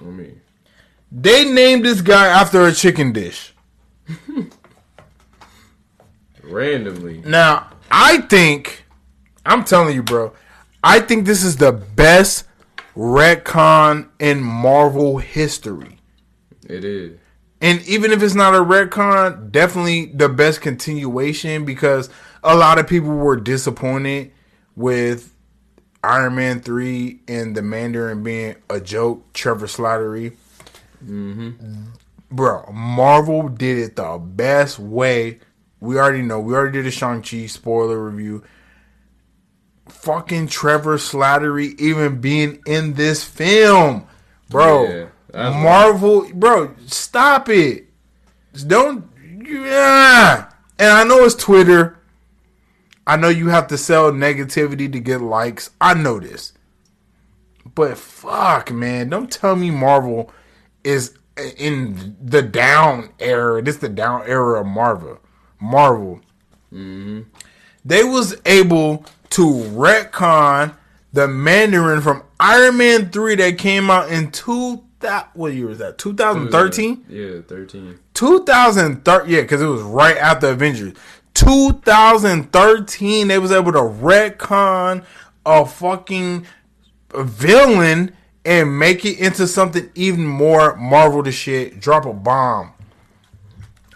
You 0.00 0.06
know 0.06 0.12
me. 0.12 0.34
They 1.16 1.44
named 1.44 1.84
this 1.84 2.00
guy 2.00 2.26
after 2.26 2.66
a 2.66 2.72
chicken 2.72 3.12
dish. 3.12 3.54
Randomly. 6.42 7.22
Now, 7.24 7.70
I 7.88 8.18
think, 8.22 8.84
I'm 9.46 9.62
telling 9.62 9.94
you, 9.94 10.02
bro, 10.02 10.32
I 10.82 10.98
think 10.98 11.24
this 11.24 11.44
is 11.44 11.56
the 11.56 11.70
best 11.70 12.46
retcon 12.96 14.08
in 14.18 14.42
Marvel 14.42 15.18
history. 15.18 16.00
It 16.68 16.84
is. 16.84 17.16
And 17.60 17.80
even 17.82 18.10
if 18.10 18.20
it's 18.20 18.34
not 18.34 18.52
a 18.52 18.58
retcon, 18.58 19.52
definitely 19.52 20.06
the 20.06 20.28
best 20.28 20.62
continuation 20.62 21.64
because 21.64 22.10
a 22.42 22.56
lot 22.56 22.80
of 22.80 22.88
people 22.88 23.14
were 23.14 23.36
disappointed 23.36 24.32
with 24.74 25.32
Iron 26.02 26.34
Man 26.34 26.60
3 26.60 27.20
and 27.28 27.56
the 27.56 27.62
Mandarin 27.62 28.24
being 28.24 28.56
a 28.68 28.80
joke, 28.80 29.32
Trevor 29.32 29.66
Slattery. 29.66 30.34
Mm-hmm. 31.04 31.84
Bro, 32.30 32.70
Marvel 32.72 33.48
did 33.48 33.78
it 33.78 33.96
the 33.96 34.18
best 34.18 34.78
way. 34.78 35.40
We 35.80 35.98
already 35.98 36.22
know. 36.22 36.40
We 36.40 36.54
already 36.54 36.78
did 36.78 36.86
a 36.86 36.90
Shang-Chi 36.90 37.46
spoiler 37.46 38.02
review. 38.02 38.42
Fucking 39.88 40.48
Trevor 40.48 40.96
Slattery 40.96 41.78
even 41.78 42.20
being 42.20 42.60
in 42.66 42.94
this 42.94 43.22
film. 43.22 44.06
Bro, 44.48 45.08
Yeah, 45.32 45.50
Marvel, 45.50 46.28
bro, 46.32 46.74
stop 46.86 47.48
it. 47.48 47.86
Just 48.52 48.68
don't, 48.68 49.04
yeah. 49.44 50.50
And 50.78 50.90
I 50.90 51.04
know 51.04 51.24
it's 51.24 51.34
Twitter. 51.34 51.98
I 53.06 53.16
know 53.16 53.28
you 53.28 53.48
have 53.48 53.66
to 53.68 53.76
sell 53.76 54.10
negativity 54.12 54.90
to 54.90 55.00
get 55.00 55.20
likes. 55.20 55.70
I 55.80 55.94
know 55.94 56.18
this. 56.18 56.52
But 57.74 57.98
fuck, 57.98 58.72
man, 58.72 59.10
don't 59.10 59.30
tell 59.30 59.56
me 59.56 59.70
Marvel 59.70 60.32
is 60.84 61.16
in 61.58 62.16
the 62.22 62.42
down 62.42 63.10
era. 63.18 63.60
This 63.62 63.78
the 63.78 63.88
down 63.88 64.22
era 64.26 64.60
of 64.60 64.66
Marvel. 64.66 65.18
Marvel. 65.60 66.20
Mm-hmm. 66.72 67.22
They 67.84 68.04
was 68.04 68.36
able 68.46 69.04
to 69.30 69.42
retcon 69.42 70.74
the 71.12 71.26
Mandarin 71.28 72.00
from 72.00 72.22
Iron 72.40 72.76
Man 72.78 73.10
3 73.10 73.36
that 73.36 73.58
came 73.58 73.90
out 73.90 74.10
in 74.10 74.30
2000 74.30 74.84
what 75.34 75.52
year 75.52 75.66
was 75.66 75.78
that? 75.78 75.98
2013? 75.98 77.04
Yeah, 77.08 77.42
thirteen. 77.46 77.98
2013 78.14 79.30
yeah 79.30 79.42
because 79.42 79.60
it 79.60 79.66
was 79.66 79.82
right 79.82 80.16
after 80.16 80.48
avengers 80.48 80.94
2013 81.34 83.28
they 83.28 83.38
was 83.38 83.52
able 83.52 83.72
to 83.72 83.78
retcon 83.80 85.04
a 85.44 85.66
fucking 85.66 86.46
villain 87.14 88.16
and 88.44 88.78
make 88.78 89.04
it 89.04 89.18
into 89.18 89.46
something 89.46 89.90
even 89.94 90.26
more 90.26 90.76
marvel 90.76 91.22
to 91.22 91.32
shit 91.32 91.80
drop 91.80 92.04
a 92.06 92.12
bomb 92.12 92.72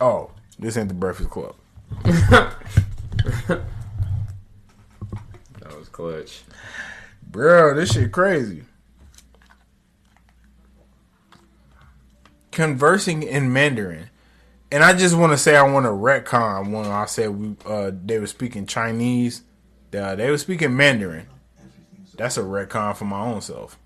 oh 0.00 0.30
this 0.58 0.76
ain't 0.76 0.88
the 0.88 0.94
breakfast 0.94 1.30
club 1.30 1.54
That 2.04 2.56
was 5.78 5.88
clutch. 5.90 6.42
bro 7.22 7.74
this 7.74 7.92
shit 7.92 8.12
crazy 8.12 8.62
conversing 12.50 13.22
in 13.22 13.52
mandarin 13.52 14.10
and 14.70 14.82
I 14.84 14.92
just 14.94 15.16
want 15.16 15.32
to 15.32 15.38
say 15.38 15.56
I 15.56 15.62
want 15.62 15.86
to 15.86 15.90
retcon 15.90 16.72
when 16.72 16.84
I 16.86 17.06
said 17.06 17.30
we 17.30 17.56
uh, 17.64 17.90
they 18.04 18.18
were 18.18 18.26
speaking 18.26 18.66
Chinese. 18.66 19.42
Uh, 19.94 20.14
they 20.14 20.30
were 20.30 20.36
speaking 20.36 20.76
Mandarin. 20.76 21.26
That's 22.18 22.36
a 22.36 22.42
retcon 22.42 22.94
for 22.94 23.06
my 23.06 23.18
own 23.20 23.40
self. 23.40 23.78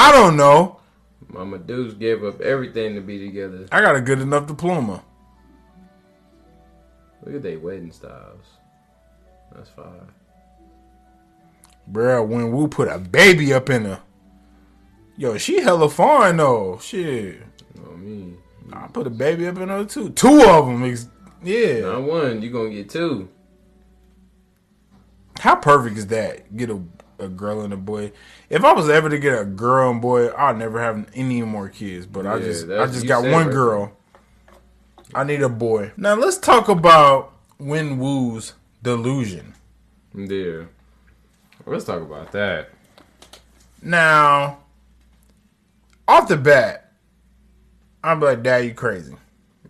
I 0.00 0.12
don't 0.12 0.38
know. 0.38 0.80
Mama 1.28 1.58
Deuce 1.58 1.92
gave 1.92 2.24
up 2.24 2.40
everything 2.40 2.94
to 2.94 3.02
be 3.02 3.18
together. 3.18 3.66
I 3.70 3.82
got 3.82 3.96
a 3.96 4.00
good 4.00 4.20
enough 4.20 4.46
diploma. 4.46 5.04
Look 7.22 7.34
at 7.34 7.42
they 7.42 7.58
wedding 7.58 7.92
styles. 7.92 8.46
That's 9.54 9.68
fine. 9.68 10.08
Bruh, 11.92 12.26
when 12.26 12.50
Wu 12.50 12.66
put 12.66 12.88
a 12.88 12.98
baby 12.98 13.52
up 13.52 13.68
in 13.68 13.84
her. 13.84 14.00
Yo, 15.18 15.36
she 15.36 15.60
hella 15.60 15.90
fine 15.90 16.38
though. 16.38 16.78
Shit. 16.80 17.04
You 17.04 17.40
know 17.74 17.82
what 17.82 17.92
I 17.92 17.96
mean? 17.96 18.38
I 18.72 18.86
put 18.86 19.06
a 19.06 19.10
baby 19.10 19.48
up 19.48 19.58
in 19.58 19.68
her 19.68 19.84
too. 19.84 20.08
Two 20.10 20.48
of 20.48 20.64
them. 20.66 20.82
Yeah. 21.42 21.80
Not 21.80 22.02
one, 22.04 22.40
you 22.40 22.50
gonna 22.50 22.70
get 22.70 22.88
two. 22.88 23.28
How 25.38 25.56
perfect 25.56 25.98
is 25.98 26.06
that? 26.06 26.56
Get 26.56 26.70
a, 26.70 26.80
a 27.20 27.28
girl 27.28 27.60
and 27.62 27.72
a 27.72 27.76
boy. 27.76 28.12
If 28.48 28.64
I 28.64 28.72
was 28.72 28.88
ever 28.88 29.08
to 29.08 29.18
get 29.18 29.38
a 29.38 29.44
girl 29.44 29.90
and 29.90 30.00
boy, 30.00 30.32
I'd 30.34 30.58
never 30.58 30.80
have 30.80 31.08
any 31.14 31.42
more 31.42 31.68
kids. 31.68 32.06
But 32.06 32.26
I 32.26 32.38
just 32.38 32.68
I 32.68 32.86
just 32.86 33.06
got 33.06 33.22
one 33.22 33.46
right 33.46 33.52
girl. 33.52 33.92
I 35.14 35.24
need 35.24 35.42
a 35.42 35.48
boy. 35.48 35.92
Now 35.96 36.14
let's 36.14 36.38
talk 36.38 36.68
about 36.68 37.32
Wen 37.58 37.98
Wu's 37.98 38.54
delusion. 38.82 39.54
Yeah. 40.14 40.64
Let's 41.66 41.84
talk 41.84 42.02
about 42.02 42.32
that. 42.32 42.70
Now, 43.82 44.58
off 46.08 46.28
the 46.28 46.36
bat, 46.36 46.92
I'm 48.02 48.20
like, 48.20 48.42
Dad, 48.42 48.64
you 48.64 48.74
crazy. 48.74 49.14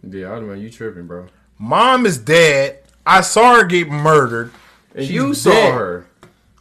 Yeah, 0.03 0.33
I 0.33 0.41
man, 0.41 0.61
you 0.61 0.71
tripping, 0.71 1.07
bro. 1.07 1.27
Mom 1.59 2.07
is 2.07 2.17
dead. 2.17 2.79
I 3.05 3.21
saw 3.21 3.57
her 3.57 3.65
get 3.65 3.89
murdered. 3.89 4.53
And 4.95 5.05
She's 5.05 5.15
you 5.15 5.35
saw 5.35 5.51
dead. 5.51 5.75
her 5.75 6.07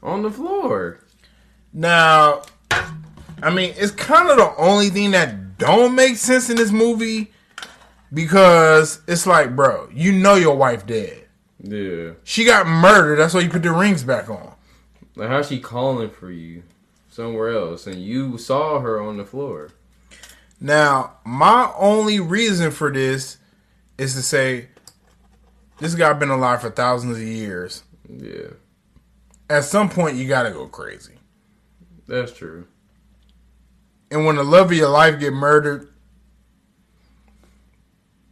on 0.02 0.24
the 0.24 0.32
floor. 0.32 1.00
Now, 1.74 2.42
I 3.42 3.50
mean, 3.52 3.74
it's 3.78 3.92
kind 3.92 4.30
of 4.30 4.38
the 4.38 4.54
only 4.58 4.90
thing 4.90 5.12
that 5.12 5.58
don't 5.58 5.96
make 5.96 6.18
sense 6.18 6.50
in 6.50 6.58
this 6.58 6.72
movie 6.72 7.32
because 8.14 9.02
it's 9.08 9.28
like, 9.28 9.56
bro, 9.56 9.90
you 9.94 10.12
know 10.12 10.36
your 10.36 10.56
wife 10.56 10.86
dead. 10.86 11.28
Yeah. 11.62 12.12
She 12.24 12.46
got 12.46 12.68
murdered. 12.68 13.18
That's 13.18 13.34
why 13.34 13.42
you 13.42 13.50
put 13.50 13.64
the 13.64 13.72
rings 13.72 14.04
back 14.04 14.30
on. 14.30 14.54
Like 15.16 15.30
how's 15.30 15.50
she 15.50 15.60
calling 15.60 16.10
for 16.10 16.32
you 16.32 16.64
somewhere 17.10 17.50
else 17.50 17.86
and 17.88 18.02
you 18.02 18.38
saw 18.38 18.80
her 18.80 19.02
on 19.02 19.18
the 19.18 19.26
floor? 19.26 19.70
Now, 20.62 21.18
my 21.26 21.72
only 21.78 22.20
reason 22.20 22.72
for 22.72 22.92
this 22.92 23.38
is 23.98 24.16
to 24.16 24.22
say 24.22 24.68
this 25.80 25.96
guy 25.96 26.12
been 26.14 26.30
alive 26.30 26.62
for 26.62 26.70
thousands 26.70 27.18
of 27.18 27.24
years. 27.24 27.84
Yeah. 28.10 28.52
At 29.50 29.64
some 29.64 29.90
point, 29.90 30.18
you 30.18 30.28
gotta 30.28 30.52
go 30.52 30.68
crazy. 30.68 31.16
That's 32.08 32.32
true. 32.32 32.68
And 34.12 34.26
when 34.26 34.36
the 34.36 34.44
love 34.44 34.72
of 34.72 34.78
your 34.78 34.90
life 34.90 35.20
get 35.20 35.34
murdered, 35.34 35.92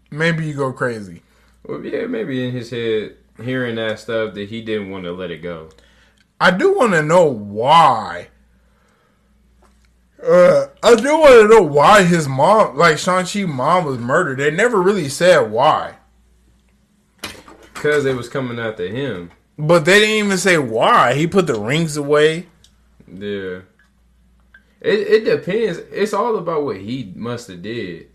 maybe 0.10 0.46
you 0.46 0.54
go 0.54 0.74
crazy. 0.74 1.22
Well 1.66 1.84
yeah, 1.84 2.06
maybe 2.06 2.46
in 2.46 2.54
his 2.54 2.70
head 2.70 3.18
hearing 3.44 3.76
that 3.76 4.00
stuff 4.00 4.34
that 4.34 4.50
he 4.50 4.62
didn't 4.62 4.90
want 4.90 5.04
to 5.04 5.12
let 5.12 5.32
it 5.32 5.42
go. 5.42 5.70
I 6.40 6.52
do 6.52 6.76
want 6.76 6.94
to 6.94 7.04
know 7.04 7.26
why. 7.26 8.30
Uh, 10.24 10.68
I 10.82 10.96
do 10.96 11.18
want 11.20 11.42
to 11.42 11.48
know 11.48 11.62
why 11.62 12.04
his 12.04 12.28
mom, 12.28 12.76
like 12.76 12.98
Shang-Chi 12.98 13.46
mom, 13.46 13.86
was 13.86 14.00
murdered. 14.00 14.40
They 14.40 14.52
never 14.52 14.82
really 14.82 15.10
said 15.10 15.52
why. 15.52 15.96
Cause 17.76 18.06
it 18.06 18.16
was 18.16 18.28
coming 18.28 18.58
after 18.58 18.88
him. 18.88 19.30
But 19.58 19.86
they 19.86 20.00
didn't 20.00 20.26
even 20.26 20.38
say 20.38 20.58
why. 20.58 21.14
He 21.16 21.26
put 21.26 21.48
the 21.48 21.60
rings 21.60 21.98
away. 21.98 22.46
Yeah. 23.12 23.62
It 24.80 25.00
it 25.00 25.26
depends. 25.26 25.80
It's 25.92 26.14
all 26.14 26.38
about 26.38 26.64
what 26.64 26.78
he 26.78 27.12
must 27.16 27.48
have 27.48 27.62
did. 27.62 28.10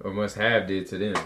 Or 0.00 0.12
must 0.12 0.36
have 0.36 0.66
did 0.66 0.88
to 0.88 0.98
them. 0.98 1.16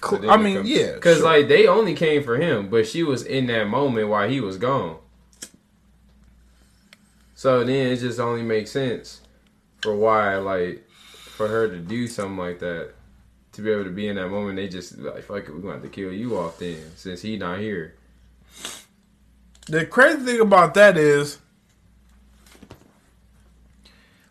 Cool. 0.00 0.30
I 0.30 0.36
mean, 0.36 0.62
yeah. 0.64 0.94
Because 0.94 1.18
sure. 1.18 1.26
like 1.26 1.48
they 1.48 1.66
only 1.66 1.94
came 1.94 2.22
for 2.22 2.36
him, 2.36 2.68
but 2.68 2.86
she 2.86 3.02
was 3.02 3.22
in 3.22 3.46
that 3.46 3.68
moment 3.68 4.08
while 4.08 4.28
he 4.28 4.40
was 4.40 4.58
gone. 4.58 4.98
So 7.34 7.62
then 7.62 7.92
it 7.92 7.96
just 7.96 8.18
only 8.18 8.42
makes 8.42 8.70
sense 8.70 9.20
for 9.80 9.94
why 9.94 10.36
like 10.36 10.88
for 10.88 11.46
her 11.46 11.68
to 11.68 11.78
do 11.78 12.08
something 12.08 12.38
like 12.38 12.58
that. 12.58 12.90
To 13.52 13.62
be 13.62 13.70
able 13.70 13.84
to 13.84 13.90
be 13.90 14.08
in 14.08 14.16
that 14.16 14.28
moment, 14.30 14.56
they 14.56 14.66
just 14.66 14.98
like 14.98 15.22
fuck 15.22 15.44
it, 15.44 15.54
we're 15.54 15.60
gonna 15.60 15.80
to 15.80 15.88
kill 15.88 16.12
you 16.12 16.36
off 16.36 16.58
then, 16.58 16.82
since 16.96 17.22
he 17.22 17.36
not 17.36 17.60
here. 17.60 17.94
The 19.66 19.86
crazy 19.86 20.24
thing 20.24 20.40
about 20.40 20.74
that 20.74 20.96
is 20.96 21.38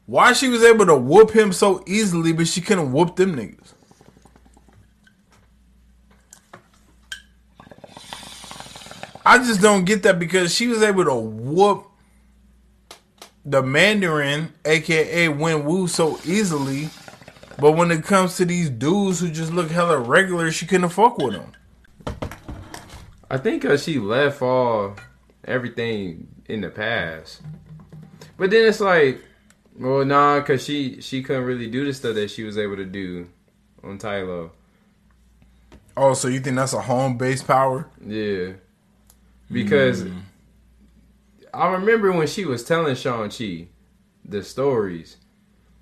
why 0.05 0.34
she 0.34 0.49
was 0.49 0.64
able 0.64 0.85
to 0.85 0.95
whoop 0.95 1.31
him 1.31 1.53
so 1.53 1.84
easily, 1.88 2.34
but 2.34 2.47
she 2.47 2.61
couldn't 2.61 2.91
whoop 2.91 3.15
them 3.15 3.35
niggas. 3.35 3.73
I 9.26 9.38
just 9.38 9.61
don't 9.61 9.85
get 9.85 10.03
that 10.03 10.19
because 10.19 10.53
she 10.53 10.68
was 10.68 10.84
able 10.84 11.05
to 11.05 11.15
whoop 11.15 11.88
the 13.45 13.64
Mandarin, 13.64 14.53
aka 14.65 15.30
Wen 15.30 15.64
Wu, 15.64 15.88
so 15.88 16.19
easily. 16.26 16.89
But 17.57 17.73
when 17.73 17.91
it 17.91 18.03
comes 18.03 18.35
to 18.38 18.45
these 18.45 18.69
dudes 18.69 19.22
who 19.22 19.30
just 19.30 19.53
look 19.53 19.69
hella 19.69 19.97
regular, 19.97 20.51
she 20.51 20.65
couldn't 20.65 20.89
fuck 20.89 21.18
with 21.18 21.34
them. 21.34 21.51
I 23.30 23.38
think 23.38 23.64
cause 23.64 23.84
she 23.84 23.97
left 23.97 24.41
all 24.41 24.95
everything 25.45 26.28
in 26.48 26.61
the 26.61 26.70
past. 26.70 27.41
But 28.38 28.49
then 28.49 28.68
it's 28.68 28.80
like, 28.80 29.22
well, 29.78 30.06
nah, 30.06 30.41
cause 30.41 30.64
she 30.64 31.02
she 31.02 31.24
couldn't 31.24 31.44
really 31.44 31.70
do 31.70 31.86
the 31.86 31.94
stuff 31.94 32.15
that 32.15 32.30
she 32.30 32.44
was 32.44 32.57
able 32.57 32.76
to 32.76 32.86
do 32.86 33.30
on 33.84 33.98
Ta 33.98 34.11
Lo. 34.18 34.52
Oh, 35.95 36.14
so 36.14 36.28
you 36.28 36.40
think 36.40 36.56
that's 36.56 36.74
a 36.74 36.82
home 36.82 37.18
based 37.18 37.48
power? 37.48 37.88
Yeah, 38.06 38.53
because 39.52 40.03
hmm. 40.03 40.20
I 41.53 41.68
remember 41.74 42.11
when 42.11 42.28
she 42.28 42.45
was 42.45 42.64
telling 42.64 42.95
Shang 42.95 43.30
Chi 43.30 43.68
the 44.26 44.44
stories, 44.44 45.18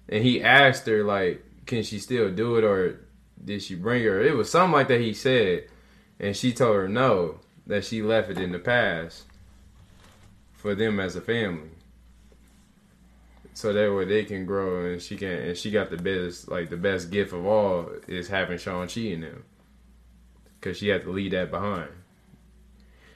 and 0.10 0.24
he 0.24 0.42
asked 0.42 0.86
her 0.88 1.04
like, 1.04 1.44
"Can 1.66 1.84
she 1.84 2.00
still 2.00 2.32
do 2.32 2.58
it, 2.58 2.64
or 2.64 3.00
did 3.44 3.62
she 3.62 3.76
bring 3.76 4.04
her?" 4.04 4.22
It 4.22 4.36
was 4.36 4.50
something 4.50 4.74
like 4.74 4.88
that. 4.90 5.00
He 5.00 5.14
said, 5.14 5.68
and 6.20 6.36
she 6.36 6.52
told 6.54 6.76
her 6.76 6.90
no, 6.90 7.40
that 7.68 7.86
she 7.86 8.02
left 8.02 8.30
it 8.30 8.38
in 8.38 8.52
the 8.52 8.60
past 8.60 9.26
for 10.62 10.76
them 10.76 11.00
as 11.00 11.16
a 11.16 11.22
family, 11.22 11.72
so 13.54 13.74
that 13.74 13.94
way 13.94 14.06
they 14.06 14.24
can 14.24 14.46
grow 14.46 14.86
and 14.86 15.02
she 15.02 15.18
can. 15.18 15.32
And 15.32 15.58
she 15.58 15.72
got 15.72 15.90
the 15.90 15.98
best, 15.98 16.50
like 16.50 16.70
the 16.70 16.78
best 16.78 17.10
gift 17.10 17.34
of 17.34 17.46
all 17.46 17.90
is 18.08 18.28
having 18.28 18.60
Shang 18.60 18.88
Chi 18.88 19.02
in 19.02 19.22
them, 19.22 19.44
because 20.60 20.78
she 20.78 20.90
had 20.90 21.02
to 21.02 21.10
leave 21.10 21.32
that 21.32 21.50
behind. 21.50 21.90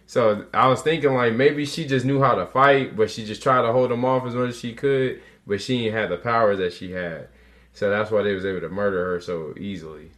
So 0.08 0.46
I 0.54 0.68
was 0.68 0.82
thinking 0.82 1.14
like 1.14 1.34
maybe 1.34 1.66
she 1.66 1.86
just 1.86 2.06
knew 2.06 2.20
how 2.20 2.34
to 2.34 2.48
fight, 2.48 2.96
but 2.96 3.12
she 3.12 3.26
just 3.26 3.44
tried 3.44 3.62
to 3.62 3.72
hold 3.72 3.92
them 3.92 4.06
off 4.06 4.26
as 4.26 4.34
much 4.34 4.50
as 4.50 4.60
she 4.60 4.74
could, 4.74 5.22
but 5.46 5.62
she 5.62 5.84
didn't 5.84 5.98
have 5.98 6.10
the 6.10 6.18
power 6.18 6.56
that 6.56 6.74
she 6.74 6.92
had. 6.92 7.30
So 7.74 7.90
that's 7.92 8.10
why 8.10 8.24
they 8.24 8.34
was 8.34 8.46
able 8.46 8.62
to 8.62 8.70
murder 8.70 9.14
her 9.14 9.22
so 9.22 9.54
easily. 9.58 10.12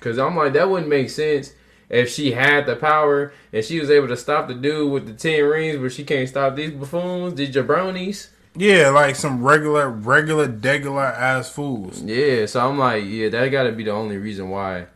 Cause 0.00 0.18
I'm 0.18 0.34
like 0.34 0.54
that 0.54 0.68
wouldn't 0.68 0.88
make 0.88 1.10
sense 1.10 1.52
if 1.92 2.08
she 2.08 2.32
had 2.32 2.66
the 2.66 2.74
power 2.74 3.32
and 3.52 3.64
she 3.64 3.78
was 3.78 3.90
able 3.90 4.08
to 4.08 4.16
stop 4.16 4.48
the 4.48 4.54
dude 4.54 4.90
with 4.90 5.06
the 5.06 5.12
ten 5.12 5.44
rings, 5.44 5.78
but 5.78 5.92
she 5.92 6.02
can't 6.02 6.28
stop 6.28 6.56
these 6.56 6.72
buffoons, 6.72 7.34
these 7.34 7.54
jabronis. 7.54 8.28
Yeah, 8.56 8.88
like 8.88 9.14
some 9.14 9.44
regular, 9.44 9.88
regular, 9.88 10.48
degular 10.48 11.12
ass 11.12 11.50
fools. 11.50 12.02
Yeah, 12.02 12.46
so 12.46 12.68
I'm 12.68 12.78
like, 12.78 13.04
yeah, 13.06 13.28
that 13.28 13.48
got 13.48 13.64
to 13.64 13.72
be 13.72 13.84
the 13.84 13.92
only 13.92 14.16
reason 14.16 14.50
why. 14.50 14.86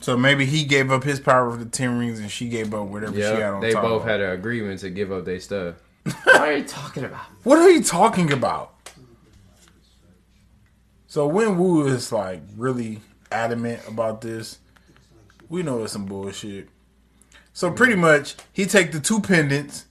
So 0.00 0.16
maybe 0.16 0.46
he 0.46 0.64
gave 0.64 0.90
up 0.90 1.04
his 1.04 1.20
power 1.20 1.50
for 1.50 1.56
the 1.56 1.68
ten 1.68 1.98
rings, 1.98 2.20
and 2.20 2.30
she 2.30 2.48
gave 2.48 2.72
up 2.72 2.86
whatever 2.86 3.14
she 3.14 3.20
had 3.20 3.42
on 3.42 3.60
they 3.60 3.72
top. 3.72 3.82
both 3.82 4.02
of. 4.02 4.08
had 4.08 4.20
an 4.20 4.30
agreement 4.30 4.80
to 4.80 4.90
give 4.90 5.10
up 5.12 5.24
their 5.24 5.40
stuff. 5.40 5.74
what 6.04 6.40
are 6.40 6.52
you 6.52 6.64
talking 6.64 7.04
about? 7.04 7.26
What 7.42 7.58
are 7.58 7.68
you 7.68 7.82
talking 7.82 8.32
about? 8.32 8.74
So 11.06 11.26
when 11.26 11.58
Wu 11.58 11.86
is 11.86 12.12
like 12.12 12.40
really 12.56 13.00
adamant 13.32 13.80
about 13.88 14.20
this, 14.20 14.59
we 15.50 15.62
know 15.62 15.84
it's 15.84 15.92
some 15.92 16.06
bullshit. 16.06 16.68
So 17.52 17.70
pretty 17.70 17.96
much, 17.96 18.36
he 18.52 18.64
take 18.64 18.92
the 18.92 19.00
two 19.00 19.20
pendants, 19.20 19.84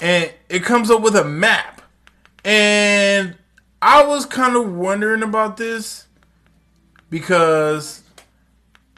and 0.00 0.32
it 0.48 0.64
comes 0.64 0.90
up 0.90 1.00
with 1.00 1.14
a 1.14 1.24
map. 1.24 1.82
And 2.44 3.36
I 3.80 4.04
was 4.04 4.26
kind 4.26 4.56
of 4.56 4.74
wondering 4.74 5.22
about 5.22 5.56
this 5.56 6.06
because 7.10 8.02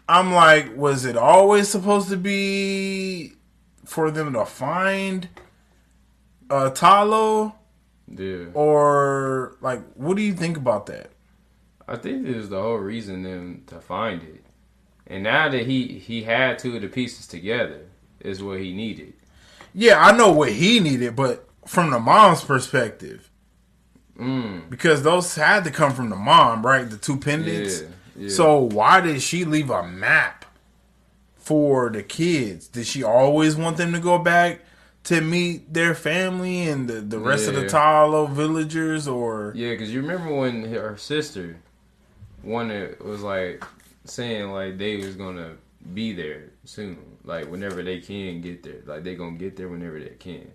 I'm 0.09 0.33
like, 0.33 0.75
was 0.77 1.05
it 1.05 1.17
always 1.17 1.69
supposed 1.69 2.09
to 2.09 2.17
be 2.17 3.33
for 3.85 4.11
them 4.11 4.33
to 4.33 4.47
find 4.47 5.29
uh, 6.49 6.71
Ta 6.71 7.03
Lo? 7.03 7.55
Yeah, 8.12 8.47
or 8.55 9.57
like 9.61 9.85
what 9.95 10.17
do 10.17 10.23
you 10.25 10.35
think 10.35 10.57
about 10.57 10.87
that 10.87 11.12
I 11.91 11.97
think 11.97 12.25
this 12.25 12.37
is 12.37 12.49
the 12.49 12.62
whole 12.62 12.77
reason 12.77 13.25
them 13.25 13.65
to 13.67 13.81
find 13.81 14.23
it. 14.23 14.45
And 15.11 15.23
now 15.24 15.49
that 15.51 15.66
he 15.66 15.99
he 15.99 16.23
had 16.23 16.59
two 16.59 16.77
of 16.77 16.82
the 16.82 16.89
pieces 16.89 17.27
together, 17.27 17.81
is 18.20 18.43
what 18.43 18.61
he 18.61 18.73
needed. 18.73 19.12
yeah 19.74 19.99
i 20.05 20.11
know 20.16 20.31
what 20.32 20.51
he 20.53 20.81
needed 20.81 21.15
but 21.16 21.49
from 21.66 21.91
the 21.91 21.99
mom's 21.99 22.43
perspective 22.45 23.27
Mm. 24.19 24.69
because 24.69 25.03
those 25.03 25.35
had 25.35 25.65
to 25.65 25.70
come 25.70 25.95
from 25.95 26.11
the 26.11 26.16
mom 26.16 26.65
right 26.66 26.89
the 26.91 26.99
two 26.99 27.16
pendants 27.16 27.81
Yeah, 27.81 27.87
yeah. 28.16 28.28
so 28.28 28.59
why 28.59 29.01
did 29.01 29.23
she 29.23 29.45
leave 29.47 29.70
a 29.70 29.82
map 29.87 30.45
for 31.37 31.89
the 31.89 32.03
kids 32.03 32.69
did 32.69 32.87
she 32.87 33.03
always 33.03 33.57
want 33.57 33.77
them 33.78 33.93
to 33.95 34.01
go 34.01 34.19
back 34.19 34.61
to 35.05 35.23
meet 35.23 35.73
their 35.73 35.95
family 35.95 36.69
and 36.69 36.87
the, 36.89 37.01
the 37.01 37.19
rest 37.19 37.49
of 37.49 37.55
the 37.55 37.62
Yeah. 37.62 37.69
Ta 37.69 38.05
Lo 38.05 38.27
villagers 38.27 39.09
or 39.09 39.53
Yeah, 39.57 39.70
because 39.70 39.91
you 39.95 40.03
remember 40.03 40.35
when 40.35 40.65
her 40.74 40.99
sister, 40.99 41.57
one 42.43 42.69
was 43.03 43.23
like 43.23 43.65
saying 44.11 44.51
like 44.51 44.78
they 44.78 44.97
was 44.97 45.16
gonna 45.16 45.57
be 45.95 46.12
there 46.12 46.51
soon, 46.65 46.99
like 47.24 47.51
whenever 47.51 47.82
they 47.82 48.01
can 48.01 48.41
get 48.41 48.62
there, 48.62 48.82
like 48.85 49.05
they 49.05 49.15
gonna 49.15 49.37
get 49.37 49.57
there 49.57 49.69
whenever 49.69 49.99
they 49.99 50.11
can. 50.11 50.51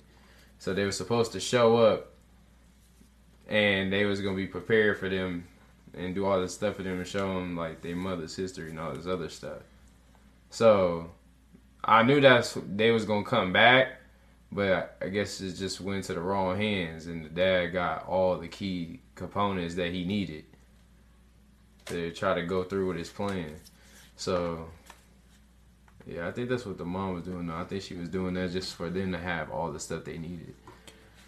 So 0.60 0.74
they 0.74 0.86
were 0.86 0.92
supposed 0.92 1.32
to 1.34 1.40
show 1.40 1.78
up, 1.78 2.14
and 3.48 3.92
they 3.92 4.06
was 4.06 4.22
gonna 4.22 4.36
be 4.36 4.48
prepared 4.48 5.00
for 5.00 5.10
them 5.10 5.48
and 5.94 6.14
do 6.14 6.26
all 6.26 6.40
this 6.42 6.54
stuff 6.54 6.76
for 6.76 6.84
them 6.84 6.98
and 6.98 7.08
show 7.08 7.34
them 7.36 7.56
like 7.56 7.82
their 7.82 7.96
mother's 7.96 8.36
history 8.36 8.70
and 8.70 8.80
all 8.80 8.94
this 8.94 9.08
other 9.08 9.30
stuff. 9.30 9.62
So 10.50 11.12
I 11.84 12.04
knew 12.04 12.22
that's 12.22 12.58
they 12.68 12.92
was 12.92 13.06
gonna 13.06 13.24
come 13.24 13.54
back, 13.54 14.00
but 14.52 14.98
I 15.02 15.10
guess 15.10 15.42
it 15.42 15.54
just 15.54 15.82
went 15.82 16.04
to 16.06 16.14
the 16.14 16.22
wrong 16.22 16.58
hands, 16.58 17.08
and 17.08 17.26
the 17.26 17.30
dad 17.30 17.68
got 17.68 18.08
all 18.08 18.38
the 18.38 18.48
key 18.48 19.00
components 19.16 19.76
that 19.76 19.92
he 19.92 20.04
needed 20.04 20.46
to 21.86 22.12
try 22.12 22.34
to 22.34 22.44
go 22.44 22.64
through 22.64 22.88
with 22.88 22.98
his 22.98 23.10
plan. 23.10 23.56
So, 24.16 24.68
yeah, 26.08 26.28
I 26.28 26.32
think 26.32 26.50
that's 26.50 26.66
what 26.66 26.78
the 26.78 26.86
mom 26.86 27.14
was 27.14 27.24
doing. 27.24 27.48
Though. 27.48 27.56
I 27.56 27.64
think 27.64 27.84
she 27.84 27.96
was 27.96 28.10
doing 28.10 28.34
that 28.36 28.52
just 28.52 28.76
for 28.76 28.90
them 28.90 29.12
to 29.12 29.18
have 29.18 29.52
all 29.52 29.72
the 29.72 29.80
stuff 29.80 30.06
they 30.06 30.18
needed. 30.18 30.54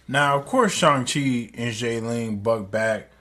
Now, 0.08 0.38
of 0.38 0.46
course, 0.46 0.74
Shang-Chi 0.74 1.52
and 1.54 1.74
Xialing 1.74 2.42
buck 2.42 2.72
back. 2.72 3.12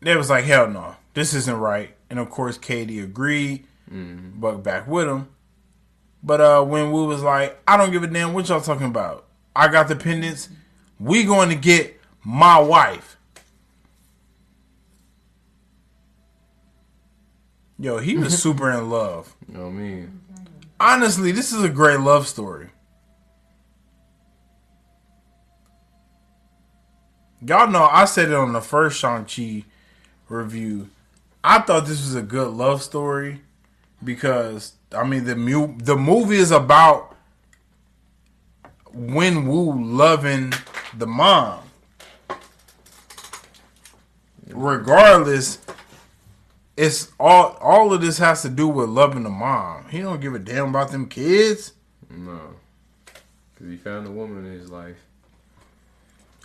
They 0.00 0.16
was 0.16 0.30
like, 0.30 0.44
hell 0.44 0.68
no, 0.68 0.96
this 1.14 1.34
isn't 1.34 1.56
right. 1.56 1.96
And 2.10 2.18
of 2.18 2.30
course, 2.30 2.58
Katie 2.58 3.00
agreed, 3.00 3.66
buck 3.88 4.62
back 4.62 4.86
with 4.86 5.08
him. 5.08 5.28
But 6.22 6.40
uh, 6.40 6.64
when 6.64 6.92
Wu 6.92 7.06
was 7.06 7.22
like, 7.22 7.58
I 7.66 7.76
don't 7.76 7.90
give 7.92 8.02
a 8.02 8.06
damn 8.06 8.32
what 8.32 8.48
y'all 8.48 8.60
talking 8.60 8.86
about. 8.86 9.26
I 9.56 9.68
got 9.68 9.88
the 9.88 9.96
pendants. 9.96 10.48
We 11.00 11.24
going 11.24 11.48
to 11.48 11.54
get 11.54 12.00
my 12.24 12.58
wife. 12.58 13.17
Yo, 17.78 17.98
he 17.98 18.16
was 18.16 18.36
super 18.42 18.70
in 18.70 18.90
love. 18.90 19.34
You 19.48 19.54
know 19.54 19.64
what 19.64 19.68
I 19.68 19.72
mean? 19.72 20.20
Honestly, 20.80 21.32
this 21.32 21.52
is 21.52 21.62
a 21.62 21.68
great 21.68 22.00
love 22.00 22.26
story. 22.26 22.70
Y'all 27.40 27.68
know 27.70 27.84
I 27.90 28.04
said 28.04 28.30
it 28.30 28.34
on 28.34 28.52
the 28.52 28.60
first 28.60 28.98
Shang-Chi 28.98 29.64
review. 30.28 30.90
I 31.44 31.60
thought 31.60 31.86
this 31.86 32.00
was 32.00 32.14
a 32.16 32.22
good 32.22 32.52
love 32.52 32.82
story 32.82 33.42
because 34.02 34.72
I 34.92 35.04
mean 35.04 35.24
the 35.24 35.36
mu- 35.36 35.76
the 35.78 35.96
movie 35.96 36.36
is 36.36 36.50
about 36.50 37.14
Wen 38.92 39.46
Wu 39.46 39.80
loving 39.80 40.52
the 40.96 41.06
mom. 41.06 41.60
Regardless, 44.48 45.58
it's 46.78 47.10
all 47.18 47.58
all 47.60 47.92
of 47.92 48.00
this 48.00 48.18
has 48.18 48.42
to 48.42 48.48
do 48.48 48.68
with 48.68 48.88
loving 48.88 49.24
the 49.24 49.30
mom. 49.30 49.88
He 49.88 49.98
don't 49.98 50.20
give 50.20 50.34
a 50.34 50.38
damn 50.38 50.68
about 50.68 50.92
them 50.92 51.08
kids. 51.08 51.72
No, 52.08 52.40
because 53.52 53.68
he 53.68 53.76
found 53.76 54.06
a 54.06 54.10
woman 54.10 54.46
in 54.46 54.52
his 54.52 54.70
life. 54.70 54.96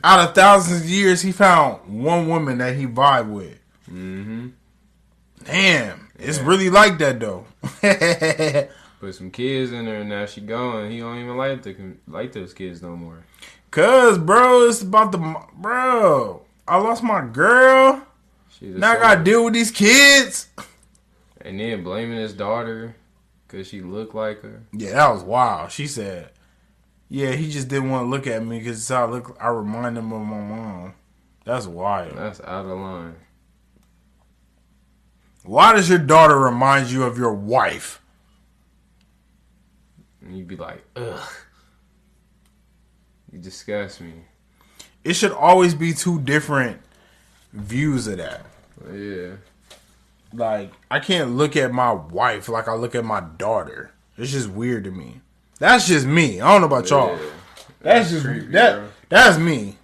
Out 0.03 0.27
of 0.27 0.35
thousands 0.35 0.81
of 0.81 0.89
years, 0.89 1.21
he 1.21 1.31
found 1.31 2.03
one 2.03 2.27
woman 2.27 2.57
that 2.57 2.75
he 2.75 2.87
vibe 2.87 3.31
with. 3.31 3.59
Mm-hmm. 3.87 4.47
Damn, 5.43 6.09
it's 6.17 6.39
really 6.39 6.71
like 6.71 6.97
that 6.97 7.19
though. 7.19 7.45
Put 8.99 9.13
some 9.13 9.29
kids 9.29 9.71
in 9.71 9.85
there, 9.85 10.01
and 10.01 10.09
now 10.09 10.25
she 10.25 10.41
gone. 10.41 10.89
He 10.89 10.99
don't 10.99 11.19
even 11.19 11.37
like 11.37 11.61
the 11.61 11.75
like 12.07 12.31
those 12.31 12.55
kids 12.55 12.81
no 12.81 12.95
more. 12.95 13.23
Cause 13.69 14.17
bro, 14.17 14.67
it's 14.67 14.81
about 14.81 15.11
the 15.11 15.35
bro. 15.53 16.41
I 16.67 16.77
lost 16.77 17.03
my 17.03 17.23
girl. 17.23 18.07
Now 18.61 18.93
I 18.93 18.95
gotta 18.95 19.23
deal 19.23 19.45
with 19.45 19.53
these 19.53 19.71
kids. 19.71 20.47
And 21.41 21.59
then 21.59 21.83
blaming 21.83 22.17
his 22.17 22.33
daughter 22.33 22.95
because 23.47 23.67
she 23.67 23.81
looked 23.81 24.15
like 24.15 24.41
her. 24.41 24.63
Yeah, 24.71 24.91
that 24.93 25.09
was 25.09 25.23
wild. 25.23 25.71
She 25.71 25.87
said, 25.87 26.31
"Yeah, 27.09 27.31
he 27.33 27.51
just 27.51 27.67
didn't 27.67 27.89
want 27.89 28.05
to 28.05 28.09
look 28.09 28.27
at 28.27 28.45
me 28.45 28.59
because 28.59 28.89
I 28.89 29.05
look. 29.05 29.37
I 29.39 29.49
remind 29.49 29.97
him 29.97 30.13
of 30.13 30.21
my 30.21 30.39
mom." 30.39 30.93
That's 31.45 31.67
wild. 31.67 32.15
That's 32.15 32.39
out 32.41 32.65
of 32.65 32.77
line. 32.77 33.15
Why 35.43 35.73
does 35.73 35.89
your 35.89 35.99
daughter 35.99 36.39
remind 36.39 36.89
you 36.89 37.03
of 37.03 37.17
your 37.17 37.33
wife? 37.33 38.01
And 40.21 40.37
you'd 40.37 40.47
be 40.47 40.55
like, 40.55 40.83
ugh. 40.95 41.29
You 43.31 43.39
disgust 43.39 43.99
me. 43.99 44.13
It 45.03 45.13
should 45.13 45.33
always 45.33 45.75
be 45.75 45.93
two 45.93 46.21
different 46.21 46.79
views 47.53 48.07
of 48.07 48.17
that. 48.17 48.45
Yeah. 48.91 49.33
Like, 50.33 50.71
I 50.89 50.99
can't 50.99 51.31
look 51.31 51.55
at 51.55 51.71
my 51.71 51.93
wife 51.93 52.49
like 52.49 52.67
I 52.67 52.73
look 52.73 52.95
at 52.95 53.05
my 53.05 53.21
daughter. 53.21 53.91
It's 54.17 54.31
just 54.31 54.49
weird 54.49 54.83
to 54.85 54.91
me. 54.91 55.21
That's 55.59 55.87
just 55.87 56.05
me. 56.05 56.41
I 56.41 56.51
don't 56.51 56.61
know 56.61 56.67
about 56.67 56.89
y'all. 56.89 57.15
Yeah. 57.15 57.29
That's 57.81 58.09
just 58.09 58.25
creepy, 58.25 58.47
that. 58.47 58.75
bro. 58.75 58.87
That's 59.09 59.37
me. 59.37 59.77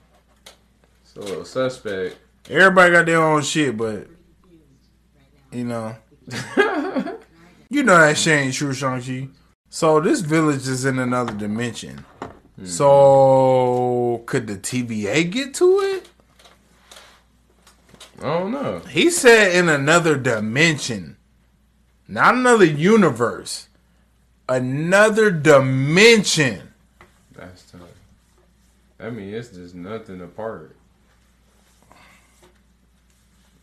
It's 1.03 1.15
a 1.15 1.19
little 1.19 1.45
suspect. 1.45 2.17
Everybody 2.49 2.91
got 2.91 3.05
their 3.05 3.21
own 3.21 3.43
shit, 3.43 3.77
but 3.77 4.07
you 5.51 5.65
know, 5.65 5.95
you 7.69 7.83
know 7.83 7.97
that 7.97 8.17
shit 8.17 8.39
ain't 8.39 8.53
true, 8.53 8.73
Shang-Chi. 8.73 9.27
So 9.69 9.99
this 9.99 10.21
village 10.21 10.67
is 10.67 10.85
in 10.85 10.97
another 10.97 11.33
dimension. 11.33 12.05
So 12.63 14.23
could 14.25 14.47
the 14.47 14.57
TVA 14.57 15.29
get 15.29 15.53
to 15.55 15.79
it? 15.79 16.09
Oh, 18.21 18.29
I 18.29 18.39
don't 18.39 18.51
know. 18.51 18.79
He 18.89 19.09
said 19.09 19.55
in 19.55 19.69
another 19.69 20.17
dimension, 20.17 21.17
not 22.07 22.35
another 22.35 22.65
universe, 22.65 23.69
another 24.47 25.31
dimension. 25.31 26.73
That's 27.33 27.63
tough. 27.71 27.81
I 28.99 29.09
mean, 29.09 29.33
it's 29.33 29.49
just 29.49 29.73
nothing 29.73 30.21
apart 30.21 30.75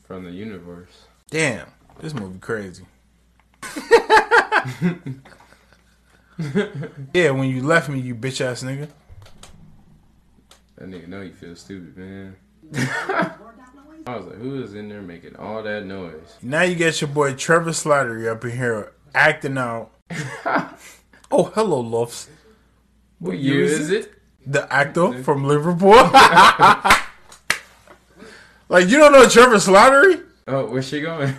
from 0.05 0.24
the 0.24 0.31
universe. 0.31 1.05
Damn, 1.31 1.66
this 2.01 2.15
movie 2.15 2.39
crazy. 2.39 2.85
yeah, 7.12 7.31
when 7.31 7.51
you 7.51 7.62
left 7.62 7.91
me, 7.91 8.01
you 8.01 8.15
bitch 8.15 8.41
ass 8.41 8.62
nigga. 8.62 8.89
That 10.77 10.89
nigga 10.89 11.09
know 11.09 11.20
you 11.20 11.33
feel 11.33 11.57
stupid, 11.57 11.97
man. 11.99 12.37
I 14.07 14.16
was 14.16 14.27
like, 14.27 14.39
who 14.39 14.62
is 14.62 14.74
in 14.74 14.89
there 14.89 15.03
making 15.03 15.35
all 15.35 15.65
that 15.65 15.85
noise? 15.85 16.37
Now 16.41 16.62
you 16.62 16.77
got 16.77 17.01
your 17.01 17.09
boy 17.09 17.35
Trevor 17.35 17.70
Slattery 17.70 18.31
up 18.31 18.45
in 18.45 18.53
here 18.53 18.93
acting 19.15 19.59
out 19.59 19.91
oh, 21.33 21.51
hello, 21.55 21.81
Luffs. 21.81 22.28
What 23.19 23.39
year 23.39 23.65
is 23.65 23.91
it? 23.91 24.12
The 24.47 24.73
actor 24.73 25.24
from 25.24 25.45
Liverpool. 25.45 25.91
like 28.69 28.89
you 28.89 28.99
don't 28.99 29.11
know 29.12 29.28
Trevor 29.28 29.57
Slattery? 29.57 30.23
Oh, 30.47 30.66
where's 30.66 30.87
she 30.87 31.01
going? 31.01 31.35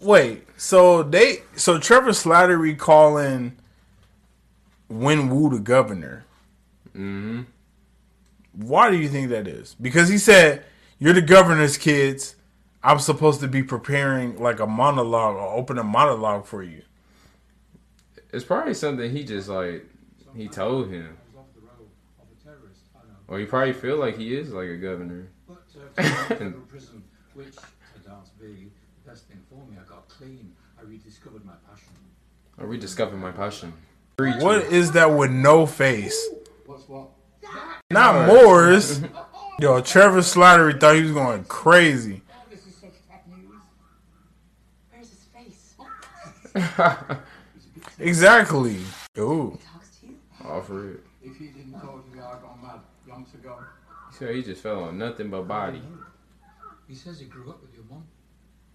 Wait, 0.00 0.48
so 0.56 1.04
they 1.04 1.42
so 1.54 1.78
Trevor 1.78 2.10
Slattery 2.10 2.76
calling 2.76 3.56
Wen 4.88 5.28
Wu 5.28 5.50
the 5.50 5.60
governor. 5.60 6.24
Mm 6.88 7.22
hmm 7.22 7.42
Why 8.54 8.90
do 8.90 8.96
you 8.96 9.08
think 9.08 9.30
that 9.30 9.46
is? 9.46 9.76
Because 9.80 10.08
he 10.08 10.18
said, 10.18 10.64
You're 11.02 11.14
the 11.14 11.22
governor's 11.22 11.78
kids. 11.78 12.36
I'm 12.82 12.98
supposed 12.98 13.40
to 13.40 13.48
be 13.48 13.62
preparing 13.62 14.38
like 14.38 14.60
a 14.60 14.66
monologue 14.66 15.34
or 15.34 15.54
open 15.56 15.78
a 15.78 15.82
monologue 15.82 16.44
for 16.44 16.62
you. 16.62 16.82
It's 18.34 18.44
probably 18.44 18.74
something 18.74 19.10
he 19.10 19.24
just 19.24 19.48
like 19.48 19.86
he 20.36 20.46
told 20.46 20.90
him, 20.90 21.16
or 23.28 23.38
he 23.38 23.46
probably 23.46 23.72
feel 23.72 23.96
like 23.96 24.18
he 24.18 24.36
is 24.36 24.52
like 24.52 24.68
a 24.68 24.76
governor. 24.76 25.30
But 25.48 25.62
federal 26.28 26.60
prison, 26.68 27.02
which 27.32 27.56
turned 27.56 28.06
out 28.10 28.26
to 28.26 28.44
be 28.44 28.70
the 29.04 29.10
best 29.10 29.26
thing 29.26 29.40
for 29.48 29.66
me, 29.70 29.78
I 29.80 29.88
got 29.88 30.06
clean. 30.08 30.52
I 30.78 30.82
rediscovered 30.82 31.44
my 31.46 31.54
passion. 31.68 31.88
I 32.58 32.64
rediscovered 32.64 33.18
my 33.18 33.32
passion. 33.32 33.72
What 34.18 34.64
is 34.64 34.92
that 34.92 35.06
with 35.06 35.30
no 35.30 35.64
face? 35.64 36.28
What's 36.66 36.86
what? 36.88 37.08
Not 37.90 38.26
Morris. 38.26 39.00
Yo, 39.60 39.78
Trevor 39.82 40.20
Slattery 40.20 40.80
thought 40.80 40.96
he 40.96 41.02
was 41.02 41.12
going 41.12 41.44
crazy. 41.44 42.22
This 42.48 42.66
is 42.66 42.74
such 42.76 42.94
tech 43.10 43.26
news. 43.28 43.60
Where's 44.90 45.10
his 45.10 45.24
face? 45.34 45.74
Exactly. 47.98 48.78
Ooh. 49.18 49.58
Talks 49.70 49.90
to. 49.98 50.48
Offer 50.48 50.72
oh, 50.72 50.92
it. 50.94 51.04
If 51.22 51.36
he 51.36 51.48
didn't 51.48 51.72
talk 51.74 52.10
to 52.10 52.16
me, 52.16 52.22
I'd 52.22 52.40
gone 52.40 52.58
mad 52.62 52.80
yonks 53.06 53.34
ago. 53.34 53.58
He 54.10 54.16
said 54.16 54.34
he 54.34 54.42
just 54.42 54.62
fell 54.62 54.84
on 54.84 54.96
nothing 54.96 55.28
but 55.28 55.46
body. 55.46 55.82
He 56.88 56.94
says 56.94 57.20
he 57.20 57.26
grew 57.26 57.50
up 57.50 57.60
with 57.60 57.74
your 57.74 57.84
mom 57.90 58.04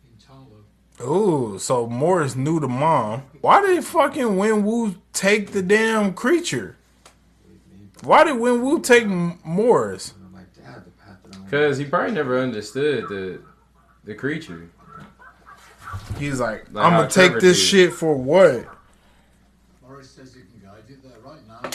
in 0.03 0.24
Ta 0.24 0.36
Lo. 0.36 1.56
Ooh, 1.56 1.57
so 1.57 1.88
Morris 1.88 2.36
knew 2.36 2.60
the 2.60 2.68
mom. 2.68 3.24
Why 3.41 3.66
did 3.66 3.84
fucking 3.84 4.38
Wen 4.38 4.64
Wu 4.64 4.95
take 5.12 5.52
the 5.52 5.64
damn 5.64 6.14
creature? 6.14 6.78
Why 8.03 8.24
did 8.24 8.38
Wen 8.38 8.62
Wu 8.62 8.80
take 8.80 9.06
M- 9.06 9.40
Morris? 9.44 10.14
Cause 11.52 11.77
he 11.77 11.86
probably 11.86 12.11
never 12.14 12.40
understood 12.40 13.07
the 13.10 13.40
the 14.03 14.14
creature. 14.15 14.69
He's 16.18 16.40
like, 16.40 16.65
Like 16.72 16.86
I'm 16.86 16.94
gonna 16.94 17.10
take 17.10 17.34
this 17.40 17.57
did. 17.57 17.65
shit 17.65 17.94
for 17.94 18.15
what? 18.15 18.68
Morris 19.82 20.10
says 20.11 20.34
he 20.34 20.41
can 20.41 20.61
guide 20.69 20.84
you 20.90 20.98
there 21.03 21.19
right 21.23 21.40
now. 21.48 21.69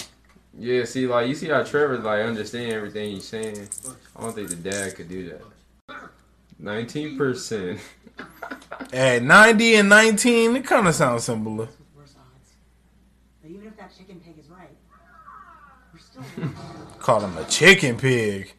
Yeah, 0.59 0.85
see, 0.85 1.07
like 1.07 1.29
you 1.29 1.35
see 1.35 1.49
how 1.49 1.63
Trevor 1.63 1.99
like 1.99 2.25
understand 2.27 2.73
everything 2.73 3.13
he's 3.13 3.27
saying. 3.27 3.69
I 4.17 4.21
don't 4.23 4.35
think 4.35 4.49
the 4.51 4.57
dad 4.57 4.95
could 4.97 5.09
do 5.09 5.31
that. 5.31 5.97
Nineteen 6.59 7.17
percent. 7.17 7.81
At 8.93 9.23
90 9.23 9.77
and 9.77 9.89
19, 9.89 10.57
it 10.57 10.65
kind 10.67 10.87
of 10.87 10.95
sounds 10.95 11.25
similar. 11.25 11.67
with 11.67 11.77
worse 11.97 12.15
odds. 12.19 12.51
But 13.41 13.51
even 13.51 13.67
if 13.69 13.77
that 13.79 13.91
chicken 13.97 14.21
pig 14.21 14.39
is 14.39 14.49
right, 14.51 14.69
we're 15.93 16.01
still 16.01 16.23
Call 16.99 17.21
him 17.21 17.37
a 17.39 17.45
chicken 17.45 17.97
pig. 17.97 18.53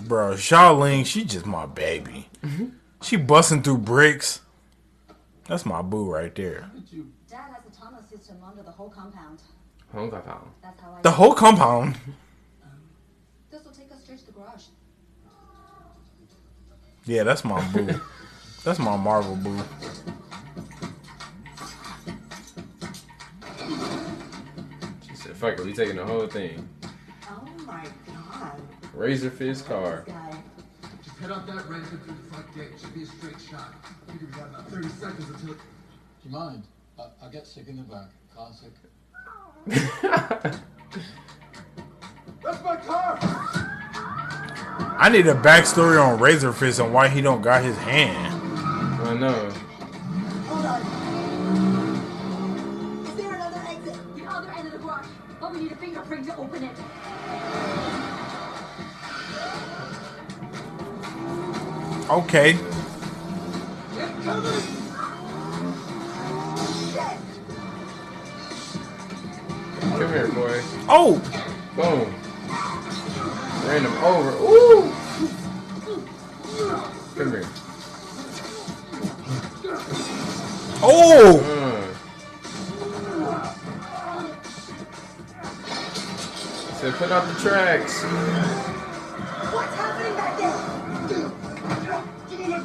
Bro, 0.00 0.34
Xialing, 0.34 1.06
she 1.06 1.24
just 1.24 1.46
my 1.46 1.66
baby. 1.66 2.28
Mm-hmm. 2.42 2.66
She 3.02 3.16
busting 3.16 3.62
through 3.62 3.78
bricks. 3.78 4.40
That's 5.48 5.66
my 5.66 5.82
boo 5.82 6.10
right 6.10 6.34
there. 6.34 6.70
Dad 7.28 7.50
has 7.50 7.64
a 7.66 7.80
tunnel 7.80 8.02
system 8.02 8.36
under 8.46 8.62
the 8.62 8.70
whole 8.70 8.90
compound. 8.90 9.40
Hong 9.92 10.10
Kong 10.10 10.22
pound. 10.22 10.50
That's 10.62 10.80
how 10.80 10.92
I. 10.92 11.02
The 11.02 11.10
whole 11.10 11.34
compound. 11.34 11.96
Um, 12.62 12.70
this 13.50 13.64
will 13.64 13.72
take 13.72 13.90
us 13.92 14.02
straight 14.02 14.18
to 14.20 14.26
the 14.26 14.32
garage. 14.32 14.64
Yeah, 17.04 17.24
that's 17.24 17.44
my 17.44 17.60
boo. 17.72 18.00
That's 18.64 18.78
my 18.78 18.96
Marvel 18.96 19.34
boo. 19.34 19.58
She 25.08 25.16
said, 25.16 25.36
"Fuck 25.36 25.58
it, 25.58 25.64
we 25.64 25.72
taking 25.72 25.96
the 25.96 26.06
whole 26.06 26.28
thing." 26.28 26.68
My 27.72 27.88
god. 28.06 28.60
Razor 28.94 29.30
fist 29.30 29.66
car. 29.66 30.04
Just 31.02 31.18
head 31.18 31.30
up 31.30 31.46
that 31.46 31.68
ramp 31.68 31.90
and 31.90 32.02
through 32.02 32.14
the 32.14 32.30
front 32.30 32.54
gate. 32.54 32.72
Should 32.78 32.94
be 32.94 33.02
a 33.04 33.06
straight 33.06 33.40
shot. 33.40 33.72
Figure 34.06 34.26
we 34.26 34.32
got 34.32 34.48
about 34.48 34.68
30 34.68 34.88
seconds 34.88 35.28
until. 35.30 35.54
Do 35.54 35.60
you 36.24 36.30
mind? 36.30 36.64
I, 36.98 37.04
I 37.24 37.28
get 37.30 37.46
sick 37.46 37.68
in 37.68 37.76
the 37.76 37.82
back. 37.82 38.10
Car 38.34 38.50
sick. 38.52 38.72
That's 42.42 42.62
my 42.64 42.76
car! 42.76 43.18
I 44.98 45.08
need 45.10 45.26
a 45.26 45.34
backstory 45.34 46.02
on 46.04 46.18
Razor 46.18 46.52
Fist 46.52 46.80
and 46.80 46.92
why 46.92 47.08
he 47.08 47.20
don't 47.20 47.40
got 47.42 47.62
his 47.62 47.76
hand. 47.78 48.34
I 49.02 49.14
know. 49.14 49.52
Okay. 62.12 62.52
Come 69.80 70.12
here, 70.12 70.28
boy. 70.28 70.60
Oh, 70.90 71.22
Boom. 71.74 72.14
Ran 73.66 73.82
him 73.82 73.96
over. 74.04 74.32
Ooh. 74.42 74.92
Come 77.16 77.30
here. 77.30 77.48
oh. 80.82 81.40
Uh. 81.40 81.94
Said 86.74 86.92
put 86.94 87.10
out 87.10 87.26
the 87.26 87.40
tracks. 87.40 88.02
What's 89.52 89.74
happening 89.74 89.86
back 89.86 89.98
there? 89.98 90.01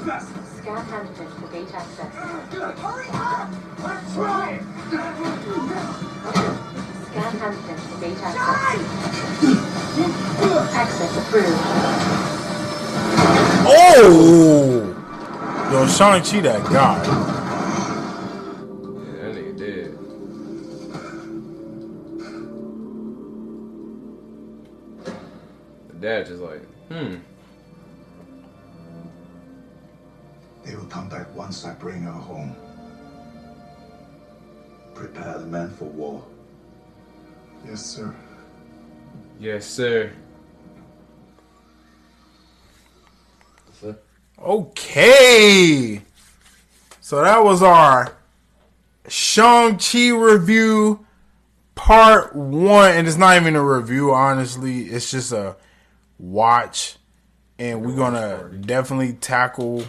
Scan 0.07 0.85
Hampton 0.85 1.27
for 1.27 1.47
gate 1.51 1.73
access. 1.73 2.13
Hurry 2.15 3.09
up! 3.11 3.49
I'm 3.79 4.13
trying! 4.13 4.63
Scan 7.07 7.33
Hampton 7.37 7.77
for 7.77 7.97
gate 7.99 8.23
access. 8.23 8.79
Access 10.73 11.11
approved. 11.17 11.61
Oh. 13.67 14.95
Yo, 15.73 15.79
Shang-Chi 15.87 16.39
that 16.39 16.63
guy. 16.71 17.03
Yeah, 17.03 17.13
that 19.19 19.31
nigga 19.35 19.53
dead. 19.57 19.91
The 25.89 25.95
dad 25.99 26.25
just 26.27 26.41
like, 26.41 26.63
hmm. 26.87 27.15
Come 30.87 31.09
back 31.09 31.33
once 31.35 31.65
I 31.65 31.73
bring 31.73 32.01
her 32.01 32.11
home. 32.11 32.55
Prepare 34.93 35.39
the 35.39 35.45
men 35.45 35.69
for 35.71 35.85
war. 35.85 36.23
Yes, 37.65 37.85
sir. 37.85 38.15
Yes, 39.39 39.65
sir. 39.65 40.11
Okay. 44.39 46.01
So 47.01 47.21
that 47.21 47.43
was 47.43 47.63
our 47.63 48.15
Shang-Chi 49.07 50.09
review 50.09 51.05
part 51.75 52.35
one. 52.35 52.91
And 52.91 53.07
it's 53.07 53.17
not 53.17 53.37
even 53.37 53.55
a 53.55 53.63
review, 53.63 54.13
honestly. 54.13 54.83
It's 54.83 55.11
just 55.11 55.31
a 55.31 55.55
watch. 56.19 56.97
And 57.59 57.85
we're 57.85 57.95
going 57.95 58.13
to 58.13 58.55
definitely 58.57 59.13
tackle 59.13 59.83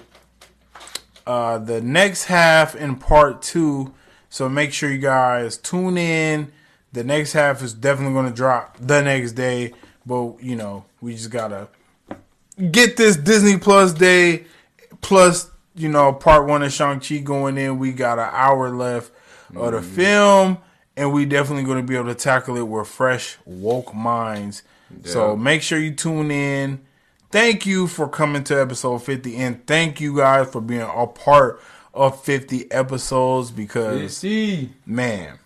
uh, 1.28 1.58
the 1.58 1.80
next 1.80 2.24
half 2.24 2.74
in 2.74 2.96
part 2.96 3.42
two. 3.42 3.94
So 4.30 4.48
make 4.48 4.72
sure 4.72 4.90
you 4.90 4.98
guys 4.98 5.56
tune 5.56 5.96
in. 5.96 6.52
The 6.92 7.04
next 7.04 7.34
half 7.34 7.62
is 7.62 7.74
definitely 7.74 8.14
going 8.14 8.30
to 8.30 8.34
drop 8.34 8.76
the 8.80 9.02
next 9.02 9.32
day. 9.32 9.74
But, 10.04 10.42
you 10.42 10.56
know, 10.56 10.84
we 11.00 11.14
just 11.14 11.30
got 11.30 11.48
to 11.48 11.68
get 12.70 12.96
this 12.96 13.16
Disney 13.16 13.58
Plus 13.58 13.92
day 13.92 14.46
plus 15.00 15.50
you 15.74 15.88
know 15.88 16.12
part 16.12 16.46
one 16.46 16.62
of 16.62 16.72
Shang 16.72 17.00
Chi 17.00 17.18
going 17.18 17.58
in. 17.58 17.78
We 17.78 17.92
got 17.92 18.18
an 18.18 18.30
hour 18.32 18.70
left 18.70 19.12
of 19.54 19.72
the 19.72 19.82
film, 19.82 20.58
and 20.96 21.12
we 21.12 21.24
definitely 21.24 21.64
going 21.64 21.78
to 21.78 21.86
be 21.86 21.96
able 21.96 22.06
to 22.06 22.14
tackle 22.14 22.56
it 22.56 22.66
with 22.66 22.88
fresh 22.88 23.38
woke 23.44 23.94
minds. 23.94 24.62
So 25.04 25.36
make 25.36 25.62
sure 25.62 25.78
you 25.78 25.94
tune 25.94 26.30
in. 26.30 26.80
Thank 27.30 27.66
you 27.66 27.86
for 27.86 28.08
coming 28.08 28.44
to 28.44 28.60
episode 28.60 28.98
fifty, 28.98 29.36
and 29.36 29.66
thank 29.66 30.00
you 30.00 30.16
guys 30.16 30.50
for 30.50 30.60
being 30.60 30.80
a 30.80 31.06
part 31.06 31.60
of 31.98 32.22
50 32.22 32.70
episodes 32.70 33.50
because 33.50 34.16
See, 34.16 34.70
man, 34.86 35.38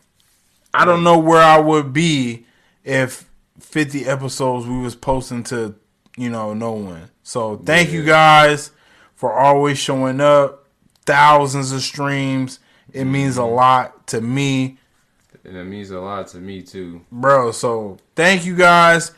I 0.75 0.85
don't 0.85 1.03
know 1.03 1.19
where 1.19 1.41
I 1.43 1.59
would 1.59 1.93
be 1.93 2.47
if 2.85 3.29
50 3.59 4.05
episodes 4.07 4.67
we 4.67 4.79
was 4.79 4.95
posting 4.95 5.45
to, 5.45 5.75
you 6.17 6.29
know, 6.29 6.53
no 6.53 6.73
one. 6.73 7.09
So 7.23 7.57
thank 7.57 7.91
you 7.91 8.05
guys 8.05 8.71
for 9.15 9.33
always 9.33 9.79
showing 9.79 10.21
up. 10.21 10.59
Thousands 11.05 11.73
of 11.73 11.83
streams. 11.83 12.61
It 12.93 13.05
means 13.05 13.39
a 13.39 13.41
mm-hmm. 13.41 13.55
lot 13.55 14.07
to 14.09 14.21
me, 14.21 14.79
and 15.45 15.57
it 15.57 15.65
means 15.65 15.91
a 15.91 15.99
lot 16.01 16.29
to 16.29 16.39
me 16.39 16.63
too. 16.63 17.01
bro. 17.11 17.51
So 17.51 17.99
thank 18.15 18.45
you 18.45 18.55
guys. 18.55 19.11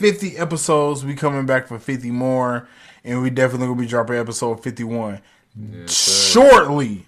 50 0.00 0.38
episodes. 0.38 1.04
We 1.04 1.14
coming 1.14 1.44
back 1.46 1.66
for 1.68 1.78
50 1.78 2.10
more. 2.10 2.66
And 3.04 3.22
we 3.22 3.30
definitely 3.30 3.68
will 3.68 3.74
be 3.76 3.86
dropping 3.86 4.16
episode 4.16 4.62
51 4.62 5.20
Yes, 5.56 6.30
shortly. 6.32 7.06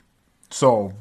So 0.50 0.92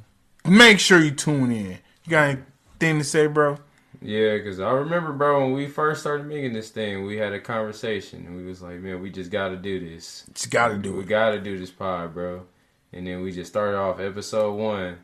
make 0.46 0.80
sure 0.80 1.00
you 1.00 1.12
tune 1.12 1.52
in. 1.52 1.78
You 2.06 2.10
got 2.10 2.24
anything 2.30 2.98
to 3.00 3.04
say, 3.04 3.28
bro? 3.28 3.58
Yeah, 4.02 4.38
because 4.38 4.60
I 4.60 4.72
remember, 4.72 5.14
bro, 5.14 5.42
when 5.42 5.54
we 5.54 5.68
first 5.68 6.02
started 6.02 6.26
making 6.28 6.54
this 6.54 6.70
thing, 6.72 7.06
we 7.06 7.18
had 7.18 7.34
a 7.34 7.40
conversation, 7.40 8.26
and 8.26 8.36
we 8.36 8.44
was 8.44 8.62
like, 8.62 8.80
man, 8.80 9.00
we 9.02 9.12
just 9.12 9.30
got 9.32 9.50
to 9.50 9.58
do 9.58 9.80
this. 9.80 10.26
Just 10.34 10.50
gotta 10.50 10.78
do 10.78 10.94
We 10.94 11.04
it. 11.04 11.08
got 11.08 11.32
to 11.32 11.40
do 11.40 11.58
this 11.60 11.70
pod, 11.72 12.14
bro. 12.14 12.42
And 12.94 13.06
then 13.08 13.22
we 13.22 13.32
just 13.32 13.52
started 13.52 13.78
off 13.78 14.00
episode 14.00 14.54
one. 14.56 14.98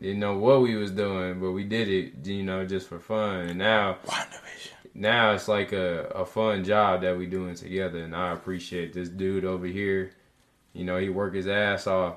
Didn't 0.00 0.20
know 0.20 0.38
what 0.38 0.62
we 0.62 0.76
was 0.76 0.92
doing, 0.92 1.40
but 1.40 1.50
we 1.50 1.64
did 1.64 1.88
it, 1.88 2.26
you 2.26 2.44
know, 2.44 2.64
just 2.64 2.88
for 2.88 3.00
fun. 3.00 3.48
And 3.48 3.58
now, 3.58 3.98
WandaVision. 4.06 4.77
Now 4.98 5.32
it's 5.32 5.48
like 5.48 5.72
a, 5.72 6.06
a 6.14 6.26
fun 6.26 6.64
job 6.64 7.02
that 7.02 7.16
we 7.16 7.26
doing 7.26 7.54
together, 7.54 7.98
and 8.00 8.14
I 8.14 8.32
appreciate 8.32 8.92
this 8.92 9.08
dude 9.08 9.44
over 9.44 9.66
here. 9.66 10.12
You 10.72 10.84
know, 10.84 10.98
he 10.98 11.08
work 11.08 11.34
his 11.34 11.46
ass 11.48 11.86
off. 11.86 12.16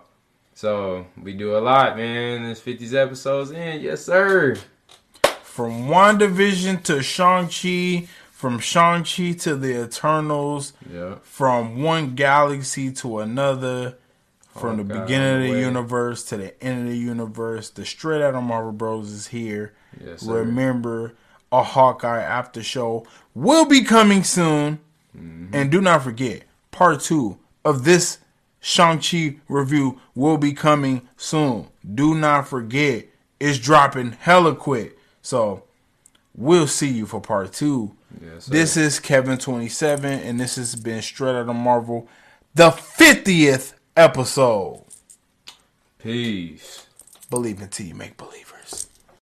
So 0.53 1.05
we 1.21 1.33
do 1.33 1.55
a 1.55 1.59
lot, 1.59 1.95
man. 1.95 2.43
There's 2.43 2.59
50 2.59 2.97
episodes 2.97 3.51
in, 3.51 3.81
yes, 3.81 4.03
sir. 4.05 4.57
From 5.43 5.87
WandaVision 5.87 6.83
to 6.83 7.01
Shang-Chi, 7.03 8.07
from 8.31 8.59
Shang-Chi 8.59 9.33
to 9.33 9.55
the 9.55 9.83
Eternals, 9.83 10.73
Yeah. 10.91 11.15
from 11.23 11.81
one 11.81 12.15
galaxy 12.15 12.91
to 12.93 13.19
another, 13.19 13.95
from 14.57 14.77
the 14.77 14.83
Hawkeye 14.83 15.01
beginning 15.05 15.49
of 15.49 15.55
the 15.55 15.61
universe 15.61 16.23
to 16.25 16.37
the 16.37 16.63
end 16.63 16.87
of 16.87 16.91
the 16.93 16.97
universe. 16.97 17.69
The 17.69 17.85
Straight 17.85 18.21
Outta 18.21 18.41
Marvel 18.41 18.71
Bros 18.73 19.11
is 19.11 19.27
here. 19.27 19.73
Yes, 20.03 20.21
sir. 20.21 20.39
Remember, 20.39 21.13
a 21.51 21.63
Hawkeye 21.63 22.21
after 22.21 22.63
show 22.63 23.05
will 23.35 23.65
be 23.65 23.81
coming 23.81 24.23
soon. 24.23 24.79
Mm-hmm. 25.17 25.55
And 25.55 25.71
do 25.71 25.81
not 25.81 26.03
forget, 26.03 26.43
part 26.71 27.01
two 27.01 27.37
of 27.65 27.83
this 27.83 28.19
Shang-Chi 28.61 29.37
review 29.49 29.99
will 30.15 30.37
be 30.37 30.53
coming 30.53 31.07
soon. 31.17 31.67
Do 31.95 32.15
not 32.15 32.47
forget, 32.47 33.07
it's 33.39 33.57
dropping 33.57 34.13
hella 34.13 34.55
quick. 34.55 34.97
So, 35.21 35.63
we'll 36.35 36.67
see 36.67 36.89
you 36.89 37.05
for 37.05 37.19
part 37.19 37.53
two. 37.53 37.95
Yes, 38.21 38.45
this 38.45 38.77
is 38.77 38.99
Kevin27, 38.99 40.03
and 40.03 40.39
this 40.39 40.55
has 40.55 40.75
been 40.75 41.01
Straight 41.01 41.35
Outta 41.35 41.53
Marvel, 41.53 42.07
the 42.53 42.69
50th 42.69 43.73
episode. 43.95 44.83
Peace. 45.97 46.87
Believe 47.29 47.61
in 47.61 47.69
T, 47.69 47.93
make 47.93 48.17
believe. 48.17 48.50